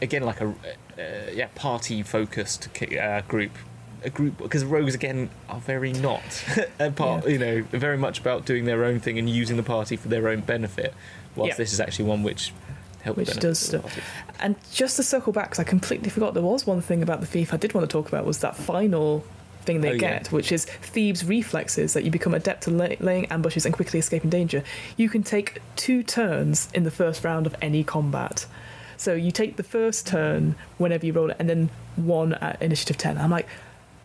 again 0.00 0.22
like 0.22 0.40
a 0.40 0.48
uh, 0.48 1.30
yeah 1.32 1.48
party 1.54 2.02
focused 2.02 2.68
uh, 2.82 3.20
group. 3.22 3.52
A 4.02 4.10
group 4.10 4.38
because 4.38 4.64
rogues 4.64 4.94
again 4.94 5.28
are 5.48 5.60
very 5.60 5.92
not 5.92 6.22
a 6.78 6.90
part. 6.90 7.24
Yeah. 7.24 7.30
You 7.30 7.38
know, 7.38 7.62
very 7.70 7.98
much 7.98 8.18
about 8.20 8.44
doing 8.46 8.64
their 8.64 8.84
own 8.84 8.98
thing 9.00 9.18
and 9.18 9.28
using 9.28 9.56
the 9.56 9.62
party 9.62 9.96
for 9.96 10.08
their 10.08 10.28
own 10.28 10.40
benefit. 10.40 10.94
Whilst 11.36 11.50
Yeah. 11.50 11.56
this 11.56 11.72
is 11.72 11.80
actually 11.80 12.06
one 12.06 12.22
which 12.22 12.52
helps 13.02 13.16
Which 13.18 13.36
does 13.38 13.58
stuff. 13.58 13.98
And 14.40 14.56
just 14.72 14.96
to 14.96 15.02
circle 15.02 15.32
back, 15.32 15.46
because 15.50 15.58
I 15.58 15.64
completely 15.64 16.10
forgot, 16.10 16.34
there 16.34 16.42
was 16.42 16.66
one 16.66 16.80
thing 16.80 17.02
about 17.02 17.20
the 17.20 17.26
thief 17.26 17.52
I 17.54 17.56
did 17.56 17.72
want 17.74 17.88
to 17.88 17.92
talk 17.92 18.08
about 18.08 18.24
was 18.26 18.38
that 18.38 18.56
final 18.56 19.24
thing 19.62 19.80
they 19.82 19.90
Oh, 19.90 19.92
yeah. 19.92 19.98
get, 19.98 20.32
which 20.32 20.50
is 20.52 20.64
thieves' 20.64 21.24
reflexes 21.24 21.92
that 21.92 22.02
you 22.04 22.10
become 22.10 22.32
adept 22.34 22.66
at 22.68 22.74
lay- 22.74 22.96
laying 23.00 23.26
ambushes 23.26 23.64
and 23.66 23.74
quickly 23.74 23.98
escaping 23.98 24.30
danger. 24.30 24.62
You 24.96 25.08
can 25.10 25.22
take 25.22 25.60
two 25.76 26.02
turns 26.02 26.68
in 26.74 26.84
the 26.84 26.90
first 26.90 27.22
round 27.24 27.46
of 27.46 27.54
any 27.60 27.84
combat. 27.84 28.46
So 28.96 29.12
you 29.14 29.30
take 29.30 29.56
the 29.56 29.62
first 29.62 30.06
turn 30.06 30.54
whenever 30.78 31.04
you 31.06 31.12
roll 31.12 31.30
it, 31.30 31.36
and 31.38 31.48
then 31.48 31.70
one 31.96 32.34
at 32.34 32.60
initiative 32.62 32.96
ten. 32.98 33.18
I'm 33.18 33.30
like. 33.30 33.46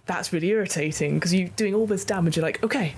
That's 0.05 0.31
really 0.31 0.49
irritating 0.49 1.15
because 1.15 1.33
you're 1.33 1.49
doing 1.49 1.73
all 1.73 1.87
this 1.87 2.05
damage. 2.05 2.37
You're 2.37 2.45
like, 2.45 2.63
okay, 2.63 2.93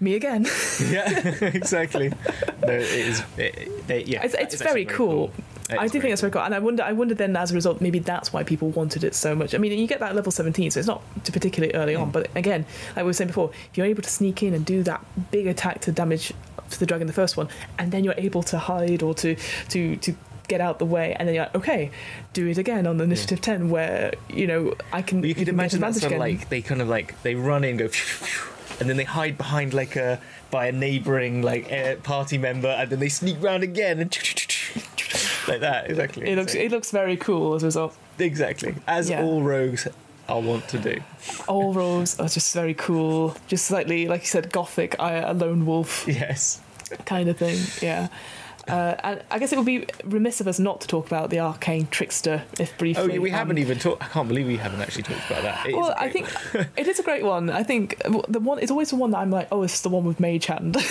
me 0.00 0.14
again. 0.14 0.46
yeah, 0.88 1.08
exactly. 1.40 2.08
No, 2.08 2.72
it 2.72 2.82
is. 2.82 3.22
It, 3.36 3.86
they, 3.86 4.04
yeah, 4.04 4.24
It's, 4.24 4.34
it's 4.34 4.60
actually 4.60 4.66
very 4.66 4.84
cool. 4.86 5.32
It 5.70 5.78
I 5.78 5.86
do 5.86 6.00
think 6.00 6.10
that's 6.10 6.20
very 6.20 6.32
cool, 6.32 6.42
and 6.42 6.54
I 6.54 6.58
wonder. 6.58 6.82
I 6.82 6.92
wonder 6.92 7.14
then, 7.14 7.36
as 7.36 7.50
a 7.50 7.54
result, 7.54 7.80
maybe 7.80 7.98
that's 7.98 8.32
why 8.32 8.42
people 8.42 8.70
wanted 8.70 9.04
it 9.04 9.14
so 9.14 9.34
much. 9.34 9.54
I 9.54 9.58
mean, 9.58 9.76
you 9.78 9.86
get 9.86 10.00
that 10.00 10.14
level 10.14 10.30
seventeen, 10.32 10.70
so 10.70 10.80
it's 10.80 10.86
not 10.86 11.02
particularly 11.24 11.74
early 11.74 11.94
on. 11.94 12.08
Mm. 12.08 12.12
But 12.12 12.30
again, 12.36 12.66
like 12.94 13.04
we 13.04 13.04
were 13.04 13.12
saying 13.12 13.28
before, 13.28 13.50
if 13.70 13.76
you're 13.76 13.86
able 13.86 14.02
to 14.02 14.10
sneak 14.10 14.42
in 14.42 14.54
and 14.54 14.64
do 14.64 14.82
that 14.84 15.04
big 15.30 15.46
attack 15.46 15.80
to 15.82 15.92
damage 15.92 16.32
to 16.70 16.78
the 16.78 16.86
dragon, 16.86 17.06
the 17.06 17.12
first 17.12 17.36
one, 17.36 17.48
and 17.78 17.90
then 17.92 18.04
you're 18.04 18.14
able 18.16 18.42
to 18.44 18.58
hide 18.58 19.02
or 19.02 19.14
to 19.14 19.36
to 19.70 19.96
to 19.96 20.14
get 20.48 20.60
out 20.60 20.78
the 20.78 20.84
way, 20.86 21.14
and 21.18 21.26
then 21.28 21.34
you're 21.34 21.44
like, 21.44 21.54
okay, 21.56 21.90
do 22.32 22.46
it 22.48 22.58
again 22.58 22.86
on 22.86 22.96
the 22.98 23.04
initiative 23.04 23.40
ten, 23.40 23.70
where 23.70 24.12
you 24.28 24.46
know 24.46 24.74
I 24.92 25.02
can. 25.02 25.20
But 25.20 25.28
you 25.28 25.34
could 25.34 25.46
can 25.46 25.54
imagine 25.54 25.80
that 25.80 25.88
advantage 25.96 26.02
sort 26.02 26.12
of 26.14 26.18
like 26.18 26.48
they 26.48 26.62
kind 26.62 26.80
of 26.82 26.88
like 26.88 27.20
they 27.22 27.34
run 27.34 27.64
in, 27.64 27.76
go, 27.76 27.88
and 28.80 28.88
then 28.88 28.96
they 28.96 29.04
hide 29.04 29.36
behind 29.38 29.74
like 29.74 29.96
a 29.96 30.20
by 30.50 30.66
a 30.68 30.72
neighbouring 30.72 31.42
like 31.42 31.70
uh, 31.72 31.96
party 31.96 32.38
member, 32.38 32.68
and 32.68 32.90
then 32.90 32.98
they 33.00 33.08
sneak 33.08 33.36
round 33.42 33.62
again 33.62 33.98
and 34.00 34.10
like 35.48 35.60
that. 35.60 35.88
Exactly. 35.90 36.28
It 36.30 36.36
looks 36.36 36.52
So- 36.52 36.58
it 36.58 36.70
looks 36.70 36.90
very 36.90 37.16
cool 37.16 37.54
as 37.54 37.62
a 37.62 37.66
result. 37.66 37.96
exactly 38.18 38.74
as 38.86 39.10
Yeah. 39.10 39.22
all 39.22 39.42
rogues 39.42 39.86
are 40.28 40.40
want 40.40 40.68
to 40.68 40.78
do. 40.78 41.00
All 41.46 41.72
roles 41.74 42.18
are 42.18 42.28
just 42.28 42.52
very 42.54 42.74
cool, 42.74 43.36
just 43.46 43.66
slightly 43.66 44.08
like 44.08 44.22
you 44.22 44.26
said, 44.28 44.52
gothic, 44.52 44.96
I- 44.98 45.14
a 45.30 45.32
lone 45.34 45.66
wolf 45.66 46.04
Yes. 46.08 46.60
kind 47.04 47.28
of 47.28 47.36
thing. 47.36 47.58
Yeah. 47.82 48.08
Uh, 48.68 48.96
and 49.02 49.22
I 49.30 49.38
guess 49.38 49.52
it 49.52 49.56
would 49.56 49.66
be 49.66 49.86
remiss 50.04 50.40
of 50.40 50.48
us 50.48 50.58
not 50.58 50.80
to 50.80 50.88
talk 50.88 51.06
about 51.06 51.30
the 51.30 51.38
arcane 51.38 51.86
trickster, 51.88 52.42
if 52.58 52.76
briefly. 52.78 53.02
Oh, 53.02 53.06
yeah, 53.06 53.18
we 53.18 53.30
um, 53.30 53.36
haven't 53.36 53.58
even 53.58 53.78
talked. 53.78 54.02
I 54.02 54.06
can't 54.06 54.28
believe 54.28 54.46
we 54.46 54.56
haven't 54.56 54.80
actually 54.80 55.04
talked 55.04 55.30
about 55.30 55.42
that. 55.42 55.66
It 55.66 55.76
Well, 55.76 55.94
I 55.96 56.08
think 56.08 56.28
it 56.76 56.88
is 56.88 56.98
a 56.98 57.02
great 57.02 57.24
one. 57.24 57.50
I 57.50 57.62
think 57.62 58.02
the 58.28 58.40
one 58.40 58.58
it's 58.58 58.70
always 58.70 58.90
the 58.90 58.96
one 58.96 59.12
that 59.12 59.18
I'm 59.18 59.30
like, 59.30 59.48
oh, 59.52 59.62
it's 59.62 59.80
the 59.82 59.88
one 59.88 60.04
with 60.04 60.18
Mage 60.18 60.46
Hand. 60.46 60.76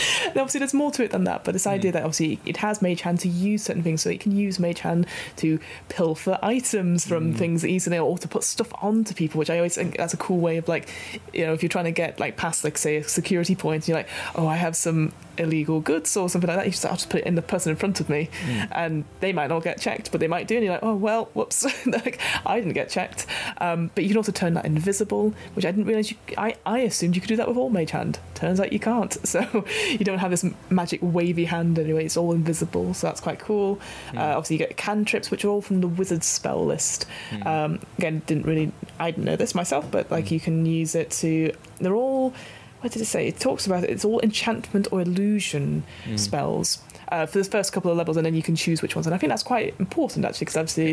And 0.30 0.36
obviously, 0.36 0.58
there's 0.60 0.74
more 0.74 0.90
to 0.92 1.02
it 1.04 1.10
than 1.10 1.24
that, 1.24 1.44
but 1.44 1.52
this 1.52 1.64
Hmm. 1.64 1.70
idea 1.70 1.92
that 1.92 2.02
obviously 2.04 2.38
it 2.46 2.58
has 2.58 2.80
Mage 2.82 3.00
Hand 3.02 3.20
to 3.20 3.28
use 3.28 3.62
certain 3.64 3.82
things, 3.82 4.02
so 4.02 4.10
it 4.10 4.20
can 4.20 4.32
use 4.32 4.58
Mage 4.60 4.80
Hand 4.80 5.06
to 5.36 5.58
pilfer 5.88 6.38
items 6.42 7.04
from 7.06 7.34
things 7.34 7.64
easily, 7.64 7.98
or 7.98 8.16
to 8.18 8.28
put 8.28 8.44
stuff 8.44 8.68
onto 8.80 9.14
people, 9.14 9.38
which 9.38 9.50
I 9.50 9.56
always 9.56 9.74
think 9.74 9.96
that's 9.96 10.14
a 10.14 10.16
cool 10.16 10.38
way 10.38 10.56
of 10.56 10.68
like, 10.68 10.88
you 11.32 11.44
know, 11.46 11.52
if 11.52 11.62
you're 11.62 11.68
trying 11.70 11.84
to 11.86 11.90
get 11.92 12.20
like 12.20 12.36
past 12.36 12.64
like 12.64 12.78
say 12.78 12.96
a 12.96 13.04
security 13.04 13.54
point, 13.54 13.88
you're 13.88 13.96
like, 13.96 14.08
oh, 14.36 14.46
I 14.46 14.56
have 14.56 14.76
some 14.76 15.12
illegal 15.38 15.80
goods 15.80 16.16
or 16.16 16.28
something 16.28 16.48
like 16.48 16.58
that. 16.58 16.66
You 16.66 16.72
just 16.72 16.84
I'll 16.84 16.92
just 16.92 17.08
put 17.10 17.20
it 17.22 17.26
in 17.26 17.34
the 17.34 17.42
person 17.42 17.70
in 17.70 17.76
front 17.76 18.00
of 18.00 18.08
me, 18.08 18.28
Hmm. 18.44 18.60
and 18.72 19.04
they 19.20 19.32
might 19.32 19.48
not 19.48 19.62
get 19.64 19.80
checked, 19.80 20.10
but 20.12 20.20
they 20.20 20.28
might 20.28 20.46
do, 20.46 20.56
and 20.56 20.64
you're 20.64 20.74
like, 20.74 20.82
oh 20.84 20.94
well, 20.94 21.30
whoops, 21.34 21.64
like 21.86 22.18
I 22.46 22.58
didn't 22.60 22.74
get 22.74 22.88
checked. 22.90 23.26
Um, 23.60 23.90
but 23.94 24.04
you 24.04 24.10
can 24.10 24.16
also 24.16 24.32
turn 24.32 24.54
that 24.54 24.64
invisible, 24.64 25.34
which 25.54 25.64
I 25.64 25.70
didn't 25.70 25.86
realize 25.86 26.10
you. 26.10 26.16
I 26.38 26.54
I 26.66 26.80
assumed 26.80 27.14
you 27.16 27.20
could 27.22 27.28
do 27.28 27.36
that 27.36 27.48
with 27.48 27.56
all 27.56 27.70
Mage 27.70 27.90
Hand. 27.92 28.18
Turns 28.40 28.58
out 28.58 28.72
you 28.72 28.80
can't. 28.80 29.16
So 29.30 29.64
you 29.88 29.98
don't 30.04 30.18
have 30.18 30.32
this 30.32 30.44
magic 30.70 30.98
wavy 31.02 31.44
hand 31.44 31.78
anyway. 31.78 32.04
It's 32.04 32.16
all 32.16 32.32
invisible, 32.32 32.94
so 32.94 33.06
that's 33.06 33.20
quite 33.20 33.38
cool. 33.38 33.78
Uh, 34.16 34.20
obviously, 34.36 34.56
you 34.56 34.58
get 34.58 34.76
cantrips, 34.76 35.30
which 35.30 35.44
are 35.44 35.48
all 35.48 35.62
from 35.62 35.80
the 35.80 35.86
wizard 35.86 36.24
spell 36.24 36.64
list. 36.66 37.06
Um, 37.44 37.80
again, 37.98 38.22
didn't 38.26 38.46
really. 38.46 38.72
I 38.98 39.12
didn't 39.12 39.24
know 39.24 39.36
this 39.36 39.54
myself, 39.54 39.88
but 39.90 40.10
like 40.10 40.30
you 40.32 40.40
can 40.40 40.66
use 40.66 40.94
it 40.96 41.10
to. 41.22 41.52
They're 41.78 41.94
all. 41.94 42.34
What 42.80 42.92
did 42.92 43.02
it 43.02 43.06
say? 43.06 43.26
It 43.28 43.38
talks 43.38 43.66
about 43.66 43.84
it. 43.84 43.90
It's 43.90 44.04
all 44.04 44.20
enchantment 44.20 44.88
or 44.90 45.00
illusion 45.00 45.84
spells. 46.16 46.82
Uh, 47.12 47.26
for 47.26 47.38
the 47.38 47.44
first 47.44 47.72
couple 47.72 47.90
of 47.90 47.96
levels, 47.96 48.16
and 48.16 48.24
then 48.24 48.36
you 48.36 48.42
can 48.42 48.54
choose 48.54 48.82
which 48.82 48.94
ones. 48.94 49.04
And 49.04 49.12
I 49.12 49.18
think 49.18 49.30
that's 49.30 49.42
quite 49.42 49.74
important 49.80 50.24
actually, 50.24 50.44
because 50.44 50.56
obviously 50.56 50.92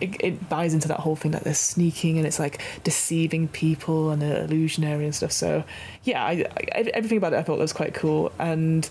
it, 0.00 0.14
it 0.20 0.48
buys 0.48 0.72
into 0.74 0.86
that 0.86 1.00
whole 1.00 1.16
thing 1.16 1.32
that 1.32 1.42
they're 1.42 1.54
sneaking 1.54 2.18
and 2.18 2.24
it's 2.26 2.38
like 2.38 2.62
deceiving 2.84 3.48
people 3.48 4.10
and 4.10 4.22
uh, 4.22 4.26
illusionary 4.46 5.06
and 5.06 5.12
stuff. 5.12 5.32
So 5.32 5.64
yeah, 6.04 6.24
I, 6.24 6.44
I, 6.56 6.90
everything 6.94 7.18
about 7.18 7.32
it 7.32 7.38
I 7.38 7.42
thought 7.42 7.58
was 7.58 7.72
quite 7.72 7.94
cool. 7.94 8.30
And 8.38 8.88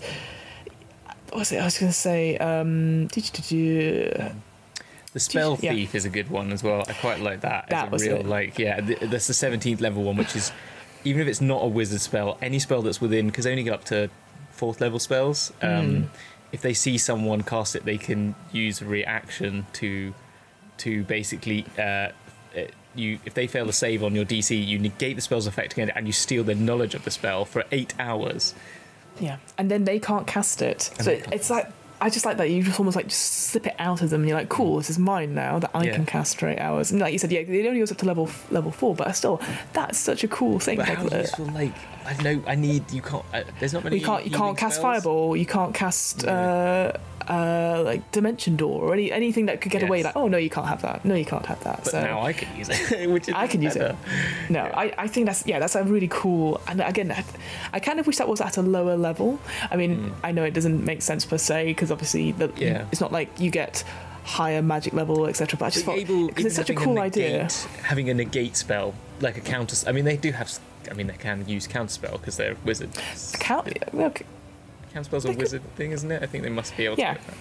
what 1.30 1.38
was 1.38 1.52
it? 1.52 1.60
I 1.60 1.64
was 1.64 1.78
going 1.78 1.90
to 1.90 1.96
say, 1.98 2.36
um, 2.36 3.06
did 3.06 3.24
you, 3.24 3.30
did 3.32 3.50
you, 3.50 4.30
The 5.14 5.20
spell 5.20 5.58
Yeah. 5.62 5.72
thief 5.72 5.94
is 5.94 6.04
a 6.04 6.10
good 6.10 6.28
one 6.28 6.52
as 6.52 6.62
well. 6.62 6.84
I 6.86 6.92
quite 6.92 7.20
like 7.20 7.40
that. 7.40 7.70
That 7.70 7.86
as 7.86 7.90
was 7.92 8.02
a 8.06 8.08
real 8.10 8.16
it. 8.18 8.26
like 8.26 8.58
yeah. 8.58 8.82
th- 8.82 8.98
That's 9.00 9.28
the 9.28 9.34
seventeenth 9.34 9.80
level 9.80 10.02
one, 10.04 10.16
which 10.16 10.36
is 10.36 10.52
even 11.06 11.22
if 11.22 11.28
it's 11.28 11.40
not 11.40 11.62
a 11.62 11.66
wizard 11.68 12.00
spell, 12.00 12.36
any 12.42 12.58
spell 12.58 12.82
that's 12.82 13.00
within 13.00 13.26
because 13.26 13.44
they 13.44 13.52
only 13.52 13.62
get 13.62 13.72
up 13.74 13.84
to 13.84 14.10
fourth 14.50 14.80
level 14.80 14.98
spells. 14.98 15.52
Um, 15.62 16.10
If 16.52 16.62
they 16.62 16.74
see 16.74 16.96
someone 16.96 17.42
cast 17.42 17.76
it, 17.76 17.84
they 17.84 17.98
can 17.98 18.34
use 18.52 18.80
a 18.80 18.86
reaction 18.86 19.66
to 19.74 20.14
to 20.78 21.04
basically. 21.04 21.64
Uh, 21.78 22.08
you, 22.94 23.18
if 23.26 23.34
they 23.34 23.46
fail 23.46 23.66
to 23.66 23.74
save 23.74 24.02
on 24.02 24.14
your 24.14 24.24
DC, 24.24 24.66
you 24.66 24.78
negate 24.78 25.16
the 25.16 25.22
spell's 25.22 25.46
effect 25.46 25.74
again, 25.74 25.90
and 25.94 26.06
you 26.06 26.12
steal 26.14 26.42
their 26.44 26.54
knowledge 26.54 26.94
of 26.94 27.04
the 27.04 27.10
spell 27.10 27.44
for 27.44 27.64
eight 27.70 27.92
hours. 27.98 28.54
yeah, 29.20 29.36
and 29.58 29.70
then 29.70 29.84
they 29.84 29.98
can't 29.98 30.26
cast 30.26 30.62
it. 30.62 30.90
So 31.00 31.10
it, 31.10 31.26
it's 31.30 31.50
like. 31.50 31.70
I 32.00 32.10
just 32.10 32.24
like 32.26 32.36
that 32.36 32.50
you 32.50 32.62
just 32.62 32.78
almost 32.78 32.94
like 32.96 33.08
just 33.08 33.22
slip 33.48 33.66
it 33.66 33.74
out 33.78 34.02
of 34.02 34.10
them, 34.10 34.20
and 34.20 34.28
you're 34.28 34.38
like, 34.38 34.48
"Cool, 34.50 34.76
this 34.78 34.90
is 34.90 34.98
mine 34.98 35.34
now 35.34 35.58
that 35.58 35.70
I 35.74 35.84
Yeah. 35.84 35.94
can 35.94 36.04
cast 36.06 36.38
for 36.38 36.48
eight 36.48 36.58
hours." 36.58 36.90
And 36.90 37.00
like 37.00 37.12
you 37.12 37.18
said, 37.18 37.32
yeah, 37.32 37.40
it 37.40 37.66
only 37.66 37.78
goes 37.80 37.90
up 37.90 37.98
to 37.98 38.06
level 38.06 38.28
level 38.50 38.70
four, 38.70 38.94
but 38.94 39.10
still, 39.16 39.40
that's 39.72 39.98
such 39.98 40.22
a 40.22 40.28
cool 40.28 40.58
thing. 40.58 40.76
But 40.76 40.88
like, 40.88 40.98
how 40.98 41.06
uh, 41.06 41.20
useful? 41.20 41.46
Like 41.46 41.72
I 42.04 42.22
know 42.22 42.42
I 42.46 42.54
need 42.54 42.90
you 42.92 43.02
can't. 43.02 43.24
Uh, 43.32 43.44
there's 43.60 43.72
not 43.72 43.82
many. 43.84 43.98
you 43.98 44.04
can't 44.04 44.24
you 44.24 44.30
can't 44.30 44.56
cast 44.58 44.76
spells. 44.76 45.02
fireball 45.02 45.36
you 45.36 45.46
can't 45.46 45.74
cast 45.74 46.26
uh, 46.26 46.92
uh, 47.28 47.82
like 47.84 48.10
dimension 48.12 48.56
door 48.56 48.82
or 48.84 48.92
any 48.92 49.10
anything 49.12 49.46
that 49.46 49.60
could 49.60 49.72
get 49.72 49.82
away 49.82 50.02
like 50.02 50.16
oh 50.16 50.28
no 50.28 50.36
you 50.38 50.50
can't 50.50 50.66
have 50.66 50.82
that 50.82 51.04
no 51.04 51.14
you 51.14 51.24
can't 51.24 51.46
have 51.46 51.62
that 51.64 51.78
But 51.84 51.90
so 51.90 52.00
now 52.00 52.20
I 52.22 52.32
can 52.32 52.56
use 52.56 52.68
it, 52.68 53.10
which 53.14 53.28
I 53.32 53.46
can 53.46 53.62
use 53.62 53.76
it. 53.76 53.80
better. 53.80 53.96
no 54.48 54.60
I, 54.74 54.92
I 54.98 55.08
think 55.08 55.26
that's 55.26 55.46
yeah 55.46 55.58
that's 55.58 55.74
a 55.74 55.82
really 55.84 56.08
cool 56.08 56.60
and 56.68 56.80
again 56.80 57.10
I, 57.12 57.24
I 57.72 57.80
kind 57.80 57.98
of 58.00 58.06
wish 58.06 58.16
that 58.18 58.28
was 58.28 58.40
at 58.40 58.56
a 58.56 58.62
lower 58.62 58.96
level 58.96 59.38
I 59.70 59.76
mean 59.76 60.12
I 60.22 60.32
know 60.32 60.44
it 60.44 60.54
doesn't 60.54 60.84
make 60.84 61.02
sense 61.02 61.24
per 61.24 61.38
se 61.38 61.66
because 61.66 61.90
obviously 61.90 62.32
the. 62.32 62.52
Yeah. 62.56 62.86
it's 62.92 63.00
not 63.00 63.12
like 63.12 63.40
you 63.40 63.50
get 63.50 63.82
higher 64.24 64.60
magic 64.62 64.92
level 64.92 65.26
etc 65.26 65.58
but 65.58 65.66
I 65.66 65.70
just 65.70 65.86
But 65.86 66.06
thought 66.06 66.26
because 66.28 66.44
it's 66.46 66.56
such 66.56 66.70
a 66.70 66.74
cool 66.74 66.94
negate, 66.94 67.16
idea 67.24 67.48
Having 67.82 68.10
a 68.10 68.14
negate 68.14 68.56
spell, 68.56 68.94
like 69.20 69.36
a 69.36 69.40
counter. 69.40 69.76
I 69.88 69.92
mean, 69.92 70.04
they 70.04 70.16
do 70.16 70.32
have. 70.32 70.50
I 70.90 70.94
mean, 70.94 71.06
they 71.06 71.14
can 71.16 71.48
use 71.48 71.66
counter 71.66 71.92
spell 71.92 72.18
because 72.18 72.36
they're 72.36 72.56
wizards. 72.64 73.34
count 73.38 73.68
okay. 73.94 74.24
Counter 74.96 75.08
spell's 75.08 75.24
a 75.26 75.32
wizard 75.32 75.62
thing, 75.76 75.92
isn't 75.92 76.10
it? 76.10 76.22
I 76.22 76.26
think 76.26 76.42
they 76.42 76.48
must 76.50 76.74
be 76.76 76.86
able 76.86 76.96
to. 76.96 77.02
Yeah. 77.02 77.14
that. 77.14 77.34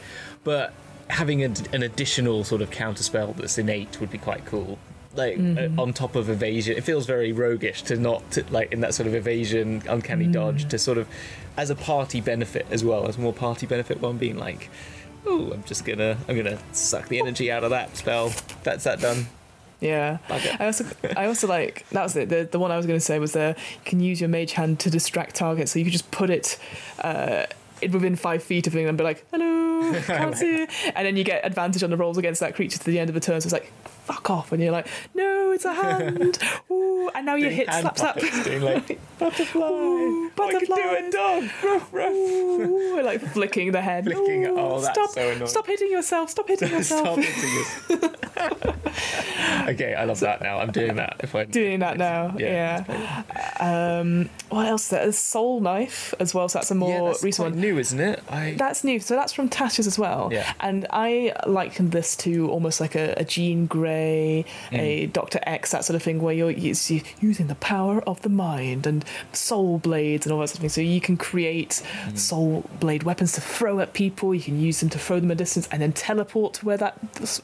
But 0.43 0.73
having 1.09 1.41
a, 1.43 1.53
an 1.71 1.83
additional 1.83 2.43
sort 2.43 2.61
of 2.61 2.69
counter 2.69 3.01
spell 3.03 3.31
that's 3.33 3.57
innate 3.57 3.99
would 4.01 4.11
be 4.11 4.17
quite 4.17 4.45
cool. 4.45 4.77
Like 5.15 5.37
Mm-hmm. 5.37 5.79
uh, 5.79 5.81
on 5.81 5.93
top 5.93 6.15
of 6.15 6.29
evasion, 6.29 6.75
it 6.75 6.83
feels 6.83 7.05
very 7.05 7.31
roguish 7.31 7.81
to 7.83 7.95
not 7.95 8.29
to, 8.31 8.43
like 8.49 8.73
in 8.73 8.81
that 8.81 8.93
sort 8.93 9.07
of 9.07 9.15
evasion, 9.15 9.81
uncanny 9.87 10.25
Mm. 10.27 10.33
dodge 10.33 10.67
to 10.67 10.77
sort 10.77 10.97
of 10.97 11.07
as 11.55 11.69
a 11.69 11.75
party 11.75 12.19
benefit 12.19 12.65
as 12.69 12.83
well 12.83 13.07
as 13.07 13.17
more 13.17 13.31
party 13.31 13.65
benefit 13.65 14.01
one 14.01 14.17
being 14.17 14.37
like, 14.37 14.69
oh, 15.25 15.51
I'm 15.53 15.63
just 15.63 15.85
gonna 15.85 16.17
I'm 16.27 16.35
gonna 16.35 16.59
suck 16.73 17.07
the 17.07 17.19
energy 17.19 17.49
out 17.49 17.63
of 17.63 17.69
that 17.69 17.95
spell. 17.95 18.33
That's 18.63 18.83
that 18.83 18.99
done. 18.99 19.27
Yeah. 19.85 20.17
I 20.29 20.65
also 20.65 20.85
I 21.15 21.25
also 21.25 21.47
like 21.47 21.87
that 21.89 22.03
was 22.03 22.15
it. 22.15 22.29
The 22.29 22.47
the 22.49 22.59
one 22.59 22.71
I 22.71 22.77
was 22.77 22.85
going 22.85 22.97
to 22.97 23.05
say 23.05 23.19
was 23.19 23.33
the 23.33 23.55
you 23.57 23.81
can 23.85 23.99
use 23.99 24.19
your 24.19 24.29
mage 24.29 24.53
hand 24.53 24.79
to 24.81 24.89
distract 24.89 25.35
targets. 25.35 25.71
So 25.71 25.79
you 25.79 25.85
could 25.85 25.93
just 25.93 26.09
put 26.11 26.29
it 26.29 26.57
uh 27.01 27.45
within 27.81 28.15
five 28.15 28.43
feet 28.43 28.67
of 28.67 28.73
them 28.73 28.87
and 28.87 28.97
be 28.97 29.03
like, 29.03 29.25
"Hello, 29.31 29.93
can't 30.05 30.35
see," 30.35 30.67
and 30.95 31.05
then 31.05 31.17
you 31.17 31.23
get 31.23 31.45
advantage 31.45 31.83
on 31.83 31.89
the 31.89 31.97
rolls 31.97 32.17
against 32.17 32.39
that 32.39 32.55
creature 32.55 32.77
to 32.77 32.85
the 32.85 32.99
end 32.99 33.09
of 33.09 33.13
the 33.13 33.19
turn. 33.19 33.41
So 33.41 33.47
it's 33.47 33.53
like, 33.53 33.71
"Fuck 34.05 34.29
off!" 34.29 34.51
and 34.51 34.61
you're 34.61 34.71
like, 34.71 34.87
"No, 35.13 35.51
it's 35.51 35.65
a 35.65 35.73
hand." 35.83 36.37
Ooh, 36.71 37.09
and 37.13 37.25
now 37.25 37.35
you 37.35 37.45
Doing 37.45 37.55
hit 37.57 37.69
hand 37.69 37.91
slap 37.95 38.17
doing 38.43 38.61
like 38.71 38.99
butterfly. 39.19 39.67
Ooh, 39.69 40.31
Oh, 40.37 40.47
I 40.47 40.51
could 40.51 40.67
do 40.67 40.73
a 40.73 41.11
dog. 41.11 41.43
Ruff, 41.63 41.93
ruff. 41.93 42.11
Ooh, 42.13 43.01
like 43.01 43.21
flicking 43.21 43.71
the 43.71 43.81
head. 43.81 44.03
Flicking- 44.05 44.47
oh, 44.47 44.79
that's 44.81 44.93
stop, 44.97 45.09
so 45.11 45.29
annoying. 45.29 45.47
Stop 45.47 45.65
hitting 45.67 45.89
yourself. 45.91 46.29
Stop 46.29 46.47
hitting 46.49 46.69
yourself. 46.77 47.07
Stop 47.07 47.17
hitting 47.19 48.03
us. 48.03 49.69
okay, 49.69 49.95
I 49.95 50.03
love 50.05 50.19
that 50.21 50.41
now. 50.41 50.59
I'm 50.59 50.71
doing 50.71 50.95
that. 50.97 51.17
If 51.19 51.35
I 51.35 51.45
doing 51.45 51.79
that 51.79 51.97
now. 51.97 52.35
Yeah, 52.37 52.83
Yeah. 52.87 53.99
Um, 53.99 54.29
what 54.49 54.67
else? 54.67 54.89
There's 54.89 55.17
Soul 55.17 55.61
Knife 55.61 56.13
as 56.19 56.33
well. 56.33 56.47
So 56.49 56.59
that's 56.59 56.71
a 56.71 56.75
more 56.75 56.89
yeah, 56.89 57.03
that's 57.11 57.23
recent 57.23 57.51
one. 57.51 57.59
new, 57.61 57.77
isn't 57.79 57.99
it? 57.99 58.21
I 58.29 58.55
That's 58.57 58.83
new. 58.83 58.99
So 58.99 59.15
that's 59.15 59.33
from 59.33 59.49
Tasha's 59.49 59.87
as 59.87 59.97
well. 59.97 60.29
Yeah. 60.31 60.51
And 60.59 60.85
I 60.91 61.33
liken 61.47 61.89
this 61.89 62.15
to 62.17 62.49
almost 62.49 62.79
like 62.81 62.95
a, 62.95 63.13
a 63.17 63.23
Jean 63.25 63.65
Grey, 63.67 63.94
Mm. 64.71 64.79
a 64.79 65.05
Doctor 65.07 65.39
X, 65.43 65.71
that 65.71 65.85
sort 65.85 65.95
of 65.95 66.03
thing, 66.03 66.21
where 66.21 66.33
you're, 66.33 66.51
you're 66.51 66.75
using 67.21 67.47
the 67.47 67.55
power 67.55 68.01
of 68.07 68.21
the 68.21 68.29
mind 68.29 68.85
and 68.87 69.03
soul 69.33 69.79
blades 69.79 70.25
and 70.25 70.33
all 70.33 70.39
that 70.39 70.47
sort 70.49 70.57
of 70.57 70.61
thing. 70.61 70.69
So 70.69 70.81
you 70.81 71.01
can 71.01 71.17
create 71.17 71.81
Mm. 72.07 72.17
soul 72.17 72.69
blade 72.79 73.03
weapons 73.03 73.31
to 73.33 73.41
throw 73.41 73.79
at 73.79 73.93
people. 73.93 74.33
You 74.35 74.41
can 74.41 74.59
use 74.59 74.79
them 74.79 74.89
to 74.89 74.99
throw 74.99 75.19
them 75.19 75.31
a 75.31 75.35
distance 75.35 75.67
and 75.71 75.81
then 75.81 75.91
teleport 75.93 76.55
to 76.55 76.65
where 76.65 76.77
that 76.77 76.95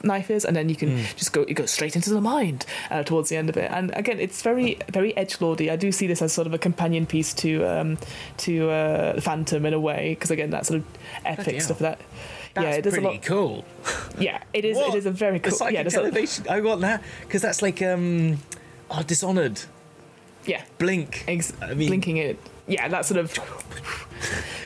knife 0.04 0.30
is, 0.30 0.45
and 0.45 0.56
then 0.56 0.70
you 0.70 0.76
can 0.76 0.89
Mm. 0.89 1.16
just 1.16 1.32
go 1.34 1.41
it 1.43 1.54
goes 1.54 1.72
straight 1.72 1.95
into 1.95 2.10
the 2.12 2.22
mind 2.22 2.66
uh, 2.89 3.04
towards 3.04 3.30
the 3.30 3.38
end 3.38 3.49
of 3.49 3.58
it. 3.58 3.70
And 3.72 3.91
again, 3.95 4.20
it's 4.20 4.41
very 4.41 4.78
very 4.91 5.16
edge 5.18 5.39
lordy. 5.41 5.70
I 5.72 5.76
do 5.76 5.91
see 5.91 6.08
this 6.08 6.22
as 6.22 6.34
sort 6.34 6.47
of 6.47 6.54
a 6.54 6.58
companion 6.58 7.06
piece 7.06 7.34
to 7.36 7.64
um, 7.66 7.97
to 8.38 8.70
uh, 8.70 9.22
Phantom 9.22 9.66
in 9.66 9.74
a 9.74 9.80
way, 9.80 10.10
because 10.16 10.32
again, 10.32 10.49
that 10.52 10.66
sort 10.66 10.80
of 10.80 10.86
epic 11.26 11.45
Bloody 11.45 11.60
stuff 11.60 11.80
hell. 11.80 11.89
that. 11.91 12.02
That's 12.54 12.66
yeah, 12.66 12.74
it 12.76 12.86
a 12.86 12.89
pretty 12.89 13.06
lot. 13.08 13.22
cool. 13.24 13.66
Yeah, 14.20 14.43
it 14.54 14.66
is. 14.66 14.78
What? 14.78 14.93
It 14.93 14.97
is 14.97 15.06
a 15.06 15.12
very 15.12 15.39
cool. 15.39 15.52
psychic 15.54 15.91
Yeah, 15.91 15.99
elevation. 15.99 16.45
I 16.49 16.60
want 16.62 16.82
that 16.82 17.02
because 17.22 17.41
that's 17.41 17.62
like 17.62 17.82
um, 17.82 18.38
oh, 18.91 19.02
Dishonored, 19.04 19.62
yeah. 20.45 20.64
Blink. 20.78 21.24
Ex- 21.28 21.54
I 21.62 21.74
mean- 21.74 21.88
blinking 21.88 22.18
it. 22.18 22.38
Yeah, 22.68 22.88
that 22.88 23.05
sort 23.05 23.20
of. 23.20 23.34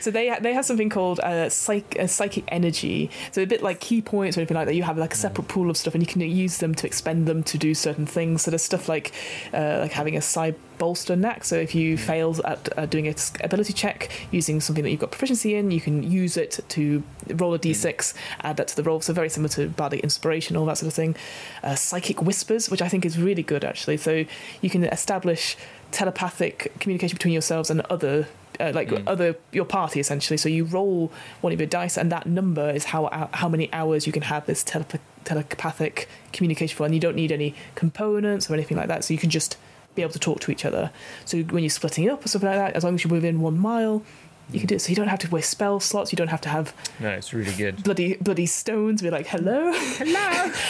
So 0.06 0.12
they 0.12 0.28
ha- 0.28 0.38
they 0.40 0.52
have 0.52 0.64
something 0.64 0.88
called 0.88 1.18
uh, 1.18 1.48
psych 1.48 1.96
uh, 1.98 2.06
psychic 2.06 2.44
energy. 2.46 3.10
So 3.32 3.42
a 3.42 3.44
bit 3.46 3.60
like 3.60 3.80
ki 3.80 4.02
points 4.02 4.36
or 4.36 4.40
anything 4.40 4.54
like 4.54 4.66
that. 4.66 4.74
You 4.76 4.84
have 4.84 4.96
like 4.96 5.14
a 5.14 5.16
separate 5.16 5.48
pool 5.48 5.68
of 5.68 5.76
stuff, 5.76 5.94
and 5.94 6.02
you 6.02 6.06
can 6.06 6.20
use 6.20 6.58
them 6.58 6.76
to 6.76 6.86
expend 6.86 7.26
them 7.26 7.42
to 7.42 7.58
do 7.58 7.74
certain 7.74 8.06
things. 8.06 8.42
So 8.42 8.52
there's 8.52 8.62
stuff 8.62 8.88
like 8.88 9.10
uh, 9.52 9.78
like 9.80 9.90
having 9.90 10.16
a 10.16 10.22
psi 10.22 10.54
bolster 10.78 11.16
knack. 11.16 11.44
So 11.44 11.56
if 11.56 11.74
you 11.74 11.96
fail 11.98 12.36
at 12.44 12.68
uh, 12.78 12.86
doing 12.86 13.08
a 13.08 13.14
ability 13.42 13.72
check 13.72 14.12
using 14.30 14.60
something 14.60 14.84
that 14.84 14.90
you've 14.90 15.00
got 15.00 15.10
proficiency 15.10 15.56
in, 15.56 15.72
you 15.72 15.80
can 15.80 16.02
use 16.02 16.36
it 16.36 16.60
to 16.68 17.02
roll 17.34 17.54
a 17.54 17.58
d6, 17.58 18.14
add 18.42 18.58
that 18.58 18.68
to 18.68 18.76
the 18.76 18.84
roll. 18.84 19.00
So 19.00 19.12
very 19.12 19.28
similar 19.28 19.48
to 19.54 19.68
bardic 19.70 20.00
inspiration, 20.00 20.56
all 20.56 20.66
that 20.66 20.78
sort 20.78 20.88
of 20.88 20.94
thing. 20.94 21.16
Uh, 21.64 21.74
psychic 21.74 22.22
whispers, 22.22 22.70
which 22.70 22.82
I 22.82 22.88
think 22.88 23.04
is 23.04 23.18
really 23.18 23.42
good 23.42 23.64
actually. 23.64 23.96
So 23.96 24.24
you 24.60 24.70
can 24.70 24.84
establish 24.84 25.56
telepathic 25.90 26.72
communication 26.80 27.16
between 27.16 27.32
yourselves 27.32 27.70
and 27.70 27.80
other 27.82 28.28
uh, 28.58 28.72
like 28.74 28.90
other 29.06 29.36
your 29.52 29.64
party 29.64 30.00
essentially. 30.00 30.36
So 30.36 30.48
you 30.48 30.64
roll 30.64 31.12
one 31.40 31.52
of 31.52 31.60
your 31.60 31.66
dice 31.66 31.96
and 31.96 32.10
that 32.12 32.26
number 32.26 32.70
is 32.70 32.84
how 32.84 33.28
how 33.32 33.48
many 33.48 33.72
hours 33.72 34.06
you 34.06 34.12
can 34.12 34.22
have 34.22 34.46
this 34.46 34.64
telep- 34.64 35.00
telepathic 35.24 36.08
communication 36.32 36.76
for. 36.76 36.84
And 36.84 36.94
you 36.94 37.00
don't 37.00 37.16
need 37.16 37.32
any 37.32 37.54
components 37.74 38.50
or 38.50 38.54
anything 38.54 38.76
like 38.76 38.88
that 38.88 39.04
so 39.04 39.12
you 39.12 39.18
can 39.18 39.30
just 39.30 39.56
be 39.94 40.02
able 40.02 40.12
to 40.12 40.18
talk 40.18 40.40
to 40.40 40.50
each 40.50 40.64
other. 40.64 40.90
So 41.24 41.42
when 41.42 41.62
you're 41.62 41.70
splitting 41.70 42.08
up 42.08 42.24
or 42.24 42.28
something 42.28 42.48
like 42.48 42.58
that 42.58 42.74
as 42.74 42.84
long 42.84 42.94
as 42.94 43.04
you're 43.04 43.12
within 43.12 43.40
one 43.40 43.58
mile 43.58 44.02
you 44.50 44.60
can 44.60 44.68
do 44.68 44.76
it. 44.76 44.80
So 44.80 44.90
you 44.90 44.96
don't 44.96 45.08
have 45.08 45.18
to 45.20 45.30
waste 45.30 45.50
spell 45.50 45.80
slots. 45.80 46.12
You 46.12 46.16
don't 46.16 46.28
have 46.28 46.40
to 46.42 46.48
have 46.48 46.72
No, 47.00 47.10
it's 47.10 47.32
really 47.32 47.52
good. 47.54 47.82
bloody 47.82 48.14
bloody 48.16 48.46
stones. 48.46 49.02
Be 49.02 49.10
like 49.10 49.26
hello? 49.26 49.72
Hello. 49.74 50.52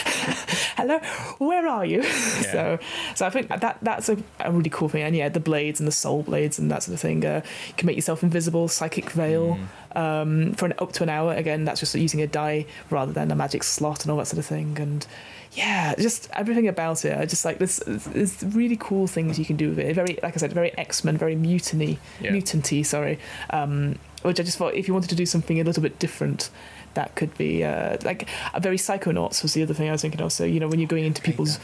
Hello? 0.77 0.99
Where 1.39 1.67
are 1.67 1.85
you? 1.85 2.03
So 2.03 2.77
so 3.15 3.25
i 3.25 3.29
think 3.31 3.47
that 3.49 3.77
that's 3.81 4.09
a, 4.09 4.17
a 4.39 4.51
really 4.51 4.69
cool 4.69 4.89
thing. 4.89 5.01
And 5.03 5.15
yeah 5.15 5.29
the 5.29 5.39
blades 5.39 5.79
and 5.79 5.87
the 5.87 5.91
soul 5.91 6.21
blades 6.23 6.59
and 6.59 6.69
that 6.71 6.83
sort 6.83 6.93
of 6.93 6.99
thing 7.01 7.25
uh, 7.25 7.41
you 7.67 7.73
can 7.75 7.87
make 7.87 7.95
yourself 7.95 8.21
invisible 8.23 8.67
psychic 8.67 9.09
veil 9.09 9.57
um, 9.95 10.53
for 10.53 10.65
an, 10.67 10.73
up 10.79 10.91
to 10.93 11.03
an 11.03 11.09
hour. 11.09 11.33
Again 11.33 11.65
that's 11.65 11.79
just 11.79 11.95
using 11.95 12.21
a 12.21 12.27
die 12.27 12.65
rather 12.91 13.11
than 13.11 13.31
a 13.31 13.35
magic 13.35 13.63
slot 13.63 14.03
and 14.03 14.11
all 14.11 14.17
that 14.17 14.27
sort 14.27 14.39
of 14.39 14.45
thing. 14.45 14.77
And 14.79 15.05
yeah 15.57 15.95
just 15.97 16.29
everything 16.33 16.67
about 16.67 17.03
it 17.03 17.17
i 17.17 17.25
just 17.25 17.43
like 17.43 17.57
this 17.57 17.81
there's 17.87 18.43
really 18.43 18.77
cool 18.79 19.07
things 19.07 19.39
you 19.39 19.45
can 19.45 19.55
do 19.57 19.69
with 19.69 19.79
it. 19.79 19.93
Very 19.95 20.17
like 20.23 20.33
i 20.35 20.37
said 20.37 20.53
very 20.53 20.71
x-men 20.77 21.17
very 21.17 21.35
mutiny 21.35 21.97
Yeah. 22.21 22.31
mutanty 22.31 22.85
sorry. 22.85 23.17
Um, 23.49 23.97
which 24.21 24.39
i 24.39 24.43
just 24.43 24.57
thought 24.57 24.73
if 24.75 24.87
you 24.87 24.93
wanted 24.93 25.09
to 25.09 25.15
do 25.15 25.25
something 25.25 25.59
a 25.59 25.63
little 25.63 25.83
bit 25.83 25.97
different 25.99 26.49
that 26.93 27.13
could 27.15 27.33
be 27.37 27.63
uh, 27.63 27.97
like 28.03 28.27
a 28.53 28.59
very 28.59 28.77
psychonauts 28.77 29.43
was 29.43 29.53
the 29.53 29.61
other 29.63 29.73
thing 29.73 29.87
i 29.89 29.91
was 29.91 30.01
thinking 30.01 30.21
of. 30.21 30.31
So 30.31 30.43
you 30.45 30.59
know 30.59 30.67
when 30.67 30.79
you're 30.79 30.87
going 30.95 31.05
into 31.05 31.21
people's 31.21 31.59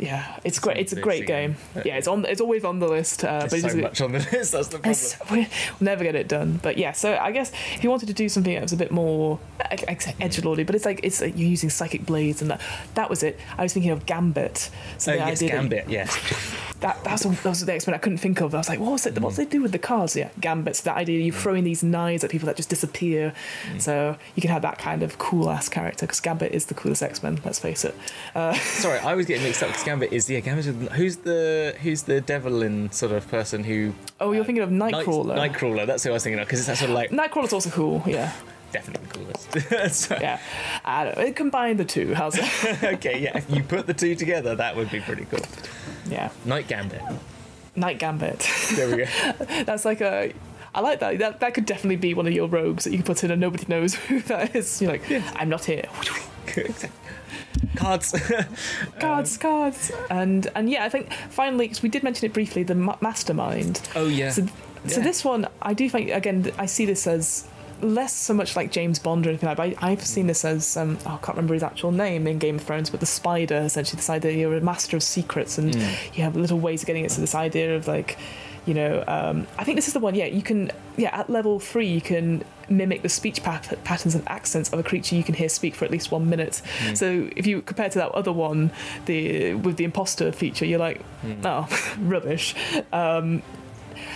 yeah 0.00 0.38
it's 0.44 0.58
great 0.58 0.76
it's 0.76 0.92
a 0.92 1.00
great 1.00 1.26
game 1.26 1.56
yeah 1.84 1.96
it's 1.96 2.06
on 2.08 2.24
it's 2.24 2.40
always 2.40 2.64
on 2.64 2.78
the 2.78 2.88
list 2.88 3.24
uh, 3.24 3.40
but 3.42 3.50
There's 3.50 3.72
so 3.72 3.78
much 3.78 4.00
on 4.00 4.12
the 4.12 4.18
list. 4.32 4.52
That's 4.52 4.68
the 4.68 4.78
problem. 4.78 4.90
it's, 4.90 5.16
we'll 5.30 5.46
never 5.80 6.04
get 6.04 6.14
it 6.14 6.28
done. 6.28 6.60
But 6.62 6.78
yeah, 6.78 6.92
so 6.92 7.16
I 7.16 7.32
guess 7.32 7.52
if 7.74 7.82
you 7.84 7.90
wanted 7.90 8.06
to 8.06 8.12
do 8.14 8.28
something 8.28 8.54
that 8.54 8.62
was 8.62 8.72
a 8.72 8.76
bit 8.76 8.90
more 8.90 9.38
edge 10.20 10.42
lordy, 10.44 10.64
but 10.64 10.74
it's 10.74 10.84
like 10.84 11.00
it's 11.02 11.20
like 11.20 11.36
you're 11.36 11.48
using 11.48 11.70
psychic 11.70 12.06
blades 12.06 12.42
and 12.42 12.50
that 12.50 12.60
that 12.94 13.10
was 13.10 13.22
it. 13.22 13.38
I 13.56 13.62
was 13.62 13.72
thinking 13.72 13.90
of 13.90 14.06
Gambit. 14.06 14.70
So 14.98 15.12
Oh 15.12 15.16
the 15.16 15.18
yes, 15.18 15.38
idea 15.42 15.48
that- 15.48 15.56
Gambit. 15.56 15.88
Yes. 15.88 16.16
that 16.80 17.02
that's 17.02 17.24
what, 17.24 17.36
that 17.42 17.48
was 17.48 17.64
the 17.66 17.72
X 17.72 17.86
Men 17.86 17.94
I 17.94 17.98
couldn't 17.98 18.18
think 18.18 18.40
of. 18.40 18.54
I 18.54 18.58
was 18.58 18.68
like, 18.68 18.78
what 18.80 18.92
was 18.92 19.06
it? 19.06 19.18
What's 19.20 19.36
they 19.36 19.44
do 19.44 19.62
with 19.62 19.72
the 19.72 19.78
cards? 19.78 20.14
Yeah, 20.16 20.30
gambits. 20.40 20.80
That 20.82 20.96
idea 20.96 21.20
You're 21.20 21.34
throwing 21.34 21.64
these 21.64 21.82
knives 21.82 22.22
at 22.24 22.30
people 22.30 22.46
that 22.46 22.56
just 22.56 22.68
disappear. 22.70 23.32
So 23.78 24.16
you 24.36 24.42
can 24.42 24.50
have 24.50 24.62
that 24.62 24.78
kind 24.78 25.02
of 25.02 25.18
cool 25.18 25.50
ass 25.50 25.68
character 25.68 26.06
because 26.06 26.20
Gambit 26.20 26.52
is 26.52 26.66
the 26.66 26.74
coolest 26.74 27.02
X 27.02 27.22
Men. 27.22 27.40
Let's 27.44 27.58
face 27.58 27.84
it. 27.84 27.94
Uh, 28.34 28.52
Sorry, 28.54 28.98
I 29.00 29.14
was 29.14 29.26
getting 29.26 29.42
mixed 29.42 29.62
up 29.62 29.70
Gambit 29.88 30.12
is 30.12 30.28
yeah. 30.28 30.40
Gambit. 30.40 30.66
Who's 30.92 31.16
the 31.16 31.74
who's 31.82 32.02
the 32.02 32.20
devil-in 32.20 32.92
sort 32.92 33.12
of 33.12 33.26
person 33.28 33.64
who? 33.64 33.94
oh, 34.20 34.32
you're 34.32 34.42
uh, 34.42 34.44
thinking 34.44 34.62
of 34.62 34.70
Night- 34.70 34.92
Nightcrawler. 34.94 35.34
Nightcrawler. 35.36 35.86
That's 35.86 36.02
who 36.04 36.10
I 36.10 36.12
was 36.12 36.22
thinking 36.24 36.38
of 36.40 36.46
because 36.46 36.60
it's 36.60 36.68
that 36.68 36.76
sort 36.76 36.90
of 36.90 36.94
like 36.94 37.10
Nightcrawler's 37.10 37.54
also 37.54 37.70
cool. 37.70 38.02
Yeah, 38.06 38.32
definitely 38.70 39.06
the 39.06 39.14
coolest. 39.14 39.94
So- 40.08 40.18
yeah. 40.20 40.40
I 40.84 41.04
don't 41.04 41.16
know. 41.18 41.32
Combine 41.32 41.78
the 41.78 41.86
two. 41.86 42.12
How's 42.14 42.36
it? 42.36 42.82
okay, 42.94 43.18
yeah. 43.18 43.38
If 43.38 43.50
you 43.50 43.62
put 43.62 43.86
the 43.86 43.94
two 43.94 44.14
together, 44.14 44.54
that 44.56 44.76
would 44.76 44.90
be 44.90 45.00
pretty 45.00 45.24
cool. 45.24 45.40
yeah, 46.10 46.30
Night 46.44 46.68
Gambit. 46.68 47.00
Night 47.74 47.98
Gambit. 47.98 48.46
There 48.74 48.90
we 48.94 49.04
go. 49.04 49.04
That's 49.64 49.86
like 49.86 50.02
a. 50.02 50.34
I 50.74 50.80
like 50.80 51.00
that. 51.00 51.18
That 51.18 51.40
that 51.40 51.54
could 51.54 51.64
definitely 51.64 51.96
be 51.96 52.12
one 52.12 52.26
of 52.26 52.32
your 52.34 52.46
rogues 52.46 52.84
that 52.84 52.90
you 52.90 52.98
can 52.98 53.06
put 53.06 53.24
in 53.24 53.30
and 53.30 53.40
nobody 53.40 53.64
knows 53.68 53.94
who 53.94 54.20
that 54.22 54.54
is. 54.54 54.82
You're 54.82 54.92
like, 54.92 55.10
I'm 55.36 55.48
not 55.48 55.64
here. 55.64 55.88
Cards. 57.78 58.14
Cards, 59.00 59.36
cards, 59.38 59.92
and 60.10 60.50
and 60.54 60.68
yeah, 60.68 60.84
I 60.84 60.88
think 60.88 61.12
finally, 61.30 61.66
because 61.68 61.82
we 61.82 61.88
did 61.88 62.02
mention 62.02 62.26
it 62.26 62.32
briefly, 62.32 62.62
the 62.64 62.74
ma- 62.74 62.98
mastermind. 63.00 63.80
oh 63.94 64.06
yeah. 64.06 64.30
So, 64.30 64.46
so 64.86 65.00
this 65.00 65.24
one, 65.24 65.46
I 65.62 65.74
do 65.74 65.88
think 65.88 66.10
again, 66.10 66.50
I 66.58 66.66
see 66.66 66.86
this 66.86 67.06
as 67.06 67.46
less 67.80 68.12
so 68.12 68.34
much 68.34 68.56
like 68.56 68.72
James 68.72 68.98
Bond 68.98 69.24
or 69.26 69.30
anything 69.30 69.48
like 69.48 69.56
that. 69.58 69.76
But 69.76 69.82
I, 69.84 69.92
I've 69.92 70.04
seen 70.04 70.26
this 70.26 70.44
as 70.44 70.76
um, 70.76 70.98
oh, 71.06 71.14
I 71.14 71.24
can't 71.24 71.36
remember 71.36 71.54
his 71.54 71.62
actual 71.62 71.92
name 71.92 72.26
in 72.26 72.38
Game 72.38 72.56
of 72.56 72.62
Thrones, 72.62 72.90
but 72.90 72.98
the 73.00 73.06
spider 73.06 73.56
essentially 73.58 73.96
this 73.96 74.10
idea 74.10 74.32
you're 74.32 74.56
a 74.56 74.60
master 74.60 74.96
of 74.96 75.02
secrets 75.02 75.58
and 75.58 75.74
you 75.76 76.22
have 76.24 76.34
little 76.34 76.58
ways 76.58 76.82
of 76.82 76.86
getting 76.88 77.04
it. 77.04 77.12
So 77.12 77.20
this 77.20 77.36
idea 77.36 77.76
of 77.76 77.86
like, 77.86 78.18
you 78.66 78.74
know, 78.74 79.04
um, 79.06 79.46
I 79.56 79.64
think 79.64 79.76
this 79.76 79.86
is 79.86 79.94
the 79.94 80.00
one. 80.00 80.14
Yeah, 80.16 80.26
you 80.26 80.42
can. 80.42 80.72
Yeah, 80.96 81.16
at 81.16 81.30
level 81.30 81.60
three, 81.60 81.86
you 81.86 82.00
can 82.00 82.42
mimic 82.70 83.02
the 83.02 83.08
speech 83.08 83.42
pat- 83.42 83.82
patterns 83.84 84.14
and 84.14 84.26
accents 84.28 84.72
of 84.72 84.78
a 84.78 84.82
creature 84.82 85.14
you 85.16 85.24
can 85.24 85.34
hear 85.34 85.48
speak 85.48 85.74
for 85.74 85.84
at 85.84 85.90
least 85.90 86.10
one 86.10 86.28
minute. 86.28 86.60
So 86.94 87.28
if 87.36 87.46
you 87.46 87.62
compare 87.62 87.88
to 87.90 87.98
that 87.98 88.10
other 88.12 88.32
one, 88.32 88.70
the 89.06 89.54
with 89.54 89.76
the 89.76 89.84
imposter 89.84 90.32
feature, 90.32 90.64
you're 90.64 90.78
like, 90.78 91.00
oh, 91.44 91.68
rubbish. 92.00 92.54
Um, 92.92 93.42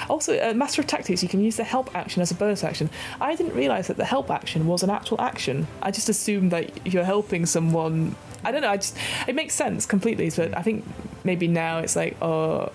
also, 0.08 0.38
uh, 0.38 0.54
Master 0.54 0.80
of 0.80 0.86
Tactics, 0.86 1.22
you 1.22 1.28
can 1.28 1.40
use 1.40 1.56
the 1.56 1.64
help 1.64 1.94
action 1.94 2.22
as 2.22 2.30
a 2.30 2.34
bonus 2.34 2.64
action. 2.64 2.90
I 3.20 3.34
didn't 3.34 3.54
realise 3.54 3.88
that 3.88 3.96
the 3.96 4.04
help 4.04 4.30
action 4.30 4.66
was 4.66 4.82
an 4.82 4.90
actual 4.90 5.20
action. 5.20 5.66
I 5.80 5.90
just 5.90 6.08
assumed 6.08 6.50
that 6.52 6.86
you're 6.86 7.04
helping 7.04 7.46
someone. 7.46 8.14
I 8.44 8.50
don't 8.50 8.62
know. 8.62 8.70
I 8.70 8.76
just 8.76 8.96
it 9.26 9.34
makes 9.34 9.54
sense 9.54 9.86
completely, 9.86 10.30
but 10.30 10.56
I 10.56 10.62
think 10.62 10.84
maybe 11.24 11.48
now 11.48 11.78
it's 11.78 11.96
like, 11.96 12.20
oh, 12.22 12.70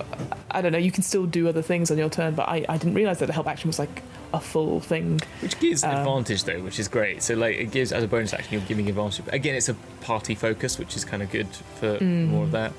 I 0.52 0.62
don't 0.62 0.72
know. 0.72 0.78
You 0.78 0.92
can 0.92 1.04
still 1.04 1.26
do 1.26 1.48
other 1.48 1.62
things 1.62 1.92
on 1.92 1.98
your 1.98 2.10
turn, 2.10 2.36
but 2.36 2.48
I, 2.48 2.66
I 2.70 2.78
didn't 2.78 2.96
realise 2.96 3.20
that 3.20 3.28
the 3.28 3.34
help 3.34 3.48
action 3.48 3.68
was 3.68 3.80
like 3.80 4.02
a 4.34 4.40
full 4.40 4.80
thing. 4.80 5.22
Which 5.42 5.60
gives 5.60 5.84
Um, 5.84 5.92
advantage 5.96 6.44
though, 6.44 6.62
which 6.62 6.80
is 6.80 6.88
great. 6.88 7.24
So 7.24 7.34
like 7.36 7.58
it 7.58 7.72
gives 7.72 7.92
as 7.92 8.04
a 8.04 8.08
bonus 8.08 8.34
action, 8.34 8.54
you're 8.54 8.62
giving 8.68 8.88
advantage. 8.90 9.26
Again, 9.32 9.56
it's 9.56 9.70
a 9.70 9.76
party 10.02 10.36
focus, 10.36 10.78
which 10.78 10.96
is 10.96 11.06
kind 11.06 11.24
of 11.24 11.32
good 11.32 11.48
for 11.80 11.98
Mm. 12.00 12.28
more 12.28 12.44
of 12.44 12.52
that. 12.52 12.74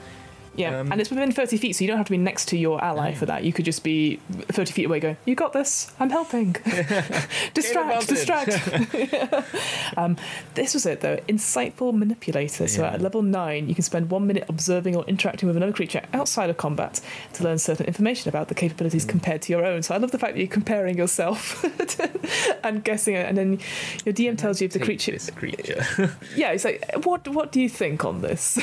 Yeah, 0.58 0.80
Um, 0.80 0.90
and 0.92 1.00
it's 1.00 1.10
within 1.10 1.30
30 1.32 1.56
feet, 1.56 1.72
so 1.76 1.84
you 1.84 1.88
don't 1.88 1.96
have 1.98 2.06
to 2.06 2.10
be 2.12 2.18
next 2.18 2.48
to 2.48 2.58
your 2.58 2.82
ally 2.82 3.14
for 3.14 3.26
that. 3.26 3.44
You 3.44 3.52
could 3.52 3.64
just 3.64 3.82
be 3.84 4.16
30 4.48 4.72
feet 4.72 4.84
away 4.86 5.00
going, 5.00 5.16
You 5.24 5.34
got 5.34 5.52
this, 5.52 5.92
I'm 6.00 6.10
helping. 6.10 6.52
distract, 7.54 8.08
distract. 8.08 8.50
um, 9.96 10.16
this 10.54 10.74
was 10.74 10.86
it, 10.86 11.00
though. 11.00 11.16
Insightful 11.28 11.92
Manipulator. 11.94 12.66
So 12.68 12.82
Yeah. 12.82 12.94
at 12.94 13.00
level 13.00 13.22
9, 13.22 13.68
you 13.68 13.74
can 13.74 13.84
spend 13.84 14.10
one 14.10 14.26
minute 14.26 14.44
observing 14.48 14.96
or 14.96 15.04
interacting 15.06 15.46
with 15.46 15.56
another 15.56 15.72
creature 15.72 16.02
outside 16.12 16.50
of 16.50 16.56
combat 16.56 17.00
to 17.34 17.44
learn 17.44 17.58
certain 17.58 17.86
information 17.86 18.28
about 18.28 18.48
the 18.48 18.54
capabilities 18.54 19.04
Hmm. 19.04 19.10
compared 19.10 19.42
to 19.42 19.52
your 19.52 19.64
own. 19.64 19.82
So 19.82 19.94
I 19.94 19.98
love 19.98 20.10
the 20.10 20.18
fact 20.18 20.34
that 20.34 20.40
you're 20.40 20.48
comparing 20.48 20.96
yourself 20.98 21.64
and 22.64 22.82
guessing 22.84 23.14
it, 23.14 23.26
and 23.28 23.36
then 23.38 23.58
your 24.04 24.12
DM 24.12 24.36
tells 24.36 24.60
you 24.60 24.66
if 24.66 24.72
the 24.72 24.78
creature 24.78 25.12
this 25.12 25.30
creature. 25.30 25.84
yeah, 26.36 26.50
it's 26.52 26.64
like, 26.64 26.84
what 27.04 27.26
what 27.28 27.52
do 27.52 27.60
you 27.60 27.68
think 27.68 28.04
on 28.04 28.20
this? 28.22 28.58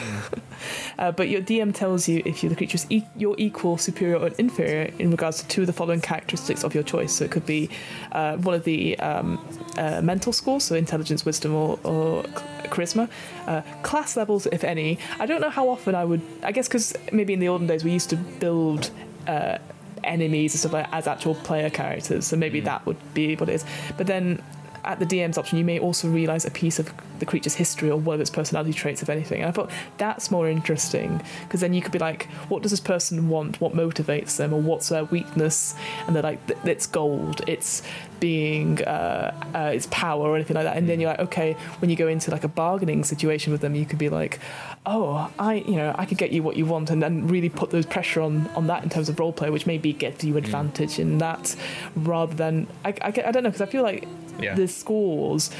uh, 0.99 1.11
but 1.11 1.29
your 1.29 1.41
DM 1.41 1.73
tells 1.73 1.84
you 2.07 2.21
if 2.25 2.43
you're 2.43 2.49
the 2.49 2.55
creature 2.55 2.75
is 2.75 2.85
e- 2.89 3.05
your 3.15 3.35
equal, 3.37 3.77
superior, 3.77 4.17
or 4.17 4.27
inferior 4.37 4.91
in 4.99 5.11
regards 5.11 5.41
to 5.41 5.47
two 5.47 5.61
of 5.61 5.67
the 5.67 5.73
following 5.73 6.01
characteristics 6.01 6.63
of 6.63 6.73
your 6.73 6.83
choice. 6.83 7.13
So 7.13 7.25
it 7.25 7.31
could 7.31 7.45
be 7.45 7.69
uh, 8.11 8.37
one 8.37 8.55
of 8.55 8.63
the 8.63 8.97
um, 8.99 9.39
uh, 9.77 10.01
mental 10.01 10.33
scores, 10.33 10.63
so 10.63 10.75
intelligence, 10.75 11.25
wisdom, 11.25 11.53
or, 11.53 11.79
or 11.83 12.23
charisma. 12.65 13.09
Uh, 13.47 13.61
class 13.83 14.17
levels, 14.17 14.47
if 14.47 14.63
any. 14.63 14.99
I 15.19 15.25
don't 15.25 15.41
know 15.41 15.49
how 15.49 15.69
often 15.69 15.95
I 15.95 16.05
would. 16.05 16.21
I 16.43 16.51
guess 16.51 16.67
because 16.67 16.93
maybe 17.11 17.33
in 17.33 17.39
the 17.39 17.47
olden 17.47 17.67
days 17.67 17.83
we 17.83 17.91
used 17.91 18.09
to 18.11 18.17
build. 18.17 18.91
Uh, 19.27 19.57
enemies 20.03 20.53
and 20.53 20.59
stuff 20.59 20.73
like 20.73 20.85
that 20.85 20.95
as 20.95 21.07
actual 21.07 21.33
player 21.33 21.67
characters 21.67 22.27
so 22.27 22.37
maybe 22.37 22.59
that 22.59 22.85
would 22.85 22.97
be 23.15 23.35
what 23.37 23.49
it 23.49 23.55
is 23.55 23.65
but 23.97 24.05
then 24.05 24.39
at 24.85 24.99
the 24.99 25.05
DM's 25.05 25.37
option, 25.37 25.57
you 25.57 25.65
may 25.65 25.79
also 25.79 26.07
realize 26.07 26.45
a 26.45 26.51
piece 26.51 26.79
of 26.79 26.93
the 27.19 27.25
creature's 27.25 27.55
history 27.55 27.89
or 27.89 27.97
one 27.97 28.15
of 28.15 28.21
its 28.21 28.29
personality 28.29 28.73
traits, 28.73 29.01
if 29.01 29.09
anything. 29.09 29.41
And 29.41 29.49
I 29.49 29.51
thought 29.51 29.71
that's 29.97 30.31
more 30.31 30.47
interesting 30.47 31.21
because 31.43 31.61
then 31.61 31.73
you 31.73 31.81
could 31.81 31.91
be 31.91 31.99
like, 31.99 32.25
what 32.49 32.61
does 32.61 32.71
this 32.71 32.79
person 32.79 33.29
want? 33.29 33.59
What 33.61 33.73
motivates 33.73 34.37
them? 34.37 34.53
Or 34.53 34.61
what's 34.61 34.89
their 34.89 35.05
weakness? 35.05 35.75
And 36.07 36.15
they're 36.15 36.23
like, 36.23 36.39
it's 36.65 36.87
gold, 36.87 37.41
it's 37.47 37.83
being, 38.19 38.83
uh, 38.83 39.33
uh, 39.53 39.71
it's 39.73 39.87
power 39.91 40.29
or 40.29 40.35
anything 40.35 40.55
like 40.55 40.65
that. 40.65 40.77
And 40.77 40.87
then 40.87 40.99
you're 40.99 41.09
like, 41.09 41.19
okay, 41.19 41.53
when 41.79 41.89
you 41.89 41.95
go 41.95 42.07
into 42.07 42.31
like 42.31 42.43
a 42.43 42.49
bargaining 42.49 43.03
situation 43.03 43.51
with 43.51 43.61
them, 43.61 43.75
you 43.75 43.85
could 43.85 43.99
be 43.99 44.09
like, 44.09 44.39
oh, 44.85 45.31
I, 45.39 45.55
you 45.55 45.75
know, 45.75 45.95
I 45.97 46.05
could 46.05 46.17
get 46.17 46.31
you 46.31 46.43
what 46.43 46.55
you 46.55 46.65
want, 46.65 46.89
and 46.89 47.01
then 47.01 47.27
really 47.27 47.49
put 47.49 47.71
those 47.71 47.85
pressure 47.85 48.21
on 48.21 48.47
on 48.55 48.67
that 48.67 48.83
in 48.83 48.89
terms 48.89 49.09
of 49.09 49.19
role 49.19 49.33
play, 49.33 49.49
which 49.49 49.65
maybe 49.65 49.93
gives 49.93 50.23
you 50.23 50.37
advantage 50.37 50.99
in 50.99 51.17
that 51.19 51.55
rather 51.95 52.35
than 52.35 52.67
I, 52.83 52.89
I, 53.01 53.07
I 53.07 53.31
don't 53.31 53.43
know 53.43 53.49
because 53.49 53.61
I 53.61 53.65
feel 53.65 53.83
like 53.83 54.07
Yeah. 54.39 54.55
the 54.55 54.67
scores, 54.67 55.51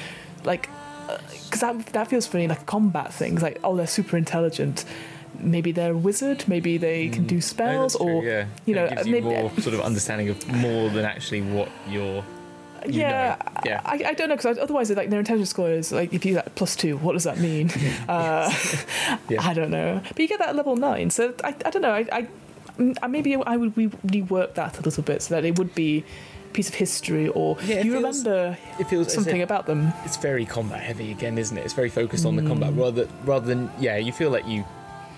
like, 0.44 0.70
because 1.46 1.62
that 1.62 1.86
that 1.88 2.08
feels 2.08 2.26
funny 2.28 2.48
like 2.48 2.66
combat 2.66 3.14
things 3.14 3.42
like 3.44 3.60
oh 3.64 3.76
they're 3.76 3.88
super 3.88 4.18
intelligent. 4.18 4.86
Maybe 5.40 5.72
they're 5.74 5.92
a 5.92 5.98
wizard. 5.98 6.46
Maybe 6.48 6.78
they 6.78 7.10
can 7.10 7.26
do 7.28 7.36
No, 7.36 7.42
spells, 7.42 7.96
true, 7.98 8.08
or 8.08 8.24
yeah, 8.24 8.46
you 8.66 8.74
know, 8.74 8.88
you 9.06 9.12
maybe 9.12 9.28
more 9.28 9.52
sort 9.60 9.76
of 9.76 9.82
understanding 9.82 10.30
of 10.30 10.48
more 10.48 10.90
than 10.90 11.04
actually 11.06 11.42
what 11.42 11.70
you're. 11.90 12.24
you 12.86 13.02
yeah, 13.02 13.36
know. 13.40 13.62
Yeah. 13.66 13.82
I, 13.84 14.02
I 14.08 14.14
don't 14.14 14.30
know 14.30 14.36
because 14.38 14.58
otherwise, 14.58 14.90
like 14.92 15.10
their 15.10 15.20
intelligence 15.20 15.50
score 15.50 15.70
is 15.70 15.92
like 15.92 16.14
if 16.14 16.24
you 16.26 16.36
like 16.36 16.56
plus 16.56 16.76
two, 16.76 16.98
what 16.98 17.14
does 17.14 17.26
that 17.26 17.38
mean? 17.38 17.70
uh, 18.08 18.50
Yeah. 19.30 19.42
I 19.46 19.54
don't 19.54 19.72
know, 19.72 20.02
but 20.08 20.20
you 20.20 20.28
get 20.28 20.40
that 20.40 20.50
at 20.50 20.56
level 20.56 20.76
nine, 20.78 21.10
so 21.10 21.34
I, 21.44 21.54
I 21.66 21.70
don't 21.70 21.82
know. 21.82 21.94
I, 21.94 22.08
I 22.12 22.28
mm, 22.80 23.10
maybe 23.12 23.36
I 23.36 23.58
would 23.58 23.76
rework 23.76 24.54
that 24.56 24.80
a 24.80 24.82
little 24.84 25.04
bit 25.04 25.22
so 25.22 25.36
that 25.36 25.44
it 25.46 25.58
would 25.60 25.76
be 25.76 26.04
piece 26.56 26.70
of 26.70 26.76
history 26.76 27.28
or 27.30 27.58
Yeah, 27.66 27.76
it 27.78 27.86
you 27.86 28.00
feels- 28.00 28.26
remember 28.26 28.58
it 28.80 28.88
feels 28.88 29.14
something 29.14 29.38
if- 29.42 29.44
about 29.44 29.66
them. 29.68 29.94
it's 30.06 30.18
very 30.18 30.46
combat 30.46 30.82
heavy 30.82 31.12
again, 31.12 31.38
isn't 31.38 31.58
it? 31.58 31.64
It's 31.66 31.74
very 31.74 31.90
focused 31.90 32.26
on 32.26 32.36
the 32.36 32.42
combat 32.44 32.72
Mm. 32.74 32.80
rather 32.82 33.08
rather 33.26 33.46
than 33.46 33.70
yeah. 33.80 33.98
You 33.98 34.12
feel 34.12 34.30
like 34.32 34.48
you. 34.48 34.64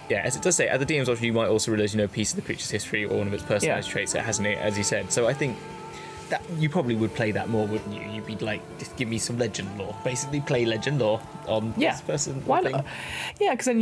Yeah, 0.09 0.21
as 0.23 0.35
it 0.37 0.41
does 0.41 0.55
say, 0.55 0.69
at 0.69 0.79
the 0.79 0.85
DM's 0.85 1.09
option, 1.09 1.25
you 1.25 1.33
might 1.33 1.49
also 1.49 1.69
realise 1.71 1.93
you 1.93 1.97
know 1.97 2.05
a 2.05 2.07
piece 2.07 2.31
of 2.31 2.37
the 2.37 2.41
creature's 2.41 2.71
history 2.71 3.03
or 3.05 3.17
one 3.17 3.27
of 3.27 3.33
its 3.33 3.43
personality 3.43 3.87
Yeah. 3.87 3.91
traits 3.93 4.15
it 4.15 4.21
hasn't 4.21 4.47
it, 4.47 4.57
as 4.57 4.77
you 4.77 4.83
said. 4.83 5.11
So 5.11 5.27
I 5.27 5.33
think 5.33 5.57
that 6.29 6.41
you 6.57 6.69
probably 6.69 6.95
would 6.95 7.13
play 7.13 7.31
that 7.31 7.49
more, 7.49 7.65
wouldn't 7.67 7.93
you? 7.93 8.01
You'd 8.13 8.25
be 8.25 8.35
like, 8.37 8.61
just 8.79 8.95
give 8.97 9.07
me 9.07 9.17
some 9.17 9.37
legend 9.37 9.69
lore. 9.77 9.95
Basically, 10.03 10.41
play 10.41 10.65
legend 10.65 10.99
lore 10.99 11.19
on 11.47 11.73
Yeah. 11.77 11.91
this 11.91 12.01
person. 12.01 12.41
Why 12.45 12.61
thing. 12.63 12.71
not? 12.73 12.85
Yeah, 13.39 13.51
because 13.51 13.65
then 13.67 13.79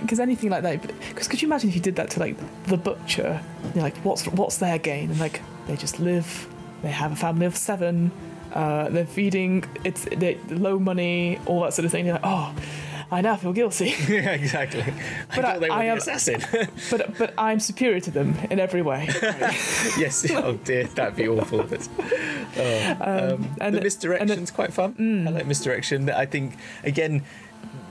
because 0.00 0.20
anything 0.20 0.50
like 0.50 0.62
that. 0.62 0.80
Because 1.08 1.26
could 1.28 1.40
you 1.42 1.48
imagine 1.48 1.68
if 1.70 1.74
you 1.74 1.82
did 1.82 1.96
that 1.96 2.10
to 2.10 2.20
like 2.20 2.36
the 2.66 2.76
butcher? 2.76 3.40
You're 3.74 3.82
like, 3.84 3.96
what's 3.98 4.24
what's 4.28 4.56
their 4.58 4.78
gain? 4.78 5.10
And 5.10 5.20
like, 5.20 5.40
they 5.68 5.76
just 5.76 5.98
live. 6.00 6.46
They 6.82 6.90
have 6.90 7.12
a 7.12 7.16
family 7.16 7.46
of 7.46 7.56
seven. 7.56 8.10
Uh, 8.52 8.88
they're 8.90 9.06
feeding. 9.06 9.64
It's 9.84 10.04
they, 10.04 10.38
low 10.50 10.78
money, 10.78 11.38
all 11.46 11.62
that 11.62 11.72
sort 11.74 11.86
of 11.86 11.90
thing. 11.92 12.04
You're 12.06 12.14
like, 12.16 12.24
oh, 12.24 12.54
I 13.10 13.20
now 13.20 13.36
feel 13.36 13.52
guilty. 13.52 13.94
yeah, 14.08 14.30
exactly. 14.32 14.82
I 14.82 14.86
But 15.28 15.34
thought 15.36 15.44
I- 15.44 15.58
they 15.58 15.68
were 15.68 15.74
I 15.74 15.84
am- 15.84 15.98
assassin. 15.98 16.42
but 16.90 17.16
but 17.18 17.34
I'm 17.38 17.60
superior 17.60 18.00
to 18.00 18.10
them 18.10 18.34
in 18.50 18.58
every 18.60 18.82
way. 18.82 19.06
yes. 19.22 20.26
Oh 20.30 20.54
dear, 20.64 20.84
that'd 20.84 21.16
be 21.16 21.28
awful. 21.28 21.62
But, 21.62 21.88
oh, 22.56 22.96
um, 23.00 23.54
and 23.60 23.74
the 23.74 23.80
misdirection's 23.80 24.30
and 24.30 24.48
it- 24.48 24.54
quite 24.54 24.72
fun. 24.72 25.26
I 25.28 25.30
like 25.30 25.46
misdirection. 25.46 26.10
I 26.10 26.26
think 26.26 26.56
again. 26.84 27.22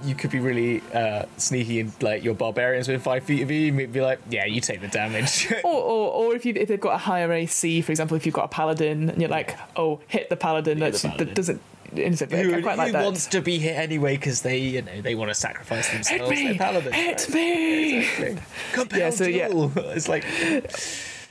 You 0.04 0.16
could 0.16 0.32
be 0.32 0.40
really 0.40 0.82
uh, 0.94 1.26
sneaky 1.38 1.80
and 1.80 1.92
like 2.02 2.24
your 2.24 2.34
barbarians 2.34 2.88
within 2.88 3.02
five 3.02 3.24
feet 3.24 3.42
of 3.42 3.52
you. 3.52 3.60
You 3.60 3.74
might 3.74 3.92
be 3.94 4.02
like, 4.02 4.20
"Yeah, 4.30 4.46
you 4.46 4.62
take 4.62 4.82
the 4.82 4.88
damage." 4.88 5.52
or, 5.64 5.74
or, 5.74 6.12
or 6.12 6.36
if 6.36 6.46
you 6.46 6.54
if 6.56 6.68
they've 6.68 6.80
got 6.80 6.96
a 6.96 7.00
higher 7.00 7.32
AC, 7.32 7.82
for 7.82 7.92
example, 7.92 8.18
if 8.18 8.26
you've 8.26 8.36
got 8.36 8.46
a 8.46 8.50
paladin 8.50 9.10
and 9.10 9.22
you're 9.22 9.30
like, 9.30 9.58
oh, 9.76 10.00
hit 10.08 10.30
the 10.30 10.36
paladin. 10.36 10.78
Hit 10.80 10.94
the 10.94 11.00
paladin. 11.08 11.28
that 11.28 11.36
doesn't. 11.36 11.62
innocent, 11.96 12.32
but 12.32 12.40
I 12.40 12.44
who 12.44 12.62
quite 12.62 12.78
like 12.78 12.88
who 12.88 12.94
that. 12.94 13.04
wants 13.04 13.28
to 13.28 13.42
be 13.42 13.58
hit 13.60 13.76
anyway 13.76 14.16
because 14.16 14.42
they, 14.42 14.58
you 14.60 14.82
know, 14.82 15.02
they 15.02 15.16
want 15.16 15.30
to 15.30 15.36
sacrifice 15.36 15.92
themselves. 15.92 16.30
Hit 16.32 16.48
me! 16.48 16.54
Hit 16.54 16.62
right? 16.62 17.30
me! 17.34 17.98
Exactly. 18.00 18.38
Compel 18.74 19.00
Yeah, 19.00 19.10
so, 19.10 19.26
yeah. 19.26 19.50
duel. 19.50 19.72
It's 19.76 20.08
like 20.08 20.24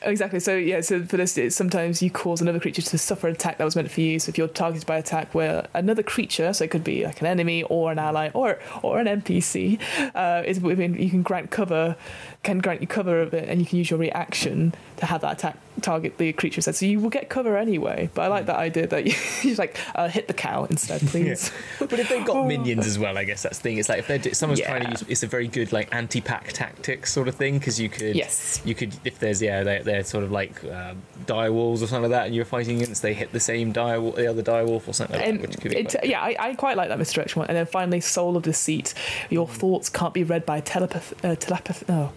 Exactly. 0.02 0.40
So 0.40 0.56
yeah. 0.56 0.80
So 0.80 1.04
for 1.04 1.16
this, 1.16 1.36
it's 1.36 1.54
sometimes 1.54 2.02
you 2.02 2.10
cause 2.10 2.40
another 2.40 2.58
creature 2.58 2.82
to 2.82 2.98
suffer 2.98 3.28
an 3.28 3.34
attack 3.34 3.58
that 3.58 3.64
was 3.64 3.76
meant 3.76 3.90
for 3.90 4.00
you. 4.00 4.18
So 4.18 4.30
if 4.30 4.38
you're 4.38 4.48
targeted 4.48 4.86
by 4.86 4.96
attack 4.96 5.34
where 5.34 5.66
another 5.74 6.02
creature, 6.02 6.52
so 6.52 6.64
it 6.64 6.70
could 6.70 6.84
be 6.84 7.04
like 7.04 7.20
an 7.20 7.26
enemy 7.26 7.64
or 7.64 7.92
an 7.92 7.98
ally 7.98 8.30
or 8.32 8.58
or 8.82 8.98
an 8.98 9.06
NPC, 9.06 9.78
uh, 10.14 10.42
is 10.46 10.60
within, 10.60 10.94
you 10.94 11.10
can 11.10 11.22
grant 11.22 11.50
cover, 11.50 11.96
can 12.42 12.58
grant 12.60 12.80
you 12.80 12.86
cover 12.86 13.20
of 13.20 13.34
it, 13.34 13.48
and 13.48 13.60
you 13.60 13.66
can 13.66 13.78
use 13.78 13.90
your 13.90 13.98
reaction 13.98 14.74
to 14.96 15.06
have 15.06 15.20
that 15.20 15.38
attack 15.38 15.58
target 15.80 16.18
the 16.18 16.32
creature 16.32 16.58
instead. 16.58 16.74
So 16.76 16.86
you 16.86 17.00
will 17.00 17.10
get 17.10 17.28
cover 17.28 17.56
anyway. 17.56 18.10
But 18.14 18.22
I 18.22 18.26
like 18.28 18.46
that 18.46 18.56
idea 18.56 18.86
that 18.86 19.06
you 19.06 19.12
just 19.42 19.58
like 19.58 19.78
uh, 19.94 20.08
hit 20.08 20.28
the 20.28 20.34
cow 20.34 20.64
instead, 20.64 21.00
please. 21.08 21.50
But 21.78 21.92
if 21.98 22.08
they've 22.08 22.24
got 22.24 22.46
minions 22.46 22.86
as 22.86 22.98
well, 22.98 23.16
I 23.18 23.24
guess 23.24 23.42
that's 23.42 23.58
the 23.58 23.62
thing. 23.62 23.78
It's 23.78 23.88
like 23.88 23.98
if 24.00 24.06
they're 24.08 24.18
do- 24.18 24.34
someone's 24.34 24.60
trying 24.60 24.84
to 24.84 24.90
use, 24.90 25.04
it's 25.08 25.22
a 25.22 25.26
very 25.26 25.48
good 25.48 25.72
like 25.72 25.94
anti-pack 25.94 26.52
tactic 26.52 27.06
sort 27.06 27.28
of 27.28 27.34
thing 27.34 27.58
because 27.58 27.80
you 27.80 27.88
could, 27.88 28.14
Yes. 28.16 28.60
you 28.64 28.74
could 28.74 28.94
if 29.04 29.18
there's 29.18 29.40
yeah 29.42 29.62
they're, 29.62 29.82
they're 29.82 30.04
sort 30.04 30.24
of 30.24 30.30
like 30.30 30.62
um, 30.64 31.02
dire 31.26 31.52
wolves 31.52 31.82
or 31.82 31.86
something 31.86 32.10
like 32.10 32.18
that, 32.18 32.26
and 32.26 32.34
you're 32.34 32.44
fighting 32.44 32.80
against 32.80 33.02
they 33.02 33.14
hit 33.14 33.32
the 33.32 33.40
same 33.40 33.72
dire 33.72 34.00
the 34.12 34.26
other 34.26 34.42
dire 34.42 34.66
wolf 34.66 34.86
or 34.88 34.92
something 34.94 35.16
like 35.18 35.26
And 35.28 35.40
that, 35.40 35.48
which 35.50 35.60
could 35.60 35.70
be 35.72 35.78
it, 35.78 35.96
yeah, 36.04 36.20
I, 36.20 36.36
I 36.38 36.54
quite 36.54 36.76
like 36.76 36.88
that 36.88 36.98
misdirection 36.98 37.40
one. 37.40 37.48
And 37.48 37.56
then 37.56 37.66
finally, 37.66 38.00
soul 38.00 38.36
of 38.36 38.42
deceit. 38.42 38.94
Your 39.28 39.46
Mm. 39.46 39.50
thoughts 39.50 39.88
can't 39.88 40.12
be 40.14 40.22
read 40.22 40.44
by 40.46 40.60
telepath. 40.60 41.12
Uh, 41.24 41.34
telepath. 41.34 41.88
No. 41.88 42.12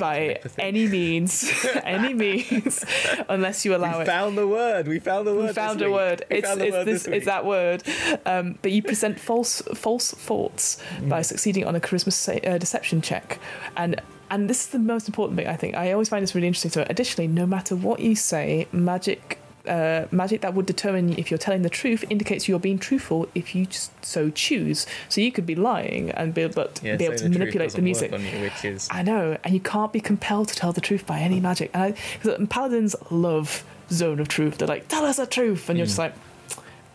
By 0.00 0.40
any 0.58 0.88
means, 0.88 1.32
any 1.84 2.14
means, 2.14 2.84
unless 3.28 3.64
you 3.64 3.74
allow 3.74 3.98
We 3.98 4.02
it. 4.02 4.06
found 4.06 4.36
the 4.38 4.46
word. 4.48 4.88
We 4.88 4.98
found 4.98 5.26
the 5.26 5.34
word. 5.34 5.46
We 5.48 5.52
found 5.52 5.82
a 5.82 5.86
week. 5.86 5.94
word. 5.94 6.24
We 6.30 6.36
It's, 6.38 6.48
it's 6.50 6.58
word 6.72 6.86
this, 6.86 7.02
this 7.04 7.14
it's 7.14 7.26
that 7.26 7.44
word. 7.44 7.82
Um, 8.26 8.58
but 8.62 8.72
you 8.72 8.82
present 8.82 9.20
false 9.20 9.62
false 9.74 10.10
thoughts 10.12 10.78
Mm. 10.98 11.08
by 11.08 11.22
succeeding 11.22 11.64
on 11.66 11.74
a 11.76 11.80
charisma 11.80 12.12
sa- 12.12 12.32
uh, 12.50 12.58
deception 12.58 13.00
check, 13.02 13.38
and 13.76 14.00
and 14.30 14.48
this 14.48 14.60
is 14.60 14.68
the 14.68 14.78
most 14.78 15.08
important 15.08 15.36
bit. 15.36 15.46
I 15.48 15.56
think 15.56 15.74
I 15.76 15.92
always 15.92 16.08
find 16.08 16.22
this 16.22 16.34
really 16.34 16.46
interesting. 16.46 16.70
So 16.70 16.86
additionally, 16.88 17.28
no 17.28 17.46
matter 17.46 17.74
what 17.76 18.00
you 18.00 18.14
say, 18.14 18.66
magic. 18.72 19.38
Uh, 19.68 20.06
magic 20.10 20.40
that 20.40 20.54
would 20.54 20.64
determine 20.64 21.12
if 21.18 21.30
you're 21.30 21.36
telling 21.36 21.60
the 21.60 21.68
truth 21.68 22.02
indicates 22.08 22.48
you're 22.48 22.58
being 22.58 22.78
truthful 22.78 23.28
if 23.34 23.54
you 23.54 23.66
just 23.66 23.90
so 24.02 24.30
choose. 24.30 24.86
So 25.10 25.20
you 25.20 25.30
could 25.30 25.44
be 25.44 25.54
lying 25.54 26.10
and 26.12 26.32
be, 26.32 26.46
but 26.48 26.80
Yeah, 26.82 26.96
be 26.96 27.04
able 27.04 27.16
to 27.16 27.24
the 27.24 27.28
manipulate 27.28 27.72
the 27.72 27.82
music. 27.82 28.10
you, 28.10 28.40
which 28.40 28.64
is 28.64 28.88
I 28.90 29.02
know, 29.02 29.36
and 29.44 29.52
you 29.52 29.60
can't 29.60 29.92
be 29.92 30.00
compelled 30.00 30.48
to 30.48 30.54
tell 30.56 30.72
the 30.72 30.80
truth 30.80 31.06
by 31.06 31.18
any 31.20 31.40
magic. 31.40 31.70
And 31.74 31.82
I, 31.82 31.94
cause 32.22 32.46
paladins 32.48 32.96
love 33.10 33.62
zone 33.90 34.18
of 34.18 34.28
truth. 34.28 34.56
They're 34.58 34.66
like, 34.68 34.88
tell 34.88 35.04
us 35.04 35.18
the 35.18 35.26
truth, 35.26 35.68
and 35.68 35.76
you're 35.78 35.86
just 35.86 35.98
like, 35.98 36.14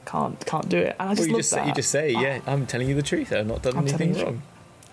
can't, 0.06 0.44
can't 0.46 0.68
do 0.70 0.78
it. 0.78 0.96
And 1.00 1.10
I 1.10 1.14
Well, 1.14 1.16
just 1.16 1.28
you 1.28 1.34
love 1.34 1.40
just 1.42 1.52
that. 1.52 1.62
say, 1.64 1.68
you 1.68 1.74
just 1.76 1.92
say, 1.92 2.12
yeah, 2.14 2.40
I'm 2.48 2.66
telling 2.66 2.90
you 2.90 2.96
the 2.96 3.04
truth. 3.04 3.32
I've 3.32 3.46
not 3.48 3.62
done 3.62 3.78
I'm 3.78 3.88
anything 3.88 4.14
wrong. 4.14 4.42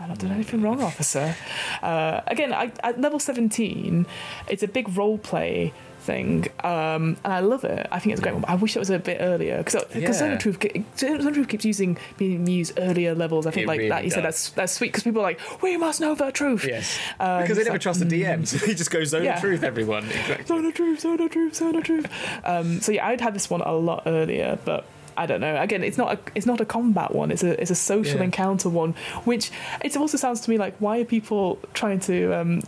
I've 0.00 0.08
not 0.08 0.18
done 0.18 0.32
anything 0.32 0.62
wrong, 0.62 0.82
officer. 0.90 1.36
Uh, 1.82 2.20
again, 2.26 2.52
I, 2.52 2.72
at 2.82 3.00
level 3.00 3.18
17, 3.18 4.04
it's 4.48 4.62
a 4.62 4.68
big 4.68 4.94
role 4.96 5.16
play 5.16 5.72
thing, 6.02 6.46
um, 6.64 7.16
and 7.24 7.32
I 7.32 7.40
love 7.40 7.64
it. 7.64 7.86
I 7.90 7.98
think 7.98 8.12
it's 8.12 8.20
a 8.20 8.22
great 8.22 8.32
one. 8.34 8.42
but 8.42 8.50
I 8.50 8.54
wish 8.56 8.76
it 8.76 8.78
was 8.78 8.90
a 8.90 8.98
bit 8.98 9.18
earlier 9.20 9.58
because 9.58 9.84
because 9.92 10.18
Zone 10.18 10.30
Yeah. 10.30 10.34
of 10.36 10.42
Truth, 10.42 10.66
Zone 10.98 11.32
Truth 11.32 11.48
keeps 11.48 11.64
using 11.64 11.96
being 12.18 12.46
used 12.46 12.72
earlier 12.78 13.14
levels. 13.14 13.46
I 13.46 13.50
think 13.52 13.64
It 13.64 13.68
like 13.68 13.78
really 13.78 13.88
that. 13.90 14.04
You 14.04 14.10
said 14.10 14.24
that's 14.24 14.50
that's 14.50 14.72
sweet 14.72 14.88
because 14.88 15.04
people 15.04 15.20
are 15.20 15.24
like, 15.24 15.40
we 15.62 15.76
must 15.76 16.00
know 16.00 16.14
the 16.14 16.30
truth. 16.32 16.64
Yes, 16.66 16.98
Um, 17.20 17.42
because 17.42 17.56
they 17.56 17.64
never 17.64 17.74
like, 17.74 17.80
trust 17.82 18.00
the 18.00 18.06
DM, 18.06 18.46
so 18.46 18.56
they 18.66 18.74
just 18.74 18.90
go 18.90 19.04
zone 19.04 19.24
Yeah. 19.24 19.34
of 19.36 19.40
truth. 19.40 19.62
Everyone, 19.62 20.04
exactly. 20.04 20.44
Zone 20.46 20.64
of 20.66 20.74
truth, 20.74 21.00
zone 21.00 21.20
of 21.20 21.30
truth, 21.30 21.54
zone 21.54 21.76
of 21.76 21.84
truth. 21.84 22.06
Um, 22.44 22.80
so 22.80 22.92
yeah, 22.92 23.06
I'd 23.06 23.20
had 23.20 23.34
this 23.34 23.48
one 23.48 23.60
a 23.62 23.72
lot 23.72 24.02
earlier, 24.06 24.58
but 24.64 24.84
I 25.16 25.26
don't 25.26 25.40
know. 25.42 25.60
Again, 25.60 25.84
it's 25.84 25.98
not 25.98 26.14
a 26.14 26.18
it's 26.34 26.46
not 26.46 26.60
a 26.60 26.64
combat 26.64 27.14
one. 27.14 27.30
It's 27.30 27.42
a 27.42 27.60
it's 27.60 27.70
a 27.70 27.74
social 27.74 28.18
Yeah. 28.18 28.24
encounter 28.24 28.68
one, 28.70 28.94
which 29.24 29.50
it 29.84 29.96
also 29.96 30.16
sounds 30.16 30.40
to 30.42 30.50
me 30.50 30.56
like 30.58 30.74
why 30.78 31.00
are 31.00 31.04
people 31.04 31.58
trying 31.74 32.00
to 32.00 32.32
um, 32.32 32.62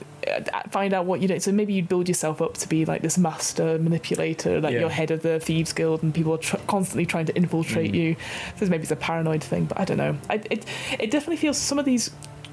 find 0.70 0.92
out 0.94 1.04
what 1.06 1.20
you 1.20 1.28
do? 1.28 1.38
So 1.40 1.52
maybe 1.52 1.72
you 1.74 1.82
build 1.82 2.08
yourself 2.08 2.40
up 2.42 2.54
to 2.58 2.68
be 2.68 2.84
like 2.84 3.02
this 3.02 3.18
master 3.18 3.78
manipulator, 3.78 4.60
like 4.60 4.72
Yeah. 4.74 4.80
you're 4.80 4.88
head 4.90 5.10
of 5.10 5.22
the 5.22 5.40
thieves 5.40 5.72
guild, 5.72 6.02
and 6.02 6.14
people 6.14 6.34
are 6.34 6.38
tr- 6.38 6.56
constantly 6.66 7.06
trying 7.06 7.26
to 7.26 7.36
infiltrate 7.36 7.92
Mm. 7.92 7.96
you. 7.96 8.16
So 8.58 8.66
maybe 8.66 8.82
it's 8.82 8.90
a 8.92 8.96
paranoid 8.96 9.42
thing, 9.42 9.64
but 9.66 9.78
I 9.80 9.84
don't 9.84 9.98
know. 9.98 10.16
I, 10.30 10.34
it 10.50 10.64
it 10.98 11.10
definitely 11.10 11.36
feels 11.36 11.58
some 11.58 11.78
of 11.78 11.84
these 11.84 12.10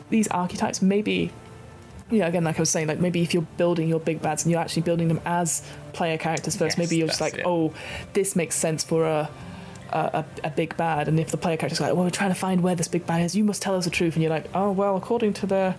these 0.09 0.27
archetypes 0.29 0.81
maybe 0.81 1.31
yeah, 2.13 2.27
again, 2.27 2.43
like 2.43 2.57
I 2.57 2.61
was 2.61 2.69
saying, 2.69 2.87
like 2.87 2.99
maybe 2.99 3.21
if 3.21 3.33
you're 3.33 3.47
building 3.55 3.87
your 3.87 4.01
big 4.01 4.21
bads 4.21 4.43
and 4.43 4.51
you're 4.51 4.59
actually 4.59 4.81
building 4.81 5.07
them 5.07 5.21
as 5.25 5.63
player 5.93 6.17
characters 6.17 6.57
first, 6.57 6.77
Yes, 6.77 6.77
maybe 6.77 6.97
you're 6.97 7.07
just 7.07 7.21
like, 7.21 7.35
it. 7.35 7.43
oh, 7.45 7.73
this 8.11 8.35
makes 8.35 8.55
sense 8.55 8.83
for 8.83 9.05
a 9.05 9.29
a 9.93 10.25
a 10.43 10.49
big 10.49 10.75
bad. 10.75 11.07
And 11.07 11.17
if 11.19 11.31
the 11.31 11.37
player 11.37 11.55
character's 11.57 11.79
like, 11.79 11.93
well, 11.93 12.03
we're 12.03 12.09
trying 12.09 12.31
to 12.31 12.35
find 12.47 12.61
where 12.63 12.75
this 12.75 12.89
big 12.89 13.05
bad 13.05 13.21
is, 13.23 13.35
you 13.35 13.45
must 13.45 13.61
tell 13.61 13.75
us 13.75 13.85
the 13.85 13.89
truth. 13.91 14.15
And 14.15 14.23
you're 14.23 14.31
like, 14.31 14.47
oh, 14.53 14.71
well, 14.71 14.97
according 14.97 15.33
to 15.35 15.45
the 15.45 15.75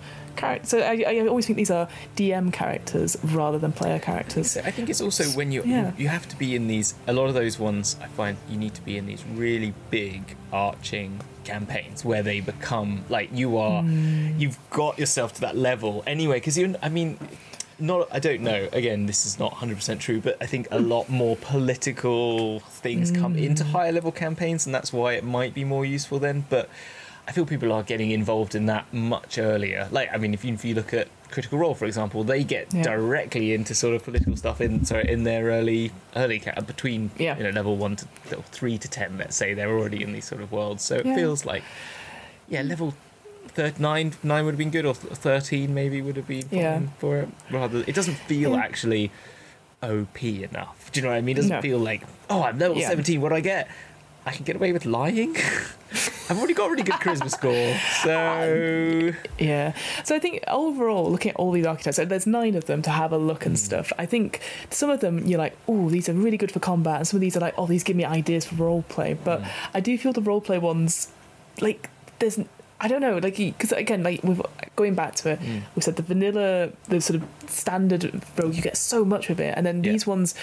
So 0.64 0.80
I, 0.80 1.04
I 1.06 1.26
always 1.28 1.46
think 1.46 1.56
these 1.56 1.70
are 1.70 1.88
DM 2.16 2.52
characters 2.52 3.16
rather 3.24 3.58
than 3.58 3.72
player 3.72 3.98
characters. 3.98 4.50
So 4.52 4.60
I 4.64 4.70
think 4.70 4.90
it's 4.90 5.00
also 5.00 5.24
when 5.36 5.52
you 5.52 5.62
Yeah. 5.64 5.92
you 5.96 6.08
have 6.08 6.28
to 6.28 6.36
be 6.36 6.54
in 6.54 6.66
these. 6.66 6.94
A 7.06 7.12
lot 7.12 7.26
of 7.28 7.34
those 7.34 7.58
ones, 7.58 7.96
I 8.02 8.06
find 8.08 8.36
you 8.48 8.56
need 8.56 8.74
to 8.74 8.82
be 8.82 8.96
in 8.96 9.06
these 9.06 9.24
really 9.34 9.74
big 9.90 10.36
arching 10.52 11.20
campaigns 11.44 12.04
where 12.04 12.22
they 12.22 12.40
become 12.40 13.04
like 13.08 13.30
you 13.32 13.56
are. 13.58 13.82
Hmm. 13.82 14.38
You've 14.38 14.58
got 14.70 14.98
yourself 14.98 15.32
to 15.34 15.40
that 15.42 15.56
level 15.56 16.02
anyway. 16.06 16.36
Because 16.36 16.56
you, 16.58 16.74
I 16.82 16.88
mean. 16.88 17.18
Not, 17.78 18.06
I 18.12 18.20
don't 18.20 18.42
know. 18.42 18.68
Again, 18.72 19.06
this 19.06 19.26
is 19.26 19.40
not 19.40 19.54
100% 19.54 19.98
true, 19.98 20.20
but 20.20 20.36
I 20.40 20.46
think 20.46 20.68
a 20.70 20.78
lot 20.78 21.08
more 21.08 21.34
political 21.36 22.60
things 22.60 23.10
come 23.10 23.34
into 23.34 23.64
higher 23.64 23.90
level 23.90 24.12
campaigns, 24.12 24.66
and 24.66 24.74
that's 24.74 24.92
why 24.92 25.14
it 25.14 25.24
might 25.24 25.52
be 25.52 25.64
more 25.64 25.84
useful 25.84 26.20
then. 26.20 26.44
But 26.48 26.68
I 27.28 27.32
feel 27.32 27.46
people 27.46 27.72
are 27.72 27.82
getting 27.84 28.10
involved 28.10 28.54
in 28.54 28.66
that 28.66 28.92
much 28.92 29.38
earlier. 29.38 29.88
Like, 29.92 30.10
I 30.12 30.16
mean, 30.18 30.34
if 30.34 30.44
you, 30.44 30.54
if 30.54 30.64
you 30.64 30.74
look 30.74 30.92
at 30.92 31.06
Critical 31.30 31.58
Role, 31.58 31.74
for 31.74 31.86
example, 31.86 32.24
they 32.24 32.42
get 32.42 32.74
Yeah. 32.74 32.82
directly 32.82 33.54
into 33.54 33.74
sort 33.74 33.94
of 33.94 34.02
political 34.04 34.36
stuff 34.36 34.60
in 34.60 34.84
sorry 34.84 35.08
in 35.08 35.22
their 35.24 35.44
early 35.46 35.92
early 36.16 36.42
uh, 36.46 36.60
between 36.62 37.10
Yeah. 37.18 37.36
you 37.38 37.44
know 37.44 37.50
level 37.50 37.76
one 37.76 37.96
to 37.96 38.06
level 38.26 38.44
three 38.50 38.76
to 38.76 38.88
ten. 38.88 39.18
Let's 39.18 39.36
say 39.36 39.54
they're 39.54 39.70
already 39.70 40.02
in 40.02 40.12
these 40.12 40.24
sort 40.26 40.42
of 40.42 40.50
worlds, 40.52 40.82
so 40.82 40.96
it 40.96 41.06
Yeah. 41.06 41.14
feels 41.16 41.44
like 41.46 41.62
yeah, 42.48 42.62
level. 42.62 42.94
39 43.54 44.14
nine 44.22 44.44
would 44.44 44.52
have 44.52 44.58
been 44.58 44.70
good 44.70 44.86
or 44.86 44.94
13 44.94 45.74
maybe 45.74 46.00
would 46.00 46.16
have 46.16 46.26
been 46.28 46.44
Yeah. 46.50 46.80
for 46.98 47.18
it 47.18 47.28
rather 47.50 47.82
it 47.86 47.94
doesn't 47.94 48.14
feel 48.14 48.52
Yeah. 48.52 48.58
actually 48.60 49.10
op 49.82 50.22
enough 50.22 50.90
do 50.92 51.00
you 51.00 51.02
know 51.04 51.10
what 51.10 51.18
i 51.18 51.20
mean 51.20 51.36
it 51.36 51.40
doesn't 51.40 51.56
No. 51.56 51.60
feel 51.60 51.78
like 51.78 52.02
oh 52.30 52.44
i'm 52.44 52.58
level 52.58 52.78
Yeah. 52.78 52.88
17 52.88 53.20
what 53.20 53.30
do 53.30 53.34
i 53.34 53.40
get 53.40 53.68
I 54.24 54.30
can 54.32 54.44
get 54.44 54.56
away 54.56 54.72
with 54.72 54.86
lying. 54.86 55.36
I've 56.30 56.38
already 56.38 56.54
got 56.54 56.68
a 56.68 56.70
really 56.70 56.84
good 56.84 56.94
charisma 56.94 57.28
score, 57.30 57.74
so 58.02 59.12
Yeah. 59.38 59.74
So 60.04 60.14
I 60.14 60.18
think 60.18 60.42
overall, 60.48 61.10
looking 61.10 61.30
at 61.30 61.36
all 61.36 61.50
these 61.52 61.66
archetypes, 61.66 61.96
so 61.96 62.04
there's 62.04 62.26
nine 62.26 62.54
of 62.54 62.66
them 62.66 62.80
to 62.82 62.90
have 62.90 63.12
a 63.12 63.18
look 63.18 63.42
Hmm. 63.42 63.50
and 63.50 63.58
stuff. 63.58 63.92
I 63.98 64.06
think 64.06 64.40
some 64.70 64.88
of 64.90 65.00
them 65.00 65.26
you're 65.26 65.38
like, 65.40 65.56
oh, 65.68 65.90
these 65.90 66.08
are 66.08 66.12
really 66.14 66.36
good 66.38 66.52
for 66.52 66.60
combat, 66.60 66.96
and 66.98 67.08
some 67.08 67.16
of 67.18 67.20
these 67.20 67.36
are 67.36 67.40
like, 67.40 67.54
oh, 67.58 67.66
these 67.66 67.82
give 67.82 67.96
me 67.96 68.04
ideas 68.04 68.46
for 68.46 68.54
role 68.54 68.82
play. 68.88 69.14
But 69.14 69.40
Hmm. 69.42 69.48
I 69.74 69.80
do 69.80 69.98
feel 69.98 70.12
the 70.12 70.22
role 70.22 70.40
play 70.40 70.58
ones, 70.58 71.08
like, 71.60 71.90
there's. 72.18 72.38
I 72.80 72.88
don't 72.88 73.00
know, 73.00 73.18
like, 73.18 73.36
because 73.36 73.70
again, 73.70 74.02
like, 74.02 74.24
we've, 74.24 74.42
going 74.74 74.94
back 74.96 75.14
to 75.16 75.30
it, 75.30 75.38
Hmm. 75.40 75.58
we 75.76 75.82
said 75.82 75.94
the 75.96 76.02
vanilla, 76.02 76.70
the 76.88 77.00
sort 77.00 77.22
of 77.22 77.28
standard 77.48 78.22
rogue, 78.36 78.54
you 78.56 78.62
get 78.62 78.76
so 78.76 79.04
much 79.04 79.30
of 79.30 79.38
it, 79.38 79.54
and 79.56 79.64
then 79.66 79.84
Yeah. 79.84 79.92
these 79.92 80.04
ones, 80.04 80.34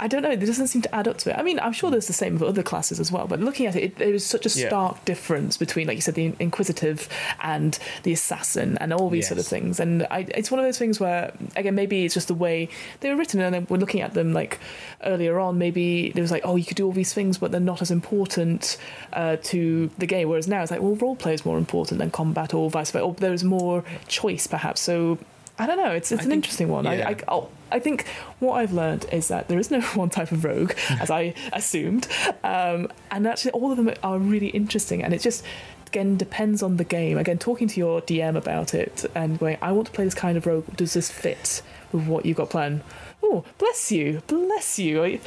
I 0.00 0.08
don't 0.08 0.22
know, 0.22 0.30
it 0.30 0.40
doesn't 0.40 0.66
seem 0.66 0.82
to 0.82 0.94
add 0.94 1.06
up 1.06 1.18
to 1.18 1.30
it. 1.30 1.38
I 1.38 1.42
mean, 1.42 1.60
I'm 1.60 1.72
sure 1.72 1.88
there's 1.90 2.08
the 2.08 2.12
same 2.12 2.36
for 2.36 2.46
other 2.46 2.64
classes 2.64 2.98
as 2.98 3.12
well, 3.12 3.28
but 3.28 3.38
looking 3.40 3.66
at 3.66 3.76
it, 3.76 3.82
it 3.84 3.96
there 3.96 4.12
is 4.12 4.24
such 4.26 4.44
a 4.44 4.58
Yeah. 4.58 4.66
stark 4.66 5.04
difference 5.04 5.56
between, 5.56 5.86
like 5.86 5.96
you 5.96 6.00
said, 6.02 6.14
the 6.16 6.32
inquisitive 6.40 7.08
and 7.40 7.78
the 8.02 8.12
assassin 8.12 8.76
and 8.80 8.92
all 8.92 9.08
these 9.08 9.28
sort 9.28 9.38
of 9.38 9.46
things. 9.46 9.78
And 9.78 10.04
I, 10.10 10.26
it's 10.34 10.50
one 10.50 10.58
of 10.58 10.66
those 10.66 10.78
things 10.78 10.98
where, 10.98 11.32
again, 11.54 11.76
maybe 11.76 12.04
it's 12.04 12.14
just 12.14 12.26
the 12.26 12.34
way 12.34 12.68
they 13.00 13.10
were 13.10 13.16
written, 13.16 13.40
and 13.40 13.54
then 13.54 13.66
we're 13.70 13.78
looking 13.78 14.00
at 14.00 14.14
them 14.14 14.32
like 14.32 14.58
earlier 15.04 15.38
on. 15.38 15.58
Maybe 15.58 16.10
there 16.10 16.22
was 16.22 16.32
like, 16.32 16.42
oh, 16.44 16.56
you 16.56 16.64
could 16.64 16.76
do 16.76 16.86
all 16.86 16.92
these 16.92 17.12
things, 17.14 17.38
but 17.38 17.52
they're 17.52 17.60
not 17.60 17.80
as 17.80 17.90
important 17.92 18.76
uh, 19.12 19.36
to 19.44 19.90
the 19.98 20.06
game. 20.06 20.28
Whereas 20.28 20.48
now 20.48 20.62
it's 20.62 20.72
like, 20.72 20.82
well, 20.82 20.96
role 20.96 21.14
play 21.16 21.34
is 21.34 21.46
more 21.46 21.56
important 21.56 21.98
than 22.00 22.10
combat, 22.10 22.52
or 22.52 22.68
vice 22.68 22.90
versa. 22.90 23.04
Or 23.04 23.14
there's 23.14 23.44
more 23.44 23.84
choice, 24.08 24.46
perhaps. 24.48 24.80
So. 24.80 25.18
I 25.58 25.66
don't 25.66 25.76
know. 25.76 25.92
It's 25.92 26.10
it's 26.10 26.20
I 26.22 26.24
an 26.24 26.30
think- 26.30 26.44
interesting 26.44 26.68
one. 26.68 26.84
yeah. 26.84 26.90
I, 27.08 27.10
I 27.12 27.16
oh, 27.28 27.48
I 27.70 27.78
think 27.78 28.06
what 28.40 28.54
I've 28.54 28.72
learned 28.72 29.06
is 29.12 29.28
that 29.28 29.48
there 29.48 29.58
is 29.58 29.70
no 29.70 29.80
one 29.94 30.10
type 30.10 30.32
of 30.32 30.44
rogue, 30.44 30.72
as 31.00 31.10
I 31.10 31.34
assumed, 31.52 32.08
um, 32.42 32.88
and 33.10 33.26
actually 33.26 33.52
all 33.52 33.70
of 33.70 33.76
them 33.76 33.92
are 34.02 34.18
really 34.18 34.48
interesting. 34.48 35.02
And 35.02 35.14
it 35.14 35.20
just 35.20 35.44
again 35.86 36.16
depends 36.16 36.62
on 36.62 36.76
the 36.76 36.84
game. 36.84 37.18
Again, 37.18 37.38
talking 37.38 37.68
to 37.68 37.78
your 37.78 38.00
DM 38.02 38.36
about 38.36 38.74
it 38.74 39.04
and 39.14 39.38
going, 39.38 39.56
I 39.62 39.70
want 39.72 39.86
to 39.86 39.92
play 39.92 40.04
this 40.04 40.14
kind 40.14 40.36
of 40.36 40.46
rogue. 40.46 40.76
Does 40.76 40.94
this 40.94 41.10
fit 41.10 41.62
with 41.92 42.06
what 42.06 42.26
you've 42.26 42.36
got 42.36 42.50
planned? 42.50 42.82
Oh, 43.22 43.44
bless 43.58 43.92
you, 43.92 44.22
bless 44.26 44.78
you. 44.78 45.20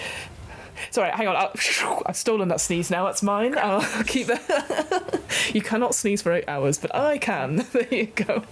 I- 0.78 0.82
Sorry, 0.91 1.10
hang 1.12 1.28
on. 1.28 1.36
I'll, 1.36 2.04
I've 2.06 2.18
stolen 2.18 2.48
that 2.49 2.62
sneeze 2.62 2.90
now. 2.91 3.06
That's 3.06 3.24
mine. 3.24 3.58
I'll 3.58 3.82
keep 4.06 4.28
that. 4.28 5.22
you 5.54 5.62
cannot 5.62 5.95
sneeze 5.95 6.22
for 6.22 6.32
eight 6.34 6.45
hours, 6.48 6.78
but 6.78 6.94
I 6.95 7.18
can. 7.18 7.66
there 7.74 7.88
you 7.94 8.06
go. 8.08 8.44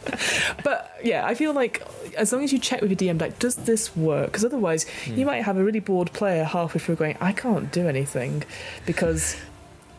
But 0.64 0.92
yeah, 1.04 1.26
I 1.26 1.34
feel 1.36 1.54
like 1.54 1.82
as 2.18 2.32
long 2.34 2.44
as 2.44 2.52
you 2.54 2.60
check 2.60 2.82
with 2.82 2.90
your 2.90 3.14
DM, 3.14 3.20
like, 3.22 3.40
does 3.40 3.56
this 3.56 3.96
work? 3.96 4.28
Because 4.28 4.46
otherwise, 4.46 4.86
Hmm. 5.06 5.16
you 5.16 5.26
might 5.26 5.44
have 5.44 5.58
a 5.58 5.64
really 5.64 5.80
bored 5.80 6.12
player 6.14 6.44
halfway 6.44 6.80
through 6.80 6.96
going, 6.96 7.18
I 7.22 7.32
can't 7.32 7.72
do 7.72 7.88
anything 7.88 8.44
because 8.86 9.36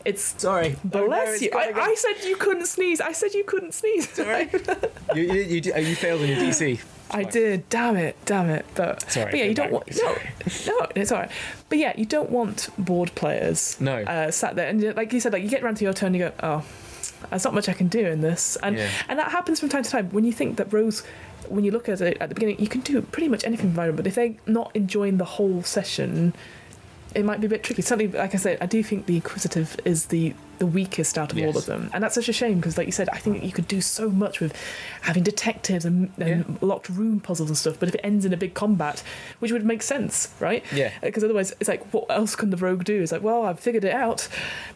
it's. 0.07 0.41
sorry. 0.41 0.75
Bless 0.83 1.41
you. 1.41 1.51
I, 1.55 1.71
I 1.75 1.95
said 1.95 2.27
you 2.27 2.35
couldn't 2.35 2.65
sneeze. 2.65 3.01
I 3.01 3.11
said 3.11 3.33
you 3.33 3.43
couldn't 3.43 3.73
sneeze. 3.73 4.09
Sorry. 4.09 4.49
you, 5.15 5.23
you, 5.23 5.41
you, 5.61 5.73
oh, 5.75 5.79
you 5.79 5.95
failed 5.95 6.21
on 6.21 6.27
your 6.27 6.37
DC. 6.37 6.79
I 7.11 7.23
did. 7.23 7.69
Damn 7.69 7.95
it. 7.95 8.15
Damn 8.25 8.49
it. 8.49 8.65
But, 8.75 9.09
Sorry, 9.09 9.31
but 9.31 9.37
yeah, 9.39 9.45
you 9.45 9.53
don't 9.53 9.71
want 9.71 9.87
no, 9.95 10.15
no. 10.67 10.87
It's 10.95 11.11
all 11.11 11.19
right. 11.19 11.31
But 11.69 11.77
yeah, 11.77 11.93
you 11.97 12.05
don't 12.05 12.29
want 12.29 12.69
bored 12.77 13.13
players. 13.15 13.79
No. 13.79 14.01
Uh, 14.03 14.31
sat 14.31 14.55
there 14.55 14.67
and 14.67 14.95
like 14.95 15.13
you 15.13 15.19
said, 15.19 15.33
like 15.33 15.43
you 15.43 15.49
get 15.49 15.63
around 15.63 15.75
to 15.77 15.83
your 15.85 15.93
turn, 15.93 16.13
you 16.13 16.19
go, 16.19 16.33
oh, 16.43 16.65
there's 17.29 17.45
not 17.45 17.53
much 17.53 17.69
I 17.69 17.73
can 17.73 17.87
do 17.87 18.05
in 18.05 18.21
this, 18.21 18.57
and 18.61 18.77
Yeah. 18.77 18.89
and 19.07 19.19
that 19.19 19.31
happens 19.31 19.59
from 19.59 19.69
time 19.69 19.83
to 19.83 19.89
time 19.89 20.09
when 20.11 20.23
you 20.25 20.31
think 20.33 20.57
that 20.57 20.71
Rose. 20.71 21.03
When 21.49 21.63
you 21.63 21.71
look 21.71 21.87
at 21.87 22.01
it 22.01 22.17
at 22.19 22.27
the 22.27 22.35
beginning, 22.35 22.59
you 22.59 22.67
can 22.67 22.81
do 22.81 23.01
pretty 23.01 23.29
much 23.29 23.45
anything 23.45 23.67
environment, 23.67 23.95
but 24.03 24.07
if 24.07 24.15
they're 24.15 24.35
not 24.47 24.69
enjoying 24.75 25.15
the 25.17 25.23
whole 25.23 25.63
session, 25.63 26.33
it 27.15 27.23
might 27.25 27.41
be 27.41 27.47
a 27.47 27.49
bit 27.49 27.63
tricky. 27.63 27.81
Certainly, 27.81 28.17
like 28.17 28.33
I 28.33 28.37
said, 28.37 28.57
I 28.61 28.65
do 28.65 28.83
think 28.83 29.05
the 29.05 29.15
Inquisitive 29.15 29.77
is 29.85 30.07
the 30.07 30.33
the 30.59 30.65
weakest 30.67 31.17
out 31.17 31.31
of 31.31 31.37
all 31.39 31.57
of 31.57 31.65
them, 31.65 31.89
and 31.93 32.03
that's 32.03 32.15
such 32.15 32.29
a 32.29 32.33
shame 32.33 32.55
because, 32.55 32.77
like 32.77 32.85
you 32.87 32.91
said, 32.91 33.09
I 33.09 33.17
think 33.17 33.43
you 33.43 33.51
could 33.51 33.67
do 33.67 33.81
so 33.81 34.09
much 34.09 34.39
with 34.39 34.55
having 35.01 35.23
detectives 35.23 35.85
and, 35.85 36.11
and 36.17 36.57
locked 36.61 36.89
room 36.89 37.19
puzzles 37.19 37.49
and 37.49 37.57
stuff. 37.57 37.77
But 37.79 37.89
if 37.89 37.95
it 37.95 38.01
ends 38.03 38.25
in 38.25 38.33
a 38.33 38.37
big 38.37 38.53
combat, 38.53 39.03
which 39.39 39.51
would 39.51 39.65
make 39.65 39.81
sense, 39.81 40.33
right? 40.39 40.63
Yeah. 40.73 40.91
Uh, 41.01 41.07
because 41.07 41.23
otherwise, 41.23 41.53
it's 41.59 41.69
like, 41.69 41.85
what 41.93 42.05
else 42.09 42.35
can 42.35 42.49
the 42.49 42.57
rogue 42.57 42.83
do? 42.83 43.01
It's 43.01 43.11
like, 43.11 43.23
well, 43.23 43.43
I've 43.43 43.59
figured 43.59 43.83
it 43.83 43.93
out, 43.93 44.27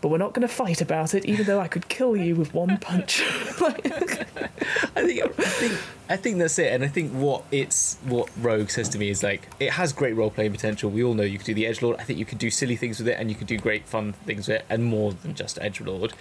but 0.02 0.10
we're 0.10 0.18
not 0.18 0.34
going 0.34 0.48
to 0.48 0.54
fight 0.54 0.82
about 0.82 1.14
it, 1.14 1.26
even 1.26 1.46
though 1.46 1.60
I 1.60 1.68
could 1.68 1.88
kill 1.90 2.16
you 2.16 2.36
with 2.36 2.54
one 2.54 2.78
punch. 2.78 3.24
Like- 3.62 3.86
I 4.96 5.06
think, 5.06 5.22
I 5.24 5.28
think 5.28 5.80
I 6.10 6.18
think 6.18 6.40
that's 6.40 6.60
it, 6.60 6.74
and 6.74 6.84
I 6.84 6.90
think 6.90 7.12
what 7.14 7.44
it's 7.52 7.98
what 8.04 8.30
Rogue 8.42 8.70
says 8.70 8.90
to 8.90 8.98
me 8.98 9.10
is 9.10 9.24
like 9.24 9.48
it 9.62 9.72
has 9.72 9.94
great 9.94 10.14
role 10.14 10.30
playing 10.30 10.52
potential. 10.52 10.90
We 10.90 11.04
all 11.06 11.14
know 11.14 11.24
you 11.24 11.38
could 11.38 11.48
do 11.48 11.54
the 11.54 11.66
edge 11.66 11.82
lord. 11.82 11.98
I 12.00 12.04
think 12.04 12.20
you 12.20 12.26
could 12.26 12.38
do 12.38 12.50
silly 12.52 12.76
things 12.76 13.00
with 13.00 13.08
it, 13.08 13.18
and 13.18 13.30
you 13.30 13.36
could 13.36 13.48
do 13.48 13.58
great 13.58 13.86
fun 13.86 14.12
things 14.12 14.50
with 14.50 14.58
it, 14.58 14.66
and 14.70 14.84
more 14.84 15.14
than 15.14 15.36
just 15.36 15.58
edge 15.62 15.71
lord. 15.80 16.14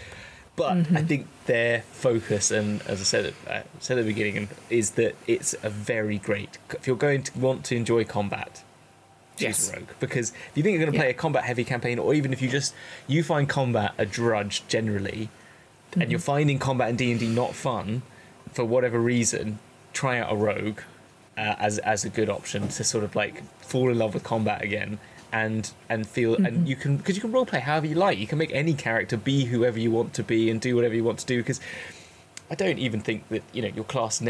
But 0.56 0.76
I 0.94 1.02
think 1.02 1.26
their 1.46 1.82
focus, 1.92 2.50
and 2.50 2.82
as 2.82 3.00
I 3.00 3.04
said, 3.04 3.34
I 3.48 3.62
said 3.78 3.96
at 3.98 4.04
the 4.04 4.12
beginning, 4.12 4.48
is 4.68 4.90
that 4.92 5.14
it's 5.26 5.54
a 5.62 5.70
very 5.70 6.18
great. 6.18 6.58
If 6.70 6.86
you're 6.86 6.96
going 6.96 7.22
to 7.22 7.38
want 7.38 7.64
to 7.66 7.76
enjoy 7.76 8.04
combat, 8.04 8.62
Yes. 9.38 9.70
a 9.72 9.76
rogue 9.76 9.88
because 10.00 10.30
if 10.50 10.50
you 10.54 10.62
think 10.62 10.74
you're 10.74 10.84
going 10.84 10.92
to 10.92 10.98
play 10.98 11.06
Yeah. 11.06 11.12
a 11.12 11.14
combat 11.14 11.44
heavy 11.44 11.64
campaign, 11.64 11.98
or 11.98 12.12
even 12.12 12.32
if 12.32 12.42
you 12.42 12.48
just 12.50 12.74
you 13.06 13.22
find 13.22 13.48
combat 13.48 13.94
a 13.96 14.04
drudge 14.04 14.62
generally, 14.68 15.30
and 15.92 16.02
Mm-hmm. 16.02 16.10
you're 16.10 16.20
finding 16.20 16.58
combat 16.58 16.90
in 16.90 16.96
D 16.96 17.10
and 17.10 17.20
D 17.20 17.26
not 17.28 17.54
fun 17.54 18.02
for 18.52 18.64
whatever 18.64 19.00
reason, 19.00 19.58
try 19.94 20.18
out 20.18 20.30
a 20.32 20.36
rogue 20.36 20.80
uh, 21.38 21.54
as 21.58 21.78
as 21.78 22.04
a 22.04 22.10
good 22.10 22.28
option 22.28 22.68
to 22.68 22.84
sort 22.84 23.02
of 23.02 23.16
like 23.16 23.42
fall 23.62 23.88
in 23.90 23.98
love 23.98 24.12
with 24.12 24.24
combat 24.24 24.60
again 24.62 24.98
and 25.32 25.70
and 25.88 26.06
feel 26.06 26.34
Mm-hmm. 26.36 26.46
and 26.46 26.68
you 26.68 26.76
can 26.76 26.96
because 26.96 27.14
you 27.16 27.20
can 27.22 27.32
roleplay 27.32 27.60
however 27.60 27.86
you 27.86 27.94
like. 27.94 28.18
You 28.18 28.26
can 28.26 28.38
make 28.38 28.52
any 28.52 28.74
character 28.74 29.16
be 29.16 29.44
whoever 29.46 29.78
you 29.78 29.90
want 29.90 30.14
to 30.14 30.22
be 30.22 30.50
and 30.50 30.60
do 30.60 30.74
whatever 30.76 30.94
you 30.94 31.04
want 31.04 31.18
to 31.20 31.26
do 31.26 31.38
because 31.38 31.60
I 32.50 32.54
don't 32.56 32.78
even 32.78 33.00
think 33.00 33.28
that 33.28 33.42
you 33.52 33.62
know 33.62 33.68
your 33.68 33.84
class 33.84 34.20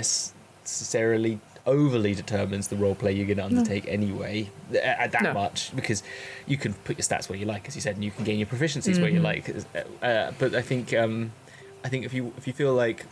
necessarily 0.65 1.41
overly 1.67 2.15
determines 2.15 2.69
the 2.69 2.77
role 2.77 2.95
play 2.95 3.13
you're 3.13 3.27
going 3.27 3.37
to 3.37 3.45
undertake 3.45 3.87
anyway 3.87 4.49
uh, 4.73 4.79
at 4.79 5.13
that 5.13 5.23
No. 5.23 5.35
much 5.35 5.75
because 5.77 6.03
you 6.47 6.57
can 6.57 6.73
put 6.73 6.97
your 6.97 7.03
stats 7.05 7.29
where 7.29 7.39
you 7.39 7.45
like 7.45 7.69
as 7.69 7.75
you 7.75 7.83
said 7.83 7.97
and 7.97 8.05
you 8.05 8.11
can 8.11 8.25
gain 8.25 8.39
your 8.39 8.47
proficiencies 8.47 8.99
where 9.01 9.11
you 9.11 9.21
like 9.21 9.49
uh, 9.51 10.05
uh, 10.05 10.33
but 10.39 10.55
i 10.55 10.63
think 10.63 10.95
um 10.95 11.33
i 11.85 11.89
think 11.91 12.05
if 12.07 12.15
you 12.15 12.33
if 12.39 12.47
you 12.47 12.55
feel 12.55 12.73
like 12.73 13.05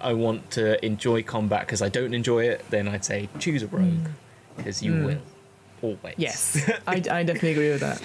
i 0.00 0.12
want 0.12 0.50
to 0.50 0.84
enjoy 0.84 1.22
combat 1.22 1.60
because 1.60 1.80
i 1.80 1.88
don't 1.88 2.12
enjoy 2.12 2.42
it 2.44 2.64
then 2.70 2.88
i'd 2.88 3.04
say 3.04 3.28
choose 3.38 3.62
a 3.62 3.68
rogue 3.68 4.08
because 4.56 4.82
you 4.82 4.92
will 5.04 5.18
always 5.86 6.14
Yes, 6.16 6.70
I, 6.86 6.94
I 6.94 7.22
definitely 7.22 7.52
agree 7.52 7.70
with 7.70 7.80
that. 7.80 8.02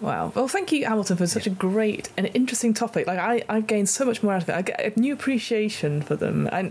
Wow. 0.00 0.30
Well, 0.34 0.46
thank 0.46 0.72
you, 0.72 0.84
Hamilton, 0.84 1.16
for 1.16 1.26
such 1.26 1.46
a 1.46 1.50
great 1.50 2.10
and 2.18 2.30
interesting 2.34 2.74
topic. 2.74 3.06
Like, 3.06 3.18
I, 3.18 3.42
I've 3.48 3.66
gained 3.66 3.88
so 3.88 4.04
much 4.04 4.22
more 4.22 4.34
out 4.34 4.42
of 4.42 4.48
it. 4.48 4.54
I 4.54 4.62
get 4.62 4.96
a 4.96 5.00
new 5.00 5.14
appreciation 5.14 6.02
for 6.02 6.16
them. 6.16 6.48
And 6.52 6.70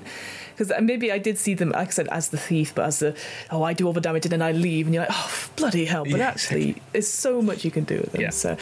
because 0.56 0.72
maybe 0.80 1.12
I 1.12 1.18
did 1.18 1.40
see 1.40 1.56
them, 1.56 1.72
like 1.72 1.88
I 1.88 1.92
said, 1.92 2.08
as 2.10 2.30
the 2.30 2.38
thief, 2.38 2.76
but 2.76 2.86
as 2.86 3.00
the, 3.00 3.16
oh, 3.50 3.64
I 3.64 3.74
do 3.74 3.88
all 3.88 3.94
the 3.94 4.02
damage 4.02 4.26
and 4.26 4.32
then 4.32 4.44
I 4.44 4.52
leave. 4.52 4.86
And 4.86 4.94
you're 4.94 5.06
like, 5.06 5.14
oh, 5.14 5.50
bloody 5.56 5.86
hell. 5.86 6.04
But 6.04 6.20
Yeah, 6.20 6.28
actually, 6.28 6.76
there's 6.92 7.08
so 7.08 7.42
much 7.42 7.66
you 7.66 7.72
can 7.72 7.84
do 7.84 7.98
with 7.98 8.12
them. 8.12 8.22
Yeah. 8.22 8.30
So, 8.30 8.58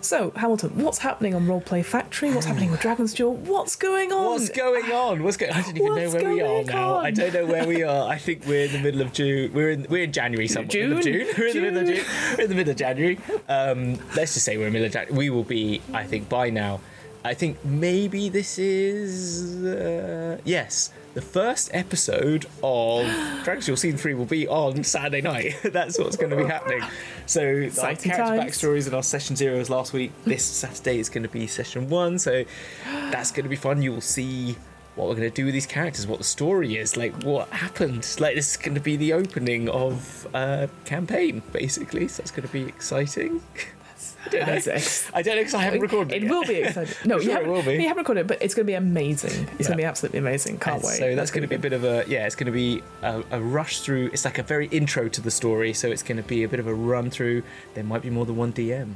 so, 0.00 0.30
Hamilton, 0.36 0.70
what's 0.82 0.98
happening 0.98 1.34
on 1.34 1.46
Roleplay 1.46 1.84
Factory? 1.84 2.32
What's 2.32 2.46
happening 2.46 2.70
with 2.70 2.80
Dragon's 2.80 3.12
Jaw? 3.12 3.30
What's 3.30 3.76
going 3.76 4.12
on? 4.12 4.24
What's 4.26 4.48
going 4.48 4.90
on? 4.92 5.22
What's 5.22 5.36
going? 5.36 5.52
I 5.52 5.62
don't 5.62 5.76
even 5.76 5.94
know 5.94 6.10
where 6.10 6.32
we 6.32 6.40
are 6.40 6.64
going 6.64 6.66
now. 6.66 6.96
I 6.96 7.10
don't 7.10 7.34
know 7.34 7.46
where 7.46 7.66
we 7.66 7.82
are. 7.82 8.08
I 8.08 8.16
think 8.16 8.46
we're 8.46 8.66
in 8.66 8.72
the 8.72 8.78
middle 8.78 9.00
of 9.00 9.12
June. 9.12 9.52
We're 9.52 9.70
in 9.70 9.86
we're 9.88 10.04
in 10.04 10.12
January 10.12 10.48
somewhere. 10.48 10.68
June? 10.68 11.02
June. 11.02 11.26
We're 11.38 11.48
in 11.48 11.54
the 11.54 11.60
middle 11.60 11.78
of 11.80 11.86
June. 11.86 11.96
June. 11.96 12.04
We're 12.36 12.44
in 12.44 12.48
the 12.50 12.54
middle 12.54 12.70
of 12.70 12.76
January. 12.76 13.18
Um, 13.48 13.98
let's 14.16 14.34
just 14.34 14.44
say 14.44 14.56
we're 14.56 14.66
in 14.66 14.72
the 14.72 14.78
middle 14.78 14.86
of 14.86 14.92
January. 14.92 15.16
We 15.16 15.30
will 15.30 15.44
be. 15.44 15.82
I 15.92 16.04
think 16.04 16.28
by 16.28 16.50
now. 16.50 16.80
I 17.24 17.34
think 17.34 17.62
maybe 17.64 18.28
this 18.28 18.58
is 18.58 19.64
uh, 19.64 20.38
yes. 20.44 20.92
The 21.18 21.22
first 21.22 21.70
episode 21.74 22.46
of 22.62 23.04
Dragon's 23.42 23.66
Jaw 23.66 23.74
season 23.74 23.98
three 23.98 24.14
will 24.14 24.24
be 24.24 24.46
on 24.46 24.84
Saturday 24.84 25.20
night. 25.20 25.56
That's 25.64 25.98
what's 25.98 26.16
going 26.16 26.30
to 26.30 26.36
be 26.36 26.44
happening. 26.44 26.80
So 27.26 27.42
our 27.42 27.96
character 27.96 28.08
times. 28.10 28.44
backstories 28.44 28.86
and 28.86 28.94
our 28.94 29.02
session 29.02 29.34
zeros 29.34 29.68
last 29.68 29.92
week. 29.92 30.12
This 30.22 30.44
Saturday 30.62 31.00
is 31.00 31.08
going 31.08 31.24
to 31.24 31.28
be 31.28 31.48
session 31.48 31.88
one. 31.88 32.20
So 32.20 32.44
that's 32.84 33.32
going 33.32 33.42
to 33.42 33.48
be 33.48 33.56
fun. 33.56 33.82
You 33.82 33.94
will 33.94 34.00
see 34.00 34.56
what 34.94 35.08
we're 35.08 35.16
going 35.16 35.28
to 35.28 35.34
do 35.34 35.44
with 35.44 35.54
these 35.54 35.66
characters, 35.66 36.06
what 36.06 36.18
the 36.18 36.24
story 36.24 36.76
is, 36.76 36.96
like 36.96 37.20
what 37.24 37.48
happened. 37.48 38.08
Like 38.20 38.36
this 38.36 38.52
is 38.52 38.56
going 38.56 38.76
to 38.76 38.80
be 38.80 38.96
the 38.96 39.12
opening 39.12 39.68
of 39.68 40.24
a 40.34 40.70
campaign, 40.84 41.42
basically. 41.50 42.06
So 42.06 42.20
it's 42.20 42.30
going 42.30 42.46
to 42.46 42.52
be 42.52 42.62
exciting. 42.62 43.42
I 44.24 44.28
don't 44.30 44.40
know. 44.40 44.46
That's 44.46 44.66
ex- 44.66 45.10
I 45.14 45.22
don't 45.22 45.36
know 45.36 45.40
because 45.40 45.54
I 45.54 45.62
haven't 45.62 45.80
recorded 45.80 46.12
it. 46.14 46.24
It 46.24 46.30
will 46.30 46.44
be 46.44 46.56
exciting. 46.56 46.94
No, 47.04 47.16
you 47.20 47.22
sure 47.22 47.30
it 47.30 47.34
haven't, 47.36 47.50
will 47.52 47.62
be. 47.62 47.74
You 47.74 47.88
haven't 47.88 47.98
recorded 47.98 48.20
it, 48.22 48.26
but 48.26 48.42
it's 48.42 48.54
going 48.54 48.66
to 48.66 48.70
be 48.70 48.74
amazing. 48.74 49.48
It's 49.58 49.68
going 49.68 49.76
to 49.78 49.82
be 49.82 49.84
absolutely 49.84 50.18
amazing. 50.18 50.58
Can't 50.58 50.76
And 50.76 50.84
wait. 50.84 50.98
So 50.98 51.14
that's 51.16 51.30
going 51.30 51.42
to 51.42 51.48
be 51.48 51.54
a 51.54 51.58
bit 51.58 51.72
of 51.72 51.84
a 51.84 52.04
yeah. 52.08 52.26
It's 52.26 52.34
going 52.36 52.46
to 52.46 52.52
be 52.52 52.82
a, 53.02 53.22
a 53.30 53.40
rush 53.40 53.80
through. 53.80 54.06
It's 54.12 54.24
like 54.24 54.38
a 54.38 54.42
very 54.42 54.66
intro 54.68 55.08
to 55.08 55.20
the 55.20 55.30
story. 55.30 55.72
So 55.72 55.88
it's 55.88 56.02
going 56.02 56.16
to 56.18 56.22
be 56.22 56.42
a 56.44 56.48
bit 56.48 56.60
of 56.60 56.66
a 56.66 56.74
run 56.74 57.10
through. 57.10 57.42
There 57.74 57.84
might 57.84 58.02
be 58.02 58.10
more 58.10 58.26
than 58.26 58.36
one 58.36 58.52
DM. 58.52 58.94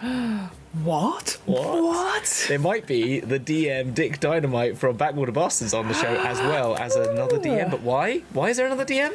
What? 0.84 1.36
What? 1.46 1.82
What? 1.82 2.44
There 2.48 2.58
might 2.60 2.86
be 2.86 3.18
the 3.18 3.40
DM 3.40 3.92
Dick 3.92 4.20
Dynamite 4.20 4.78
from 4.78 4.96
Backwater 4.96 5.32
Bastards 5.32 5.74
on 5.74 5.88
the 5.88 5.94
show 5.94 6.14
as 6.14 6.38
well 6.38 6.76
as 6.76 6.94
another 6.94 7.40
DM. 7.40 7.70
But 7.72 7.80
why? 7.82 8.18
Why 8.32 8.50
is 8.50 8.56
there 8.56 8.66
another 8.66 8.84
DM? 8.84 9.12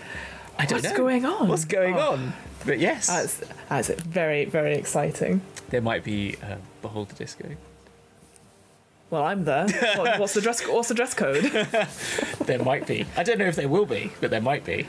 I 0.59 0.65
don't 0.65 0.81
What's 0.81 0.91
know. 0.91 0.97
going 0.97 1.25
on? 1.25 1.47
What's 1.47 1.63
going 1.65 1.95
Oh. 1.95 2.11
on? 2.13 2.33
But 2.65 2.79
yes, 2.79 3.07
That's, 3.07 3.41
that's 3.69 3.89
very, 4.01 4.45
very 4.45 4.75
exciting. 4.75 5.41
there 5.69 5.81
might 5.81 6.03
be 6.03 6.35
uh, 6.43 6.55
Beholder 6.81 7.13
Disco. 7.13 7.47
Well, 9.11 9.23
I'm 9.23 9.45
there. 9.45 9.67
What, 9.97 10.19
what's 10.19 10.33
the 10.33 10.41
dress? 10.41 10.61
What's 10.67 10.87
the 10.89 10.95
dress 10.95 11.13
code? 11.13 11.43
There 12.45 12.59
might 12.63 12.85
be. 12.85 13.05
I 13.17 13.23
don't 13.23 13.37
know 13.39 13.45
if 13.45 13.55
there 13.55 13.67
will 13.69 13.85
be, 13.85 14.11
but 14.21 14.29
there 14.29 14.41
might 14.41 14.65
be. 14.65 14.87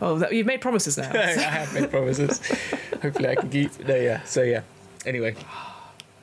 Oh, 0.00 0.18
that, 0.18 0.32
you've 0.32 0.46
made 0.46 0.60
promises 0.60 0.96
now. 0.98 1.10
I 1.14 1.26
have 1.26 1.72
made 1.74 1.90
promises. 1.90 2.40
Hopefully, 3.02 3.28
I 3.28 3.34
can 3.36 3.48
keep. 3.50 3.78
No, 3.86 3.94
yeah. 3.94 4.22
So 4.24 4.42
yeah. 4.42 4.62
Anyway, 5.04 5.36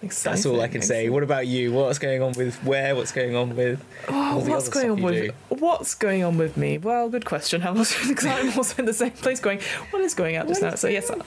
that's 0.09 0.45
all 0.45 0.61
I 0.61 0.67
can 0.67 0.81
say. 0.81 1.09
What 1.09 1.23
about 1.23 1.47
you? 1.47 1.71
What's 1.71 1.99
going 1.99 2.21
on 2.21 2.33
with 2.33 2.55
where? 2.63 2.95
What's 2.95 3.11
going 3.11 3.35
on 3.35 3.55
with 3.55 3.79
the 4.07 4.13
What's 4.13 4.69
going 4.69 4.91
on 4.91 5.01
with 5.01 5.13
do? 5.13 5.31
What's 5.49 5.95
going 5.95 6.23
on 6.23 6.37
with 6.37 6.57
me? 6.57 6.77
Well, 6.77 7.09
good 7.09 7.25
question. 7.25 7.61
Also, 7.73 8.07
because 8.07 8.25
I'm 8.25 8.55
also 8.57 8.75
in 8.79 8.85
the 8.85 8.93
same 8.93 9.11
place 9.11 9.39
going, 9.39 9.59
what 9.89 10.01
is 10.01 10.13
going 10.13 10.37
on 10.37 10.47
just 10.47 10.61
now? 10.61 10.75
So 10.75 10.87
yes, 10.87 11.09
uh, 11.09 11.23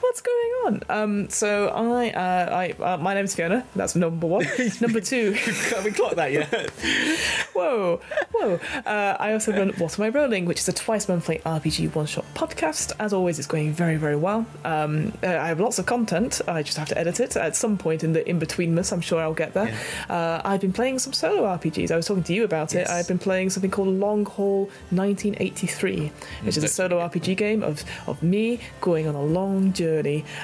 what's 0.00 0.20
going 0.20 0.52
on? 0.64 0.82
Um, 0.88 1.28
so 1.30 1.68
I, 1.68 2.10
uh, 2.10 2.74
I, 2.80 2.82
uh, 2.82 2.96
my 2.96 3.14
name's 3.14 3.34
Fiona. 3.34 3.64
That's 3.76 3.94
number 3.94 4.26
one. 4.26 4.46
number 4.80 5.00
two, 5.00 5.32
Have 5.74 5.84
we 5.84 5.92
clocked 5.92 6.16
that 6.16 6.32
yet? 6.32 6.70
whoa, 7.52 8.00
whoa. 8.32 8.60
Uh, 8.86 9.16
I 9.18 9.32
also 9.32 9.52
run 9.52 9.70
What 9.70 9.98
Am 9.98 10.04
I 10.04 10.08
Rolling, 10.08 10.46
which 10.46 10.60
is 10.60 10.68
a 10.68 10.72
twice 10.72 11.08
monthly 11.08 11.38
RPG 11.38 11.94
one 11.94 12.06
shot 12.06 12.24
podcast. 12.34 12.92
As 12.98 13.12
always, 13.12 13.38
it's 13.38 13.48
going 13.48 13.72
very, 13.72 13.96
very 13.96 14.16
well. 14.16 14.46
Um, 14.64 15.12
uh, 15.22 15.28
I 15.28 15.48
have 15.48 15.60
lots 15.60 15.78
of 15.78 15.86
content. 15.86 16.40
I 16.48 16.62
just 16.62 16.78
have 16.78 16.88
to 16.88 16.98
edit 16.98 17.20
it 17.20 17.36
at 17.36 17.56
some 17.56 17.76
point 17.76 18.02
in 18.02 18.12
the 18.12 18.28
in 18.28 18.40
betweenness. 18.40 18.92
I'm 18.92 19.00
sure 19.00 19.20
I'll 19.20 19.34
get 19.34 19.54
there. 19.54 19.76
Uh, 20.08 20.40
I've 20.44 20.60
been 20.60 20.72
playing 20.72 20.98
some 20.98 21.12
solo 21.12 21.42
RPGs. 21.56 21.90
I 21.90 21.96
was 21.96 22.06
talking 22.06 22.24
to 22.24 22.34
you 22.34 22.44
about 22.44 22.74
it. 22.74 22.88
I've 22.88 23.08
been 23.08 23.18
playing 23.18 23.50
something 23.50 23.70
called 23.70 23.88
Long 23.88 24.24
Haul 24.24 24.64
1983, 24.90 26.12
which 26.42 26.56
is 26.56 26.64
a 26.64 26.68
solo 26.68 26.98
RPG 26.98 27.36
game 27.36 27.62
of 27.62 27.84
of 28.06 28.22
me 28.22 28.60
going 28.80 29.06
on 29.06 29.14
a 29.14 29.22
long 29.22 29.72
journey 29.72 29.89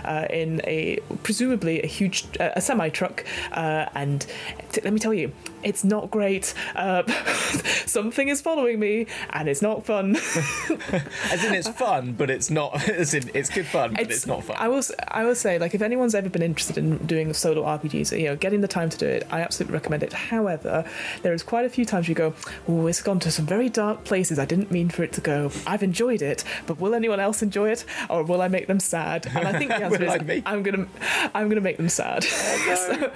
uh, 0.05 0.27
in 0.31 0.61
a 0.65 0.99
presumably 1.23 1.83
a 1.83 1.87
huge 1.87 2.25
uh, 2.41 2.51
a 2.57 2.61
semi 2.61 2.89
truck, 2.89 3.25
uh, 3.53 3.87
and 3.95 4.27
t- 4.73 4.81
let 4.83 4.93
me 4.93 5.01
tell 5.01 5.15
you, 5.15 5.33
it's 5.67 5.83
not 5.83 6.11
great. 6.13 6.55
Uh, 6.77 7.03
something 7.87 8.29
is 8.29 8.41
following 8.41 8.79
me, 8.79 9.07
and 9.31 9.49
it's 9.49 9.61
not 9.61 9.85
fun. 9.85 10.17
As 11.31 11.45
in, 11.45 11.55
it's 11.55 11.69
fun, 11.69 12.13
but 12.13 12.31
it's 12.31 12.51
not. 12.51 12.89
As 12.89 13.15
in, 13.15 13.29
it's 13.35 13.51
good 13.51 13.67
fun, 13.67 13.95
but 13.95 14.03
it's, 14.03 14.27
not 14.27 14.45
fun. 14.45 14.57
I 14.59 14.69
will. 14.69 14.83
I 15.09 15.25
will 15.25 15.35
say, 15.35 15.59
like, 15.59 15.75
if 15.75 15.83
anyone's 15.83 16.15
ever 16.15 16.29
been 16.29 16.43
interested 16.43 16.79
in 16.79 16.99
doing 16.99 17.33
solo 17.35 17.65
RPGs, 17.65 18.17
you 18.17 18.27
know, 18.27 18.37
getting 18.37 18.61
the 18.61 18.69
time 18.69 18.89
to 18.91 18.97
do 18.97 19.07
it, 19.07 19.27
I 19.31 19.41
absolutely 19.41 19.75
recommend 19.75 20.05
it. 20.05 20.13
However, 20.13 20.85
there 21.23 21.35
is 21.35 21.43
quite 21.43 21.65
a 21.65 21.69
few 21.69 21.85
times 21.85 22.09
you 22.09 22.15
go, 22.15 22.33
"Oh, 22.69 22.87
it's 22.87 23.03
gone 23.03 23.19
to 23.21 23.31
some 23.33 23.45
very 23.45 23.69
dark 23.69 24.05
places. 24.05 24.39
I 24.39 24.45
didn't 24.45 24.71
mean 24.71 24.89
for 24.89 25.03
it 25.03 25.13
to 25.15 25.21
go. 25.21 25.51
I've 25.67 25.83
enjoyed 25.83 26.23
it, 26.23 26.45
but 26.69 26.81
will 26.81 26.95
anyone 26.95 27.19
else 27.19 27.43
enjoy 27.43 27.71
it, 27.71 27.85
or 28.09 28.23
will 28.23 28.41
I 28.41 28.47
make 28.47 28.69
them 28.69 28.79
sad?" 28.79 29.27
And 29.27 29.49
I 29.49 29.59
think 29.59 29.71
the 29.71 29.83
answer 29.83 30.05
is, 30.05 30.11
I 30.13 30.43
I'm 30.47 30.63
gonna, 30.63 30.87
I'm 31.35 31.49
gonna 31.49 31.61
make 31.61 31.77
them 31.77 31.89
sad. 31.89 32.23
So- 32.23 33.11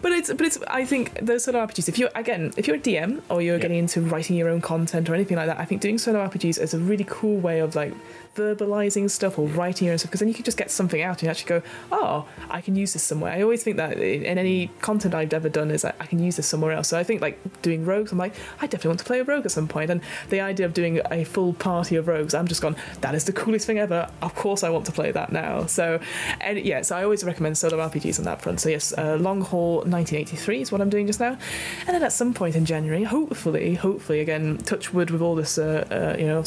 but 0.00 0.12
it's, 0.12 0.32
but 0.32 0.46
it's. 0.46 0.58
I 0.68 0.86
think 0.86 1.18
those 1.20 1.44
solo 1.44 1.66
RPGs. 1.66 1.81
If 1.88 1.98
you're 1.98 2.10
again, 2.14 2.52
if 2.56 2.66
you're 2.66 2.76
a 2.76 2.80
DM 2.80 3.20
or 3.28 3.42
you're 3.42 3.56
Yeah. 3.56 3.62
getting 3.62 3.78
into 3.78 4.00
writing 4.02 4.36
your 4.36 4.48
own 4.48 4.60
content 4.60 5.08
or 5.08 5.14
anything 5.14 5.36
like 5.36 5.46
that, 5.46 5.58
I 5.58 5.64
think 5.64 5.80
doing 5.80 5.98
solo 5.98 6.20
RPGs 6.20 6.58
is 6.60 6.74
a 6.74 6.78
really 6.78 7.04
cool 7.08 7.36
way 7.38 7.60
of 7.60 7.74
like 7.74 7.92
verbalizing 8.34 9.10
stuff 9.10 9.38
or 9.38 9.46
writing 9.48 9.86
your 9.86 9.92
own 9.92 9.98
stuff 9.98 10.10
because 10.10 10.20
then 10.20 10.28
you 10.28 10.34
can 10.34 10.44
just 10.44 10.56
get 10.56 10.70
something 10.70 11.02
out 11.02 11.22
and 11.22 11.30
actually 11.30 11.48
go, 11.48 11.62
oh, 11.90 12.26
I 12.50 12.60
can 12.60 12.76
use 12.76 12.92
this 12.94 13.02
somewhere. 13.02 13.32
I 13.32 13.42
always 13.42 13.62
think 13.62 13.76
that 13.76 13.98
in, 13.98 14.24
any 14.24 14.68
content 14.80 15.14
I've 15.14 15.32
ever 15.32 15.48
done 15.48 15.70
is 15.70 15.82
that 15.82 15.96
I 16.00 16.06
can 16.06 16.18
use 16.18 16.36
this 16.36 16.46
somewhere 16.46 16.72
else. 16.72 16.88
So 16.88 16.98
I 16.98 17.04
think 17.04 17.20
like 17.20 17.38
doing 17.62 17.84
rogues, 17.84 18.12
I'm 18.12 18.18
like, 18.18 18.34
I 18.60 18.66
definitely 18.66 18.88
want 18.88 19.00
to 19.00 19.04
play 19.04 19.20
a 19.20 19.24
rogue 19.24 19.44
at 19.44 19.50
some 19.50 19.68
point. 19.68 19.90
And 19.90 20.00
the 20.30 20.40
idea 20.40 20.66
of 20.66 20.74
doing 20.74 21.00
a 21.10 21.24
full 21.24 21.52
party 21.52 21.96
of 21.96 22.08
rogues, 22.08 22.34
I'm 22.34 22.46
just 22.48 22.62
gone, 22.62 22.76
that 23.00 23.14
is 23.14 23.24
the 23.24 23.32
coolest 23.32 23.66
thing 23.66 23.78
ever. 23.78 24.08
Of 24.22 24.34
course 24.34 24.62
I 24.62 24.70
want 24.70 24.86
to 24.86 24.92
play 24.92 25.10
that 25.12 25.32
now. 25.32 25.66
So 25.66 26.00
and 26.40 26.58
yeah, 26.58 26.82
so 26.82 26.96
I 26.96 27.04
always 27.04 27.24
recommend 27.24 27.58
solo 27.58 27.76
RPGs 27.88 28.18
on 28.18 28.24
that 28.24 28.40
front. 28.40 28.60
So 28.60 28.68
yes, 28.68 28.92
uh, 28.96 29.16
Long 29.20 29.40
Haul 29.42 29.76
1983 29.76 30.62
is 30.62 30.72
what 30.72 30.80
I'm 30.80 30.90
doing 30.90 31.06
just 31.06 31.20
now. 31.20 31.36
And 31.86 31.94
then 31.94 32.02
at 32.02 32.12
some 32.12 32.32
point 32.34 32.56
in 32.56 32.64
January, 32.64 33.04
hopefully, 33.04 33.74
hopefully 33.74 34.20
again, 34.20 34.58
touch 34.58 34.92
wood 34.92 35.10
with 35.10 35.20
all 35.20 35.34
this, 35.34 35.58
uh, 35.58 35.86
uh, 35.90 36.18
you 36.18 36.26
know, 36.26 36.42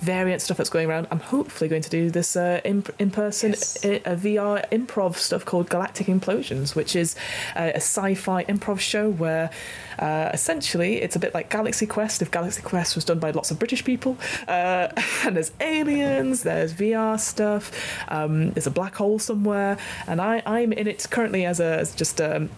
variant 0.00 0.42
stuff 0.42 0.56
that's 0.56 0.70
going 0.70 0.88
around. 0.88 1.08
I'm 1.10 1.20
hopefully 1.26 1.68
going 1.68 1.82
to 1.82 1.90
do 1.90 2.10
this 2.10 2.36
uh, 2.36 2.60
in, 2.64 2.84
in 2.98 3.10
person 3.10 3.50
Yes. 3.50 3.84
i- 3.84 4.00
a 4.04 4.16
VR 4.16 4.68
improv 4.70 5.16
stuff 5.16 5.44
called 5.44 5.68
Galactic 5.68 6.06
Implosions, 6.06 6.74
which 6.74 6.94
is 6.96 7.14
uh, 7.56 7.70
a 7.74 7.76
sci-fi 7.76 8.44
improv 8.44 8.78
show 8.80 9.10
where 9.10 9.50
uh, 9.98 10.30
essentially 10.32 11.00
it's 11.02 11.16
a 11.16 11.18
bit 11.18 11.34
like 11.34 11.50
Galaxy 11.50 11.86
Quest 11.86 12.22
if 12.22 12.30
Galaxy 12.30 12.62
Quest 12.62 12.94
was 12.94 13.04
done 13.04 13.18
by 13.18 13.30
lots 13.30 13.50
of 13.50 13.58
British 13.58 13.84
people. 13.84 14.16
Uh, 14.48 14.88
and 15.24 15.36
there's 15.36 15.52
aliens, 15.60 16.42
there's 16.42 16.72
VR 16.74 17.18
stuff, 17.18 17.70
um, 18.08 18.50
there's 18.52 18.66
a 18.66 18.70
black 18.70 18.94
hole 18.96 19.18
somewhere, 19.18 19.78
and 20.06 20.20
I, 20.20 20.42
I'm 20.46 20.72
in 20.72 20.86
it 20.86 21.06
currently 21.10 21.44
as 21.44 21.60
a 21.60 21.78
as 21.78 21.94
just 21.94 22.20
um, 22.20 22.50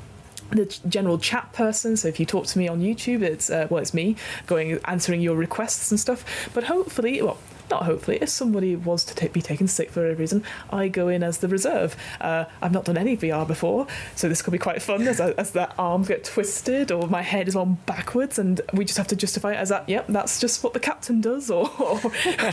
the 0.51 0.67
general 0.89 1.19
chat 1.19 1.53
person. 1.53 1.97
So 1.97 2.09
if 2.09 2.21
you 2.21 2.27
talk 2.27 2.47
to 2.47 2.59
me 2.59 2.69
on 2.69 2.81
YouTube, 2.81 3.23
it's 3.23 3.51
uh, 3.51 3.67
well, 3.71 3.81
it's 3.81 3.95
me 3.95 4.17
going 4.47 4.79
answering 4.85 5.21
your 5.21 5.37
requests 5.37 5.91
and 5.91 5.99
stuff. 5.99 6.51
But 6.55 6.65
hopefully, 6.65 7.23
well. 7.23 7.39
Not 7.69 7.83
hopefully. 7.83 8.19
If 8.21 8.29
somebody 8.29 8.77
was 8.77 9.05
to 9.07 9.15
ta 9.15 9.27
be 9.33 9.43
taken 9.43 9.67
sick 9.67 9.91
for 9.91 10.03
whatever 10.03 10.21
reason, 10.21 10.45
I 10.71 10.89
go 10.89 11.09
in 11.09 11.25
as 11.25 11.39
the 11.39 11.49
reserve. 11.49 11.97
Uh, 12.21 12.45
I've 12.63 12.71
not 12.71 12.85
done 12.85 12.97
any 12.97 13.17
VR 13.17 13.47
before, 13.47 13.89
so 14.15 14.29
this 14.29 14.41
could 14.41 14.53
be 14.53 14.59
quite 14.59 14.81
fun 14.81 15.03
as, 15.03 15.21
as 15.39 15.51
that 15.53 15.75
arms 15.77 16.09
get 16.09 16.23
twisted 16.25 16.93
or 16.93 17.09
my 17.09 17.23
head 17.23 17.49
is 17.49 17.57
on 17.57 17.79
backwards, 17.87 18.39
and 18.39 18.61
we 18.73 18.85
just 18.85 18.99
have 18.99 19.09
to 19.09 19.17
justify 19.17 19.53
it 19.53 19.57
as 19.57 19.71
that. 19.71 19.89
Yep, 19.89 20.07
that's 20.09 20.39
just 20.39 20.63
what 20.63 20.75
the 20.75 20.81
captain 20.81 21.21
does, 21.21 21.51
or, 21.51 21.69
or 21.81 22.01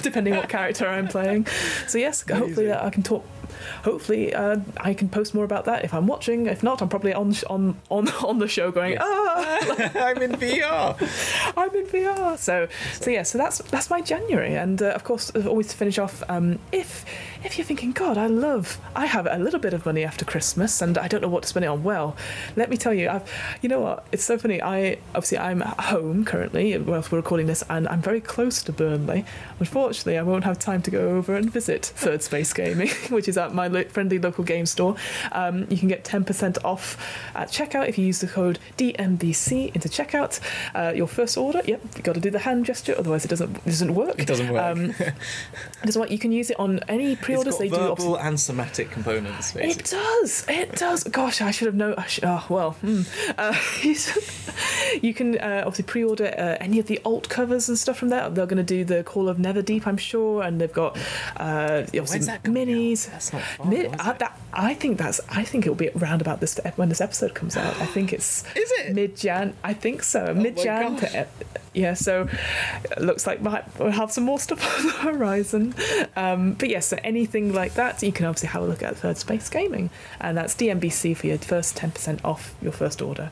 depending 0.02 0.36
what 0.36 0.50
character 0.50 0.88
I'm 0.88 1.08
playing. 1.08 1.46
So 1.88 2.00
yes, 2.00 2.28
hopefully 2.28 2.68
that 2.68 2.84
I 2.84 2.90
can 2.90 3.04
talk 3.04 3.24
hopefully 3.84 4.34
uh, 4.34 4.58
I 4.78 4.94
can 4.94 5.10
post 5.10 5.34
more 5.34 5.44
about 5.46 5.66
that 5.66 5.84
if 5.84 5.94
I'm 5.94 6.08
watching. 6.08 6.46
If 6.48 6.64
not, 6.64 6.82
I'm 6.82 6.90
probably 6.90 7.14
on 7.14 7.34
on 7.50 7.78
on 7.90 8.10
on 8.24 8.40
the 8.40 8.48
show 8.48 8.72
going, 8.72 8.94
Yes. 8.94 9.02
ah, 9.04 9.92
I'm 10.08 10.22
in 10.22 10.32
VR. 10.34 11.54
I'm 11.58 11.76
in 11.76 11.86
VR. 11.86 12.38
So 12.38 12.68
so 12.94 13.10
yeah, 13.12 13.24
so 13.24 13.38
that's 13.38 13.60
that's 13.70 13.90
my 13.90 14.02
January, 14.02 14.56
and 14.56 14.82
uh, 14.82 14.88
of 14.90 15.04
course, 15.04 15.32
uh, 15.36 15.48
always 15.48 15.68
to 15.70 15.76
finish 15.78 15.98
off, 15.98 16.24
um, 16.30 16.60
if 16.72 17.06
if 17.44 17.58
you're 17.58 17.66
thinking, 17.66 17.92
God, 17.92 18.18
I 18.18 18.28
love, 18.28 18.80
I 18.96 19.06
have 19.06 19.28
a 19.30 19.38
little 19.38 19.60
bit 19.60 19.74
of 19.74 19.86
money 19.86 20.06
after 20.06 20.24
Christmas, 20.24 20.82
and 20.82 20.98
I 20.98 21.10
don't 21.10 21.20
know 21.22 21.28
what 21.28 21.44
to 21.44 21.50
spend 21.50 21.66
it 21.66 21.68
on. 21.68 21.84
Well, 21.84 22.16
let 22.56 22.70
me 22.70 22.78
tell 22.78 22.94
you, 22.94 23.10
I've, 23.10 23.30
you 23.62 23.68
know 23.68 23.82
what? 23.82 24.06
It's 24.14 24.24
so 24.24 24.38
funny. 24.38 24.62
I 24.62 24.98
obviously 25.14 25.40
I'm 25.40 25.62
at 25.62 25.78
home 25.80 26.24
currently 26.24 26.78
whilst 26.78 27.12
we're 27.12 27.18
recording 27.18 27.48
this, 27.48 27.62
and 27.70 27.88
I'm 27.90 28.02
very 28.02 28.22
close 28.22 28.62
to 28.64 28.72
Burnley. 28.72 29.26
Unfortunately, 29.60 30.18
I 30.18 30.24
won't 30.24 30.46
have 30.46 30.58
time 30.58 30.82
to 30.84 30.92
go 30.92 31.10
over 31.10 31.36
and 31.36 31.52
visit 31.52 31.86
Third 31.86 32.24
Space 32.24 32.54
Gaming, 32.54 32.90
which 33.10 33.28
is 33.28 33.38
at 33.44 33.54
my 33.54 33.68
lo- 33.68 33.84
friendly 33.86 34.20
local 34.20 34.44
game 34.44 34.66
store. 34.66 34.96
Um, 35.32 35.68
you 35.70 35.78
can 35.78 35.88
get 35.88 36.04
10% 36.04 36.58
off 36.64 36.98
at 37.36 37.50
checkout 37.50 37.88
if 37.88 37.98
you 37.98 38.06
use 38.06 38.20
the 38.20 38.28
code 38.28 38.60
DMBC 38.78 39.74
into 39.76 39.90
checkout. 39.90 40.40
Uh, 40.76 40.94
your 40.96 41.08
first 41.08 41.38
order, 41.38 41.62
yep, 41.66 41.82
you've 41.96 42.04
got 42.04 42.14
to 42.16 42.20
do 42.22 42.30
the 42.30 42.40
hand 42.40 42.66
gesture, 42.66 42.96
otherwise 42.98 43.26
it 43.26 43.30
doesn't 43.30 43.56
it 43.58 43.66
doesn't 43.66 43.96
work. 43.96 44.20
It 44.20 44.28
doesn't 44.28 44.50
work. 44.50 44.64
Um, 44.64 44.90
it 45.00 45.16
doesn't 45.86 46.00
work. 46.00 46.12
You 46.12 46.20
can 46.20 46.32
use 46.32 46.50
it 46.50 46.60
on 46.60 46.80
any 46.88 47.16
pre-orders 47.16 47.58
they 47.58 47.70
do. 47.70 47.76
verbal 47.76 48.16
and 48.18 48.40
somatic 48.40 48.92
components. 48.92 49.56
it 49.56 49.84
does. 49.86 50.46
It 50.48 50.76
does. 50.76 51.04
Gosh, 51.04 51.42
I 51.42 51.52
should 51.52 51.68
have 51.68 51.76
known. 51.76 51.96
I 51.98 52.06
should, 52.08 52.26
oh 52.26 52.44
well. 52.50 52.72
Hmm. 52.72 53.02
Uh, 53.38 53.56
you 55.02 55.14
can 55.14 55.38
uh, 55.40 55.64
obviously 55.66 55.86
pre-order 55.86 56.28
uh, 56.38 56.58
any 56.60 56.80
of 56.80 56.88
the 56.88 57.00
alt 57.06 57.30
covers 57.30 57.70
and 57.70 57.78
stuff 57.78 57.98
from 57.98 58.10
there. 58.10 58.30
They're 58.30 58.46
going 58.46 58.58
to 58.58 58.64
do 58.64 58.84
the 58.84 59.04
Call 59.04 59.28
of 59.30 59.38
Netherdeep, 59.38 59.86
I'm 59.88 59.98
sure, 59.98 60.44
and 60.44 60.60
they've 60.60 60.72
got 60.72 60.98
uh, 61.38 61.84
obviously 61.86 62.00
When's 62.20 62.26
that 62.28 62.44
coming 62.44 62.68
minis. 62.68 63.33
Out? 63.34 63.42
That's 63.42 63.60
not 63.60 63.66
far, 63.66 63.66
Mi- 63.68 63.88
I, 64.00 64.14
that, 64.14 64.40
I 64.54 64.74
think 64.74 64.98
that's. 64.98 65.20
I 65.30 65.44
think 65.44 65.66
it'll 65.66 65.76
be 65.76 65.90
around 65.90 66.22
about 66.22 66.40
this 66.40 66.60
when 66.76 66.90
this 66.90 67.02
episode 67.02 67.34
comes 67.34 67.58
out. 67.58 67.76
I 67.82 67.86
think 67.86 68.14
it's 68.14 68.44
Is 68.56 68.72
it? 68.72 68.88
Oh 68.90 68.94
mid 68.94 69.16
Jan? 69.18 69.54
I 69.64 69.74
think 69.74 70.04
so. 70.04 70.34
Mid 70.34 70.58
Jan. 70.58 71.00
yeah. 71.74 71.94
So 71.94 72.28
it 72.92 73.02
looks 73.02 73.26
like 73.28 73.42
we'll 73.42 73.92
have 73.92 74.12
some 74.12 74.24
more 74.24 74.40
stuff 74.40 74.64
on 74.80 74.86
the 74.86 75.18
horizon. 75.18 75.74
Um, 76.16 76.54
but 76.54 76.70
yes, 76.70 76.86
so 76.88 76.98
anything 77.04 77.54
like 77.54 77.74
that, 77.76 78.02
you 78.04 78.12
can 78.12 78.26
obviously 78.26 78.50
have 78.50 78.64
a 78.64 78.66
look 78.66 78.84
at 78.84 78.98
Third 78.98 79.18
Space 79.18 79.50
Gaming, 79.50 79.90
and 80.20 80.38
that's 80.38 80.54
DMBC 80.56 81.16
for 81.18 81.28
your 81.28 81.38
first 81.38 81.76
ten 81.76 81.92
percent 81.92 82.24
off 82.24 82.56
your 82.62 82.72
first 82.72 83.02
order. 83.02 83.32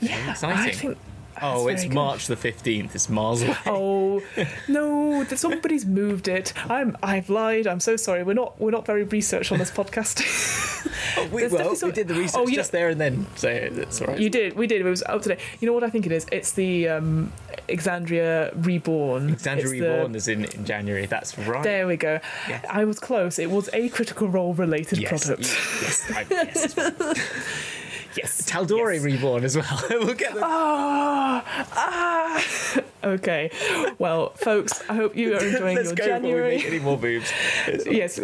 Yeah, 0.00 0.16
I 0.26 0.30
exciting. 0.32 0.74
think. 0.78 0.98
Oh, 1.42 1.68
it's 1.68 1.82
good. 1.84 1.94
March 1.94 2.26
the 2.26 2.36
15th. 2.36 2.94
It's 2.94 3.08
miles 3.08 3.42
away. 3.42 3.56
Oh 3.66 4.22
no! 4.68 5.24
Somebody's 5.24 5.86
moved 5.86 6.28
it. 6.28 6.52
I'm. 6.70 6.96
I've 7.02 7.30
lied. 7.30 7.66
I'm 7.66 7.80
so 7.80 7.96
sorry. 7.96 8.22
We're 8.22 8.34
not. 8.34 8.60
We're 8.60 8.70
not 8.70 8.84
very 8.86 9.04
researched 9.04 9.52
on 9.52 9.58
this 9.58 9.70
podcast. 9.70 10.20
Oh, 11.14 11.26
we, 11.26 11.46
well, 11.46 11.76
some- 11.76 11.90
we 11.90 11.94
did 11.94 12.08
the 12.08 12.14
research 12.14 12.40
Oh, 12.40 12.46
you 12.48 12.54
just 12.54 12.72
know- 12.72 12.78
there 12.78 12.88
and 12.88 13.00
then, 13.00 13.26
so 13.36 13.48
it's 13.48 14.00
all 14.00 14.08
right. 14.08 14.18
You 14.18 14.30
did. 14.30 14.54
We 14.56 14.66
did. 14.66 14.80
It 14.80 14.84
was 14.88 15.02
up 15.02 15.22
to 15.22 15.30
date. 15.30 15.40
You 15.60 15.66
know 15.66 15.72
what 15.74 15.84
I 15.84 15.90
think 15.90 16.06
it 16.06 16.12
is? 16.12 16.26
It's 16.32 16.52
the 16.52 16.88
um, 16.88 17.32
Exandria 17.68 18.50
Reborn. 18.64 19.36
Sandra 19.38 19.64
It's 19.64 19.72
the- 19.72 19.80
Reborn 19.80 20.14
is 20.14 20.26
in, 20.28 20.44
in 20.46 20.64
January. 20.64 21.06
That's 21.06 21.36
right. 21.38 21.62
There 21.62 21.86
we 21.86 21.96
go. 21.96 22.18
Yes. 22.48 22.64
I 22.68 22.84
was 22.84 22.98
close. 22.98 23.38
It 23.38 23.50
was 23.50 23.68
a 23.72 23.88
critical 23.90 24.28
role 24.28 24.54
related 24.54 24.98
yes, 24.98 25.10
product. 25.26 25.42
Yes, 25.82 26.10
I, 26.10 26.26
yes. 26.30 26.74
Yes. 28.16 28.46
Tal'Dorei 28.46 28.94
yes. 28.94 29.02
reborn 29.02 29.44
as 29.44 29.56
well. 29.56 29.82
we'll 29.90 30.14
get 30.14 30.34
the 30.34 30.40
Ah, 30.42 31.66
ah. 31.76 32.82
Okay. 33.04 33.50
Well, 33.98 34.30
folks, 34.30 34.80
I 34.88 34.94
hope 34.94 35.16
you 35.16 35.34
are 35.34 35.44
enjoying 35.44 35.76
Let's 35.76 35.88
your 35.88 35.96
go 35.96 36.20
before 36.20 36.36
we 36.36 36.40
make 36.42 36.64
any 36.66 36.78
more 36.78 36.96
boobs. 36.96 37.32
yes. 37.86 38.20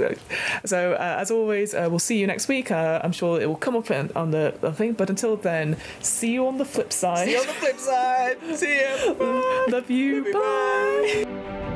So 0.64 0.92
uh, 0.92 1.16
as 1.18 1.30
always, 1.30 1.74
uh, 1.74 1.86
we'll 1.90 1.98
see 1.98 2.18
you 2.18 2.26
next 2.26 2.48
week. 2.48 2.70
Uh, 2.70 3.00
I'm 3.02 3.12
sure 3.12 3.40
it 3.40 3.46
will 3.46 3.56
come 3.56 3.76
up 3.76 3.90
in, 3.90 4.10
on 4.14 4.30
the, 4.30 4.54
the 4.60 4.72
thing. 4.72 4.92
But 4.92 5.10
until 5.10 5.36
then, 5.36 5.76
see 6.00 6.32
you 6.32 6.46
on 6.46 6.58
the 6.58 6.64
flip 6.64 6.92
side. 6.92 7.26
See 7.26 7.32
you 7.32 7.40
on 7.40 7.46
the 7.46 7.52
flip 7.54 7.78
side. 7.78 8.36
See 8.56 8.80
ya. 8.80 9.14
Bye. 9.14 9.66
Love 9.68 9.90
you. 9.90 10.24
Love 10.24 11.16
you, 11.16 11.24
Bye. 11.24 11.67